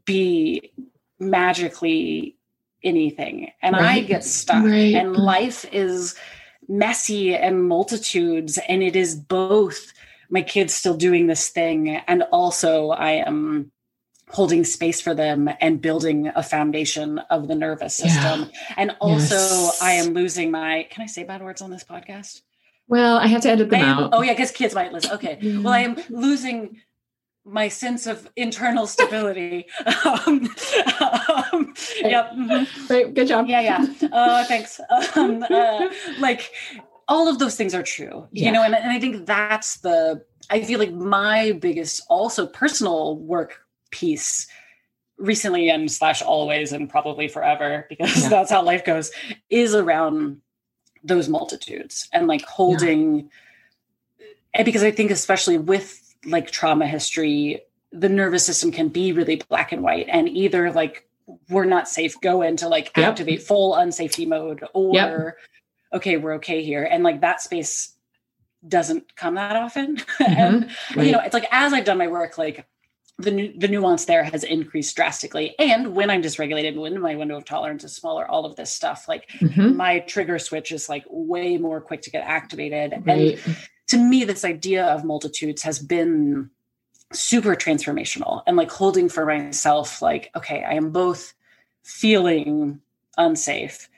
be 0.04 0.72
magically 1.18 2.36
anything 2.82 3.50
and 3.62 3.74
right. 3.74 3.84
i 3.84 4.00
get 4.00 4.22
stuck 4.22 4.64
right. 4.64 4.94
and 4.94 5.16
life 5.16 5.64
is 5.72 6.14
messy 6.68 7.34
and 7.34 7.68
multitudes 7.68 8.58
and 8.68 8.82
it 8.82 8.94
is 8.94 9.14
both 9.14 9.92
my 10.30 10.42
kids 10.42 10.74
still 10.74 10.96
doing 10.96 11.26
this 11.26 11.48
thing 11.48 11.88
and 11.88 12.22
also 12.32 12.90
i 12.90 13.12
am 13.12 13.70
holding 14.30 14.64
space 14.64 15.00
for 15.00 15.14
them 15.14 15.48
and 15.60 15.80
building 15.80 16.30
a 16.34 16.42
foundation 16.42 17.18
of 17.30 17.48
the 17.48 17.54
nervous 17.54 17.94
system 17.94 18.40
yeah. 18.40 18.74
and 18.76 18.96
also 19.00 19.36
yes. 19.36 19.82
i 19.82 19.92
am 19.92 20.12
losing 20.12 20.50
my 20.50 20.86
can 20.90 21.02
i 21.02 21.06
say 21.06 21.22
bad 21.22 21.42
words 21.42 21.62
on 21.62 21.70
this 21.70 21.84
podcast 21.84 22.42
well 22.88 23.16
i 23.16 23.26
have 23.26 23.40
to 23.40 23.48
edit 23.48 23.70
them 23.70 23.82
am, 23.82 23.98
out 23.98 24.10
oh 24.12 24.22
yeah 24.22 24.32
because 24.32 24.50
kids 24.50 24.74
might 24.74 24.92
listen 24.92 25.12
okay 25.12 25.38
well 25.62 25.72
i 25.72 25.80
am 25.80 25.96
losing 26.10 26.80
my 27.46 27.68
sense 27.68 28.06
of 28.06 28.28
internal 28.36 28.86
stability. 28.86 29.66
um, 30.04 30.48
um, 31.00 31.74
yep. 32.02 32.32
Mm-hmm. 32.32 32.86
Great. 32.86 33.14
Good 33.14 33.28
job. 33.28 33.46
Yeah. 33.46 33.60
Yeah. 33.60 34.08
Uh, 34.12 34.44
thanks. 34.44 34.80
Um, 35.14 35.44
uh, 35.48 35.88
like 36.18 36.50
all 37.08 37.28
of 37.28 37.38
those 37.38 37.56
things 37.56 37.74
are 37.74 37.82
true, 37.82 38.26
yeah. 38.32 38.46
you 38.46 38.52
know, 38.52 38.62
and, 38.62 38.74
and 38.74 38.90
I 38.90 38.98
think 38.98 39.26
that's 39.26 39.78
the, 39.78 40.24
I 40.50 40.62
feel 40.62 40.78
like 40.78 40.92
my 40.92 41.52
biggest 41.52 42.02
also 42.08 42.46
personal 42.46 43.18
work 43.18 43.60
piece 43.90 44.48
recently 45.18 45.70
and 45.70 45.90
slash 45.90 46.20
always 46.20 46.72
and 46.72 46.90
probably 46.90 47.28
forever 47.28 47.86
because 47.88 48.22
yeah. 48.22 48.28
that's 48.28 48.50
how 48.50 48.62
life 48.62 48.84
goes 48.84 49.10
is 49.48 49.74
around 49.74 50.40
those 51.04 51.28
multitudes 51.28 52.08
and 52.12 52.26
like 52.26 52.42
holding 52.42 53.30
yeah. 54.18 54.26
and 54.54 54.64
because 54.66 54.82
i 54.82 54.90
think 54.90 55.10
especially 55.10 55.56
with 55.56 56.05
like 56.24 56.50
trauma 56.50 56.86
history, 56.86 57.62
the 57.92 58.08
nervous 58.08 58.44
system 58.44 58.70
can 58.72 58.88
be 58.88 59.12
really 59.12 59.36
black 59.48 59.72
and 59.72 59.82
white 59.82 60.06
and 60.08 60.28
either 60.28 60.72
like 60.72 61.06
we're 61.48 61.64
not 61.64 61.88
safe, 61.88 62.20
go 62.20 62.42
into 62.42 62.68
like 62.68 62.92
yep. 62.96 63.10
activate 63.10 63.42
full 63.42 63.74
unsafety 63.74 64.26
mode 64.26 64.64
or 64.74 64.94
yep. 64.94 65.36
okay, 65.92 66.16
we're 66.16 66.34
okay 66.34 66.62
here. 66.62 66.84
And 66.84 67.02
like 67.02 67.20
that 67.20 67.40
space 67.40 67.96
doesn't 68.66 69.16
come 69.16 69.34
that 69.34 69.56
often. 69.56 69.96
Mm-hmm. 70.16 70.40
and 70.40 70.70
right. 70.96 71.06
you 71.06 71.12
know, 71.12 71.20
it's 71.20 71.34
like 71.34 71.46
as 71.52 71.72
I've 71.72 71.84
done 71.84 71.98
my 71.98 72.08
work, 72.08 72.38
like 72.38 72.66
the 73.18 73.54
the 73.56 73.68
nuance 73.68 74.04
there 74.04 74.24
has 74.24 74.44
increased 74.44 74.94
drastically. 74.96 75.54
And 75.58 75.94
when 75.94 76.10
I'm 76.10 76.22
dysregulated, 76.22 76.76
when 76.76 77.00
my 77.00 77.16
window 77.16 77.36
of 77.36 77.44
tolerance 77.44 77.84
is 77.84 77.94
smaller, 77.94 78.26
all 78.26 78.44
of 78.44 78.56
this 78.56 78.72
stuff, 78.72 79.06
like 79.08 79.28
mm-hmm. 79.28 79.76
my 79.76 80.00
trigger 80.00 80.38
switch 80.38 80.72
is 80.72 80.88
like 80.88 81.04
way 81.08 81.56
more 81.58 81.80
quick 81.80 82.02
to 82.02 82.10
get 82.10 82.24
activated. 82.24 83.02
Right. 83.06 83.38
And 83.46 83.56
to 83.88 83.96
me, 83.96 84.24
this 84.24 84.44
idea 84.44 84.84
of 84.86 85.04
multitudes 85.04 85.62
has 85.62 85.78
been 85.78 86.50
super 87.12 87.54
transformational 87.54 88.42
and 88.46 88.56
like 88.56 88.70
holding 88.70 89.08
for 89.08 89.24
myself, 89.24 90.02
like, 90.02 90.30
okay, 90.36 90.64
I 90.64 90.74
am 90.74 90.90
both 90.90 91.34
feeling 91.82 92.80
unsafe 93.16 93.88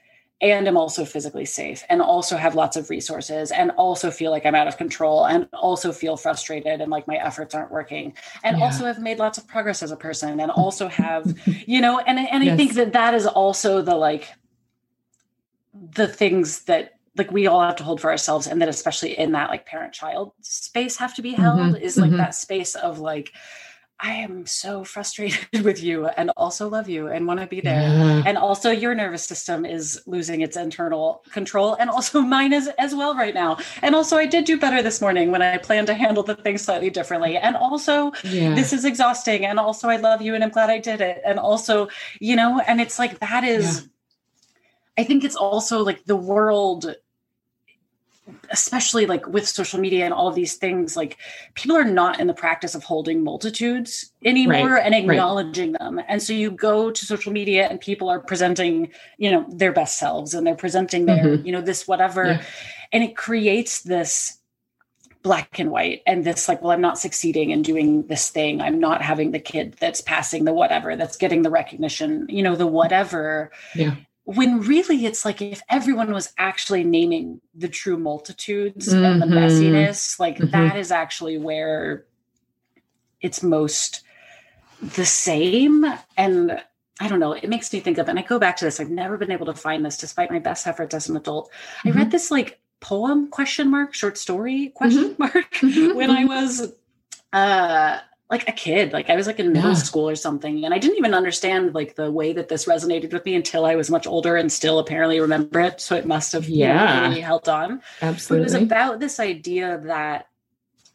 and 0.41 0.68
am 0.68 0.76
also 0.76 1.05
physically 1.05 1.45
safe 1.45 1.82
and 1.89 2.01
also 2.01 2.36
have 2.36 2.55
lots 2.55 2.76
of 2.76 2.91
resources 2.91 3.51
and 3.51 3.72
also 3.72 4.11
feel 4.11 4.30
like 4.30 4.47
I'm 4.47 4.55
out 4.55 4.68
of 4.68 4.76
control 4.76 5.26
and 5.26 5.49
also 5.53 5.91
feel 5.91 6.16
frustrated 6.16 6.80
and 6.80 6.91
like 6.91 7.09
my 7.09 7.16
efforts 7.16 7.55
aren't 7.55 7.72
working 7.72 8.14
and 8.45 8.59
yeah. 8.59 8.64
also 8.64 8.84
have 8.84 9.01
made 9.01 9.18
lots 9.18 9.39
of 9.39 9.49
progress 9.49 9.82
as 9.82 9.91
a 9.91 9.97
person 9.97 10.39
and 10.39 10.51
also 10.53 10.86
have 10.86 11.36
you 11.66 11.80
know 11.80 11.99
and 11.99 12.18
and 12.18 12.45
yes. 12.45 12.55
I 12.55 12.57
think 12.57 12.74
that 12.74 12.93
that 12.93 13.14
is 13.14 13.26
also 13.26 13.82
the 13.82 13.97
like 13.97 14.28
the 15.74 16.07
things 16.07 16.64
that 16.64 16.97
like 17.19 17.31
we 17.31 17.47
all 17.47 17.61
have 17.61 17.77
to 17.77 17.85
hold 17.85 18.01
for 18.01 18.11
ourselves 18.11 18.47
and 18.47 18.62
that 18.62 18.69
especially 18.69 19.19
in 19.19 19.33
that 19.33 19.51
like 19.51 19.66
parent 19.66 19.93
child 19.93 20.33
space 20.41 20.97
have 20.97 21.14
to 21.14 21.23
be 21.23 21.33
held 21.33 21.59
mm-hmm. 21.59 21.77
is 21.77 21.97
like 21.97 22.11
mm-hmm. 22.11 22.19
that 22.19 22.35
space 22.35 22.75
of 22.75 22.99
like 22.99 23.33
I 24.01 24.12
am 24.12 24.47
so 24.47 24.85
frustrated 24.85 25.62
with 25.64 25.83
you 25.83 26.07
and 26.07 26.31
also 26.37 26.69
love 26.69 26.89
you 26.89 27.09
and 27.09 27.27
want 27.27 27.41
to 27.41 27.47
be 27.47 27.61
there. 27.61 27.81
Yeah. 27.81 28.23
And 28.27 28.39
also 28.39 28.71
your 28.71 28.95
nervous 28.95 29.25
system 29.25 29.66
is 29.66 30.01
losing 30.07 30.41
its 30.41 30.57
internal 30.57 31.25
control 31.33 31.75
and 31.75 31.91
also 31.91 32.21
mine 32.37 32.53
is 32.53 32.69
as 32.79 32.95
well 32.95 33.16
right 33.16 33.35
now. 33.35 33.59
And 33.83 33.95
also 33.95 34.16
I 34.16 34.27
did 34.27 34.45
do 34.45 34.59
better 34.59 34.83
this 34.83 35.01
morning 35.01 35.33
when 35.33 35.43
I 35.43 35.59
planned 35.59 35.89
to 35.89 35.95
handle 35.95 36.23
the 36.23 36.37
thing 36.37 36.59
slightly 36.59 36.91
differently. 36.91 37.37
And 37.37 37.57
also 37.57 38.12
yeah. 38.23 38.55
this 38.55 38.73
is 38.73 38.85
exhausting 38.85 39.45
and 39.45 39.59
also 39.59 39.89
I 39.89 39.97
love 39.97 40.23
you 40.23 40.35
and 40.35 40.45
I'm 40.45 40.51
glad 40.51 40.71
I 40.71 40.79
did 40.79 41.01
it. 41.01 41.21
And 41.25 41.41
also, 41.41 41.89
you 42.21 42.37
know, 42.37 42.61
and 42.69 42.81
it's 42.81 43.01
like 43.01 43.19
that 43.19 43.43
is 43.43 43.83
yeah. 43.83 43.89
I 44.99 45.05
think 45.05 45.25
it's 45.25 45.37
also 45.37 45.85
like 45.85 46.05
the 46.05 46.16
world 46.16 46.95
especially 48.51 49.07
like 49.07 49.26
with 49.26 49.47
social 49.49 49.81
media 49.81 50.05
and 50.05 50.14
all 50.14 50.29
of 50.29 50.35
these 50.35 50.55
things 50.55 50.97
like 50.97 51.18
people 51.55 51.76
are 51.76 51.85
not 51.85 52.20
in 52.20 52.26
the 52.26 52.35
practice 52.35 52.74
of 52.74 52.83
holding 52.83 53.22
multitudes 53.22 54.12
anymore 54.24 54.72
right, 54.72 54.85
and 54.85 54.95
acknowledging 54.95 55.72
right. 55.72 55.79
them 55.79 56.01
and 56.09 56.22
so 56.22 56.33
you 56.33 56.51
go 56.51 56.91
to 56.91 57.05
social 57.05 57.33
media 57.33 57.66
and 57.68 57.81
people 57.81 58.09
are 58.09 58.20
presenting 58.20 58.91
you 59.16 59.31
know 59.31 59.47
their 59.51 59.72
best 59.72 59.99
selves 59.99 60.35
and 60.35 60.47
they're 60.47 60.55
presenting 60.55 61.07
their 61.07 61.24
mm-hmm. 61.24 61.47
you 61.47 61.53
know 61.53 61.61
this 61.61 61.87
whatever 61.87 62.24
yeah. 62.24 62.43
and 62.93 63.03
it 63.05 63.16
creates 63.16 63.83
this 63.83 64.39
black 65.22 65.59
and 65.59 65.70
white 65.70 66.03
and 66.07 66.24
this 66.24 66.49
like 66.49 66.62
well 66.62 66.70
i'm 66.70 66.81
not 66.81 66.99
succeeding 66.99 67.51
in 67.51 67.61
doing 67.61 68.07
this 68.07 68.31
thing 68.31 68.61
i'm 68.61 68.79
not 68.79 69.03
having 69.03 69.33
the 69.33 69.39
kid 69.39 69.74
that's 69.81 70.01
passing 70.01 70.45
the 70.45 70.53
whatever 70.53 70.97
that's 70.97 71.16
getting 71.16 71.43
the 71.43 71.51
recognition 71.51 72.26
you 72.29 72.43
know 72.43 72.55
the 72.55 72.66
whatever 72.66 73.51
yeah 73.74 73.97
when 74.29 74.61
really 74.61 75.07
it's 75.07 75.24
like 75.24 75.41
if 75.41 75.62
everyone 75.70 76.12
was 76.12 76.35
actually 76.37 76.85
naming 76.85 77.41
the 77.55 77.66
true 77.66 77.97
multitudes 77.97 78.89
mm-hmm. 78.93 79.03
and 79.03 79.22
the 79.22 79.26
mm-hmm. 79.26 79.39
messiness 79.39 80.20
like 80.20 80.37
mm-hmm. 80.37 80.51
that 80.51 80.76
is 80.76 80.93
actually 80.93 81.39
where 81.39 82.05
it's 83.22 83.43
most 83.43 84.03
the 84.83 85.07
same 85.07 85.83
and 86.18 86.62
i 87.01 87.09
don't 87.09 87.20
know 87.20 87.33
it 87.33 87.49
makes 87.49 87.72
me 87.72 87.81
think 87.81 87.97
of 87.97 88.07
and 88.07 88.18
i 88.18 88.22
go 88.22 88.39
back 88.39 88.55
to 88.55 88.66
this 88.66 88.79
i've 88.79 88.91
never 88.91 89.16
been 89.16 89.31
able 89.31 89.47
to 89.47 89.55
find 89.55 89.83
this 89.83 89.97
despite 89.97 90.31
my 90.31 90.39
best 90.39 90.66
efforts 90.66 90.95
as 90.95 91.09
an 91.09 91.16
adult 91.16 91.51
mm-hmm. 91.51 91.89
i 91.89 91.91
read 91.93 92.01
mm-hmm. 92.03 92.11
this 92.11 92.31
like 92.31 92.61
poem 92.81 93.31
question 93.31 93.70
mark 93.70 93.95
short 93.95 94.18
story 94.18 94.68
question 94.74 95.14
mm-hmm. 95.18 95.22
mark 95.22 95.97
when 95.97 96.11
i 96.11 96.26
was 96.26 96.74
uh 97.33 97.99
like 98.31 98.49
a 98.49 98.53
kid 98.53 98.93
like 98.93 99.09
i 99.09 99.16
was 99.16 99.26
like 99.26 99.39
in 99.39 99.53
middle 99.53 99.70
yeah. 99.70 99.76
school 99.76 100.09
or 100.09 100.14
something 100.14 100.64
and 100.64 100.74
i 100.74 100.79
didn't 100.79 100.99
even 100.99 101.14
understand 101.14 101.74
like 101.74 101.95
the 101.95 102.11
way 102.11 102.33
that 102.33 102.49
this 102.49 102.66
resonated 102.66 103.12
with 103.12 103.24
me 103.24 103.35
until 103.35 103.64
i 103.64 103.74
was 103.74 103.91
much 103.91 104.07
older 104.07 104.37
and 104.37 104.53
still 104.53 104.79
apparently 104.79 105.20
remember 105.20 105.61
it 105.61 105.81
so 105.81 105.97
it 105.97 106.07
must 106.07 106.33
have 106.33 106.49
yeah 106.49 107.09
really 107.09 107.20
held 107.20 107.49
on 107.49 107.81
absolutely 108.03 108.45
but 108.45 108.53
it 108.53 108.61
was 108.61 108.62
about 108.62 109.01
this 109.01 109.18
idea 109.18 109.81
that 109.85 110.29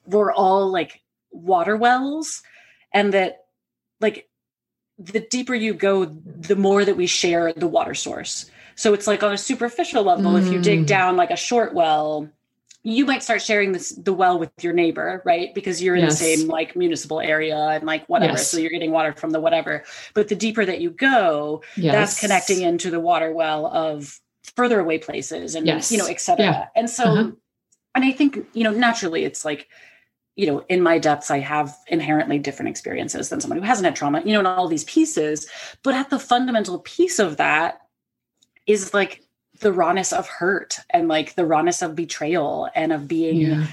we're 0.05 0.31
all 0.31 0.71
like 0.71 1.01
water 1.31 1.75
wells 1.75 2.43
and 2.93 3.13
that 3.13 3.45
like 3.99 4.29
the 4.99 5.21
deeper 5.31 5.55
you 5.55 5.73
go 5.73 6.05
the 6.05 6.55
more 6.55 6.85
that 6.85 6.97
we 6.97 7.07
share 7.07 7.51
the 7.53 7.67
water 7.67 7.95
source 7.95 8.49
so 8.75 8.93
it's 8.93 9.07
like 9.07 9.23
on 9.23 9.33
a 9.33 9.37
superficial 9.37 10.03
level 10.03 10.33
mm. 10.33 10.41
if 10.41 10.51
you 10.51 10.61
dig 10.61 10.83
mm. 10.83 10.87
down 10.87 11.17
like 11.17 11.31
a 11.31 11.35
short 11.35 11.73
well 11.73 12.29
you 12.83 13.05
might 13.05 13.23
start 13.23 13.41
sharing 13.41 13.71
this 13.71 13.91
the 13.91 14.13
well 14.13 14.37
with 14.37 14.51
your 14.61 14.73
neighbor 14.73 15.21
right 15.25 15.53
because 15.55 15.81
you're 15.81 15.95
in 15.95 16.03
yes. 16.03 16.19
the 16.19 16.25
same 16.25 16.47
like 16.47 16.75
municipal 16.75 17.21
area 17.21 17.57
and 17.57 17.85
like 17.85 18.07
whatever 18.07 18.33
yes. 18.33 18.49
so 18.49 18.57
you're 18.57 18.69
getting 18.69 18.91
water 18.91 19.13
from 19.13 19.31
the 19.31 19.39
whatever 19.39 19.83
but 20.13 20.27
the 20.27 20.35
deeper 20.35 20.65
that 20.65 20.81
you 20.81 20.89
go 20.89 21.63
yes. 21.75 21.93
that's 21.93 22.19
connecting 22.19 22.61
into 22.61 22.91
the 22.91 22.99
water 22.99 23.31
well 23.31 23.65
of 23.67 24.19
further 24.55 24.79
away 24.79 24.97
places 24.97 25.55
and 25.55 25.65
you 25.65 25.97
know 25.97 26.07
etc 26.07 26.45
yeah. 26.45 26.65
and 26.75 26.89
so 26.89 27.03
uh-huh. 27.05 27.31
and 27.95 28.03
i 28.03 28.11
think 28.11 28.45
you 28.53 28.63
know 28.63 28.71
naturally 28.71 29.23
it's 29.23 29.45
like 29.45 29.69
you 30.35 30.45
know 30.45 30.59
in 30.67 30.81
my 30.81 30.99
depths 30.99 31.31
i 31.31 31.39
have 31.39 31.75
inherently 31.87 32.37
different 32.37 32.69
experiences 32.69 33.29
than 33.29 33.39
someone 33.39 33.57
who 33.57 33.65
hasn't 33.65 33.85
had 33.85 33.95
trauma 33.95 34.21
you 34.25 34.33
know 34.33 34.39
and 34.39 34.47
all 34.47 34.67
these 34.67 34.83
pieces 34.83 35.47
but 35.83 35.95
at 35.95 36.09
the 36.09 36.19
fundamental 36.19 36.79
piece 36.79 37.19
of 37.19 37.37
that 37.37 37.79
is 38.67 38.93
like 38.93 39.22
the 39.63 39.73
rawness 39.73 40.13
of 40.13 40.27
hurt 40.27 40.77
and 40.89 41.07
like 41.07 41.35
the 41.35 41.45
rawness 41.45 41.81
of 41.81 41.95
betrayal 41.95 42.69
and 42.75 42.93
of 42.93 43.07
being 43.07 43.37
yeah. 43.37 43.65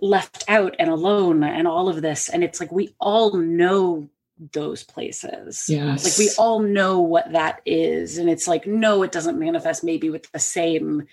left 0.00 0.44
out 0.46 0.76
and 0.78 0.88
alone 0.88 1.42
and 1.42 1.66
all 1.66 1.88
of 1.88 2.02
this 2.02 2.28
and 2.28 2.44
it's 2.44 2.60
like 2.60 2.70
we 2.70 2.94
all 3.00 3.36
know 3.36 4.08
those 4.52 4.84
places 4.84 5.66
yes. 5.68 6.04
like 6.04 6.18
we 6.18 6.32
all 6.38 6.60
know 6.60 7.00
what 7.00 7.30
that 7.32 7.60
is 7.66 8.16
and 8.16 8.30
it's 8.30 8.48
like 8.48 8.66
no 8.66 9.02
it 9.02 9.12
doesn't 9.12 9.38
manifest 9.38 9.84
maybe 9.84 10.08
with 10.08 10.30
the 10.32 10.38
same 10.38 11.06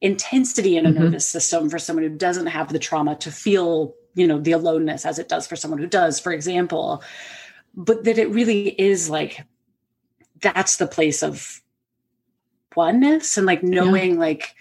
intensity 0.00 0.76
in 0.76 0.86
a 0.86 0.90
mm-hmm. 0.90 1.02
nervous 1.04 1.28
system 1.28 1.68
for 1.68 1.78
someone 1.78 2.04
who 2.04 2.16
doesn't 2.16 2.46
have 2.46 2.72
the 2.72 2.78
trauma 2.78 3.16
to 3.16 3.30
feel 3.32 3.94
you 4.14 4.26
know 4.26 4.38
the 4.38 4.52
aloneness 4.52 5.04
as 5.04 5.18
it 5.18 5.28
does 5.28 5.46
for 5.46 5.56
someone 5.56 5.80
who 5.80 5.86
does 5.86 6.20
for 6.20 6.32
example 6.32 7.02
but 7.74 8.04
that 8.04 8.18
it 8.18 8.30
really 8.30 8.68
is 8.80 9.10
like 9.10 9.44
that's 10.40 10.76
the 10.76 10.86
place 10.86 11.22
of 11.22 11.60
oneness 12.76 13.36
and 13.36 13.46
like 13.46 13.62
knowing 13.62 14.12
yeah. 14.12 14.20
like 14.20 14.54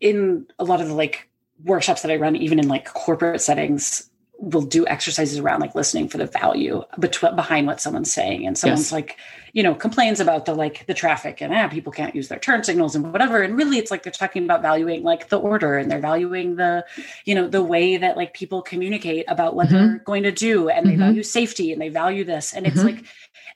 in 0.00 0.46
a 0.58 0.64
lot 0.64 0.80
of 0.80 0.88
the 0.88 0.94
like 0.94 1.28
workshops 1.64 2.02
that 2.02 2.10
I 2.10 2.16
run, 2.16 2.36
even 2.36 2.58
in 2.58 2.68
like 2.68 2.86
corporate 2.92 3.40
settings, 3.40 4.10
we'll 4.40 4.62
do 4.62 4.86
exercises 4.86 5.38
around 5.38 5.60
like 5.60 5.74
listening 5.74 6.08
for 6.08 6.16
the 6.16 6.24
value 6.24 6.82
between 6.98 7.36
behind 7.36 7.66
what 7.66 7.80
someone's 7.80 8.10
saying. 8.10 8.46
And 8.46 8.56
someone's 8.56 8.86
yes. 8.86 8.92
like, 8.92 9.18
you 9.52 9.62
know, 9.62 9.74
complains 9.74 10.18
about 10.18 10.46
the 10.46 10.54
like 10.54 10.86
the 10.86 10.94
traffic 10.94 11.42
and 11.42 11.52
ah, 11.52 11.68
people 11.68 11.92
can't 11.92 12.14
use 12.14 12.28
their 12.28 12.38
turn 12.38 12.64
signals 12.64 12.96
and 12.96 13.12
whatever. 13.12 13.42
And 13.42 13.54
really 13.56 13.76
it's 13.76 13.90
like 13.90 14.02
they're 14.02 14.12
talking 14.12 14.44
about 14.44 14.62
valuing 14.62 15.02
like 15.02 15.28
the 15.28 15.38
order 15.38 15.76
and 15.76 15.90
they're 15.90 16.00
valuing 16.00 16.56
the, 16.56 16.86
you 17.26 17.34
know, 17.34 17.48
the 17.48 17.62
way 17.62 17.98
that 17.98 18.16
like 18.16 18.32
people 18.32 18.62
communicate 18.62 19.26
about 19.28 19.54
what 19.54 19.68
mm-hmm. 19.68 19.76
they're 19.76 19.98
going 19.98 20.22
to 20.22 20.32
do 20.32 20.70
and 20.70 20.86
mm-hmm. 20.86 20.98
they 20.98 21.04
value 21.04 21.22
safety 21.22 21.72
and 21.72 21.82
they 21.82 21.90
value 21.90 22.24
this. 22.24 22.54
And 22.54 22.64
mm-hmm. 22.64 22.78
it's 22.78 22.84
like, 22.84 23.04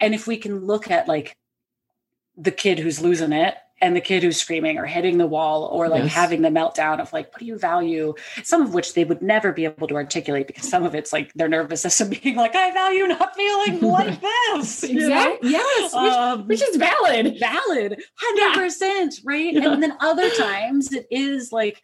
and 0.01 0.15
if 0.15 0.27
we 0.27 0.37
can 0.37 0.67
look 0.67 0.91
at 0.91 1.09
like 1.09 1.39
the 2.37 2.53
kid 2.53 2.79
who's 2.79 3.01
losing 3.01 3.33
it 3.33 3.55
and 3.85 3.95
the 3.95 4.01
kid 4.01 4.23
who's 4.23 4.41
screaming 4.41 4.79
or 4.79 4.87
hitting 4.87 5.19
the 5.19 5.27
wall 5.27 5.65
or 5.67 5.89
like 5.89 6.05
yes. 6.05 6.13
having 6.13 6.41
the 6.41 6.49
meltdown 6.49 7.01
of 7.01 7.13
like 7.13 7.31
what 7.33 7.41
do 7.41 7.45
you 7.45 7.59
value 7.59 8.15
some 8.43 8.63
of 8.63 8.73
which 8.73 8.95
they 8.95 9.05
would 9.05 9.21
never 9.21 9.53
be 9.53 9.67
able 9.67 9.87
to 9.87 9.95
articulate 9.95 10.47
because 10.47 10.67
some 10.67 10.85
of 10.85 10.95
it's 10.95 11.13
like 11.13 11.31
their 11.35 11.49
nervous 11.49 11.83
system 11.83 12.09
being 12.23 12.35
like 12.35 12.57
i 12.57 12.73
value 12.73 13.07
not 13.07 13.37
feeling 13.37 13.81
like 13.93 14.19
this 14.23 14.83
exactly 14.85 15.51
yes 15.51 15.93
which, 15.93 16.13
um, 16.13 16.49
which, 16.49 16.63
is 16.63 16.77
valid 16.77 17.39
valid 17.39 18.03
100% 18.57 18.81
yeah. 18.81 19.09
right 19.25 19.53
yeah. 19.53 19.71
and 19.71 19.83
then 19.83 19.95
other 20.01 20.31
times 20.31 20.93
it 20.93 21.07
is 21.11 21.53
like 21.53 21.83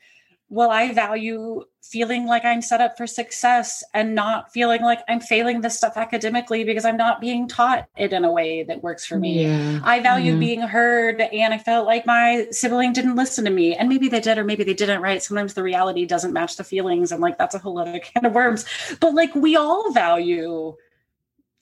well, 0.50 0.72
I 0.72 0.92
value 0.92 1.62
feeling 1.80 2.26
like 2.26 2.44
I'm 2.44 2.60
set 2.60 2.80
up 2.80 2.96
for 2.96 3.06
success 3.06 3.84
and 3.94 4.16
not 4.16 4.52
feeling 4.52 4.82
like 4.82 4.98
I'm 5.08 5.20
failing 5.20 5.60
this 5.60 5.76
stuff 5.76 5.96
academically 5.96 6.64
because 6.64 6.84
I'm 6.84 6.96
not 6.96 7.20
being 7.20 7.46
taught 7.46 7.88
it 7.96 8.12
in 8.12 8.24
a 8.24 8.32
way 8.32 8.64
that 8.64 8.82
works 8.82 9.06
for 9.06 9.16
me. 9.16 9.44
Yeah. 9.44 9.80
I 9.84 10.00
value 10.00 10.32
yeah. 10.32 10.38
being 10.40 10.60
heard 10.60 11.20
and 11.20 11.54
I 11.54 11.58
felt 11.58 11.86
like 11.86 12.04
my 12.04 12.48
sibling 12.50 12.92
didn't 12.92 13.14
listen 13.14 13.44
to 13.44 13.50
me. 13.50 13.76
And 13.76 13.88
maybe 13.88 14.08
they 14.08 14.20
did 14.20 14.38
or 14.38 14.44
maybe 14.44 14.64
they 14.64 14.74
didn't, 14.74 15.00
right? 15.00 15.22
Sometimes 15.22 15.54
the 15.54 15.62
reality 15.62 16.04
doesn't 16.04 16.32
match 16.32 16.56
the 16.56 16.64
feelings 16.64 17.12
and 17.12 17.20
like 17.20 17.38
that's 17.38 17.54
a 17.54 17.58
whole 17.60 17.78
other 17.78 17.98
can 18.00 18.26
of 18.26 18.34
worms. 18.34 18.64
But 19.00 19.14
like 19.14 19.32
we 19.36 19.54
all 19.54 19.92
value 19.92 20.74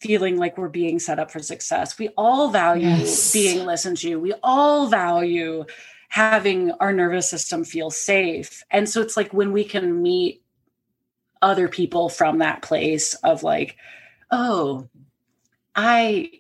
feeling 0.01 0.39
like 0.39 0.57
we're 0.57 0.69
being 0.69 0.99
set 0.99 1.19
up 1.19 1.31
for 1.31 1.41
success. 1.41 1.99
We 1.99 2.09
all 2.17 2.49
value 2.49 2.89
yes. 2.89 3.33
being 3.35 3.67
listened 3.67 3.99
to. 3.99 4.17
We 4.17 4.33
all 4.43 4.87
value 4.87 5.67
having 6.09 6.73
our 6.73 6.93
nervous 6.93 7.29
system 7.29 7.65
feel 7.65 7.91
safe. 7.91 8.65
And 8.71 8.89
so 8.89 9.01
it's 9.01 9.17
like 9.17 9.33
when 9.33 9.53
we 9.53 9.65
can 9.65 10.03
meet 10.03 10.43
other 11.41 11.69
people 11.69 12.09
from 12.09 12.39
that 12.39 12.63
place 12.63 13.15
of 13.15 13.43
like, 13.43 13.77
oh, 14.31 14.89
I 15.75 16.31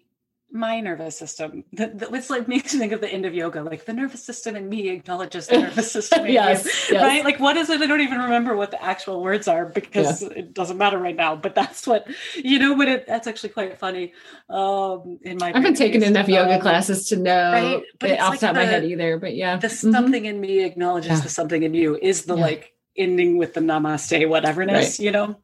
my 0.50 0.80
nervous 0.80 1.18
system. 1.18 1.64
that 1.74 2.00
it's 2.00 2.30
like 2.30 2.48
makes 2.48 2.72
me 2.72 2.80
think 2.80 2.92
of 2.92 3.00
the 3.00 3.08
end 3.08 3.26
of 3.26 3.34
yoga, 3.34 3.62
like 3.62 3.84
the 3.84 3.92
nervous 3.92 4.22
system 4.24 4.56
in 4.56 4.68
me 4.68 4.88
acknowledges 4.88 5.46
the 5.46 5.58
nervous 5.62 5.92
system 5.92 6.26
yes, 6.26 6.64
you, 6.64 6.94
yes. 6.94 7.02
right? 7.02 7.24
Like 7.24 7.38
what 7.38 7.56
is 7.56 7.68
it? 7.68 7.80
I 7.80 7.86
don't 7.86 8.00
even 8.00 8.18
remember 8.18 8.56
what 8.56 8.70
the 8.70 8.82
actual 8.82 9.22
words 9.22 9.46
are 9.46 9.66
because 9.66 10.22
yeah. 10.22 10.28
it 10.30 10.54
doesn't 10.54 10.78
matter 10.78 10.98
right 10.98 11.16
now. 11.16 11.36
But 11.36 11.54
that's 11.54 11.86
what 11.86 12.06
you 12.34 12.58
know. 12.58 12.76
But 12.76 12.88
it, 12.88 13.06
that's 13.06 13.26
actually 13.26 13.50
quite 13.50 13.78
funny. 13.78 14.14
Um, 14.48 15.18
in 15.22 15.36
my, 15.38 15.52
I've 15.54 15.62
been 15.62 15.74
taking 15.74 16.02
enough 16.02 16.28
yoga 16.28 16.54
um, 16.54 16.60
classes 16.60 17.08
to 17.08 17.16
know 17.16 17.52
right? 17.52 17.82
but 17.98 18.10
it 18.10 18.20
off 18.20 18.30
like 18.30 18.40
the 18.40 18.46
top 18.46 18.56
of 18.56 18.56
my 18.56 18.64
head 18.64 18.84
either. 18.84 19.18
But 19.18 19.34
yeah, 19.34 19.56
the 19.56 19.68
mm-hmm. 19.68 19.92
something 19.92 20.24
in 20.24 20.40
me 20.40 20.64
acknowledges 20.64 21.10
yeah. 21.10 21.20
the 21.20 21.28
something 21.28 21.62
in 21.62 21.74
you 21.74 21.98
is 22.00 22.24
the 22.24 22.36
yeah. 22.36 22.42
like 22.42 22.74
ending 22.96 23.36
with 23.36 23.54
the 23.54 23.60
namaste 23.60 24.26
whateverness, 24.26 24.72
right. 24.72 24.98
you 24.98 25.10
know. 25.10 25.36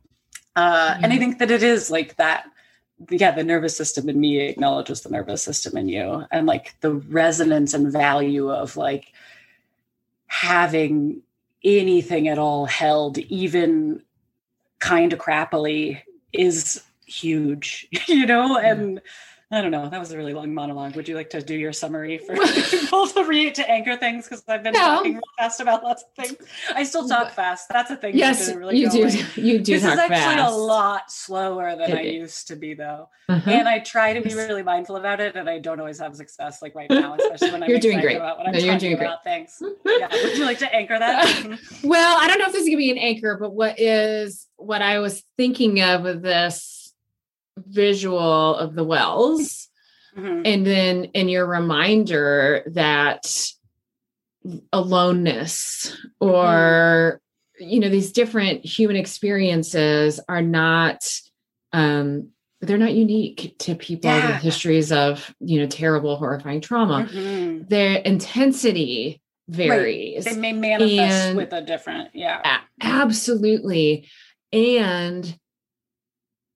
Uh, 0.56 0.96
and 1.02 1.12
I 1.12 1.18
think 1.18 1.40
that 1.40 1.50
it 1.50 1.62
is 1.62 1.90
like 1.90 2.16
that 2.16 2.46
yeah, 3.10 3.30
the 3.30 3.44
nervous 3.44 3.76
system 3.76 4.08
in 4.08 4.20
me 4.20 4.40
acknowledges 4.40 5.02
the 5.02 5.10
nervous 5.10 5.42
system 5.42 5.76
in 5.76 5.88
you. 5.88 6.24
And 6.30 6.46
like 6.46 6.74
the 6.80 6.92
resonance 6.92 7.74
and 7.74 7.92
value 7.92 8.50
of 8.50 8.76
like 8.76 9.12
having 10.26 11.22
anything 11.62 12.28
at 12.28 12.38
all 12.38 12.66
held, 12.66 13.18
even 13.18 14.02
kind 14.78 15.12
of 15.12 15.18
crappily, 15.18 16.02
is 16.32 16.82
huge, 17.06 17.88
you 18.06 18.26
know? 18.26 18.58
And 18.58 19.00
I 19.54 19.60
don't 19.60 19.70
know. 19.70 19.88
That 19.88 20.00
was 20.00 20.10
a 20.10 20.16
really 20.16 20.34
long 20.34 20.52
monologue. 20.52 20.96
Would 20.96 21.08
you 21.08 21.14
like 21.14 21.30
to 21.30 21.40
do 21.40 21.54
your 21.54 21.72
summary 21.72 22.18
for 22.18 22.34
people 22.70 23.06
to 23.06 23.24
read 23.24 23.54
to 23.54 23.70
anchor 23.70 23.96
things? 23.96 24.24
Because 24.24 24.42
I've 24.48 24.62
been 24.62 24.72
no. 24.72 24.80
talking 24.80 25.12
real 25.14 25.22
fast 25.38 25.60
about 25.60 25.84
lots 25.84 26.02
of 26.02 26.24
things. 26.24 26.38
I 26.74 26.82
still 26.82 27.08
talk 27.08 27.30
fast. 27.30 27.68
That's 27.70 27.90
a 27.90 27.96
thing. 27.96 28.16
Yes, 28.16 28.52
really 28.52 28.78
you 28.78 28.90
do. 28.90 29.04
You 29.36 29.58
do. 29.58 29.74
This 29.74 29.84
is 29.84 29.98
actually 29.98 30.16
fast. 30.16 30.52
a 30.52 30.56
lot 30.56 31.10
slower 31.10 31.76
than 31.76 31.90
it 31.90 31.96
I 31.96 32.00
is. 32.02 32.14
used 32.14 32.48
to 32.48 32.56
be, 32.56 32.74
though. 32.74 33.08
Uh-huh. 33.28 33.50
And 33.50 33.68
I 33.68 33.78
try 33.78 34.12
to 34.12 34.20
be 34.20 34.34
really 34.34 34.62
mindful 34.62 34.96
about 34.96 35.20
it, 35.20 35.36
and 35.36 35.48
I 35.48 35.58
don't 35.58 35.78
always 35.78 35.98
have 35.98 36.14
success 36.16 36.60
like 36.60 36.74
right 36.74 36.90
now, 36.90 37.14
especially 37.14 37.52
when 37.52 37.62
I'm 37.62 37.70
you're 37.70 37.78
doing 37.78 38.00
great. 38.00 38.16
about 38.16 38.38
what 38.38 38.48
I'm 38.48 38.52
no, 38.52 38.58
you're 38.58 38.78
doing 38.78 38.94
about 38.94 39.22
great. 39.22 39.48
things. 39.48 39.62
yeah. 39.86 40.08
Would 40.10 40.36
you 40.36 40.44
like 40.44 40.58
to 40.58 40.74
anchor 40.74 40.98
that? 40.98 41.58
well, 41.84 42.16
I 42.20 42.26
don't 42.26 42.38
know 42.38 42.46
if 42.46 42.52
this 42.52 42.62
is 42.62 42.68
gonna 42.68 42.78
be 42.78 42.90
an 42.90 42.98
anchor, 42.98 43.36
but 43.40 43.54
what 43.54 43.78
is 43.78 44.46
what 44.56 44.82
I 44.82 44.98
was 44.98 45.22
thinking 45.36 45.80
of 45.80 46.02
with 46.02 46.22
this 46.22 46.83
visual 47.56 48.56
of 48.56 48.74
the 48.74 48.84
wells 48.84 49.68
Mm-hmm. 50.16 50.42
And 50.44 50.66
then 50.66 51.04
in 51.06 51.28
your 51.28 51.46
reminder 51.46 52.62
that 52.66 53.26
aloneness 54.72 55.96
or 56.20 57.20
mm-hmm. 57.60 57.70
you 57.70 57.80
know 57.80 57.88
these 57.88 58.12
different 58.12 58.64
human 58.64 58.96
experiences 58.96 60.20
are 60.28 60.42
not 60.42 61.10
um 61.72 62.28
they're 62.60 62.76
not 62.76 62.92
unique 62.92 63.56
to 63.58 63.74
people 63.74 64.10
yeah. 64.10 64.32
with 64.32 64.42
histories 64.42 64.92
of 64.92 65.34
you 65.40 65.60
know 65.60 65.66
terrible 65.66 66.16
horrifying 66.16 66.60
trauma 66.60 67.08
mm-hmm. 67.10 67.64
their 67.68 67.96
intensity 68.00 69.22
varies 69.48 70.26
right. 70.26 70.34
they 70.34 70.40
may 70.40 70.52
manifest 70.52 70.92
and, 71.00 71.36
with 71.38 71.54
a 71.54 71.62
different 71.62 72.10
yeah 72.12 72.60
absolutely 72.82 74.06
and 74.52 75.38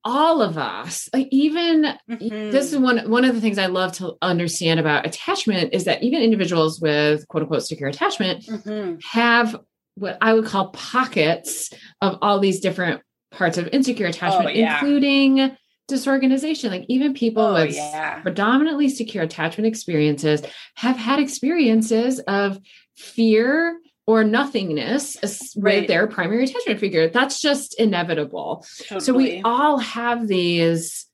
all 0.08 0.40
of 0.40 0.56
us 0.56 1.06
like 1.12 1.28
even 1.30 1.82
mm-hmm. 1.82 2.50
this 2.50 2.72
is 2.72 2.78
one 2.78 2.98
one 3.10 3.26
of 3.26 3.34
the 3.34 3.42
things 3.42 3.58
i 3.58 3.66
love 3.66 3.92
to 3.92 4.16
understand 4.22 4.80
about 4.80 5.06
attachment 5.06 5.74
is 5.74 5.84
that 5.84 6.02
even 6.02 6.22
individuals 6.22 6.80
with 6.80 7.28
quote 7.28 7.42
unquote 7.42 7.62
secure 7.62 7.90
attachment 7.90 8.42
mm-hmm. 8.46 8.94
have 9.02 9.54
what 9.96 10.16
i 10.22 10.32
would 10.32 10.46
call 10.46 10.70
pockets 10.70 11.70
of 12.00 12.16
all 12.22 12.40
these 12.40 12.60
different 12.60 13.02
parts 13.32 13.58
of 13.58 13.68
insecure 13.68 14.06
attachment 14.06 14.46
oh, 14.46 14.50
yeah. 14.58 14.76
including 14.76 15.54
disorganization 15.88 16.70
like 16.70 16.86
even 16.88 17.12
people 17.12 17.42
oh, 17.42 17.52
with 17.66 17.76
yeah. 17.76 18.20
predominantly 18.22 18.88
secure 18.88 19.24
attachment 19.24 19.66
experiences 19.66 20.40
have 20.74 20.96
had 20.96 21.18
experiences 21.18 22.18
of 22.20 22.58
fear 22.96 23.78
or 24.08 24.24
nothingness 24.24 25.18
right. 25.54 25.80
with 25.80 25.86
their 25.86 26.06
primary 26.06 26.44
attachment 26.44 26.80
figure. 26.80 27.10
That's 27.10 27.42
just 27.42 27.78
inevitable. 27.78 28.64
Totally. 28.78 29.00
So 29.02 29.12
we 29.12 29.42
all 29.42 29.76
have 29.76 30.26
these 30.26 31.04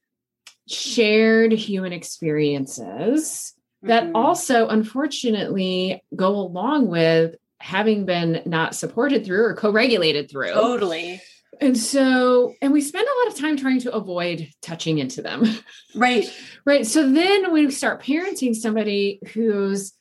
shared 0.69 1.51
human 1.51 1.93
experiences 1.93 3.53
mm-hmm. 3.83 3.89
that 3.89 4.13
also 4.15 4.69
unfortunately 4.69 6.05
go 6.15 6.37
along 6.37 6.87
with 6.87 7.35
having 7.59 8.07
been 8.07 8.43
not 8.47 8.77
supported 8.77 9.27
through 9.27 9.45
or 9.45 9.55
co-regulated 9.55 10.31
through. 10.31 10.53
Totally. 10.53 11.21
And 11.61 11.77
so, 11.77 12.55
and 12.63 12.73
we 12.73 12.81
spend 12.81 13.09
a 13.09 13.25
lot 13.25 13.35
of 13.35 13.41
time 13.41 13.57
trying 13.57 13.81
to 13.81 13.93
avoid 13.93 14.49
touching 14.63 14.99
into 14.99 15.21
them. 15.21 15.45
Right. 15.97 16.29
right. 16.65 16.85
So 16.85 17.09
then 17.09 17.53
we 17.53 17.71
start 17.71 18.03
parenting 18.03 18.57
somebody 18.57 19.21
who's 19.33 19.93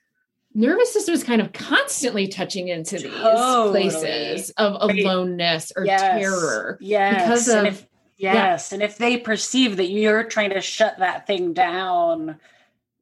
nervous 0.54 0.94
system 0.94 1.14
is 1.14 1.24
kind 1.24 1.42
of 1.42 1.52
constantly 1.54 2.28
touching 2.28 2.68
into 2.68 3.00
these 3.00 3.12
totally. 3.12 3.90
places 3.90 4.50
of 4.52 4.78
aloneness 4.82 5.72
or 5.76 5.86
yes. 5.86 6.02
terror. 6.02 6.78
Yes. 6.82 7.24
Because 7.24 7.48
of, 7.50 7.58
and 7.58 7.68
if, 7.68 7.88
yes. 8.18 8.70
Yeah. 8.72 8.76
And 8.76 8.84
if 8.84 8.98
they 8.98 9.18
perceive 9.18 9.78
that 9.78 9.90
you're 9.90 10.24
trying 10.24 10.52
to 10.52 10.62
shut 10.62 11.00
that 11.00 11.28
thing 11.28 11.54
down, 11.54 12.40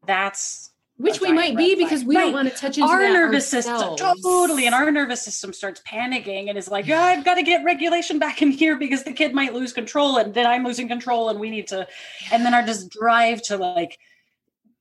that's 0.05 0.71
which 1.01 1.19
we 1.19 1.31
might 1.31 1.57
be 1.57 1.75
because 1.75 2.03
we 2.03 2.15
right. 2.15 2.25
don't 2.25 2.33
want 2.33 2.49
to 2.49 2.55
touch 2.55 2.77
into 2.77 2.87
our 2.87 2.99
nervous 2.99 3.51
ourselves. 3.53 3.99
system 3.99 4.15
totally 4.21 4.67
and 4.67 4.75
our 4.75 4.91
nervous 4.91 5.23
system 5.23 5.51
starts 5.51 5.81
panicking 5.81 6.47
and 6.47 6.57
is 6.57 6.69
like 6.69 6.87
oh, 6.89 6.95
i've 6.95 7.25
got 7.25 7.35
to 7.35 7.43
get 7.43 7.63
regulation 7.63 8.19
back 8.19 8.41
in 8.41 8.51
here 8.51 8.77
because 8.77 9.03
the 9.03 9.11
kid 9.11 9.33
might 9.33 9.53
lose 9.53 9.73
control 9.73 10.17
and 10.17 10.33
then 10.33 10.45
i'm 10.45 10.63
losing 10.63 10.87
control 10.87 11.29
and 11.29 11.39
we 11.39 11.49
need 11.49 11.67
to 11.67 11.87
and 12.31 12.45
then 12.45 12.53
our 12.53 12.63
just 12.63 12.89
drive 12.91 13.41
to 13.41 13.57
like 13.57 13.97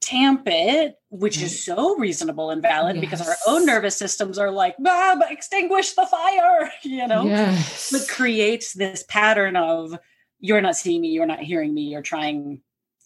tamp 0.01 0.42
it, 0.46 0.96
which 1.11 1.40
is 1.42 1.64
so 1.64 1.96
reasonable 1.96 2.51
and 2.51 2.62
valid 2.62 2.96
yes. 2.96 3.01
because 3.01 3.26
our 3.26 3.36
own 3.46 3.66
nervous 3.66 3.96
systems 3.96 4.38
are 4.38 4.51
like, 4.51 4.74
ah, 4.86 5.18
extinguish 5.28 5.92
the 5.92 6.07
fire, 6.07 6.70
you 6.82 7.07
know? 7.07 7.24
Yes. 7.24 7.90
But 7.92 8.09
creates 8.09 8.72
this 8.72 9.05
pattern 9.09 9.57
of 9.57 9.98
you're 10.38 10.61
not 10.61 10.76
seeing 10.76 11.03
me, 11.03 11.09
you're 11.09 11.26
not 11.26 11.40
hearing 11.40 11.74
me, 11.74 11.82
you're 11.82 12.03
trying, 12.03 12.62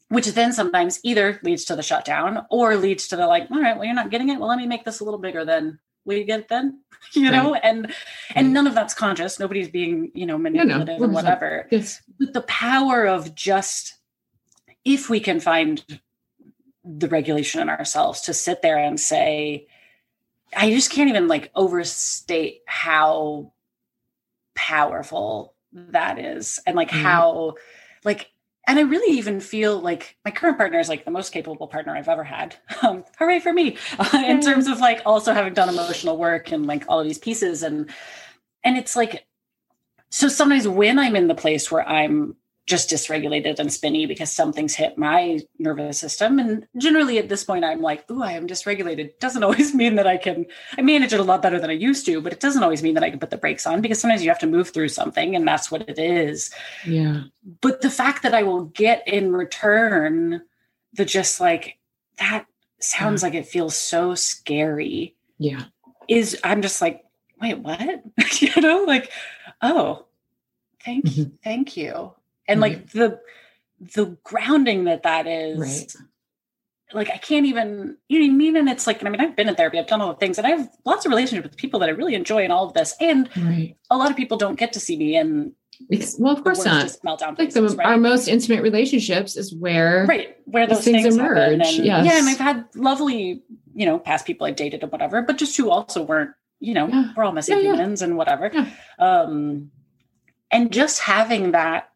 which 0.09 0.27
then 0.29 0.53
sometimes 0.53 1.01
either 1.03 1.41
leads 1.43 1.65
to 1.67 1.77
the 1.77 1.83
shutdown 1.83 2.47
or 2.51 2.77
leads 2.77 3.09
to 3.09 3.17
the 3.17 3.27
like, 3.27 3.51
all 3.51 3.61
right, 3.61 3.77
well, 3.77 3.85
you're 3.85 3.95
not 3.95 4.11
getting 4.11 4.29
it. 4.29 4.39
Well, 4.39 4.49
let 4.49 4.59
me 4.59 4.67
make 4.67 4.85
this 4.85 5.01
a 5.01 5.05
little 5.05 5.21
bigger 5.21 5.45
then. 5.45 5.79
Will 6.05 6.19
you 6.19 6.25
get 6.25 6.41
it 6.41 6.49
then? 6.49 6.81
you 7.13 7.31
know, 7.31 7.53
right. 7.53 7.61
and 7.65 7.95
and 8.35 8.53
none 8.53 8.67
of 8.67 8.75
that's 8.75 8.95
conscious. 8.95 9.39
Nobody's 9.39 9.71
being, 9.71 10.11
you 10.15 10.27
know, 10.27 10.37
manipulative 10.37 10.87
no, 10.87 10.97
no. 10.99 11.05
and 11.05 11.15
whatever. 11.15 11.67
Yes. 11.71 12.03
But 12.19 12.35
the 12.35 12.43
power 12.43 13.07
of 13.07 13.35
just 13.35 13.99
if 14.85 15.09
we 15.09 15.21
can 15.21 15.41
find 15.41 15.83
the 16.85 17.09
regulation 17.09 17.61
in 17.61 17.71
ourselves 17.71 18.23
to 18.23 18.35
sit 18.35 18.63
there 18.63 18.79
and 18.79 19.01
say, 19.01 19.67
I 20.57 20.71
just 20.71 20.91
can't 20.91 21.09
even 21.09 21.29
like 21.29 21.51
overstate 21.55 22.61
how 22.67 23.53
powerful 24.55 25.55
that 25.73 26.19
is 26.19 26.61
and 26.67 26.77
like 26.77 26.91
mm-hmm. 26.91 27.03
how 27.03 27.55
like 28.05 28.31
and 28.67 28.79
I 28.79 28.83
really 28.83 29.19
even 29.19 29.41
feel 29.41 29.79
like 29.79 30.17
my 30.25 30.31
current 30.31 30.57
partner 30.57 30.79
is 30.79 30.89
like 30.89 31.05
the 31.05 31.11
most 31.11 31.33
capable 31.33 31.69
partner 31.69 31.95
I've 31.95 32.09
ever 32.09 32.25
had. 32.25 32.57
Um, 32.83 33.05
hooray 33.19 33.41
for 33.41 33.53
me! 33.53 33.79
Uh, 33.99 34.23
in 34.27 34.43
terms 34.43 34.67
of 34.67 34.79
like 34.79 35.01
also 35.07 35.33
having 35.33 35.55
done 35.55 35.71
emotional 35.71 36.19
work 36.19 36.53
and 36.53 36.67
like 36.67 36.85
all 36.89 37.01
of 37.01 37.07
these 37.07 37.19
pieces, 37.19 37.63
and 37.63 37.91
and 38.63 38.77
it's 38.77 38.95
like 38.95 39.27
so 40.11 40.29
sometimes 40.29 40.69
when 40.69 40.99
I'm 40.99 41.17
in 41.17 41.29
the 41.29 41.35
place 41.35 41.71
where 41.71 41.87
I'm 41.87 42.37
just 42.67 42.89
dysregulated 42.89 43.59
and 43.59 43.71
spinny 43.71 44.07
because 44.07 44.33
something's 44.33 44.75
hit 44.75 44.97
my 44.97 45.39
nervous 45.59 45.99
system. 45.99 46.39
And 46.39 46.67
generally 46.79 47.19
at 47.19 47.29
this 47.29 47.45
point, 47.45 47.65
I'm 47.65 47.83
like, 47.83 48.11
ooh, 48.11 48.23
I 48.23 48.33
am 48.33 48.47
dysregulated. 48.47 49.19
Doesn't 49.19 49.43
always 49.43 49.75
mean 49.75 49.97
that 49.97 50.07
I 50.07 50.17
can, 50.17 50.47
I 50.79 50.83
manage 50.83 51.13
it 51.13 51.21
a 51.21 51.25
lot 51.25 51.43
better 51.43 51.61
than 51.61 51.69
I 51.69 51.75
used 51.75 52.07
to, 52.07 52.23
but 52.23 52.33
it 52.33 52.41
doesn't 52.41 52.63
always 52.63 52.83
mean 52.83 52.95
that 52.95 53.05
I 53.05 53.11
can 53.11 53.19
put 53.19 53.31
the 53.31 53.37
brakes 53.37 53.67
on 53.67 53.83
because 53.83 54.01
sometimes 54.01 54.23
you 54.23 54.31
have 54.31 54.39
to 54.39 54.47
move 54.47 54.71
through 54.71 54.89
something 54.89 55.37
and 55.37 55.47
that's 55.47 55.71
what 55.71 55.89
it 55.89 55.99
is. 55.99 56.51
Yeah. 56.87 57.25
But 57.61 57.83
the 57.83 57.91
fact 57.91 58.23
that 58.23 58.35
I 58.35 58.43
will 58.43 58.65
get 58.65 59.07
in 59.07 59.33
return 59.33 60.43
the 60.95 61.05
just 61.05 61.41
like, 61.41 61.79
that 62.19 62.47
sounds 62.81 63.23
yeah. 63.23 63.27
like 63.27 63.35
it 63.35 63.47
feels 63.47 63.77
so 63.77 64.15
scary. 64.15 65.17
Yeah. 65.39 65.65
Is 66.09 66.39
I'm 66.45 66.63
just 66.63 66.81
like, 66.81 67.05
wait, 67.43 67.59
what? 67.59 68.03
you 68.41 68.61
know, 68.63 68.85
like, 68.85 69.11
oh, 69.61 70.07
thank 70.83 71.17
you. 71.17 71.27
Mm-hmm. 71.27 71.37
Thank 71.43 71.77
you 71.77 72.15
and 72.49 72.61
like 72.61 72.87
mm-hmm. 72.87 72.99
the 72.99 73.21
the 73.95 74.17
grounding 74.25 74.85
that 74.85 75.03
that 75.03 75.27
is 75.27 75.59
right. 75.59 75.95
like 76.93 77.11
i 77.11 77.17
can't 77.17 77.47
even 77.47 77.97
you 78.09 78.21
know 78.21 78.27
I 78.27 78.37
mean 78.37 78.57
and 78.57 78.69
it's 78.69 78.87
like 78.87 79.05
i 79.05 79.09
mean 79.09 79.21
i've 79.21 79.37
been 79.37 79.49
in 79.49 79.55
therapy 79.55 79.79
i've 79.79 79.87
done 79.87 80.01
all 80.01 80.13
the 80.13 80.19
things 80.19 80.39
and 80.39 80.47
i 80.47 80.51
have 80.51 80.69
lots 80.85 81.05
of 81.05 81.11
relationships 81.11 81.49
with 81.49 81.57
people 81.57 81.81
that 81.81 81.89
i 81.89 81.93
really 81.93 82.15
enjoy 82.15 82.45
in 82.45 82.51
all 82.51 82.67
of 82.67 82.75
this 82.75 82.95
and 83.01 83.29
right. 83.37 83.77
a 83.91 83.97
lot 83.97 84.11
of 84.11 84.17
people 84.17 84.37
don't 84.37 84.59
get 84.59 84.73
to 84.73 84.81
see 84.81 84.97
me 84.97 85.17
and 85.17 85.53
well, 86.19 86.37
of 86.37 86.45
course 86.45 86.65
not. 86.65 86.87
Meltdown 87.05 87.39
like 87.39 87.53
the, 87.53 87.63
right? 87.63 87.87
our 87.87 87.97
most 87.97 88.29
intimate 88.29 88.63
relationships 88.63 89.37
is 89.37 89.55
where 89.55 90.07
right 90.07 90.37
where 90.45 90.67
those 90.67 90.85
things, 90.85 91.03
things 91.03 91.17
emerge. 91.17 91.53
And, 91.53 91.63
yes. 91.63 92.07
Yeah, 92.07 92.19
and 92.19 92.29
I've 92.29 92.39
had 92.39 92.65
lovely, 92.75 93.43
you 93.75 93.87
know, 93.87 93.99
past 93.99 94.27
people 94.27 94.47
I've 94.47 94.57
dated 94.57 94.83
and 94.83 94.93
whatever, 94.93 95.23
but 95.23 95.37
just 95.37 95.57
who 95.57 95.71
also 95.71 96.03
weren't, 96.03 96.31
you 96.61 96.75
know, 96.75 96.89
yeah. 96.89 97.13
we're 97.17 97.25
all 97.25 97.33
messy 97.33 97.53
yeah, 97.53 97.61
humans 97.61 98.01
yeah. 98.01 98.09
and 98.09 98.17
whatever. 98.17 98.53
Um, 98.99 99.71
and 100.51 100.73
just 100.73 101.01
having 101.01 101.53
that 101.53 101.91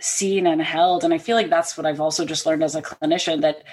seen 0.00 0.46
and 0.46 0.62
held. 0.62 1.04
And 1.04 1.12
I 1.12 1.18
feel 1.18 1.36
like 1.36 1.50
that's 1.50 1.76
what 1.76 1.86
I've 1.86 2.00
also 2.00 2.24
just 2.24 2.46
learned 2.46 2.62
as 2.62 2.74
a 2.74 2.82
clinician 2.82 3.40
that 3.42 3.64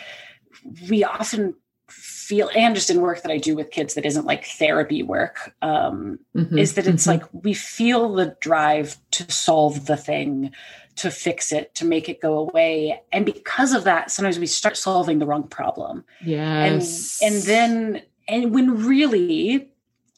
we 0.90 1.04
often 1.04 1.56
feel 1.90 2.50
and 2.56 2.74
just 2.74 2.90
in 2.90 3.02
work 3.02 3.22
that 3.22 3.32
I 3.32 3.38
do 3.38 3.56
with 3.56 3.70
kids 3.70 3.94
that 3.94 4.06
isn't 4.06 4.26
like 4.26 4.46
therapy 4.46 5.04
work 5.04 5.54
um, 5.62 6.20
mm-hmm, 6.36 6.58
is 6.58 6.74
that 6.74 6.88
it's 6.88 7.06
mm-hmm. 7.06 7.22
like 7.22 7.44
we 7.44 7.54
feel 7.54 8.14
the 8.14 8.36
drive 8.40 8.98
to 9.12 9.32
solve 9.32 9.86
the 9.86 9.96
thing 9.98 10.52
to 10.96 11.12
fix 11.12 11.52
it 11.52 11.76
to 11.76 11.86
make 11.86 12.10
it 12.10 12.22
go 12.22 12.40
away 12.40 13.00
and 13.12 13.26
because 13.26 13.74
of 13.74 13.84
that 13.84 14.10
sometimes 14.10 14.40
we 14.40 14.48
start 14.48 14.76
solving 14.76 15.20
the 15.20 15.26
wrong 15.28 15.44
problem 15.44 16.04
yes 16.24 17.20
and 17.22 17.36
and 17.36 17.44
then 17.44 18.02
and 18.28 18.52
when 18.54 18.84
really 18.84 19.70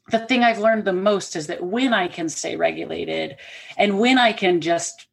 the 0.10 0.20
thing 0.20 0.43
I've 0.43 0.60
learned 0.60 0.86
the 0.86 0.93
most 0.93 1.36
is 1.36 1.47
that 1.47 1.64
when 1.64 1.93
I 1.93 2.08
can 2.08 2.30
stay 2.30 2.55
regulated 2.55 3.36
and 3.76 3.99
when 3.99 4.18
I 4.18 4.32
can 4.32 4.62
just 4.62 5.08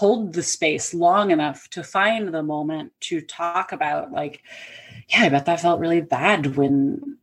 hold 0.00 0.32
the 0.32 0.42
space 0.42 0.94
long 0.94 1.30
enough 1.30 1.68
to 1.68 1.84
find 1.84 2.32
the 2.32 2.42
moment 2.42 2.90
to 3.00 3.20
talk 3.20 3.70
about 3.70 4.10
like 4.10 4.42
yeah 5.10 5.24
i 5.24 5.28
bet 5.28 5.44
that 5.44 5.60
felt 5.60 5.78
really 5.78 6.00
bad 6.00 6.56
when 6.56 7.18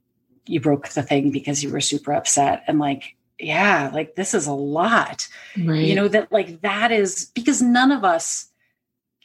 you 0.46 0.62
broke 0.62 0.88
the 0.90 1.02
thing 1.02 1.32
because 1.32 1.64
you 1.64 1.72
were 1.72 1.82
super 1.82 2.14
upset 2.14 2.64
and 2.68 2.78
like 2.78 3.16
yeah 3.40 3.90
like 3.92 4.14
this 4.14 4.36
is 4.36 4.46
a 4.46 4.54
lot 4.54 5.28
right. 5.66 5.86
you 5.86 5.96
know 5.96 6.08
that 6.08 6.32
like 6.32 6.62
that 6.62 6.92
is 6.92 7.32
because 7.34 7.64
none 7.64 7.92
of 7.92 8.04
us 8.04 8.52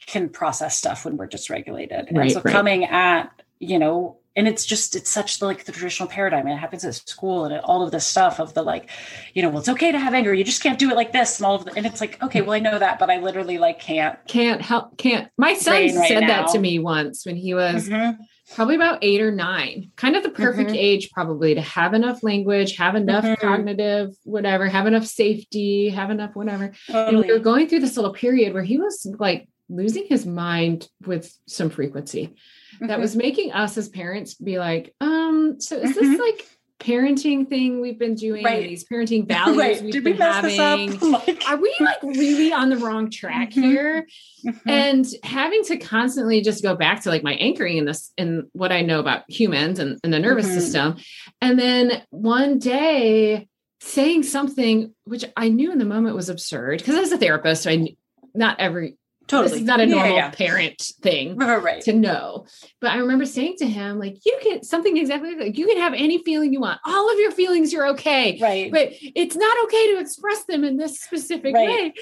can 0.07 0.29
process 0.29 0.75
stuff 0.75 1.05
when 1.05 1.15
we're 1.15 1.27
dysregulated 1.27 2.11
right, 2.11 2.21
and 2.21 2.31
so 2.31 2.41
right. 2.43 2.51
coming 2.51 2.85
at 2.85 3.29
you 3.59 3.77
know 3.77 4.17
and 4.35 4.47
it's 4.47 4.65
just 4.65 4.95
it's 4.95 5.09
such 5.09 5.41
like 5.41 5.65
the 5.65 5.71
traditional 5.71 6.09
paradigm 6.09 6.47
it 6.47 6.55
happens 6.55 6.83
at 6.83 6.95
school 6.95 7.45
and 7.45 7.59
all 7.61 7.83
of 7.83 7.91
this 7.91 8.05
stuff 8.05 8.39
of 8.39 8.53
the 8.53 8.61
like 8.61 8.89
you 9.33 9.41
know 9.41 9.49
well 9.49 9.59
it's 9.59 9.69
okay 9.69 9.91
to 9.91 9.99
have 9.99 10.13
anger 10.13 10.33
you 10.33 10.43
just 10.43 10.63
can't 10.63 10.79
do 10.79 10.89
it 10.89 10.95
like 10.95 11.11
this 11.11 11.39
and 11.39 11.45
all 11.45 11.55
of 11.55 11.65
the, 11.65 11.73
and 11.75 11.85
it's 11.85 12.01
like 12.01 12.21
okay 12.23 12.41
well 12.41 12.53
i 12.53 12.59
know 12.59 12.77
that 12.79 12.99
but 12.99 13.09
i 13.09 13.17
literally 13.17 13.57
like 13.57 13.79
can't 13.79 14.17
can't 14.27 14.61
help 14.61 14.97
can't 14.97 15.29
my 15.37 15.53
son 15.53 15.89
said 15.89 16.23
that 16.23 16.47
to 16.47 16.59
me 16.59 16.79
once 16.79 17.25
when 17.25 17.35
he 17.35 17.53
was 17.53 17.89
mm-hmm. 17.89 18.21
probably 18.55 18.75
about 18.75 18.99
eight 19.01 19.21
or 19.21 19.31
nine 19.31 19.91
kind 19.95 20.15
of 20.15 20.23
the 20.23 20.29
perfect 20.29 20.69
mm-hmm. 20.69 20.79
age 20.79 21.11
probably 21.11 21.55
to 21.55 21.61
have 21.61 21.93
enough 21.93 22.23
language 22.23 22.75
have 22.75 22.95
enough 22.95 23.23
mm-hmm. 23.23 23.45
cognitive 23.45 24.15
whatever 24.23 24.67
have 24.67 24.87
enough 24.87 25.05
safety 25.05 25.89
have 25.89 26.09
enough 26.09 26.35
whatever 26.35 26.73
totally. 26.87 27.07
and 27.07 27.17
we 27.19 27.31
were 27.31 27.39
going 27.39 27.67
through 27.67 27.79
this 27.79 27.95
little 27.95 28.13
period 28.13 28.53
where 28.53 28.63
he 28.63 28.77
was 28.77 29.05
like 29.19 29.47
losing 29.69 30.05
his 30.07 30.25
mind 30.25 30.87
with 31.05 31.35
some 31.47 31.69
frequency 31.69 32.35
that 32.79 32.89
mm-hmm. 32.89 33.01
was 33.01 33.15
making 33.15 33.51
us 33.51 33.77
as 33.77 33.89
parents 33.89 34.35
be 34.35 34.59
like, 34.59 34.93
um, 35.01 35.59
so 35.59 35.77
is 35.77 35.95
this 35.95 36.07
mm-hmm. 36.07 36.21
like 36.21 36.45
parenting 36.83 37.47
thing 37.47 37.79
we've 37.79 37.97
been 37.97 38.15
doing 38.15 38.43
right. 38.43 38.67
these 38.67 38.83
parenting 38.83 39.27
values 39.27 39.57
right. 39.57 39.81
we've 39.81 39.93
Did 39.93 40.03
been 40.03 40.13
we 40.13 40.19
having 40.19 40.99
like... 41.11 41.43
are 41.47 41.57
we 41.57 41.73
like 41.79 42.03
really 42.03 42.51
on 42.51 42.69
the 42.69 42.77
wrong 42.77 43.09
track 43.09 43.51
mm-hmm. 43.51 43.61
here 43.61 44.07
mm-hmm. 44.45 44.69
and 44.69 45.05
having 45.23 45.63
to 45.65 45.77
constantly 45.77 46.41
just 46.41 46.61
go 46.61 46.75
back 46.75 47.03
to 47.03 47.09
like 47.09 47.23
my 47.23 47.33
anchoring 47.35 47.77
in 47.77 47.85
this 47.85 48.11
in 48.17 48.49
what 48.51 48.71
i 48.71 48.81
know 48.81 48.99
about 48.99 49.23
humans 49.29 49.79
and, 49.79 49.97
and 50.03 50.13
the 50.13 50.19
nervous 50.19 50.45
mm-hmm. 50.45 50.59
system 50.59 50.95
and 51.41 51.57
then 51.57 52.03
one 52.09 52.59
day 52.59 53.47
saying 53.79 54.23
something 54.23 54.93
which 55.05 55.23
i 55.37 55.47
knew 55.47 55.71
in 55.71 55.77
the 55.77 55.85
moment 55.85 56.15
was 56.15 56.29
absurd 56.29 56.79
because 56.79 56.95
as 56.95 57.11
a 57.11 57.17
therapist 57.17 57.65
i 57.65 57.87
not 58.35 58.59
every 58.59 58.97
Totally. 59.27 59.51
This 59.51 59.59
is 59.61 59.65
not 59.65 59.79
a 59.79 59.85
normal 59.85 60.09
yeah, 60.09 60.15
yeah. 60.15 60.29
parent 60.31 60.81
thing 61.01 61.37
right. 61.37 61.81
to 61.83 61.93
know. 61.93 62.45
But 62.81 62.91
I 62.91 62.97
remember 62.97 63.25
saying 63.25 63.55
to 63.59 63.65
him, 63.65 63.97
like, 63.97 64.17
you 64.25 64.37
can 64.43 64.63
something 64.63 64.97
exactly 64.97 65.35
like 65.35 65.57
you 65.57 65.65
can 65.65 65.77
have 65.77 65.93
any 65.93 66.21
feeling 66.23 66.51
you 66.51 66.59
want. 66.59 66.81
All 66.85 67.11
of 67.11 67.17
your 67.19 67.31
feelings 67.31 67.71
you're 67.71 67.87
okay. 67.89 68.37
Right. 68.41 68.71
But 68.71 68.89
it's 68.91 69.35
not 69.35 69.63
okay 69.65 69.93
to 69.93 69.99
express 69.99 70.43
them 70.45 70.63
in 70.63 70.77
this 70.77 70.99
specific 70.99 71.55
right. 71.55 71.67
way. 71.67 71.93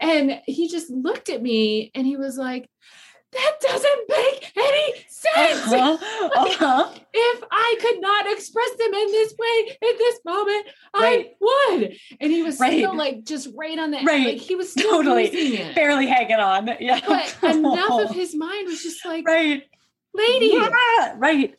And 0.00 0.40
he 0.44 0.68
just 0.68 0.90
looked 0.90 1.30
at 1.30 1.42
me 1.42 1.90
and 1.94 2.06
he 2.06 2.16
was 2.16 2.36
like, 2.36 2.68
that 3.36 3.52
doesn't 3.60 4.08
make 4.08 4.52
any 4.56 4.94
sense. 5.08 5.72
Uh-huh. 5.72 5.98
Uh-huh. 6.36 6.90
if 7.12 7.44
I 7.50 7.76
could 7.80 8.00
not 8.00 8.30
express 8.30 8.70
them 8.78 8.92
in 8.92 9.06
this 9.12 9.34
way 9.38 9.76
in 9.80 9.98
this 9.98 10.20
moment, 10.24 10.66
right. 10.94 11.26
I 11.26 11.34
would. 11.40 11.96
And 12.20 12.32
he 12.32 12.42
was 12.42 12.58
right. 12.60 12.72
still 12.72 12.96
like 12.96 13.24
just 13.24 13.48
right 13.54 13.78
on 13.78 13.92
that. 13.92 14.04
Right. 14.04 14.26
Like 14.26 14.36
he 14.38 14.54
was 14.54 14.70
still 14.70 15.02
totally 15.02 15.72
barely 15.74 16.06
hanging 16.06 16.36
on. 16.36 16.68
Yeah. 16.80 17.00
But 17.06 17.54
enough 17.54 18.10
of 18.10 18.10
his 18.14 18.34
mind 18.34 18.66
was 18.66 18.82
just 18.82 19.04
like, 19.04 19.26
right, 19.26 19.62
lady. 20.14 20.50
Yeah. 20.52 21.14
Right. 21.16 21.54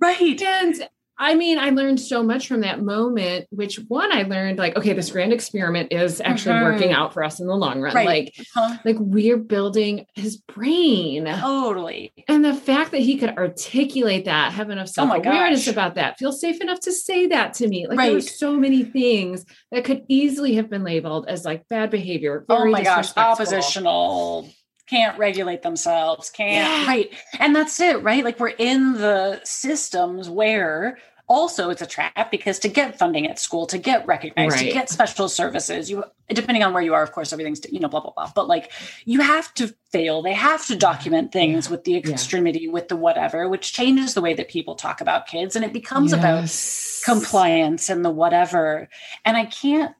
Right. 0.00 0.42
And 0.42 0.88
I 1.22 1.36
mean, 1.36 1.56
I 1.56 1.70
learned 1.70 2.00
so 2.00 2.24
much 2.24 2.48
from 2.48 2.62
that 2.62 2.82
moment, 2.82 3.46
which 3.50 3.76
one 3.86 4.10
I 4.10 4.22
learned 4.22 4.58
like, 4.58 4.76
okay, 4.76 4.92
this 4.92 5.12
grand 5.12 5.32
experiment 5.32 5.92
is 5.92 6.20
actually 6.20 6.56
mm-hmm. 6.56 6.64
working 6.64 6.92
out 6.92 7.14
for 7.14 7.22
us 7.22 7.38
in 7.38 7.46
the 7.46 7.54
long 7.54 7.80
run. 7.80 7.94
Right. 7.94 8.06
Like, 8.06 8.34
uh-huh. 8.56 8.78
like 8.84 8.96
we're 8.98 9.36
building 9.36 10.04
his 10.16 10.38
brain. 10.38 11.26
Totally. 11.26 12.12
And 12.26 12.44
the 12.44 12.52
fact 12.54 12.90
that 12.90 13.02
he 13.02 13.18
could 13.18 13.38
articulate 13.38 14.24
that, 14.24 14.52
have 14.52 14.70
enough 14.70 14.88
oh 14.88 14.92
self-awareness 14.92 15.68
oh 15.68 15.70
about 15.70 15.94
that, 15.94 16.18
feel 16.18 16.32
safe 16.32 16.60
enough 16.60 16.80
to 16.80 16.92
say 16.92 17.28
that 17.28 17.54
to 17.54 17.68
me. 17.68 17.86
Like 17.86 17.98
right. 17.98 18.06
there 18.06 18.14
were 18.14 18.20
so 18.20 18.56
many 18.56 18.82
things 18.82 19.46
that 19.70 19.84
could 19.84 20.04
easily 20.08 20.56
have 20.56 20.68
been 20.68 20.82
labeled 20.82 21.26
as 21.28 21.44
like 21.44 21.68
bad 21.68 21.90
behavior. 21.90 22.44
oh 22.48 22.66
my 22.68 22.82
gosh, 22.82 23.16
oppositional 23.16 24.50
can't 24.88 25.16
regulate 25.18 25.62
themselves 25.62 26.28
can't 26.28 26.82
yeah. 26.82 26.86
right 26.86 27.14
and 27.38 27.56
that's 27.56 27.80
it 27.80 28.02
right 28.02 28.24
like 28.24 28.38
we're 28.38 28.48
in 28.48 28.92
the 28.94 29.40
systems 29.42 30.28
where 30.28 30.98
also 31.32 31.70
it's 31.70 31.80
a 31.80 31.86
trap 31.86 32.30
because 32.30 32.58
to 32.58 32.68
get 32.68 32.98
funding 32.98 33.26
at 33.26 33.38
school 33.38 33.66
to 33.66 33.78
get 33.78 34.06
recognized 34.06 34.56
right. 34.56 34.66
to 34.66 34.72
get 34.72 34.90
special 34.90 35.28
services 35.28 35.90
you 35.90 36.04
depending 36.28 36.62
on 36.62 36.74
where 36.74 36.82
you 36.82 36.92
are 36.92 37.02
of 37.02 37.10
course 37.12 37.32
everything's 37.32 37.64
you 37.72 37.80
know 37.80 37.88
blah 37.88 38.00
blah 38.00 38.12
blah 38.12 38.30
but 38.34 38.46
like 38.46 38.70
you 39.06 39.20
have 39.20 39.52
to 39.54 39.74
fail 39.90 40.20
they 40.20 40.34
have 40.34 40.66
to 40.66 40.76
document 40.76 41.32
things 41.32 41.70
with 41.70 41.84
the 41.84 41.96
extremity 41.96 42.64
yeah. 42.64 42.70
with 42.70 42.88
the 42.88 42.96
whatever 42.96 43.48
which 43.48 43.72
changes 43.72 44.12
the 44.12 44.20
way 44.20 44.34
that 44.34 44.48
people 44.48 44.74
talk 44.74 45.00
about 45.00 45.26
kids 45.26 45.56
and 45.56 45.64
it 45.64 45.72
becomes 45.72 46.12
yes. 46.12 46.20
about 46.20 47.14
compliance 47.14 47.88
and 47.88 48.04
the 48.04 48.10
whatever 48.10 48.88
and 49.24 49.36
i 49.36 49.46
can't 49.46 49.94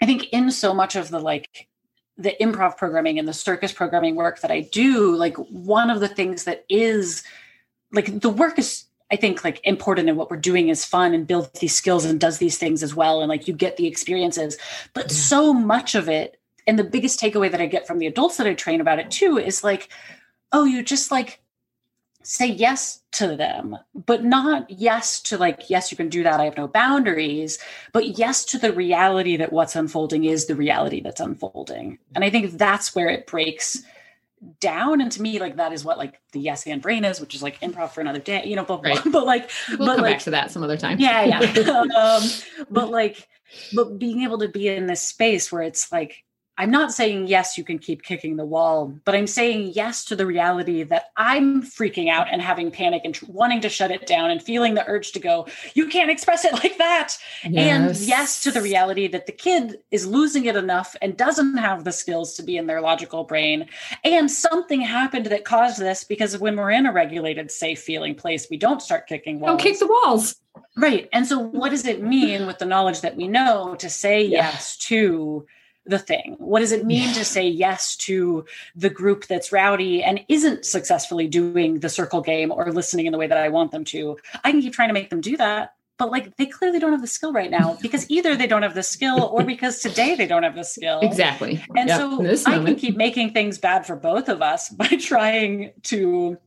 i 0.00 0.06
think 0.06 0.28
in 0.28 0.52
so 0.52 0.72
much 0.72 0.94
of 0.94 1.10
the 1.10 1.18
like 1.18 1.66
the 2.16 2.36
improv 2.40 2.76
programming 2.76 3.18
and 3.18 3.26
the 3.26 3.32
circus 3.32 3.72
programming 3.72 4.14
work 4.14 4.40
that 4.40 4.52
i 4.52 4.60
do 4.60 5.16
like 5.16 5.36
one 5.36 5.90
of 5.90 5.98
the 5.98 6.08
things 6.08 6.44
that 6.44 6.64
is 6.68 7.24
like 7.92 8.20
the 8.20 8.30
work 8.30 8.56
is 8.56 8.84
I 9.12 9.16
think 9.16 9.42
like 9.42 9.60
important 9.64 10.08
and 10.08 10.16
what 10.16 10.30
we're 10.30 10.36
doing 10.36 10.68
is 10.68 10.84
fun 10.84 11.14
and 11.14 11.26
builds 11.26 11.58
these 11.58 11.74
skills 11.74 12.04
and 12.04 12.20
does 12.20 12.38
these 12.38 12.58
things 12.58 12.82
as 12.82 12.94
well. 12.94 13.20
And 13.20 13.28
like 13.28 13.48
you 13.48 13.54
get 13.54 13.76
the 13.76 13.86
experiences. 13.86 14.56
But 14.94 15.10
so 15.10 15.52
much 15.52 15.94
of 15.94 16.08
it, 16.08 16.40
and 16.66 16.78
the 16.78 16.84
biggest 16.84 17.18
takeaway 17.18 17.50
that 17.50 17.60
I 17.60 17.66
get 17.66 17.86
from 17.86 17.98
the 17.98 18.06
adults 18.06 18.36
that 18.36 18.46
I 18.46 18.54
train 18.54 18.80
about 18.80 18.98
it 18.98 19.10
too 19.10 19.38
is 19.38 19.64
like, 19.64 19.88
oh, 20.52 20.64
you 20.64 20.82
just 20.82 21.10
like 21.10 21.40
say 22.22 22.46
yes 22.46 23.00
to 23.12 23.34
them, 23.34 23.76
but 23.94 24.22
not 24.22 24.70
yes 24.70 25.20
to 25.22 25.38
like, 25.38 25.70
yes, 25.70 25.90
you 25.90 25.96
can 25.96 26.08
do 26.08 26.22
that. 26.22 26.38
I 26.38 26.44
have 26.44 26.56
no 26.56 26.68
boundaries, 26.68 27.58
but 27.92 28.18
yes 28.18 28.44
to 28.46 28.58
the 28.58 28.72
reality 28.72 29.36
that 29.38 29.52
what's 29.52 29.74
unfolding 29.74 30.24
is 30.24 30.46
the 30.46 30.54
reality 30.54 31.00
that's 31.00 31.20
unfolding. 31.20 31.98
And 32.14 32.22
I 32.22 32.30
think 32.30 32.52
that's 32.52 32.94
where 32.94 33.08
it 33.08 33.26
breaks 33.26 33.82
down 34.60 35.02
and 35.02 35.12
to 35.12 35.20
me 35.20 35.38
like 35.38 35.56
that 35.56 35.72
is 35.72 35.84
what 35.84 35.98
like 35.98 36.18
the 36.32 36.40
yes 36.40 36.66
and 36.66 36.80
brain 36.80 37.04
is 37.04 37.20
which 37.20 37.34
is 37.34 37.42
like 37.42 37.60
improv 37.60 37.90
for 37.90 38.00
another 38.00 38.18
day 38.18 38.42
you 38.46 38.56
know 38.56 38.64
blah, 38.64 38.78
blah, 38.78 38.92
right. 38.92 39.02
but 39.12 39.26
like 39.26 39.50
we'll 39.68 39.78
but 39.78 39.96
come 39.96 40.02
like, 40.02 40.14
back 40.14 40.22
to 40.22 40.30
that 40.30 40.50
some 40.50 40.62
other 40.62 40.78
time 40.78 40.98
yeah 40.98 41.24
yeah 41.24 41.40
um, 41.96 42.22
but 42.70 42.90
like 42.90 43.28
but 43.74 43.98
being 43.98 44.22
able 44.22 44.38
to 44.38 44.48
be 44.48 44.68
in 44.68 44.86
this 44.86 45.02
space 45.02 45.52
where 45.52 45.62
it's 45.62 45.92
like 45.92 46.24
I'm 46.60 46.70
not 46.70 46.92
saying 46.92 47.28
yes, 47.28 47.56
you 47.56 47.64
can 47.64 47.78
keep 47.78 48.02
kicking 48.02 48.36
the 48.36 48.44
wall, 48.44 48.92
but 49.06 49.14
I'm 49.14 49.26
saying 49.26 49.72
yes 49.74 50.04
to 50.04 50.14
the 50.14 50.26
reality 50.26 50.82
that 50.82 51.06
I'm 51.16 51.62
freaking 51.62 52.10
out 52.10 52.26
and 52.30 52.42
having 52.42 52.70
panic 52.70 53.00
and 53.06 53.18
wanting 53.28 53.62
to 53.62 53.70
shut 53.70 53.90
it 53.90 54.06
down 54.06 54.30
and 54.30 54.42
feeling 54.42 54.74
the 54.74 54.86
urge 54.86 55.12
to 55.12 55.20
go, 55.20 55.46
you 55.72 55.88
can't 55.88 56.10
express 56.10 56.44
it 56.44 56.52
like 56.62 56.76
that. 56.76 57.16
Yes. 57.44 57.98
And 57.98 58.06
yes 58.06 58.42
to 58.42 58.50
the 58.50 58.60
reality 58.60 59.08
that 59.08 59.24
the 59.24 59.32
kid 59.32 59.78
is 59.90 60.06
losing 60.06 60.44
it 60.44 60.54
enough 60.54 60.94
and 61.00 61.16
doesn't 61.16 61.56
have 61.56 61.84
the 61.84 61.92
skills 61.92 62.34
to 62.34 62.42
be 62.42 62.58
in 62.58 62.66
their 62.66 62.82
logical 62.82 63.24
brain. 63.24 63.66
And 64.04 64.30
something 64.30 64.82
happened 64.82 65.26
that 65.26 65.46
caused 65.46 65.80
this 65.80 66.04
because 66.04 66.36
when 66.36 66.56
we're 66.56 66.72
in 66.72 66.84
a 66.84 66.92
regulated, 66.92 67.50
safe 67.50 67.80
feeling 67.80 68.14
place, 68.14 68.48
we 68.50 68.58
don't 68.58 68.82
start 68.82 69.06
kicking 69.06 69.40
walls. 69.40 69.52
Don't 69.52 69.62
kick 69.62 69.78
the 69.78 69.86
walls. 69.86 70.36
Right. 70.76 71.08
And 71.14 71.26
so, 71.26 71.38
what 71.38 71.70
does 71.70 71.86
it 71.86 72.02
mean 72.02 72.46
with 72.46 72.58
the 72.58 72.66
knowledge 72.66 73.00
that 73.00 73.16
we 73.16 73.28
know 73.28 73.76
to 73.76 73.88
say 73.88 74.24
yeah. 74.24 74.50
yes 74.50 74.76
to? 74.76 75.46
The 75.90 75.98
thing? 75.98 76.36
What 76.38 76.60
does 76.60 76.72
it 76.72 76.86
mean 76.86 77.12
to 77.14 77.24
say 77.24 77.46
yes 77.46 77.96
to 77.96 78.44
the 78.74 78.90
group 78.90 79.26
that's 79.26 79.52
rowdy 79.52 80.02
and 80.02 80.24
isn't 80.28 80.64
successfully 80.64 81.26
doing 81.26 81.80
the 81.80 81.88
circle 81.88 82.20
game 82.22 82.50
or 82.50 82.72
listening 82.72 83.06
in 83.06 83.12
the 83.12 83.18
way 83.18 83.26
that 83.26 83.38
I 83.38 83.48
want 83.48 83.72
them 83.72 83.84
to? 83.86 84.16
I 84.44 84.50
can 84.50 84.62
keep 84.62 84.72
trying 84.72 84.88
to 84.88 84.94
make 84.94 85.10
them 85.10 85.20
do 85.20 85.36
that. 85.36 85.74
But 85.98 86.10
like 86.10 86.36
they 86.36 86.46
clearly 86.46 86.78
don't 86.78 86.92
have 86.92 87.02
the 87.02 87.06
skill 87.06 87.30
right 87.30 87.50
now 87.50 87.76
because 87.82 88.10
either 88.10 88.34
they 88.34 88.46
don't 88.46 88.62
have 88.62 88.74
the 88.74 88.82
skill 88.82 89.22
or 89.24 89.44
because 89.54 89.80
today 89.80 90.14
they 90.14 90.26
don't 90.26 90.44
have 90.44 90.54
the 90.54 90.64
skill. 90.64 91.00
Exactly. 91.00 91.62
And 91.76 91.88
yep. 91.88 92.38
so 92.38 92.50
I 92.50 92.64
can 92.64 92.76
keep 92.76 92.96
making 92.96 93.34
things 93.34 93.58
bad 93.58 93.84
for 93.84 93.96
both 93.96 94.30
of 94.30 94.40
us 94.40 94.68
by 94.82 94.86
trying 94.86 95.72
to 95.84 96.38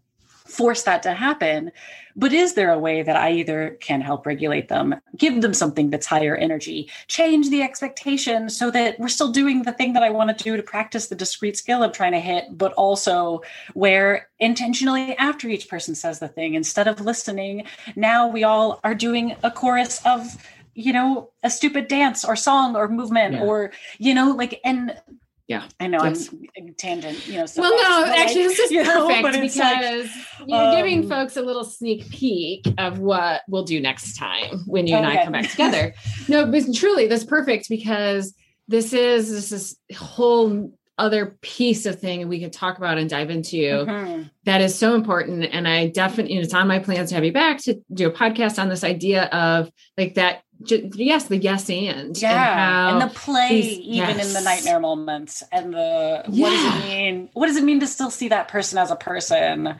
force 0.54 0.84
that 0.84 1.04
to 1.04 1.14
happen. 1.14 1.72
But 2.16 2.32
is 2.32 2.54
there 2.54 2.72
a 2.72 2.78
way 2.78 3.02
that 3.02 3.16
I 3.16 3.32
either 3.32 3.78
can 3.82 4.00
help 4.00 4.26
regulate 4.28 4.68
them, 4.68 4.96
give 5.18 5.42
them 5.42 5.54
something 5.54 5.90
that's 5.90 6.06
higher 6.06 6.36
energy, 6.36 6.90
change 7.08 7.50
the 7.50 7.64
expectation 7.64 8.50
so 8.50 8.70
that 8.70 9.00
we're 9.00 9.08
still 9.08 9.32
doing 9.32 9.64
the 9.64 9.72
thing 9.72 9.94
that 9.94 10.04
I 10.04 10.12
want 10.12 10.38
to 10.38 10.44
do 10.44 10.56
to 10.56 10.62
practice 10.62 11.08
the 11.08 11.16
discrete 11.16 11.58
skill 11.58 11.82
I'm 11.82 11.92
trying 11.92 12.12
to 12.12 12.20
hit, 12.20 12.46
but 12.52 12.72
also 12.74 13.42
where 13.74 14.30
intentionally 14.40 15.18
after 15.18 15.50
each 15.50 15.68
person 15.68 15.96
says 15.96 16.20
the 16.20 16.28
thing, 16.28 16.54
instead 16.54 16.88
of 16.88 17.02
listening, 17.02 17.66
now 17.96 18.28
we 18.28 18.44
all 18.44 18.80
are 18.84 18.96
doing 18.96 19.36
a 19.44 19.50
chorus 19.50 20.00
of 20.06 20.38
you 20.76 20.92
know 20.92 21.30
a 21.44 21.50
stupid 21.50 21.88
dance 21.88 22.26
or 22.26 22.36
song 22.36 22.76
or 22.76 22.88
movement 22.88 23.36
yeah. 23.36 23.44
or 23.44 23.72
you 24.00 24.12
know 24.12 24.32
like 24.32 24.60
and 24.66 25.00
yeah 25.48 25.68
i 25.80 25.88
know 25.88 26.04
yes. 26.04 26.30
i'm 26.58 26.74
tangent 26.76 27.28
you 27.28 27.38
know 27.38 27.46
so 27.46 27.62
well 27.62 27.76
no 27.76 28.14
actually 28.14 28.48
like, 28.48 28.56
this 28.56 28.72
is 28.72 28.88
perfect 28.88 29.24
know, 29.24 29.42
because 29.42 30.10
like, 30.40 30.50
you're 30.50 30.58
um, 30.58 30.76
giving 30.76 31.08
folks 31.08 31.36
a 31.36 31.42
little 31.42 31.64
sneak 31.64 32.10
peek 32.10 32.66
of 32.78 33.00
what 33.00 33.42
we'll 33.48 33.64
do 33.64 33.80
next 33.80 34.16
time 34.16 34.64
when 34.66 34.88
you 34.88 34.96
okay. 34.96 35.04
and 35.04 35.20
i 35.20 35.24
come 35.24 35.34
back 35.34 35.50
together 35.50 35.94
no 36.28 36.46
but 36.46 36.64
truly 36.74 37.08
that's 37.08 37.26
perfect 37.26 37.68
because 37.70 38.34
this 38.68 38.94
is 38.94 39.30
this 39.30 39.52
is 39.52 39.78
whole 39.96 40.72
other 40.98 41.38
piece 41.42 41.86
of 41.86 42.00
thing 42.00 42.28
we 42.28 42.40
could 42.40 42.54
talk 42.54 42.78
about 42.78 42.98
and 42.98 43.10
dive 43.10 43.30
into 43.32 43.58
mm-hmm. 43.58 44.24
that 44.44 44.62
is 44.62 44.78
so 44.78 44.94
important. 44.94 45.44
And 45.52 45.68
I 45.68 45.88
definitely, 45.88 46.38
it's 46.38 46.54
on 46.54 46.68
my 46.68 46.80
plans 46.80 47.10
to 47.10 47.16
have 47.16 47.26
you 47.26 47.34
back 47.34 47.58
to 47.64 47.82
do 47.92 48.08
a 48.08 48.12
podcast 48.12 48.62
on 48.62 48.70
this 48.70 48.84
idea 48.84 49.24
of 49.26 49.72
like 49.98 50.14
that 50.16 50.44
yes, 50.72 51.26
the 51.26 51.38
yes 51.38 51.70
and 51.70 52.20
yeah, 52.22 52.90
and, 52.90 53.02
and 53.02 53.10
the 53.10 53.14
play 53.14 53.62
these, 53.62 53.80
even 53.80 54.18
yes. 54.18 54.28
in 54.28 54.34
the 54.34 54.42
nightmare 54.42 54.80
moments, 54.80 55.44
and 55.52 55.74
the 55.74 56.24
yeah. 56.28 56.44
what 56.44 56.50
does 56.50 56.66
it 56.66 56.88
mean? 56.88 57.30
What 57.34 57.48
does 57.48 57.58
it 57.58 57.64
mean 57.64 57.80
to 57.80 57.88
still 57.88 58.10
see 58.10 58.30
that 58.30 58.48
person 58.48 58.78
as 58.78 58.92
a 58.92 58.96
person? 58.96 59.76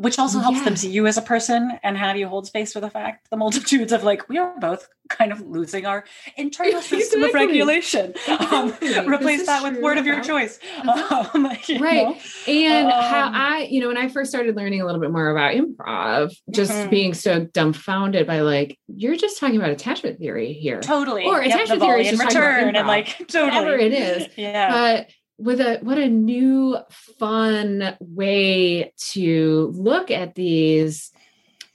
Which 0.00 0.18
also 0.18 0.38
helps 0.38 0.58
yeah. 0.58 0.64
them 0.64 0.76
see 0.76 0.90
you 0.90 1.06
as 1.06 1.16
a 1.16 1.22
person 1.22 1.78
and 1.82 1.96
how 1.96 2.12
do 2.12 2.18
you 2.18 2.26
hold 2.26 2.46
space 2.46 2.72
for 2.72 2.80
the 2.80 2.90
fact 2.90 3.28
the 3.30 3.36
multitudes 3.36 3.92
of 3.92 4.02
like 4.02 4.28
we 4.28 4.38
are 4.38 4.58
both 4.58 4.88
kind 5.08 5.32
of 5.32 5.40
losing 5.40 5.86
our 5.86 6.04
internal 6.36 6.80
system 6.80 7.22
exactly. 7.22 7.28
of 7.28 7.34
regulation. 7.34 8.14
Um, 8.28 8.72
replace 9.12 9.46
that 9.46 9.62
with 9.62 9.82
word 9.82 9.98
of 9.98 10.06
your 10.06 10.20
choice. 10.22 10.58
Um, 10.90 11.48
you 11.66 11.78
right. 11.78 12.04
know? 12.04 12.16
and 12.48 12.86
um, 12.86 13.02
how 13.02 13.30
i 13.32 13.68
you 13.70 13.80
know 13.80 13.88
when 13.88 13.96
i 13.96 14.08
first 14.08 14.30
started 14.30 14.56
learning 14.56 14.80
a 14.80 14.86
little 14.86 15.00
bit 15.00 15.10
more 15.10 15.30
about 15.30 15.54
improv 15.54 16.34
just 16.50 16.72
mm-hmm. 16.72 16.90
being 16.90 17.14
so 17.14 17.44
dumbfounded 17.44 18.26
by 18.26 18.40
like 18.40 18.78
you're 18.96 19.16
just 19.16 19.38
talking 19.38 19.56
about 19.56 19.70
attachment 19.70 20.18
theory 20.18 20.52
here. 20.52 20.80
Totally. 20.80 21.24
Or 21.24 21.42
yep, 21.42 21.54
attachment 21.54 21.82
theory 21.82 22.06
is 22.06 22.18
just 22.18 22.24
return 22.24 22.76
and 22.76 22.86
like 22.86 23.18
totally. 23.28 23.50
Whatever 23.50 23.78
it 23.78 23.92
is. 23.92 24.28
Yeah. 24.36 24.70
But 24.70 25.10
with 25.40 25.60
a 25.60 25.78
what 25.82 25.98
a 25.98 26.08
new 26.08 26.76
fun 27.18 27.96
way 27.98 28.92
to 28.98 29.72
look 29.74 30.10
at 30.10 30.34
these 30.34 31.10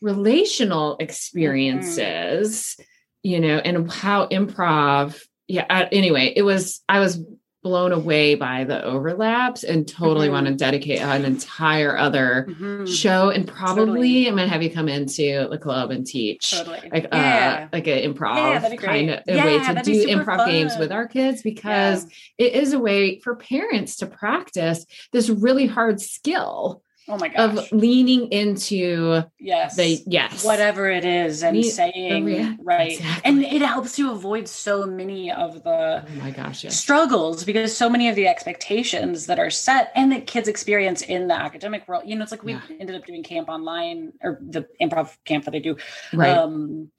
relational 0.02 0.98
experiences 1.00 2.76
mm-hmm. 2.80 2.84
you 3.24 3.40
know 3.40 3.58
and 3.58 3.92
how 3.92 4.28
improv 4.28 5.20
yeah 5.48 5.88
anyway 5.92 6.32
it 6.36 6.44
was 6.44 6.82
i 6.88 7.00
was 7.00 7.20
blown 7.66 7.92
away 7.92 8.36
by 8.36 8.64
the 8.64 8.84
overlaps 8.84 9.64
and 9.64 9.88
totally 9.88 10.28
mm-hmm. 10.28 10.36
want 10.36 10.46
to 10.46 10.54
dedicate 10.54 11.02
an 11.02 11.26
entire 11.26 11.98
other 11.98 12.46
mm-hmm. 12.48 12.86
show 12.86 13.32
and 13.32 13.48
probably 13.48 13.86
totally. 13.86 14.28
I'm 14.28 14.36
gonna 14.36 14.48
have 14.48 14.62
you 14.62 14.70
come 14.70 14.88
into 14.88 15.48
the 15.50 15.58
club 15.58 15.90
and 15.90 16.06
teach 16.06 16.52
totally. 16.52 16.88
like 16.94 17.06
uh, 17.06 17.08
yeah. 17.14 17.64
uh 17.64 17.70
like 17.74 17.88
an 17.88 18.14
improv 18.14 18.36
yeah, 18.36 18.76
kind 18.76 19.10
of 19.10 19.24
a 19.28 19.36
yeah, 19.36 19.46
way 19.46 19.58
to 19.58 19.82
do 19.82 20.06
improv 20.06 20.38
fun. 20.38 20.50
games 20.52 20.74
with 20.78 20.92
our 20.92 21.08
kids 21.08 21.42
because 21.42 22.06
it 22.38 22.54
is 22.54 22.74
a 22.74 22.78
way 22.78 23.18
for 23.18 23.36
parents 23.36 23.96
to 23.96 24.06
practice 24.06 24.86
this 25.12 25.28
really 25.28 25.66
hard 25.66 26.00
skill 26.00 26.84
oh 27.08 27.18
my 27.18 27.28
gosh. 27.28 27.58
of 27.58 27.72
leaning 27.72 28.28
into 28.32 29.24
yes 29.40 29.76
the 29.76 30.02
yes 30.08 30.44
whatever 30.44 30.90
it 30.90 31.06
is 31.06 31.44
and 31.44 31.64
saying 31.64 32.58
right 32.64 32.94
exactly. 32.94 33.32
and 33.32 33.44
it 33.44 33.62
helps 33.62 34.00
you 34.00 34.12
avoid 34.12 34.48
so 34.48 34.86
many 34.86 35.32
of 35.32 35.64
the 35.64 36.04
oh 36.08 36.16
my 36.20 36.32
gosh 36.32 36.64
yes. 36.64 36.76
struggles 36.76 37.44
because 37.44 37.76
so 37.76 37.90
many 37.90 38.10
of 38.10 38.16
the 38.16 38.28
expectations 38.28 39.28
that 39.28 39.40
are 39.40 39.50
set 39.50 39.92
and 39.96 40.12
that 40.12 40.26
kids 40.28 40.48
experience 40.48 41.02
in 41.02 41.28
the 41.28 41.36
academic 41.36 41.88
world 41.88 42.04
you 42.06 42.16
know 42.16 42.24
it's 42.24 42.32
like 42.32 42.44
we 42.44 42.54
yeah. 42.54 42.62
ended 42.80 42.96
up 42.96 43.06
doing 43.06 43.24
camp 43.24 43.50
online 43.50 44.14
or 44.22 44.40
the 44.42 44.68
improv 44.82 45.16
camp 45.26 45.46
that 45.46 45.56
i 45.56 45.60
do 45.60 45.78
right. 46.14 46.36
um 46.36 46.90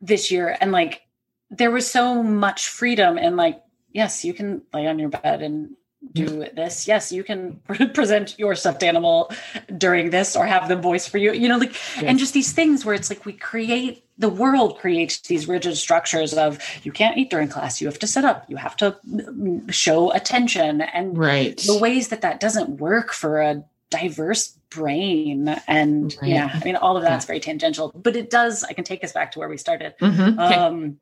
this 0.00 0.30
year 0.30 0.56
and 0.60 0.72
like 0.72 1.02
there 1.50 1.70
was 1.70 1.90
so 1.90 2.22
much 2.22 2.68
freedom 2.68 3.18
and 3.18 3.36
like 3.36 3.62
yes 3.92 4.24
you 4.24 4.32
can 4.32 4.62
lay 4.72 4.86
on 4.86 4.98
your 4.98 5.08
bed 5.08 5.42
and 5.42 5.74
do 6.12 6.46
this 6.54 6.88
yes 6.88 7.12
you 7.12 7.22
can 7.22 7.60
present 7.94 8.38
your 8.38 8.54
stuffed 8.54 8.82
animal 8.82 9.30
during 9.76 10.10
this 10.10 10.34
or 10.34 10.46
have 10.46 10.68
them 10.68 10.80
voice 10.80 11.06
for 11.06 11.18
you 11.18 11.32
you 11.32 11.48
know 11.48 11.58
like 11.58 11.74
and 12.02 12.18
just 12.18 12.32
these 12.32 12.52
things 12.52 12.84
where 12.84 12.94
it's 12.94 13.10
like 13.10 13.24
we 13.26 13.32
create 13.32 14.04
the 14.18 14.28
world 14.28 14.78
creates 14.78 15.20
these 15.22 15.46
rigid 15.46 15.76
structures 15.76 16.32
of 16.34 16.58
you 16.82 16.90
can't 16.90 17.18
eat 17.18 17.30
during 17.30 17.48
class 17.48 17.80
you 17.80 17.86
have 17.86 17.98
to 17.98 18.06
sit 18.06 18.24
up 18.24 18.44
you 18.48 18.56
have 18.56 18.76
to 18.76 18.96
mm, 19.08 19.70
show 19.72 20.10
attention 20.12 20.80
and 20.80 21.18
right 21.18 21.58
the 21.66 21.78
ways 21.78 22.08
that 22.08 22.22
that 22.22 22.40
doesn't 22.40 22.80
work 22.80 23.12
for 23.12 23.40
a 23.40 23.62
diverse 23.90 24.56
brain 24.70 25.48
and 25.66 26.16
right. 26.22 26.30
yeah 26.30 26.50
i 26.54 26.64
mean 26.64 26.76
all 26.76 26.96
of 26.96 27.02
that's 27.02 27.24
yeah. 27.24 27.28
very 27.28 27.40
tangential 27.40 27.92
but 27.94 28.16
it 28.16 28.30
does 28.30 28.64
i 28.64 28.72
can 28.72 28.84
take 28.84 29.04
us 29.04 29.12
back 29.12 29.32
to 29.32 29.38
where 29.38 29.48
we 29.48 29.58
started 29.58 29.94
mm-hmm. 30.00 30.38
um 30.38 30.96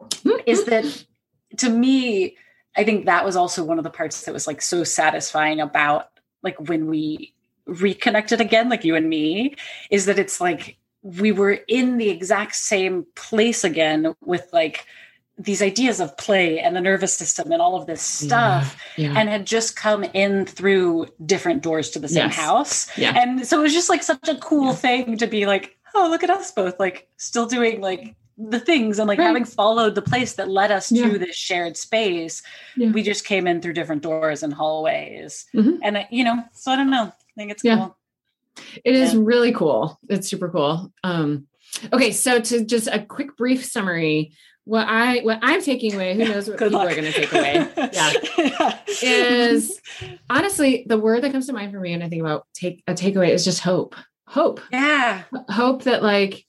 is 0.47 0.65
that 0.65 1.05
to 1.57 1.69
me 1.69 2.37
I 2.79 2.85
think 2.85 3.07
that 3.07 3.25
was 3.25 3.35
also 3.35 3.65
one 3.65 3.79
of 3.79 3.85
the 3.85 3.91
parts 3.91 4.25
that 4.25 4.33
was 4.33 4.47
like 4.47 4.63
so 4.63 4.85
satisfying 4.85 5.61
about 5.61 6.11
like 6.43 6.57
when 6.69 6.87
we 6.87 7.35
reconnected 7.67 8.41
again, 8.41 8.69
like 8.69 8.85
you 8.85 8.95
and 8.95 9.09
me, 9.09 9.57
is 9.91 10.07
that 10.07 10.19
it's 10.19 10.41
like 10.41 10.79
we 11.03 11.33
were 11.33 11.59
in 11.67 11.99
the 11.99 12.09
exact 12.09 12.55
same 12.55 13.05
place 13.17 13.65
again 13.65 14.15
with 14.21 14.49
like 14.53 14.87
these 15.37 15.61
ideas 15.61 16.01
of 16.01 16.17
play 16.17 16.59
and 16.59 16.75
the 16.75 16.81
nervous 16.81 17.17
system 17.17 17.51
and 17.53 17.61
all 17.61 17.77
of 17.77 17.87
this 17.87 18.03
stuff 18.03 18.81
yeah, 18.97 19.13
yeah. 19.13 19.19
and 19.19 19.29
had 19.29 19.47
just 19.47 19.77
come 19.77 20.05
in 20.15 20.47
through 20.47 21.07
different 21.25 21.63
doors 21.63 21.91
to 21.91 21.99
the 21.99 22.09
same 22.09 22.27
yes. 22.27 22.35
house. 22.35 22.99
Yeah. 22.99 23.13
And 23.17 23.47
so 23.47 23.61
it 23.61 23.63
was 23.63 23.73
just 23.73 23.89
like 23.89 24.03
such 24.03 24.29
a 24.29 24.37
cool 24.37 24.73
thing 24.73 25.17
to 25.19 25.27
be 25.27 25.47
like, 25.47 25.77
oh, 25.95 26.09
look 26.11 26.23
at 26.23 26.31
us 26.31 26.51
both 26.51 26.79
like 26.79 27.09
still 27.17 27.47
doing 27.47 27.81
like 27.81 28.15
the 28.39 28.61
things 28.61 28.99
and 28.99 29.09
like 29.09 29.19
right. 29.19 29.27
having 29.27 29.45
followed 29.45 29.95
the 29.95 30.03
place 30.03 30.35
that 30.35 30.49
led 30.49 30.71
us 30.71 30.93
yeah. 30.93 31.09
to 31.09 31.19
this 31.19 31.35
shared 31.35 31.77
space 31.77 32.43
yeah. 32.77 32.91
we 32.93 33.03
just 33.03 33.25
came 33.25 33.47
in 33.47 33.61
through 33.61 33.73
different 33.73 34.03
doors 34.03 34.43
and 34.43 34.55
hallways 34.55 35.47
mm-hmm. 35.55 35.77
and 35.83 36.07
you 36.11 36.23
know 36.23 36.43
so 36.53 36.71
i 36.71 36.77
don't 36.77 36.91
know 36.91 37.05
i 37.05 37.33
think 37.37 37.51
it's 37.51 37.65
yeah. 37.65 37.77
cool 37.77 37.97
it 38.85 38.95
is 38.95 39.17
really 39.17 39.53
cool 39.53 39.99
it's 40.09 40.29
super 40.29 40.49
cool 40.49 40.93
um 41.03 41.47
okay 41.93 42.13
so 42.13 42.41
to 42.41 42.65
just 42.65 42.87
a 42.87 43.05
quick 43.05 43.37
brief 43.37 43.65
summary 43.65 44.33
what 44.69 44.87
I 44.87 45.21
what 45.21 45.39
I'm 45.41 45.63
taking 45.63 45.95
away, 45.95 46.15
who 46.15 46.27
knows 46.27 46.47
what 46.47 46.59
people 46.59 46.79
luck. 46.79 46.93
are 46.93 46.95
going 46.95 47.11
to 47.11 47.13
take 47.13 47.33
away? 47.33 47.67
Yeah, 47.91 48.13
yeah. 48.39 48.79
is 49.03 49.81
honestly 50.29 50.85
the 50.87 50.99
word 50.99 51.23
that 51.23 51.33
comes 51.33 51.47
to 51.47 51.55
mind 51.55 51.73
for 51.73 51.81
me, 51.81 51.95
and 51.95 52.05
I 52.05 52.11
think 52.11 52.21
about 52.21 52.47
take 52.53 52.83
a 52.87 52.93
takeaway 52.93 53.31
is 53.31 53.47
just 53.47 53.61
hope. 53.61 53.97
Hope. 54.27 54.61
Yeah. 54.71 55.23
Hope 55.49 55.85
that 55.85 56.03
like 56.03 56.45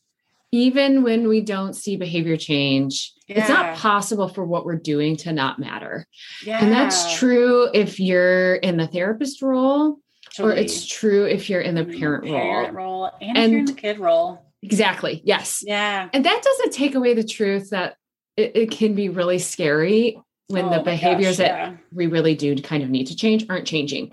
even 0.52 1.04
when 1.04 1.28
we 1.28 1.42
don't 1.42 1.76
see 1.76 1.96
behavior 1.96 2.38
change, 2.38 3.14
yeah. 3.28 3.40
it's 3.40 3.50
not 3.50 3.76
possible 3.76 4.28
for 4.28 4.44
what 4.44 4.66
we're 4.66 4.76
doing 4.76 5.16
to 5.18 5.32
not 5.32 5.60
matter. 5.60 6.08
Yeah. 6.44 6.64
And 6.64 6.72
that's 6.72 7.18
true 7.18 7.70
if 7.74 8.00
you're 8.00 8.56
in 8.56 8.78
the 8.78 8.88
therapist 8.88 9.42
role, 9.42 10.00
or 10.40 10.52
it's 10.52 10.88
true 10.88 11.26
if 11.26 11.50
you're 11.50 11.62
in 11.62 11.76
the 11.76 11.86
parent, 11.86 12.26
parent 12.26 12.74
role. 12.74 13.04
role. 13.04 13.12
And, 13.22 13.38
and 13.38 13.46
if 13.46 13.52
you're 13.52 13.60
in 13.60 13.66
the 13.66 13.74
kid 13.74 14.00
role. 14.00 14.46
Exactly. 14.62 15.22
Yes. 15.24 15.64
Yeah. 15.66 16.10
And 16.12 16.26
that 16.26 16.42
doesn't 16.44 16.74
take 16.74 16.96
away 16.96 17.14
the 17.14 17.24
truth 17.24 17.70
that 17.70 17.96
it, 18.36 18.56
it 18.56 18.72
can 18.72 18.96
be 18.96 19.10
really 19.10 19.40
scary 19.40 20.20
when 20.48 20.66
oh 20.66 20.78
the 20.78 20.84
behaviors 20.84 21.38
gosh, 21.38 21.48
yeah. 21.48 21.70
that 21.70 21.78
we 21.94 22.08
really 22.08 22.36
do 22.36 22.56
kind 22.62 22.84
of 22.84 22.90
need 22.90 23.06
to 23.08 23.16
change 23.16 23.46
aren't 23.50 23.68
changing. 23.68 24.12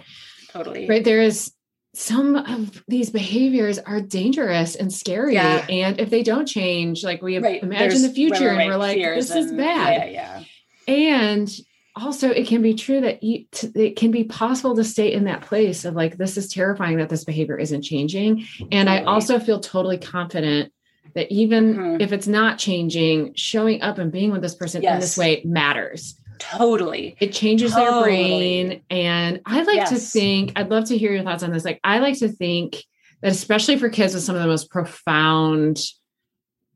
Totally. 0.50 0.88
Right. 0.88 1.04
There 1.04 1.20
is 1.20 1.52
some 1.98 2.36
of 2.36 2.84
these 2.88 3.08
behaviors 3.08 3.78
are 3.78 4.02
dangerous 4.02 4.74
and 4.74 4.92
scary. 4.92 5.32
Yeah. 5.32 5.64
And 5.66 5.98
if 5.98 6.10
they 6.10 6.22
don't 6.22 6.44
change, 6.44 7.02
like 7.02 7.22
we 7.22 7.38
right. 7.38 7.62
imagine 7.62 7.88
There's 7.88 8.02
the 8.02 8.10
future 8.10 8.50
and 8.50 8.70
we're 8.70 8.76
like, 8.76 8.98
this 8.98 9.30
and, 9.30 9.46
is 9.46 9.52
bad. 9.52 10.12
Yeah, 10.12 10.42
yeah. 10.86 10.94
And 10.94 11.50
also 11.96 12.28
it 12.28 12.46
can 12.48 12.60
be 12.60 12.74
true 12.74 13.00
that 13.00 13.22
you, 13.22 13.46
it 13.74 13.96
can 13.96 14.10
be 14.10 14.24
possible 14.24 14.76
to 14.76 14.84
stay 14.84 15.10
in 15.10 15.24
that 15.24 15.40
place 15.40 15.86
of 15.86 15.94
like, 15.94 16.18
this 16.18 16.36
is 16.36 16.52
terrifying 16.52 16.98
that 16.98 17.08
this 17.08 17.24
behavior 17.24 17.58
isn't 17.58 17.80
changing. 17.80 18.46
And 18.70 18.88
totally. 18.88 18.98
I 18.98 19.04
also 19.04 19.38
feel 19.38 19.60
totally 19.60 19.96
confident 19.96 20.74
that 21.14 21.32
even 21.32 21.74
mm-hmm. 21.74 22.00
if 22.02 22.12
it's 22.12 22.26
not 22.26 22.58
changing, 22.58 23.32
showing 23.36 23.80
up 23.80 23.96
and 23.96 24.12
being 24.12 24.32
with 24.32 24.42
this 24.42 24.54
person 24.54 24.82
yes. 24.82 24.94
in 24.94 25.00
this 25.00 25.16
way 25.16 25.40
matters. 25.46 26.20
Totally. 26.38 27.16
It 27.20 27.32
changes 27.32 27.72
totally. 27.72 27.92
their 27.92 28.02
brain. 28.02 28.82
And 28.90 29.40
I 29.46 29.62
like 29.62 29.76
yes. 29.76 29.90
to 29.90 29.96
think, 29.96 30.52
I'd 30.56 30.70
love 30.70 30.86
to 30.86 30.98
hear 30.98 31.12
your 31.12 31.22
thoughts 31.22 31.42
on 31.42 31.52
this. 31.52 31.64
Like, 31.64 31.80
I 31.82 31.98
like 31.98 32.18
to 32.18 32.28
think 32.28 32.84
that, 33.22 33.32
especially 33.32 33.78
for 33.78 33.88
kids 33.88 34.14
with 34.14 34.22
some 34.22 34.36
of 34.36 34.42
the 34.42 34.48
most 34.48 34.70
profound 34.70 35.80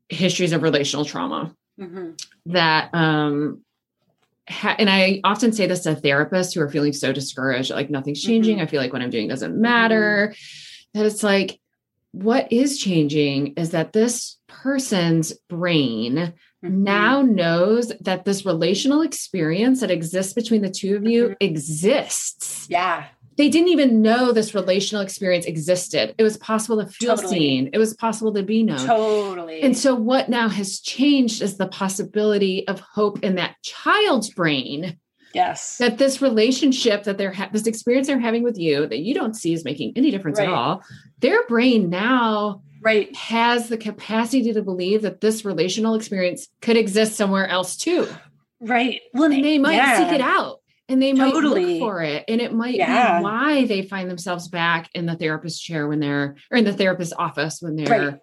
histories 0.09 0.51
of 0.51 0.63
relational 0.63 1.05
trauma, 1.05 1.55
mm-hmm. 1.79 2.11
that, 2.47 2.93
um, 2.93 3.61
ha- 4.49 4.75
and 4.77 4.89
I 4.89 5.21
often 5.23 5.51
say 5.53 5.67
this 5.67 5.83
to 5.83 5.95
therapists 5.95 6.53
who 6.53 6.61
are 6.61 6.69
feeling 6.69 6.93
so 6.93 7.13
discouraged, 7.13 7.71
like 7.71 7.89
nothing's 7.89 8.21
changing. 8.21 8.57
Mm-hmm. 8.57 8.63
I 8.63 8.67
feel 8.67 8.81
like 8.81 8.93
what 8.93 9.01
I'm 9.01 9.09
doing 9.09 9.27
doesn't 9.27 9.59
matter. 9.59 10.33
Mm-hmm. 10.33 10.99
That 10.99 11.05
it's 11.05 11.23
like, 11.23 11.59
what 12.13 12.51
is 12.51 12.77
changing 12.77 13.53
is 13.55 13.69
that 13.69 13.93
this 13.93 14.37
person's 14.47 15.31
brain 15.47 16.33
mm-hmm. 16.63 16.83
now 16.83 17.21
knows 17.21 17.91
that 18.01 18.25
this 18.25 18.45
relational 18.45 19.01
experience 19.01 19.81
that 19.81 19.91
exists 19.91 20.33
between 20.33 20.61
the 20.61 20.69
two 20.69 20.95
of 20.95 21.05
you 21.05 21.29
mm-hmm. 21.29 21.33
exists. 21.39 22.67
Yeah. 22.69 23.05
They 23.37 23.49
didn't 23.49 23.69
even 23.69 24.01
know 24.01 24.31
this 24.31 24.53
relational 24.53 25.01
experience 25.01 25.45
existed. 25.45 26.13
It 26.17 26.23
was 26.23 26.37
possible 26.37 26.83
to 26.83 26.91
feel 26.91 27.15
totally. 27.15 27.39
seen. 27.39 27.69
It 27.73 27.77
was 27.77 27.93
possible 27.93 28.33
to 28.33 28.43
be 28.43 28.61
known. 28.61 28.85
Totally. 28.85 29.61
And 29.61 29.75
so, 29.75 29.95
what 29.95 30.29
now 30.29 30.49
has 30.49 30.79
changed 30.81 31.41
is 31.41 31.57
the 31.57 31.67
possibility 31.67 32.67
of 32.67 32.81
hope 32.81 33.23
in 33.23 33.35
that 33.35 33.55
child's 33.63 34.29
brain 34.29 34.97
Yes. 35.33 35.77
That 35.77 35.97
this 35.97 36.21
relationship 36.21 37.03
that 37.03 37.17
they're 37.17 37.31
ha- 37.31 37.49
this 37.51 37.67
experience 37.67 38.07
they're 38.07 38.19
having 38.19 38.43
with 38.43 38.57
you 38.57 38.87
that 38.87 38.99
you 38.99 39.13
don't 39.13 39.35
see 39.35 39.53
is 39.53 39.63
making 39.63 39.93
any 39.95 40.11
difference 40.11 40.39
right. 40.39 40.47
at 40.47 40.53
all. 40.53 40.83
Their 41.19 41.45
brain 41.47 41.89
now 41.89 42.61
right 42.81 43.15
has 43.15 43.69
the 43.69 43.77
capacity 43.77 44.51
to 44.53 44.61
believe 44.61 45.03
that 45.03 45.21
this 45.21 45.45
relational 45.45 45.95
experience 45.95 46.47
could 46.61 46.77
exist 46.77 47.15
somewhere 47.15 47.47
else 47.47 47.77
too. 47.77 48.07
Right. 48.59 49.01
Well, 49.13 49.31
and 49.31 49.43
they 49.43 49.57
might 49.57 49.75
yeah. 49.75 49.97
seek 49.97 50.13
it 50.13 50.21
out 50.21 50.61
and 50.89 51.01
they 51.01 51.13
might 51.13 51.33
look 51.33 51.79
for 51.79 52.01
it 52.01 52.25
and 52.27 52.41
it 52.41 52.53
might 52.53 52.75
yeah. 52.75 53.19
be 53.19 53.23
why 53.23 53.65
they 53.65 53.81
find 53.81 54.09
themselves 54.09 54.47
back 54.47 54.89
in 54.93 55.05
the 55.05 55.15
therapist 55.15 55.63
chair 55.63 55.87
when 55.87 55.99
they're 55.99 56.35
or 56.51 56.57
in 56.57 56.65
the 56.65 56.73
therapist 56.73 57.13
office 57.17 57.61
when 57.61 57.75
they're 57.75 58.09
right. 58.09 58.19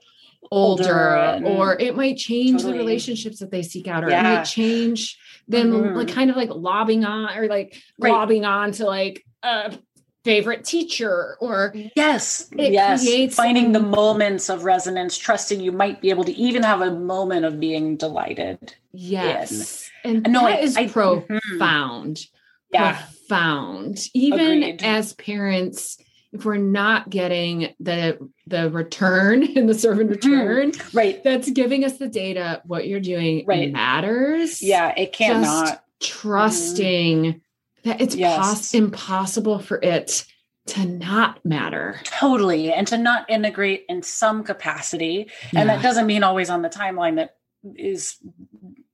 older, 0.51 1.17
older 1.17 1.47
or 1.47 1.79
it 1.81 1.97
might 1.97 2.17
change 2.17 2.63
totally. 2.63 2.73
the 2.73 2.79
relationships 2.79 3.39
that 3.39 3.51
they 3.51 3.63
seek 3.63 3.89
out 3.89 4.05
or 4.05 4.11
yeah. 4.11 4.21
it 4.21 4.37
might 4.37 4.45
change 4.45 5.19
them 5.49 5.73
mm-hmm. 5.73 5.97
like 5.97 6.09
kind 6.09 6.31
of 6.31 6.37
like 6.37 6.51
lobbing 6.51 7.05
on 7.05 7.37
or 7.37 7.49
like 7.49 7.81
right. 7.99 8.13
lobbing 8.13 8.45
on 8.45 8.71
to 8.73 8.85
like 8.85 9.25
a 9.43 9.77
favorite 10.25 10.65
teacher 10.65 11.37
or 11.41 11.73
yes 11.95 12.51
yes 12.53 13.35
finding 13.35 13.73
the 13.73 13.81
moments 13.81 14.51
of 14.51 14.65
resonance 14.65 15.17
trusting 15.17 15.61
you 15.61 15.73
might 15.73 16.03
be 16.03 16.11
able 16.11 16.25
to 16.25 16.33
even 16.33 16.63
have 16.63 16.81
a 16.81 16.91
moment 16.91 17.45
of 17.45 17.59
being 17.61 17.97
delighted 17.97 18.75
yes 18.93 19.89
in. 20.05 20.17
and, 20.17 20.27
and 20.27 20.33
no, 20.33 20.41
that 20.41 20.59
I, 20.59 20.61
is 20.61 20.77
I, 20.77 20.89
profound 20.89 22.27
yeah. 22.73 23.03
profound. 23.29 23.99
Even 24.15 24.63
Agreed. 24.63 24.83
as 24.83 25.13
parents, 25.15 25.99
if 26.33 26.45
we're 26.45 26.57
not 26.57 27.11
getting 27.11 27.75
the 27.81 28.19
the 28.47 28.71
return 28.71 29.43
in 29.57 29.67
the 29.67 29.75
serve 29.75 30.01
and 30.01 30.11
mm-hmm. 30.11 30.31
return, 30.31 30.73
mm, 30.73 30.95
right, 30.95 31.23
that's 31.25 31.51
giving 31.51 31.85
us 31.85 31.99
the 31.99 32.09
data. 32.09 32.63
What 32.65 32.87
you're 32.87 33.01
doing 33.01 33.45
right. 33.47 33.73
matters. 33.73 34.63
Yeah, 34.63 34.93
it 34.97 35.13
cannot. 35.13 35.67
Just 35.67 35.81
trusting 36.01 37.25
mm. 37.25 37.41
That 37.89 38.01
it's 38.01 38.15
yes. 38.15 38.37
pos- 38.37 38.75
impossible 38.75 39.59
for 39.59 39.81
it 39.83 40.25
to 40.67 40.85
not 40.85 41.45
matter. 41.45 42.01
Totally. 42.05 42.73
And 42.73 42.87
to 42.89 42.99
not 42.99 43.29
integrate 43.31 43.85
in 43.89 44.03
some 44.03 44.45
capacity. 44.45 45.31
Yeah. 45.53 45.61
And 45.61 45.69
that 45.71 45.83
doesn't 45.83 46.07
mean 46.07 46.23
always 46.23 46.51
on 46.51 46.63
the 46.63 46.69
timeline 46.69 47.17
that 47.17 47.37
is 47.75 48.17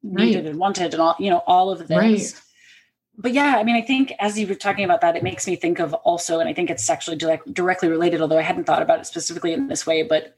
needed 0.03 0.45
right. 0.45 0.47
and 0.47 0.59
wanted 0.59 0.95
and 0.95 1.03
all, 1.03 1.17
you 1.19 1.31
know, 1.31 1.43
all 1.47 1.71
of 1.71 1.89
this. 1.89 1.91
Right 1.91 2.41
but 3.17 3.33
yeah, 3.33 3.57
I 3.59 3.63
mean, 3.63 3.77
I 3.77 3.81
think 3.81 4.13
as 4.19 4.39
you 4.39 4.47
were 4.47 4.55
talking 4.55 4.85
about 4.85 5.01
that, 5.03 5.17
it 5.17 5.23
makes 5.23 5.47
me 5.47 5.57
think 5.57 5.79
of 5.79 5.95
also, 5.95 6.41
and 6.41 6.49
I 6.49 6.53
think 6.53 6.71
it's 6.71 6.89
actually 6.91 7.17
direct, 7.17 7.53
directly 7.53 7.89
related, 7.89 8.21
although 8.21 8.39
I 8.39 8.43
hadn't 8.43 8.65
thought 8.65 8.83
about 8.83 9.01
it 9.01 9.07
specifically 9.07 9.53
in 9.53 9.69
this 9.69 9.87
way, 9.87 10.03
but 10.03 10.37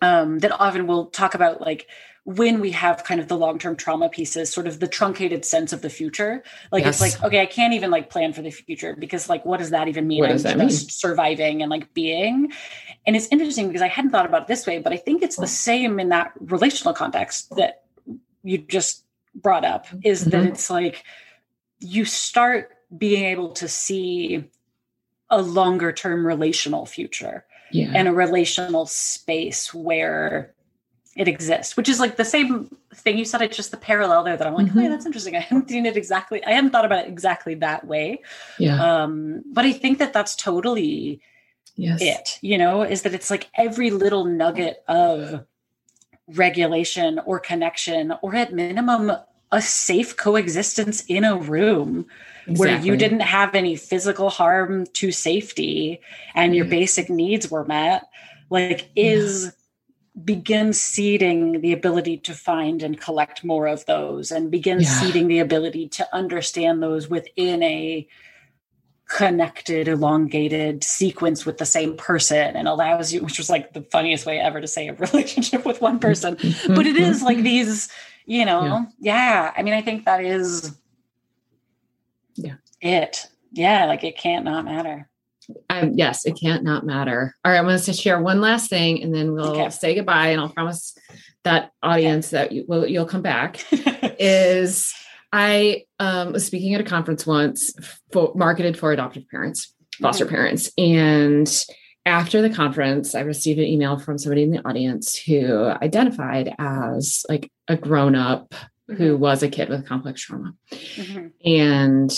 um, 0.00 0.38
that 0.40 0.52
often 0.52 0.86
we'll 0.86 1.06
talk 1.06 1.34
about 1.34 1.60
like 1.60 1.88
when 2.24 2.60
we 2.60 2.70
have 2.70 3.04
kind 3.04 3.20
of 3.20 3.28
the 3.28 3.36
long-term 3.36 3.76
trauma 3.76 4.08
pieces, 4.08 4.50
sort 4.50 4.66
of 4.66 4.80
the 4.80 4.88
truncated 4.88 5.44
sense 5.44 5.74
of 5.74 5.82
the 5.82 5.90
future. 5.90 6.42
Like 6.72 6.84
yes. 6.84 7.02
it's 7.02 7.14
like, 7.14 7.24
okay, 7.24 7.40
I 7.42 7.46
can't 7.46 7.74
even 7.74 7.90
like 7.90 8.08
plan 8.08 8.32
for 8.32 8.40
the 8.40 8.50
future 8.50 8.96
because 8.98 9.28
like, 9.28 9.44
what 9.44 9.58
does 9.58 9.70
that 9.70 9.88
even 9.88 10.08
mean? 10.08 10.20
What 10.20 10.30
I'm 10.30 10.38
just 10.38 10.56
mean? 10.56 10.70
surviving 10.70 11.60
and 11.60 11.70
like 11.70 11.92
being. 11.92 12.50
And 13.06 13.14
it's 13.14 13.28
interesting 13.30 13.66
because 13.66 13.82
I 13.82 13.88
hadn't 13.88 14.10
thought 14.10 14.24
about 14.24 14.42
it 14.42 14.48
this 14.48 14.66
way, 14.66 14.78
but 14.78 14.92
I 14.92 14.96
think 14.96 15.22
it's 15.22 15.36
the 15.36 15.46
same 15.46 16.00
in 16.00 16.08
that 16.08 16.32
relational 16.40 16.94
context 16.94 17.54
that 17.56 17.82
you 18.42 18.58
just 18.58 19.04
brought 19.34 19.64
up 19.66 19.86
is 20.02 20.22
mm-hmm. 20.22 20.30
that 20.30 20.46
it's 20.46 20.70
like, 20.70 21.04
you 21.80 22.06
start 22.06 22.70
being 22.96 23.24
able 23.24 23.50
to 23.50 23.68
see 23.68 24.44
a 25.28 25.42
longer 25.42 25.92
term 25.92 26.26
relational 26.26 26.86
future 26.86 27.44
yeah. 27.70 27.90
and 27.94 28.08
a 28.08 28.12
relational 28.12 28.86
space 28.86 29.74
where 29.74 30.54
it 31.16 31.28
exists, 31.28 31.76
which 31.76 31.88
is 31.88 32.00
like 32.00 32.16
the 32.16 32.24
same 32.24 32.74
thing 32.94 33.18
you 33.18 33.24
said. 33.24 33.42
It's 33.42 33.56
just 33.56 33.70
the 33.70 33.76
parallel 33.76 34.24
there 34.24 34.36
that 34.36 34.46
I'm 34.46 34.54
like, 34.54 34.66
mm-hmm. 34.66 34.78
oh, 34.78 34.82
yeah, 34.82 34.88
that's 34.88 35.06
interesting. 35.06 35.36
I 35.36 35.40
haven't 35.40 35.68
seen 35.68 35.86
it 35.86 35.96
exactly. 35.96 36.44
I 36.44 36.52
hadn't 36.52 36.70
thought 36.70 36.84
about 36.84 37.04
it 37.04 37.08
exactly 37.08 37.54
that 37.56 37.86
way. 37.86 38.20
Yeah. 38.58 39.02
Um, 39.02 39.42
but 39.46 39.64
I 39.64 39.72
think 39.72 39.98
that 39.98 40.12
that's 40.12 40.34
totally 40.34 41.20
yes. 41.76 42.00
it, 42.02 42.38
you 42.42 42.58
know, 42.58 42.82
is 42.82 43.02
that 43.02 43.14
it's 43.14 43.30
like 43.30 43.48
every 43.54 43.90
little 43.90 44.24
nugget 44.24 44.82
of 44.88 45.44
regulation 46.26 47.20
or 47.26 47.38
connection, 47.38 48.14
or 48.22 48.34
at 48.34 48.52
minimum, 48.52 49.12
a 49.52 49.62
safe 49.62 50.16
coexistence 50.16 51.04
in 51.06 51.22
a 51.22 51.36
room 51.36 52.06
exactly. 52.46 52.54
where 52.58 52.80
you 52.80 52.96
didn't 52.96 53.20
have 53.20 53.54
any 53.54 53.76
physical 53.76 54.30
harm 54.30 54.86
to 54.94 55.12
safety 55.12 56.00
and 56.34 56.56
your 56.56 56.64
basic 56.64 57.08
needs 57.08 57.50
were 57.50 57.64
met 57.64 58.08
like 58.50 58.88
is 58.96 59.44
yeah. 59.44 59.50
Begin 60.22 60.72
seeding 60.72 61.60
the 61.60 61.72
ability 61.72 62.18
to 62.18 62.34
find 62.34 62.82
and 62.82 63.00
collect 63.00 63.42
more 63.42 63.66
of 63.66 63.84
those 63.86 64.30
and 64.30 64.50
begin 64.50 64.80
yeah. 64.80 64.88
seeding 64.88 65.26
the 65.26 65.40
ability 65.40 65.88
to 65.88 66.14
understand 66.14 66.82
those 66.82 67.08
within 67.08 67.62
a 67.64 68.06
connected 69.08 69.88
elongated 69.88 70.84
sequence 70.84 71.44
with 71.44 71.58
the 71.58 71.66
same 71.66 71.96
person 71.96 72.56
and 72.56 72.68
allows 72.68 73.12
you 73.12 73.22
which 73.22 73.38
was 73.38 73.50
like 73.50 73.72
the 73.72 73.82
funniest 73.82 74.24
way 74.24 74.38
ever 74.38 74.60
to 74.60 74.66
say 74.66 74.88
a 74.88 74.94
relationship 75.12 75.64
with 75.66 75.80
one 75.80 75.98
person 75.98 76.36
but 76.68 76.86
it 76.86 76.96
is 76.96 77.22
like 77.22 77.38
these 77.38 77.90
you 78.24 78.44
know 78.44 78.64
yeah. 78.64 78.84
yeah. 79.00 79.52
i 79.56 79.62
mean 79.62 79.74
i 79.74 79.82
think 79.82 80.04
that 80.04 80.24
is 80.24 80.74
yeah 82.36 82.54
it 82.80 83.26
yeah 83.52 83.84
like 83.84 84.04
it 84.04 84.16
can't 84.16 84.44
not 84.44 84.64
matter 84.64 85.08
um, 85.70 85.92
yes 85.94 86.24
it 86.26 86.38
can't 86.40 86.64
not 86.64 86.84
matter 86.84 87.34
all 87.44 87.52
right 87.52 87.58
i'm 87.58 87.64
going 87.64 87.78
to 87.78 87.92
share 87.92 88.20
one 88.20 88.40
last 88.40 88.70
thing 88.70 89.02
and 89.02 89.14
then 89.14 89.32
we'll 89.32 89.60
okay. 89.60 89.70
say 89.70 89.94
goodbye 89.94 90.28
and 90.28 90.40
i'll 90.40 90.48
promise 90.48 90.96
that 91.44 91.70
audience 91.82 92.32
okay. 92.32 92.42
that 92.42 92.52
you 92.52 92.64
will 92.68 92.86
you'll 92.86 93.06
come 93.06 93.22
back 93.22 93.64
is 93.72 94.94
i 95.32 95.82
um, 95.98 96.32
was 96.32 96.46
speaking 96.46 96.74
at 96.74 96.80
a 96.80 96.84
conference 96.84 97.26
once 97.26 97.72
for, 98.12 98.32
marketed 98.34 98.78
for 98.78 98.92
adoptive 98.92 99.28
parents 99.30 99.74
foster 100.00 100.24
mm-hmm. 100.24 100.34
parents 100.34 100.70
and 100.78 101.66
after 102.06 102.42
the 102.42 102.50
conference, 102.50 103.14
I 103.14 103.20
received 103.20 103.58
an 103.58 103.64
email 103.64 103.98
from 103.98 104.18
somebody 104.18 104.42
in 104.42 104.50
the 104.50 104.66
audience 104.68 105.16
who 105.18 105.64
identified 105.64 106.54
as 106.58 107.24
like 107.28 107.50
a 107.66 107.76
grown 107.76 108.14
up 108.14 108.50
mm-hmm. 108.50 108.96
who 108.96 109.16
was 109.16 109.42
a 109.42 109.48
kid 109.48 109.70
with 109.70 109.86
complex 109.86 110.20
trauma. 110.20 110.52
Mm-hmm. 110.70 111.28
And 111.46 112.10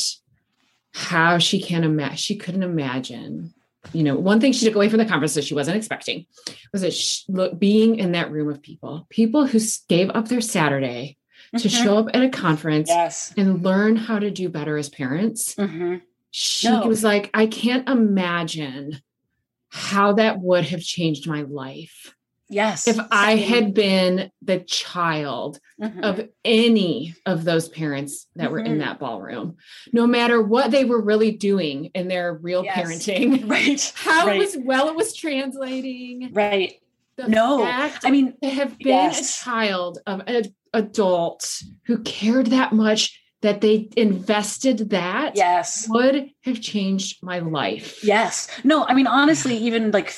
how 0.97 1.37
she 1.37 1.61
can 1.61 1.85
imagine, 1.85 2.17
she 2.17 2.37
couldn't 2.37 2.63
imagine. 2.63 3.53
You 3.93 4.03
know, 4.03 4.17
one 4.17 4.41
thing 4.41 4.53
she 4.53 4.65
took 4.65 4.75
away 4.75 4.89
from 4.89 4.99
the 4.99 5.05
conference 5.05 5.35
that 5.35 5.45
she 5.45 5.53
wasn't 5.53 5.77
expecting 5.77 6.25
was 6.73 6.81
that 6.81 6.95
she, 6.95 7.23
look, 7.29 7.59
being 7.59 7.99
in 7.99 8.13
that 8.13 8.31
room 8.31 8.49
of 8.49 8.63
people, 8.63 9.07
people 9.11 9.47
who 9.47 9.61
gave 9.89 10.09
up 10.11 10.29
their 10.29 10.41
Saturday 10.41 11.19
mm-hmm. 11.55 11.59
to 11.59 11.69
show 11.69 11.99
up 11.99 12.09
at 12.15 12.23
a 12.23 12.31
conference 12.31 12.89
yes. 12.89 13.35
and 13.37 13.63
learn 13.63 13.97
how 13.97 14.19
to 14.19 14.31
do 14.31 14.49
better 14.49 14.79
as 14.79 14.89
parents. 14.89 15.55
Mm-hmm. 15.57 15.97
She 16.31 16.71
no. 16.71 16.87
was 16.87 17.05
like, 17.05 17.31
I 17.35 17.47
can't 17.47 17.87
imagine 17.89 19.03
how 19.69 20.15
that 20.15 20.41
would 20.41 20.65
have 20.65 20.81
changed 20.81 21.29
my 21.29 21.43
life. 21.43 22.16
Yes. 22.49 22.87
If 22.87 22.99
I 23.11 23.37
had 23.37 23.75
been 23.75 24.31
the 24.43 24.61
child 24.61 25.59
mm-hmm. 25.81 26.05
of 26.05 26.29
any 26.45 27.15
of 27.25 27.45
those 27.45 27.69
parents 27.69 28.27
that 28.37 28.45
mm-hmm. 28.45 28.53
were 28.53 28.59
in 28.61 28.67
mm-hmm. 28.73 28.81
that 28.81 28.99
ballroom, 28.99 29.57
no 29.93 30.07
matter 30.07 30.41
what 30.41 30.71
they 30.71 30.85
were 30.85 31.01
really 31.01 31.33
doing 31.33 31.87
in 31.95 32.09
their 32.09 32.35
real 32.35 32.65
yes. 32.65 32.79
parenting, 32.79 33.49
right? 33.51 33.93
How 33.97 34.27
right. 34.27 34.37
it 34.37 34.39
was 34.39 34.57
well, 34.59 34.89
it 34.89 34.97
was 34.97 35.15
translating, 35.15 36.31
right? 36.33 36.75
No, 37.27 37.65
I 37.65 38.11
mean, 38.11 38.35
to 38.43 38.51
have 38.51 38.79
been 38.79 38.89
yes. 38.89 39.41
a 39.41 39.45
child 39.45 39.99
of 40.07 40.23
an 40.27 40.45
adult 40.75 41.63
who 41.87 41.99
cared 42.03 42.49
that 42.49 42.73
much 42.73 43.21
that 43.43 43.61
they 43.61 43.89
invested 43.97 44.91
that 44.91 45.37
yes 45.37 45.87
would 45.89 46.31
have 46.43 46.61
changed 46.61 47.23
my 47.23 47.39
life 47.39 48.03
yes 48.03 48.49
no 48.65 48.85
i 48.87 48.95
mean 48.95 49.07
honestly 49.07 49.57
even 49.57 49.91
like 49.91 50.13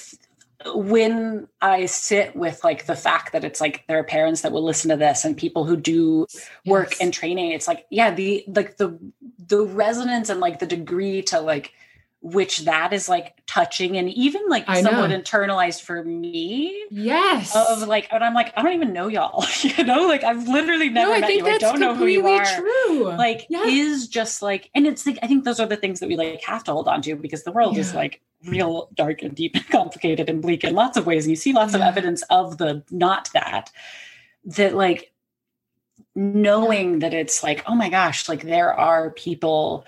when 0.67 1.47
i 1.61 1.87
sit 1.87 2.35
with 2.35 2.63
like 2.65 2.87
the 2.87 2.97
fact 2.97 3.33
that 3.33 3.45
it's 3.45 3.61
like 3.61 3.85
there 3.87 3.99
are 3.99 4.05
parents 4.05 4.41
that 4.41 4.51
will 4.51 4.65
listen 4.65 4.91
to 4.91 4.97
this 4.97 5.25
and 5.25 5.37
people 5.37 5.65
who 5.65 5.77
do 5.77 6.27
work 6.67 6.91
yes. 6.91 7.01
and 7.01 7.15
training 7.15 7.53
it's 7.53 7.69
like 7.69 7.87
yeah 7.91 8.13
the 8.13 8.45
like 8.49 8.77
the 8.77 8.99
the 9.39 9.65
resonance 9.65 10.29
and 10.29 10.41
like 10.41 10.59
the 10.59 10.67
degree 10.67 11.23
to 11.23 11.41
like 11.41 11.73
which 12.21 12.61
that 12.61 12.93
is 12.93 13.09
like 13.09 13.41
touching 13.47 13.97
and 13.97 14.09
even 14.11 14.43
like 14.49 14.65
I 14.67 14.83
somewhat 14.83 15.11
know. 15.11 15.21
internalized 15.21 15.83
for 15.83 16.03
me. 16.03 16.85
Yes. 16.91 17.55
Of 17.55 17.87
like, 17.87 18.09
and 18.11 18.25
I'm 18.25 18.35
like, 18.35 18.53
I 18.57 18.63
don't 18.63 18.73
even 18.73 18.93
know 18.93 19.07
y'all. 19.07 19.45
you 19.63 19.85
know, 19.85 20.09
like 20.09 20.25
I've 20.25 20.49
literally 20.49 20.89
never 20.89 21.13
no, 21.13 21.21
met 21.21 21.33
you. 21.33 21.47
I 21.47 21.59
don't 21.59 21.79
know 21.79 21.95
who 21.95 22.07
you 22.07 22.27
are. 22.27 22.45
True. 22.45 23.05
Like 23.05 23.47
yeah. 23.49 23.65
is 23.65 24.09
just 24.09 24.43
like, 24.43 24.69
and 24.75 24.87
it's 24.87 25.07
like 25.07 25.19
I 25.23 25.29
think 25.29 25.45
those 25.45 25.61
are 25.61 25.67
the 25.67 25.77
things 25.77 26.01
that 26.01 26.09
we 26.09 26.17
like 26.17 26.43
have 26.43 26.65
to 26.65 26.73
hold 26.73 26.89
on 26.89 27.03
to 27.03 27.15
because 27.15 27.45
the 27.45 27.53
world 27.53 27.75
yeah. 27.75 27.81
is 27.83 27.95
like 27.95 28.21
real 28.47 28.91
dark 28.95 29.23
and 29.23 29.35
deep 29.37 29.55
and 29.55 29.69
complicated 29.71 30.29
and 30.29 30.43
bleak 30.43 30.65
in 30.65 30.75
lots 30.75 30.97
of 30.97 31.07
ways. 31.07 31.25
And 31.25 31.31
you 31.31 31.37
see 31.37 31.53
lots 31.53 31.73
yeah. 31.73 31.79
of 31.79 31.83
evidence 31.85 32.23
of 32.31 32.59
the 32.59 32.83
not 32.91 33.31
that. 33.33 33.71
That 34.45 34.75
like 34.75 35.13
knowing 36.17 36.99
that 36.99 37.15
it's 37.15 37.45
like, 37.45 37.63
oh 37.69 37.77
my 37.77 37.89
gosh, 37.89 38.29
like 38.29 38.43
there 38.43 38.75
are 38.75 39.11
people 39.11 39.87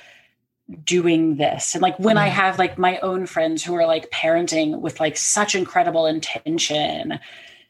doing 0.85 1.37
this. 1.37 1.75
And 1.75 1.83
like 1.83 1.99
when 1.99 2.19
i 2.19 2.29
mm. 2.29 2.33
have 2.33 2.59
like 2.59 2.79
my 2.79 2.99
own 2.99 3.27
friends 3.27 3.65
who 3.65 3.75
are 3.75 3.87
like 3.87 4.11
parenting 4.11 4.81
with 4.81 5.01
like 5.01 5.17
such 5.17 5.55
incredible 5.55 6.07
intention 6.07 7.19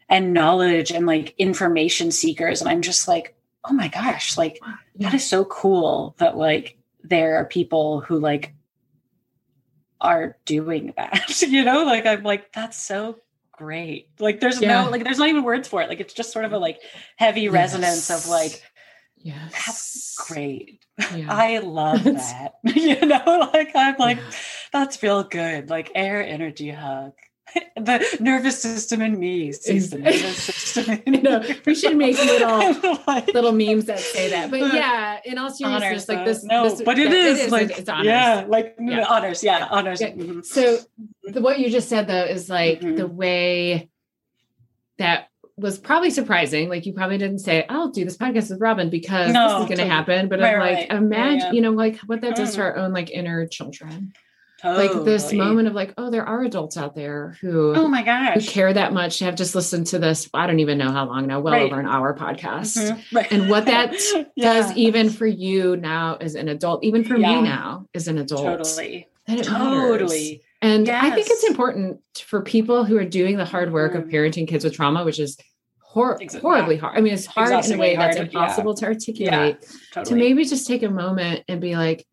and 0.08 0.32
knowledge 0.32 0.90
and 0.90 1.06
like 1.06 1.34
information 1.38 2.10
seekers 2.10 2.60
and 2.60 2.68
i'm 2.68 2.82
just 2.82 3.06
like 3.08 3.34
oh 3.64 3.72
my 3.72 3.88
gosh 3.88 4.36
like 4.36 4.60
that 4.96 5.14
is 5.14 5.26
so 5.26 5.44
cool 5.44 6.14
that 6.18 6.36
like 6.36 6.76
there 7.02 7.36
are 7.36 7.44
people 7.44 8.00
who 8.00 8.18
like 8.18 8.54
are 10.00 10.36
doing 10.44 10.92
that 10.96 11.42
you 11.48 11.64
know? 11.64 11.84
Like 11.84 12.06
i'm 12.06 12.22
like 12.22 12.52
that's 12.52 12.76
so 12.76 13.16
great. 13.60 14.08
Like 14.18 14.40
there's 14.40 14.60
yeah. 14.60 14.84
no 14.84 14.90
like 14.90 15.04
there's 15.04 15.18
not 15.18 15.28
even 15.28 15.44
words 15.44 15.68
for 15.68 15.82
it. 15.82 15.90
Like 15.90 16.00
it's 16.00 16.14
just 16.14 16.32
sort 16.32 16.46
of 16.46 16.52
a 16.54 16.58
like 16.58 16.80
heavy 17.16 17.42
yes. 17.42 17.52
resonance 17.52 18.10
of 18.10 18.26
like 18.26 18.62
Yes. 19.22 19.52
That's 19.52 20.28
great. 20.28 20.84
Yeah. 21.16 21.28
I 21.30 21.58
love 21.60 22.04
that. 22.04 22.56
you 22.76 23.00
know, 23.06 23.50
like 23.54 23.70
I'm 23.74 23.96
like, 23.96 24.18
yeah. 24.18 24.30
that's 24.70 25.02
real 25.02 25.24
good. 25.24 25.70
Like 25.70 25.90
air 25.94 26.22
energy 26.22 26.68
hug. 26.68 27.12
the 27.74 28.18
nervous 28.20 28.60
system 28.60 29.00
in 29.00 29.18
me 29.18 29.50
sees 29.52 29.88
the 29.88 29.98
nervous 29.98 30.36
system 30.36 31.02
in 31.06 31.22
no, 31.22 31.42
we 31.64 31.74
should 31.74 31.96
make 31.96 32.18
little 32.18 32.98
like, 33.06 33.28
little 33.28 33.52
memes 33.52 33.86
that 33.86 33.98
say 33.98 34.28
that. 34.28 34.50
But 34.50 34.74
yeah, 34.74 35.20
in 35.24 35.38
all 35.38 35.48
seriousness, 35.48 36.06
like 36.06 36.26
this. 36.26 36.44
No, 36.44 36.68
this, 36.68 36.82
but 36.82 36.98
it, 36.98 37.10
is, 37.10 37.38
it 37.38 37.46
is 37.46 37.50
like 37.50 37.70
it's 37.78 37.88
honors. 37.88 38.06
Yeah, 38.06 38.44
like 38.46 38.76
yeah. 38.78 39.06
honors. 39.08 39.42
Yeah, 39.42 39.68
honors. 39.70 40.02
Yeah. 40.02 40.10
Mm-hmm. 40.10 40.42
So 40.42 40.80
the, 41.24 41.40
what 41.40 41.58
you 41.58 41.70
just 41.70 41.88
said 41.88 42.08
though 42.08 42.24
is 42.24 42.50
like 42.50 42.82
mm-hmm. 42.82 42.96
the 42.96 43.06
way 43.06 43.88
that 44.98 45.29
was 45.60 45.78
probably 45.78 46.10
surprising. 46.10 46.68
Like 46.68 46.86
you 46.86 46.92
probably 46.92 47.18
didn't 47.18 47.40
say, 47.40 47.64
"I'll 47.68 47.90
do 47.90 48.04
this 48.04 48.16
podcast 48.16 48.50
with 48.50 48.60
Robyn 48.60 48.90
because 48.90 49.32
no, 49.32 49.48
this 49.48 49.62
is 49.62 49.76
going 49.76 49.88
to 49.88 49.94
happen." 49.94 50.28
But 50.28 50.40
right, 50.40 50.54
I'm 50.54 50.60
like, 50.60 50.76
right. 50.76 50.90
imagine, 50.90 51.38
yeah, 51.40 51.52
you 51.52 51.60
know, 51.60 51.72
like 51.72 51.98
what 51.98 52.20
that 52.22 52.36
does 52.36 52.52
mm. 52.52 52.54
to 52.56 52.62
our 52.62 52.76
own 52.76 52.92
like 52.92 53.10
inner 53.10 53.46
children. 53.46 54.12
Totally. 54.60 54.88
Like 54.88 55.04
this 55.06 55.32
moment 55.32 55.68
of 55.68 55.74
like, 55.74 55.94
oh, 55.96 56.10
there 56.10 56.26
are 56.26 56.42
adults 56.42 56.76
out 56.76 56.94
there 56.94 57.36
who 57.40 57.74
oh 57.74 57.88
my 57.88 58.02
gosh 58.02 58.34
who 58.34 58.40
care 58.50 58.72
that 58.72 58.92
much 58.92 59.18
to 59.18 59.24
have 59.24 59.34
just 59.34 59.54
listened 59.54 59.86
to 59.88 59.98
this. 59.98 60.28
I 60.34 60.46
don't 60.46 60.60
even 60.60 60.76
know 60.76 60.90
how 60.90 61.06
long 61.06 61.26
now, 61.26 61.40
well 61.40 61.54
right. 61.54 61.70
over 61.70 61.80
an 61.80 61.86
hour 61.86 62.14
podcast. 62.14 62.76
Mm-hmm. 62.76 63.16
Right. 63.16 63.32
And 63.32 63.48
what 63.48 63.66
that 63.66 63.94
yeah. 64.36 64.52
does 64.52 64.76
even 64.76 65.08
for 65.08 65.26
you 65.26 65.76
now 65.76 66.16
as 66.16 66.34
an 66.34 66.48
adult, 66.48 66.84
even 66.84 67.04
for 67.04 67.14
me 67.14 67.40
now 67.40 67.86
as 67.94 68.06
an 68.06 68.18
adult. 68.18 68.42
Totally. 68.42 69.08
totally. 69.26 70.32
Matters. 70.32 70.46
And 70.62 70.86
yes. 70.86 71.04
I 71.04 71.10
think 71.10 71.28
it's 71.30 71.44
important 71.44 72.00
for 72.18 72.42
people 72.42 72.84
who 72.84 72.98
are 72.98 73.04
doing 73.04 73.38
the 73.38 73.46
hard 73.46 73.72
work 73.72 73.94
mm. 73.94 73.98
of 73.98 74.04
parenting 74.08 74.46
kids 74.46 74.64
with 74.64 74.74
trauma, 74.74 75.04
which 75.04 75.18
is 75.18 75.38
hor- 75.92 76.18
exactly. 76.20 76.48
horribly 76.48 76.76
hard. 76.76 76.96
I 76.96 77.00
mean, 77.00 77.14
it's 77.14 77.26
hard 77.26 77.64
in 77.64 77.72
a 77.74 77.78
way 77.78 77.94
hard. 77.94 78.10
that's 78.10 78.20
impossible 78.20 78.72
yeah. 78.72 78.80
to 78.80 78.86
articulate. 78.86 79.60
Totally. 79.92 80.04
To 80.04 80.14
maybe 80.14 80.44
just 80.44 80.66
take 80.66 80.82
a 80.82 80.90
moment 80.90 81.44
and 81.48 81.60
be 81.60 81.76
like, 81.76 82.06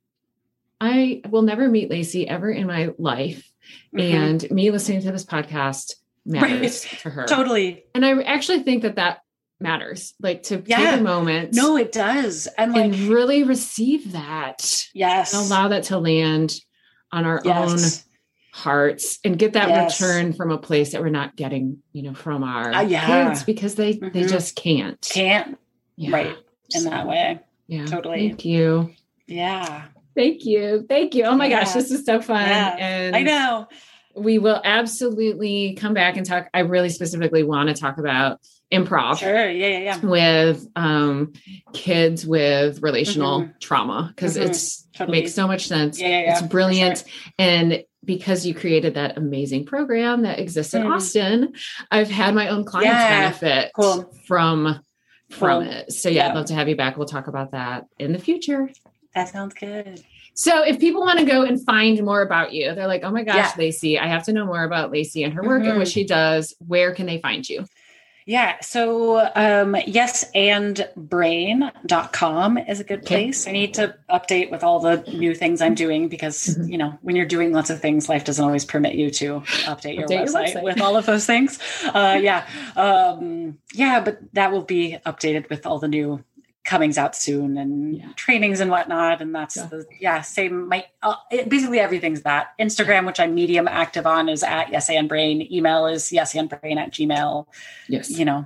I 0.82 1.22
will 1.30 1.44
never 1.44 1.70
meet 1.70 1.90
Lacey 1.90 2.28
ever 2.28 2.50
in 2.50 2.68
my 2.68 2.94
life. 2.98 3.52
Mm-hmm. 3.96 4.00
And 4.00 4.52
me 4.52 4.72
listening 4.72 5.02
to 5.02 5.12
this 5.12 5.26
podcast 5.26 5.94
matters 6.26 6.86
right. 6.86 7.00
to 7.02 7.10
her. 7.10 7.26
Totally. 7.26 7.86
And 7.94 8.06
I 8.06 8.22
actually 8.24 8.64
think 8.64 8.84
that 8.84 8.96
that 8.96 9.22
matters 9.60 10.14
like 10.20 10.44
to 10.44 10.64
yeah. 10.68 10.92
take 10.92 11.00
a 11.00 11.04
moment 11.04 11.52
no 11.52 11.78
it 11.78 11.92
does 11.92 12.48
and 12.60 12.74
like 12.74 12.92
and 12.92 12.94
really 13.10 13.42
receive 13.42 14.12
that 14.12 14.86
yes 14.94 15.34
and 15.34 15.48
allow 15.48 15.68
that 15.70 15.82
to 15.82 15.98
land 15.98 16.60
on 17.12 17.26
our 17.26 17.42
yes. 17.44 17.58
own 17.58 18.07
hearts 18.58 19.20
and 19.24 19.38
get 19.38 19.54
that 19.54 19.70
yes. 19.70 20.02
return 20.02 20.34
from 20.34 20.52
a 20.52 20.58
place 20.58 20.92
that 20.92 21.02
we're 21.02 21.10
not 21.10 21.36
getting 21.36 21.82
you 21.94 22.02
know 22.02 22.14
from 22.14 22.44
our 22.44 22.74
uh, 22.74 22.82
yeah. 22.82 23.06
kids 23.30 23.44
because 23.44 23.76
they 23.76 23.94
mm-hmm. 23.94 24.10
they 24.10 24.26
just 24.26 24.56
can't 24.56 25.00
can't 25.02 25.58
yeah. 25.96 26.12
right 26.12 26.38
in 26.74 26.82
so, 26.82 26.90
that 26.90 27.08
way 27.08 27.40
yeah 27.68 27.86
totally 27.86 28.30
thank 28.30 28.46
you 28.46 28.92
yeah 29.28 29.86
Thank 30.18 30.46
you. 30.46 30.84
Thank 30.90 31.14
you. 31.14 31.26
Oh 31.26 31.36
my 31.36 31.46
yeah. 31.46 31.60
gosh, 31.64 31.74
this 31.74 31.92
is 31.92 32.04
so 32.04 32.20
fun. 32.20 32.42
And 32.42 33.16
I 33.16 33.22
know. 33.22 33.68
We 34.16 34.40
will 34.40 34.60
absolutely 34.64 35.76
come 35.76 35.94
back 35.94 36.18
and 36.18 36.26
talk. 36.26 36.50
I 36.52 36.62
really 36.62 36.90
specifically 36.90 37.44
want 37.44 37.70
to 37.70 37.76
talk 37.76 38.00
about 38.00 38.40
improv. 38.74 39.20
Sure. 39.20 39.48
Yeah, 39.48 39.68
yeah, 39.68 39.78
yeah. 39.78 40.00
With 40.00 40.68
um 40.76 41.34
kids 41.72 42.26
with 42.26 42.82
relational 42.82 43.42
mm-hmm. 43.42 43.52
trauma 43.60 44.12
because 44.16 44.36
mm-hmm. 44.36 44.50
it's 44.50 44.88
totally. 44.96 45.20
makes 45.20 45.36
so 45.36 45.46
much 45.46 45.68
sense. 45.68 46.02
Yeah, 46.02 46.08
yeah, 46.08 46.22
yeah. 46.22 46.40
It's 46.40 46.48
brilliant. 46.48 46.98
Sure. 46.98 47.08
And 47.38 47.84
because 48.08 48.46
you 48.46 48.56
created 48.56 48.96
that 48.96 49.18
amazing 49.18 49.66
program 49.66 50.24
that 50.24 50.40
exists 50.40 50.74
in 50.74 50.84
mm. 50.84 50.96
Austin, 50.96 51.54
I've 51.92 52.10
had 52.10 52.34
my 52.34 52.48
own 52.48 52.64
clients 52.64 52.94
yeah. 52.94 53.20
benefit 53.20 53.72
cool. 53.76 54.12
from 54.26 54.80
from 55.30 55.64
cool. 55.64 55.72
it. 55.72 55.92
So 55.92 56.10
yeah, 56.10 56.24
yeah, 56.24 56.30
I'd 56.30 56.36
love 56.36 56.46
to 56.48 56.56
have 56.56 56.70
you 56.70 56.76
back. 56.76 56.98
We'll 56.98 57.06
talk 57.06 57.28
about 57.28 57.52
that 57.52 57.86
in 58.00 58.14
the 58.14 58.20
future. 58.20 58.72
That 59.14 59.30
sounds 59.30 59.54
good. 59.54 60.02
So 60.34 60.64
if 60.64 60.80
people 60.80 61.02
want 61.02 61.20
to 61.20 61.26
go 61.26 61.44
and 61.44 61.64
find 61.66 62.02
more 62.04 62.22
about 62.22 62.54
you, 62.54 62.74
they're 62.76 62.88
like, 62.88 63.04
oh 63.04 63.12
my 63.12 63.24
gosh, 63.24 63.36
yeah. 63.36 63.52
Lacey, 63.58 64.00
I 64.00 64.08
have 64.08 64.24
to 64.26 64.34
know 64.34 64.46
more 64.46 64.64
about 64.64 64.92
Lacey 64.92 65.24
and 65.24 65.34
her 65.34 65.44
work 65.44 65.62
mm-hmm. 65.62 65.70
and 65.70 65.78
what 65.80 65.88
mm-hmm. 65.88 65.94
she 65.94 66.06
does. 66.06 66.56
Where 66.66 66.94
can 66.94 67.08
they 67.08 67.20
find 67.20 67.48
you? 67.48 67.66
Yeah. 68.28 68.60
So 68.60 69.20
um 69.20 69.74
yesandbrain.com 69.74 72.58
is 72.58 72.80
a 72.82 72.84
good 72.84 73.06
place. 73.06 73.48
I 73.48 73.54
need 73.54 73.74
to 73.76 73.96
update 74.10 74.52
with 74.52 74.66
all 74.66 74.82
the 74.82 74.98
new 75.14 75.34
things 75.34 75.62
I'm 75.62 75.76
doing 75.76 76.10
because, 76.10 76.48
mm-hmm. 76.48 76.70
you 76.70 76.78
know, 76.78 77.00
when 77.04 77.16
you're 77.16 77.26
doing 77.26 77.54
lots 77.54 77.70
of 77.70 77.80
things, 77.80 78.10
life 78.10 78.26
doesn't 78.26 78.44
always 78.44 78.66
permit 78.66 78.96
you 78.96 79.10
to 79.12 79.40
update, 79.64 79.96
your, 79.96 80.10
update 80.10 80.28
website 80.28 80.54
your, 80.54 80.62
website 80.62 80.64
with 80.64 80.82
all 80.82 80.98
of 80.98 81.06
those 81.06 81.26
things. 81.26 81.58
Uh 81.86 82.20
yeah. 82.22 82.46
Um 82.76 83.60
yeah, 83.74 84.02
but 84.02 84.20
that 84.34 84.52
will 84.52 84.64
be 84.64 84.98
updated 85.06 85.50
with 85.50 85.66
all 85.66 85.80
the 85.80 85.88
new 85.88 86.22
comings 86.68 86.98
out 86.98 87.16
soon 87.16 87.58
and 87.58 87.98
yeah. 87.98 88.10
trainings 88.18 88.60
and 88.60 88.70
whatnot. 88.70 89.22
And 89.22 89.34
that's 89.34 89.56
yeah. 89.56 89.66
the, 89.68 89.86
yeah, 90.00 90.22
same. 90.22 90.68
My, 90.68 90.86
uh, 91.02 91.16
it, 91.32 91.50
basically 91.50 91.80
everything's 91.80 92.24
that 92.24 92.50
Instagram, 92.60 93.08
which 93.08 93.20
I'm 93.20 93.34
medium 93.34 93.68
active 93.68 94.06
on 94.06 94.28
is 94.28 94.44
at 94.44 94.70
yes 94.70 94.90
and 94.90 95.08
brain. 95.08 95.48
Email 95.52 95.88
is 95.88 96.12
yes 96.12 96.36
and 96.36 96.50
brain 96.50 96.78
at 96.78 96.92
Gmail. 96.92 97.48
Yes. 97.88 98.12
You 98.12 98.26
know, 98.26 98.46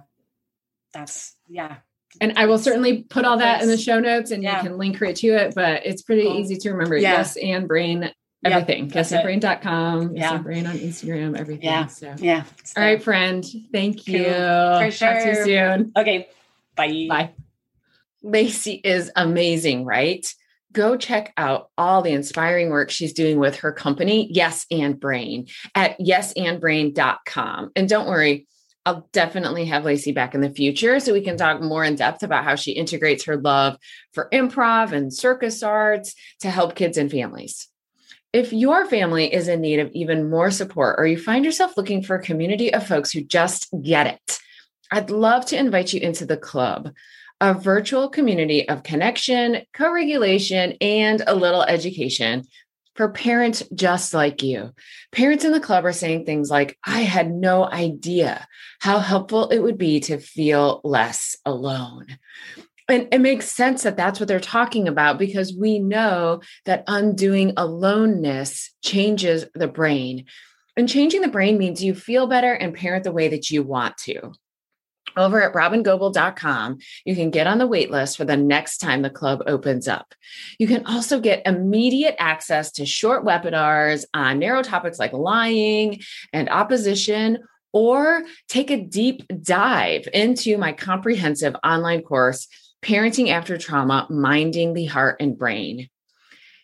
that's, 0.93 1.35
yeah. 1.49 1.77
And 2.21 2.33
I 2.37 2.45
will 2.45 2.59
certainly 2.59 3.03
put 3.03 3.25
all 3.25 3.37
that 3.37 3.63
in 3.63 3.69
the 3.69 3.77
show 3.77 3.99
notes 3.99 4.31
and 4.31 4.43
yeah. 4.43 4.57
you 4.57 4.69
can 4.69 4.77
link 4.77 5.01
right 5.01 5.15
to 5.15 5.27
it, 5.27 5.55
but 5.55 5.85
it's 5.85 6.03
pretty 6.03 6.23
cool. 6.23 6.37
easy 6.37 6.57
to 6.57 6.71
remember. 6.71 6.97
Yes 6.97 7.37
and 7.37 7.67
brain 7.67 8.11
everything. 8.43 8.89
Yep, 8.89 9.05
yesandbrain.com, 9.05 10.15
yeah. 10.15 10.37
brain 10.37 10.67
on 10.67 10.77
Instagram, 10.77 11.37
everything. 11.39 11.65
Yeah. 11.65 11.87
So 11.87 12.15
yeah. 12.19 12.43
All 12.77 12.83
right, 12.83 13.01
friend. 13.01 13.45
Thank 13.71 14.07
you. 14.07 14.25
Cool. 14.25 14.79
For 14.79 14.91
sure. 14.91 15.13
Talk 15.13 15.23
to 15.23 15.29
you 15.29 15.43
soon. 15.43 15.91
Okay. 15.97 16.29
Bye. 16.75 17.07
Bye. 17.09 17.31
Lacey 18.23 18.73
is 18.83 19.11
amazing, 19.15 19.85
right? 19.85 20.31
Go 20.71 20.95
check 20.95 21.33
out 21.35 21.69
all 21.77 22.01
the 22.01 22.11
inspiring 22.11 22.69
work 22.69 22.89
she's 22.89 23.13
doing 23.13 23.39
with 23.39 23.57
her 23.57 23.73
company, 23.73 24.29
Yes 24.31 24.65
and 24.71 24.99
Brain, 24.99 25.47
at 25.75 25.99
yesandbrain.com. 25.99 27.71
And 27.75 27.89
don't 27.89 28.07
worry, 28.07 28.47
I'll 28.85 29.07
definitely 29.11 29.65
have 29.65 29.85
Lacey 29.85 30.11
back 30.11 30.33
in 30.33 30.41
the 30.41 30.49
future 30.49 30.99
so 30.99 31.13
we 31.13 31.21
can 31.21 31.37
talk 31.37 31.61
more 31.61 31.83
in 31.83 31.95
depth 31.95 32.23
about 32.23 32.43
how 32.43 32.55
she 32.55 32.71
integrates 32.71 33.25
her 33.25 33.37
love 33.37 33.77
for 34.13 34.29
improv 34.31 34.91
and 34.91 35.13
circus 35.13 35.61
arts 35.61 36.15
to 36.39 36.49
help 36.49 36.75
kids 36.75 36.97
and 36.97 37.11
families. 37.11 37.67
If 38.33 38.53
your 38.53 38.85
family 38.85 39.31
is 39.31 39.49
in 39.49 39.61
need 39.61 39.79
of 39.79 39.91
even 39.91 40.29
more 40.29 40.51
support 40.51 40.95
or 40.97 41.05
you 41.05 41.17
find 41.17 41.43
yourself 41.43 41.75
looking 41.75 42.01
for 42.01 42.15
a 42.15 42.23
community 42.23 42.73
of 42.73 42.87
folks 42.87 43.11
who 43.11 43.21
just 43.21 43.67
get 43.83 44.07
it, 44.07 44.39
I'd 44.89 45.09
love 45.09 45.45
to 45.47 45.57
invite 45.57 45.93
you 45.93 45.99
into 45.99 46.25
the 46.25 46.37
club 46.37 46.91
a 47.41 47.55
virtual 47.55 48.07
community 48.07 48.69
of 48.69 48.83
connection, 48.83 49.63
co 49.73 49.91
regulation, 49.91 50.77
and 50.79 51.23
a 51.25 51.35
little 51.35 51.63
education 51.63 52.45
for 52.95 53.09
parents 53.09 53.63
just 53.73 54.13
like 54.13 54.43
you. 54.43 54.71
Parents 55.11 55.43
in 55.43 55.51
the 55.51 55.59
club 55.59 55.83
are 55.85 55.91
saying 55.91 56.25
things 56.25 56.51
like, 56.51 56.77
I 56.83 57.01
had 57.01 57.31
no 57.31 57.65
idea 57.65 58.47
how 58.79 58.99
helpful 58.99 59.49
it 59.49 59.59
would 59.59 59.77
be 59.77 60.01
to 60.01 60.19
feel 60.19 60.81
less 60.83 61.35
alone. 61.43 62.05
And 62.87 63.07
it 63.11 63.21
makes 63.21 63.49
sense 63.49 63.83
that 63.83 63.97
that's 63.97 64.19
what 64.19 64.27
they're 64.27 64.39
talking 64.39 64.87
about 64.87 65.17
because 65.17 65.55
we 65.57 65.79
know 65.79 66.41
that 66.65 66.83
undoing 66.87 67.53
aloneness 67.57 68.71
changes 68.83 69.45
the 69.55 69.67
brain. 69.67 70.25
And 70.77 70.87
changing 70.87 71.21
the 71.21 71.27
brain 71.27 71.57
means 71.57 71.83
you 71.83 71.95
feel 71.95 72.27
better 72.27 72.53
and 72.53 72.73
parent 72.73 73.03
the 73.03 73.11
way 73.11 73.29
that 73.29 73.49
you 73.49 73.63
want 73.63 73.97
to 73.99 74.33
over 75.17 75.41
at 75.41 75.53
robyngobbel.com, 75.53 76.77
you 77.05 77.15
can 77.15 77.29
get 77.29 77.47
on 77.47 77.57
the 77.57 77.67
wait 77.67 77.91
list 77.91 78.17
for 78.17 78.25
the 78.25 78.37
next 78.37 78.77
time 78.77 79.01
the 79.01 79.09
club 79.09 79.43
opens 79.47 79.87
up. 79.87 80.13
You 80.59 80.67
can 80.67 80.85
also 80.85 81.19
get 81.19 81.45
immediate 81.45 82.15
access 82.19 82.71
to 82.73 82.85
short 82.85 83.25
webinars 83.25 84.05
on 84.13 84.39
narrow 84.39 84.63
topics 84.63 84.99
like 84.99 85.13
lying 85.13 86.01
and 86.33 86.49
opposition, 86.49 87.39
or 87.73 88.23
take 88.49 88.69
a 88.69 88.81
deep 88.81 89.23
dive 89.41 90.07
into 90.13 90.57
my 90.57 90.73
comprehensive 90.73 91.55
online 91.63 92.01
course, 92.01 92.47
Parenting 92.81 93.29
After 93.29 93.57
Trauma 93.57 94.07
Minding 94.09 94.73
the 94.73 94.85
Heart 94.85 95.17
and 95.21 95.37
Brain. 95.37 95.87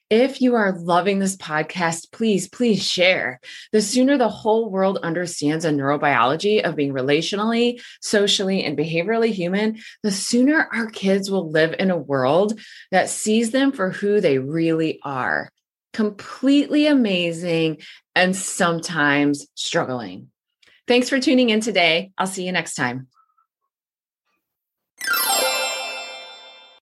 If 0.09 0.41
you 0.41 0.55
are 0.55 0.71
loving 0.71 1.19
this 1.19 1.35
podcast, 1.35 2.13
please, 2.13 2.47
please 2.47 2.81
share. 2.81 3.41
The 3.73 3.81
sooner 3.81 4.17
the 4.17 4.29
whole 4.29 4.69
world 4.69 4.99
understands 5.03 5.65
a 5.65 5.69
neurobiology 5.69 6.61
of 6.61 6.77
being 6.77 6.93
relationally, 6.93 7.81
socially, 8.01 8.63
and 8.63 8.77
behaviorally 8.77 9.33
human, 9.33 9.79
the 10.03 10.11
sooner 10.11 10.69
our 10.71 10.89
kids 10.89 11.29
will 11.29 11.51
live 11.51 11.75
in 11.77 11.91
a 11.91 11.97
world 11.97 12.57
that 12.91 13.09
sees 13.09 13.51
them 13.51 13.73
for 13.73 13.91
who 13.91 14.21
they 14.21 14.37
really 14.37 14.99
are 15.03 15.51
completely 15.91 16.85
amazing 16.85 17.79
and 18.15 18.35
sometimes 18.35 19.47
struggling. 19.55 20.29
Thanks 20.87 21.09
for 21.09 21.19
tuning 21.19 21.49
in 21.49 21.59
today. 21.59 22.11
I'll 22.17 22.27
see 22.27 22.45
you 22.45 22.51
next 22.51 22.75
time. 22.75 23.07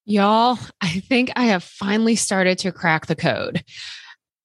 Y'all, 0.06 0.60
I 0.82 1.00
think 1.02 1.32
I 1.36 1.46
have 1.46 1.64
finally 1.64 2.16
started 2.16 2.60
to 2.60 2.72
crack 2.72 3.08
the 3.08 3.16
code. 3.16 3.64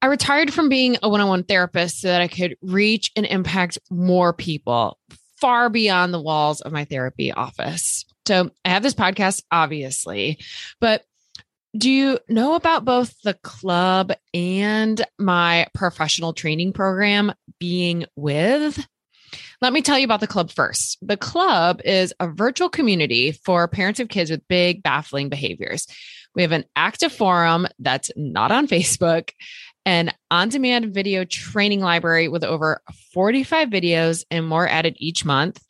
I 0.02 0.06
retired 0.06 0.52
from 0.52 0.70
being 0.70 0.96
a 1.02 1.08
one 1.08 1.20
on 1.20 1.28
one 1.28 1.44
therapist 1.44 2.00
so 2.00 2.08
that 2.08 2.22
I 2.22 2.28
could 2.28 2.56
reach 2.62 3.10
and 3.14 3.26
impact 3.26 3.78
more 3.90 4.32
people 4.32 4.98
far 5.40 5.68
beyond 5.68 6.12
the 6.12 6.20
walls 6.20 6.60
of 6.60 6.72
my 6.72 6.84
therapy 6.84 7.32
office 7.32 8.04
So 8.26 8.50
I 8.64 8.68
have 8.68 8.82
this 8.82 8.94
podcast, 8.94 9.42
obviously, 9.50 10.38
but 10.80 11.02
do 11.76 11.90
you 11.90 12.18
know 12.28 12.54
about 12.54 12.84
both 12.84 13.14
the 13.22 13.34
club 13.34 14.12
and 14.34 15.04
my 15.18 15.66
professional 15.74 16.32
training 16.32 16.72
program 16.72 17.32
being 17.58 18.06
with? 18.16 18.86
Let 19.62 19.74
me 19.74 19.82
tell 19.82 19.98
you 19.98 20.06
about 20.06 20.20
the 20.20 20.26
club 20.26 20.50
first. 20.50 20.96
The 21.02 21.18
club 21.18 21.82
is 21.84 22.14
a 22.18 22.28
virtual 22.28 22.70
community 22.70 23.32
for 23.32 23.68
parents 23.68 24.00
of 24.00 24.08
kids 24.08 24.30
with 24.30 24.46
big, 24.48 24.82
baffling 24.82 25.28
behaviors. 25.28 25.86
We 26.34 26.42
have 26.42 26.52
an 26.52 26.64
active 26.76 27.12
forum 27.12 27.66
that's 27.78 28.10
not 28.16 28.52
on 28.52 28.68
Facebook, 28.68 29.30
an 29.84 30.12
on 30.30 30.48
demand 30.48 30.94
video 30.94 31.24
training 31.26 31.80
library 31.80 32.28
with 32.28 32.42
over 32.42 32.80
45 33.12 33.68
videos 33.68 34.24
and 34.30 34.46
more 34.46 34.66
added 34.66 34.96
each 34.96 35.26
month, 35.26 35.62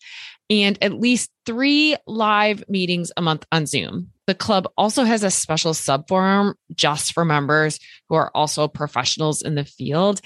and 0.48 0.78
at 0.80 0.92
least 0.92 1.30
three 1.44 1.96
live 2.06 2.62
meetings 2.68 3.10
a 3.16 3.22
month 3.22 3.44
on 3.50 3.66
Zoom. 3.66 4.10
The 4.28 4.34
club 4.36 4.68
also 4.76 5.02
has 5.02 5.24
a 5.24 5.30
special 5.32 5.74
sub 5.74 6.06
forum 6.06 6.54
just 6.72 7.12
for 7.12 7.24
members 7.24 7.80
who 8.08 8.14
are 8.14 8.30
also 8.36 8.68
professionals 8.68 9.42
in 9.42 9.56
the 9.56 9.64
field 9.64 10.20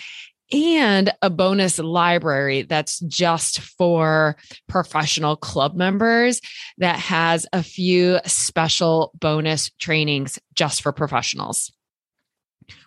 and 0.53 1.13
a 1.23 1.31
bonus 1.31 1.79
library 1.79 2.63
that's 2.63 3.01
just 3.01 3.61
for 3.61 4.37
professional 4.69 5.37
club 5.37 5.75
members 5.75 6.41
that 6.79 6.99
has 6.99 7.47
a 7.53 7.63
few 7.63 8.19
special 8.27 9.11
bonus 9.19 9.71
trainings 9.79 10.39
just 10.55 10.83
for 10.83 10.93
professionals. 10.93 11.73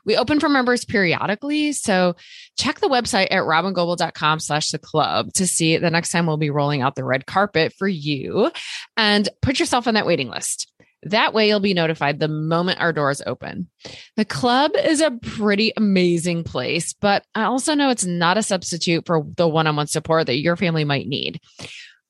We 0.06 0.18
open 0.18 0.40
for 0.40 0.50
members 0.50 0.86
periodically. 0.86 1.72
So 1.74 2.16
check 2.58 2.80
the 2.80 2.88
website 2.88 3.28
at 3.30 3.44
robyngobbel.com 3.44 4.40
slash 4.40 4.72
the 4.72 4.80
club 4.80 5.34
to 5.34 5.46
see 5.46 5.78
the 5.78 5.92
next 5.92 6.12
time 6.12 6.26
we'll 6.26 6.38
be 6.38 6.50
rolling 6.50 6.82
out 6.82 6.96
the 6.96 7.04
red 7.04 7.26
carpet 7.26 7.74
for 7.78 7.88
you 7.88 8.52
and 8.96 9.28
put 9.42 9.60
yourself 9.60 9.88
on 9.88 9.96
that 9.96 10.08
waiting 10.08 10.30
list. 10.30 10.72
That 11.03 11.34
way, 11.34 11.48
you'll 11.48 11.60
be 11.60 11.74
notified 11.74 12.19
the 12.19 12.28
moment 12.28 12.80
our 12.80 12.91
doors 12.91 13.22
open. 13.26 13.69
The 14.15 14.26
club 14.26 14.72
is 14.76 14.99
a 14.99 15.11
pretty 15.11 15.72
amazing 15.78 16.44
place, 16.44 16.94
but 16.94 17.24
I 17.36 17.44
also 17.44 17.76
know 17.76 17.90
it's 17.90 18.06
not 18.06 18.38
a 18.38 18.44
substitute 18.44 19.06
for 19.06 19.24
the 19.36 19.48
one 19.48 19.68
on 19.68 19.76
one 19.76 19.88
support 19.88 20.26
that 20.26 20.40
your 20.40 20.56
family 20.56 20.84
might 20.84 21.07
need. 21.07 21.40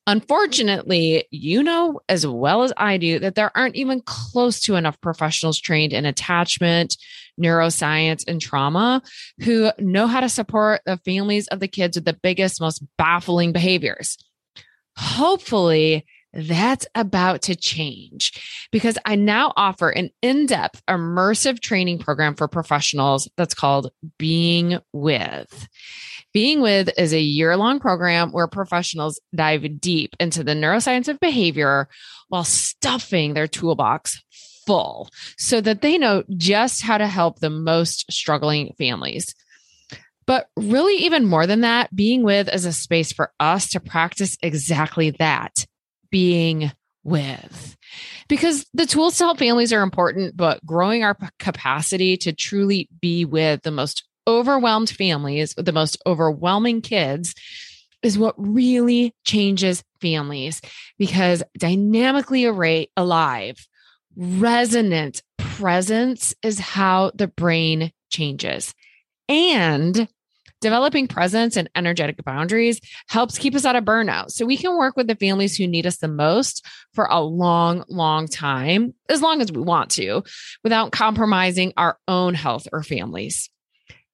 Unfortunately, 0.08 1.26
you 1.32 1.62
know 1.62 2.00
as 2.08 2.26
well 2.26 2.64
as 2.64 2.72
I 2.78 2.96
do 2.98 3.20
that 3.20 3.36
there 3.36 3.56
aren't 3.58 3.76
even 3.76 4.02
close 4.06 4.62
to 4.62 4.76
enough 4.76 5.00
professionals 5.02 5.60
trained 5.60 5.92
in 5.92 6.06
attachment, 6.06 6.96
neuroscience, 7.40 8.24
and 8.26 8.40
trauma 8.40 9.02
who 9.42 9.70
know 9.80 10.08
how 10.08 10.22
to 10.22 10.30
support 10.30 10.80
the 10.86 10.96
families 11.04 11.50
of 11.50 11.60
the 11.60 11.68
kids 11.68 11.98
with 11.98 12.06
the 12.06 12.14
biggest, 12.14 12.62
most 12.62 12.82
baffling 12.98 13.52
behaviors. 13.52 14.18
Hopefully, 14.96 16.06
that's 16.34 16.86
about 16.94 17.44
to 17.44 17.56
change 17.56 18.68
because 18.72 18.98
I 19.06 19.16
now 19.16 19.54
offer 19.56 19.90
an 19.90 20.10
in 20.22 20.46
depth, 20.46 20.82
immersive 20.88 21.60
training 21.60 22.00
program 22.00 22.36
for 22.36 22.48
professionals 22.48 23.30
that's 23.38 23.54
called 23.54 23.92
Being 24.18 24.80
With. 24.94 25.68
Being 26.34 26.62
With 26.62 26.90
is 26.98 27.14
a 27.14 27.22
year 27.22 27.56
long 27.58 27.80
program 27.80 28.32
where 28.32 28.48
professionals 28.48 29.20
dive 29.34 29.80
deep 29.80 30.16
into 30.20 30.44
the 30.44 30.54
neuroscience 30.54 31.08
of 31.08 31.20
behavior 31.20 31.88
while 32.28 32.44
stuffing 32.44 33.34
their 33.34 33.48
toolbox 33.48 34.22
full 34.66 35.10
so 35.38 35.62
that 35.62 35.82
they 35.82 35.98
know 35.98 36.24
just 36.36 36.84
how 36.84 36.98
to 36.98 37.08
help 37.08 37.40
the 37.40 37.50
most 37.50 38.12
struggling 38.12 38.74
families. 38.78 39.34
But 40.28 40.50
really, 40.58 41.06
even 41.06 41.26
more 41.26 41.48
than 41.48 41.62
that, 41.62 41.96
being 41.96 42.22
with 42.22 42.54
is 42.54 42.66
a 42.66 42.74
space 42.74 43.14
for 43.14 43.32
us 43.40 43.70
to 43.70 43.80
practice 43.80 44.38
exactly 44.44 45.12
that 45.12 45.66
being 46.10 46.72
with. 47.04 47.78
Because 48.28 48.66
the 48.74 48.86
tools 48.86 49.18
to 49.18 49.26
help 49.26 49.40
families 49.40 49.72
are 49.72 49.84
important, 49.84 50.36
but 50.36 50.66
growing 50.66 51.04
our 51.04 51.18
capacity 51.40 52.18
to 52.18 52.34
truly 52.34 52.90
be 53.00 53.26
with 53.26 53.64
the 53.64 53.72
most 53.72 54.04
overwhelmed 54.28 54.90
families, 54.90 55.56
with 55.56 55.66
the 55.66 55.72
most 55.72 55.98
overwhelming 56.06 56.82
kids, 56.82 57.34
is 58.04 58.18
what 58.18 58.36
really 58.38 59.16
changes 59.26 59.84
families 60.02 60.62
because 60.98 61.44
dynamically 61.58 62.46
array, 62.46 62.90
alive, 62.96 63.68
resonant 64.16 65.24
presence 65.38 66.34
is 66.44 66.60
how 66.60 67.12
the 67.16 67.28
brain 67.28 67.92
changes. 68.10 68.74
And 69.30 70.08
Developing 70.60 71.08
presence 71.08 71.56
and 71.56 71.70
energetic 71.76 72.24
boundaries 72.24 72.82
helps 73.10 73.38
keep 73.38 73.54
us 73.54 73.66
out 73.66 73.76
of 73.76 73.84
burnout. 73.84 74.32
So 74.32 74.46
we 74.46 74.58
can 74.58 74.78
work 74.78 74.98
with 74.98 75.08
the 75.08 75.16
families 75.16 75.56
who 75.56 75.68
need 75.68 75.86
us 75.86 75.98
the 75.98 76.08
most 76.08 76.66
for 76.94 77.06
a 77.06 77.22
long, 77.22 77.84
long 77.88 78.28
time, 78.28 78.96
as 79.08 79.22
long 79.22 79.42
as 79.42 79.52
we 79.52 79.62
want 79.62 79.92
to, 79.92 80.24
without 80.64 80.92
compromising 80.92 81.74
our 81.78 82.00
own 82.08 82.34
health 82.34 82.68
or 82.74 82.82
families. 82.82 83.50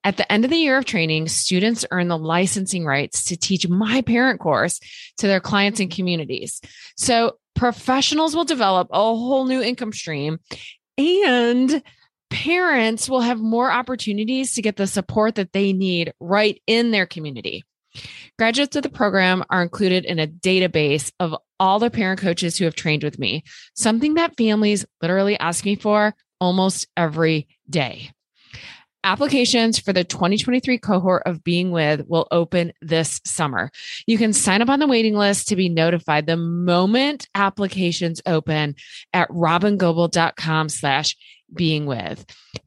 At 0.03 0.17
the 0.17 0.29
end 0.29 0.43
of 0.43 0.51
the 0.51 0.57
year 0.57 0.77
of 0.77 0.83
training, 0.83 1.29
students 1.29 1.85
earn 1.89 2.09
the 2.09 2.17
licensing 2.17 2.85
rights 2.85 3.25
to 3.25 3.37
teach 3.37 3.69
my 3.69 4.01
parent 4.01 4.41
course 4.41 4.81
to 5.19 5.27
their 5.27 5.39
clients 5.39 5.79
and 5.79 5.89
communities. 5.89 6.59
So 6.97 7.37
professionals 7.55 8.35
will 8.35 8.43
develop 8.43 8.89
a 8.91 8.97
whole 8.97 9.45
new 9.45 9.61
income 9.61 9.93
stream 9.93 10.39
and 10.97 11.81
parents 12.33 13.07
will 13.07 13.21
have 13.21 13.39
more 13.39 13.71
opportunities 13.71 14.55
to 14.55 14.61
get 14.63 14.75
the 14.75 14.87
support 14.87 15.35
that 15.35 15.53
they 15.53 15.71
need 15.71 16.13
right 16.19 16.59
in 16.65 16.89
their 16.89 17.05
community. 17.05 17.63
Graduates 18.39 18.75
of 18.75 18.81
the 18.81 18.89
program 18.89 19.43
are 19.51 19.61
included 19.61 20.03
in 20.03 20.17
a 20.17 20.25
database 20.25 21.11
of 21.19 21.35
all 21.59 21.77
the 21.77 21.91
parent 21.91 22.19
coaches 22.19 22.57
who 22.57 22.65
have 22.65 22.73
trained 22.73 23.03
with 23.03 23.19
me, 23.19 23.43
something 23.75 24.15
that 24.15 24.35
families 24.35 24.83
literally 24.99 25.37
ask 25.37 25.63
me 25.63 25.75
for 25.75 26.15
almost 26.41 26.87
every 26.97 27.47
day. 27.69 28.09
Applications 29.05 29.77
for 29.77 29.93
the 29.93 30.03
2023 30.03 30.79
cohort 30.79 31.23
of 31.25 31.43
Being 31.43 31.71
With 31.71 32.07
will 32.07 32.27
open 32.31 32.71
this 32.81 33.21
summer. 33.25 33.69
You 34.07 34.17
can 34.17 34.33
sign 34.33 34.61
up 34.61 34.69
on 34.69 34.79
the 34.79 34.87
waiting 34.87 35.13
list 35.13 35.49
to 35.49 35.55
be 35.55 35.69
notified 35.69 36.25
the 36.25 36.37
moment 36.37 37.27
applications 37.35 38.21
open 38.25 38.75
at 39.11 39.29
robyngobbel.com 39.29 40.69
slash 40.69 41.17
being 41.53 41.85
with. 41.85 42.25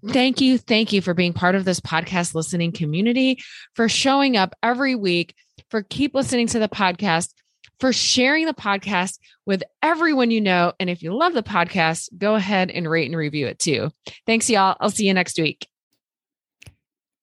Thank 0.09 0.41
you. 0.41 0.59
Thank 0.59 0.93
you 0.93 1.01
for 1.01 1.15
being 1.15 1.33
part 1.33 1.55
of 1.55 1.65
this 1.65 1.81
podcast 1.81 2.35
listening 2.35 2.73
community, 2.73 3.39
for 3.75 3.89
showing 3.89 4.37
up 4.37 4.55
every 4.63 4.95
week, 4.95 5.35
for 5.71 5.83
keep 5.83 6.15
listening 6.15 6.47
to 6.49 6.59
the 6.59 6.69
podcast, 6.69 7.33
for 7.81 7.93
sharing 7.93 8.47
the 8.47 8.55
podcast 8.55 9.19
with 9.45 9.63
everyone 9.83 10.31
you 10.31 10.41
know. 10.41 10.73
And 10.81 10.89
if 10.89 11.03
you 11.03 11.15
love 11.15 11.35
the 11.35 11.43
podcast, 11.43 12.09
go 12.17 12.35
ahead 12.35 12.71
and 12.71 12.89
rate 12.89 13.07
and 13.07 13.17
review 13.17 13.47
it 13.47 13.59
too. 13.59 13.91
Thanks, 14.27 14.49
y'all. 14.49 14.77
I'll 14.81 14.91
see 14.91 15.07
you 15.07 15.15
next 15.15 15.39
week. 15.39 15.69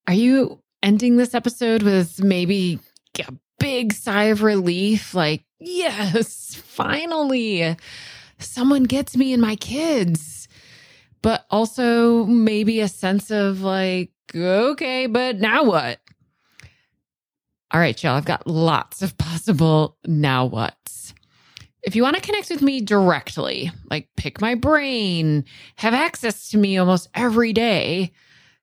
Are 0.07 0.13
you 0.13 0.61
ending 0.81 1.17
this 1.17 1.33
episode 1.33 1.81
with 1.81 2.21
maybe 2.21 2.79
a 3.19 3.33
big 3.59 3.93
sigh 3.93 4.25
of 4.25 4.43
relief? 4.43 5.13
Like, 5.13 5.45
yes, 5.59 6.55
finally, 6.55 7.77
someone 8.37 8.83
gets 8.83 9.15
me 9.15 9.31
and 9.31 9.41
my 9.41 9.55
kids 9.55 10.42
but 11.23 11.45
also 11.49 12.25
maybe 12.25 12.81
a 12.81 12.87
sense 12.87 13.31
of 13.31 13.61
like, 13.61 14.11
okay, 14.35 15.07
but 15.07 15.39
now 15.39 15.63
what? 15.63 15.99
All 17.71 17.79
right, 17.79 18.01
y'all, 18.03 18.15
I've 18.15 18.25
got 18.25 18.45
lots 18.45 19.01
of 19.01 19.17
possible 19.17 19.97
now 20.05 20.45
what's. 20.45 21.15
If 21.81 21.95
you 21.95 22.03
want 22.03 22.17
to 22.17 22.21
connect 22.21 22.49
with 22.49 22.61
me 22.61 22.81
directly, 22.81 23.71
like 23.89 24.09
pick 24.15 24.39
my 24.39 24.53
brain, 24.53 25.45
have 25.77 25.93
access 25.93 26.49
to 26.49 26.57
me 26.57 26.77
almost 26.77 27.09
every 27.15 27.51
day, 27.51 28.11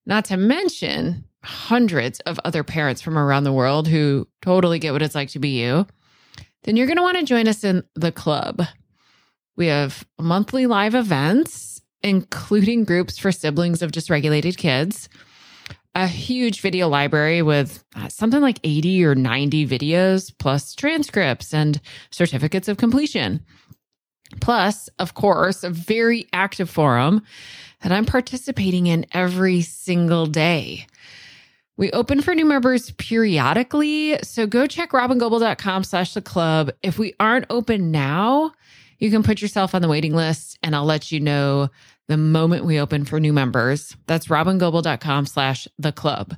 not 0.07 0.27
to 0.27 0.37
mention 0.37 1.25
hundreds 1.43 2.21
of 2.21 2.39
other 2.45 2.63
parents 2.63 3.01
from 3.01 3.19
around 3.19 3.45
the 3.45 3.53
world 3.53 3.89
who 3.89 4.29
totally 4.43 4.79
get 4.79 4.93
what 4.93 5.03
it's 5.03 5.15
like 5.15 5.31
to 5.31 5.39
be 5.39 5.61
you, 5.61 5.87
then 6.65 6.77
you're 6.77 6.87
going 6.87 6.99
to 6.99 7.03
want 7.03 7.19
to 7.19 7.25
join 7.25 7.49
us 7.49 7.65
in 7.65 7.83
the 7.95 8.13
club. 8.13 8.63
We 9.57 9.67
have 9.67 10.07
monthly 10.19 10.67
live 10.67 10.95
events 10.95 11.70
including 12.03 12.85
groups 12.85 13.19
for 13.19 13.33
siblings 13.33 13.83
of 13.83 13.93
dysregulated 13.93 14.57
kids, 14.57 15.09
a 15.95 16.07
huge 16.07 16.61
video 16.61 16.89
library 16.89 17.43
with 17.43 17.85
uh, 17.97 18.09
something 18.09 18.41
like 18.41 18.61
80 18.63 19.05
or 19.05 19.15
90 19.15 19.67
videos, 19.67 20.33
plus 20.39 20.75
transcripts 20.75 21.53
and 21.53 21.81
certificates 22.11 22.69
of 22.69 22.77
completion. 22.77 23.45
Plus, 24.41 24.89
of 24.99 25.15
course, 25.15 25.65
a 25.65 25.71
very 25.71 26.29
active 26.33 26.71
forum 26.71 27.23
that 27.83 27.91
I'm 27.91 28.05
participating 28.05 28.87
in 28.87 29.07
every 29.13 29.63
single 29.63 30.27
day. 30.27 30.87
We 31.77 31.91
open 31.93 32.21
for 32.21 32.35
new 32.35 32.45
members 32.45 32.91
periodically, 32.93 34.19
so 34.23 34.47
go 34.47 34.67
check 34.67 34.91
robyngobbel.com 34.91 35.85
slash 35.85 36.15
the 36.15 36.21
club. 36.21 36.71
If 36.83 36.99
we 36.99 37.15
aren't 37.19 37.47
open 37.49 37.91
now, 37.91 38.53
you 38.99 39.11
can 39.11 39.23
put 39.23 39.41
yourself 39.41 39.75
on 39.75 39.81
the 39.81 39.89
waiting 39.89 40.15
list 40.15 40.59
and 40.63 40.77
I'll 40.77 40.85
let 40.85 41.11
you 41.11 41.21
know 41.21 41.71
the 42.11 42.17
moment 42.17 42.65
we 42.65 42.81
open 42.81 43.05
for 43.05 43.21
new 43.21 43.33
members. 43.33 43.97
That's 44.09 44.27
robyngobbel.com 44.27 45.27
slash 45.27 45.69
the 45.79 45.93
club. 45.93 46.35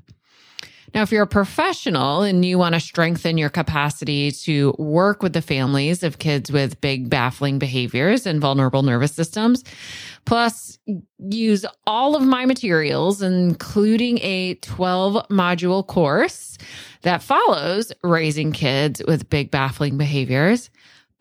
Now, 0.95 1.01
if 1.01 1.11
you're 1.11 1.23
a 1.23 1.27
professional 1.27 2.21
and 2.21 2.45
you 2.45 2.59
want 2.59 2.75
to 2.75 2.81
strengthen 2.81 3.39
your 3.39 3.49
capacity 3.49 4.31
to 4.31 4.75
work 4.79 5.23
with 5.23 5.33
the 5.33 5.41
families 5.41 6.03
of 6.03 6.19
kids 6.19 6.53
with 6.53 6.79
big, 6.83 7.09
baffling 7.09 7.59
behaviors 7.59 8.27
and 8.27 8.43
vulnerable 8.43 8.83
nervous 8.83 9.15
systems, 9.15 9.65
plus 10.27 10.79
use 11.19 11.65
all 11.87 12.15
of 12.15 12.23
my 12.23 12.45
materials, 12.45 13.23
including 13.23 14.19
a 14.19 14.57
12 14.57 15.27
module 15.31 15.87
course 15.87 16.59
that 17.01 17.23
follows 17.23 17.91
raising 18.03 18.53
kids 18.53 19.01
with 19.09 19.31
big, 19.31 19.51
baffling 19.51 19.97
behaviors, 19.97 20.69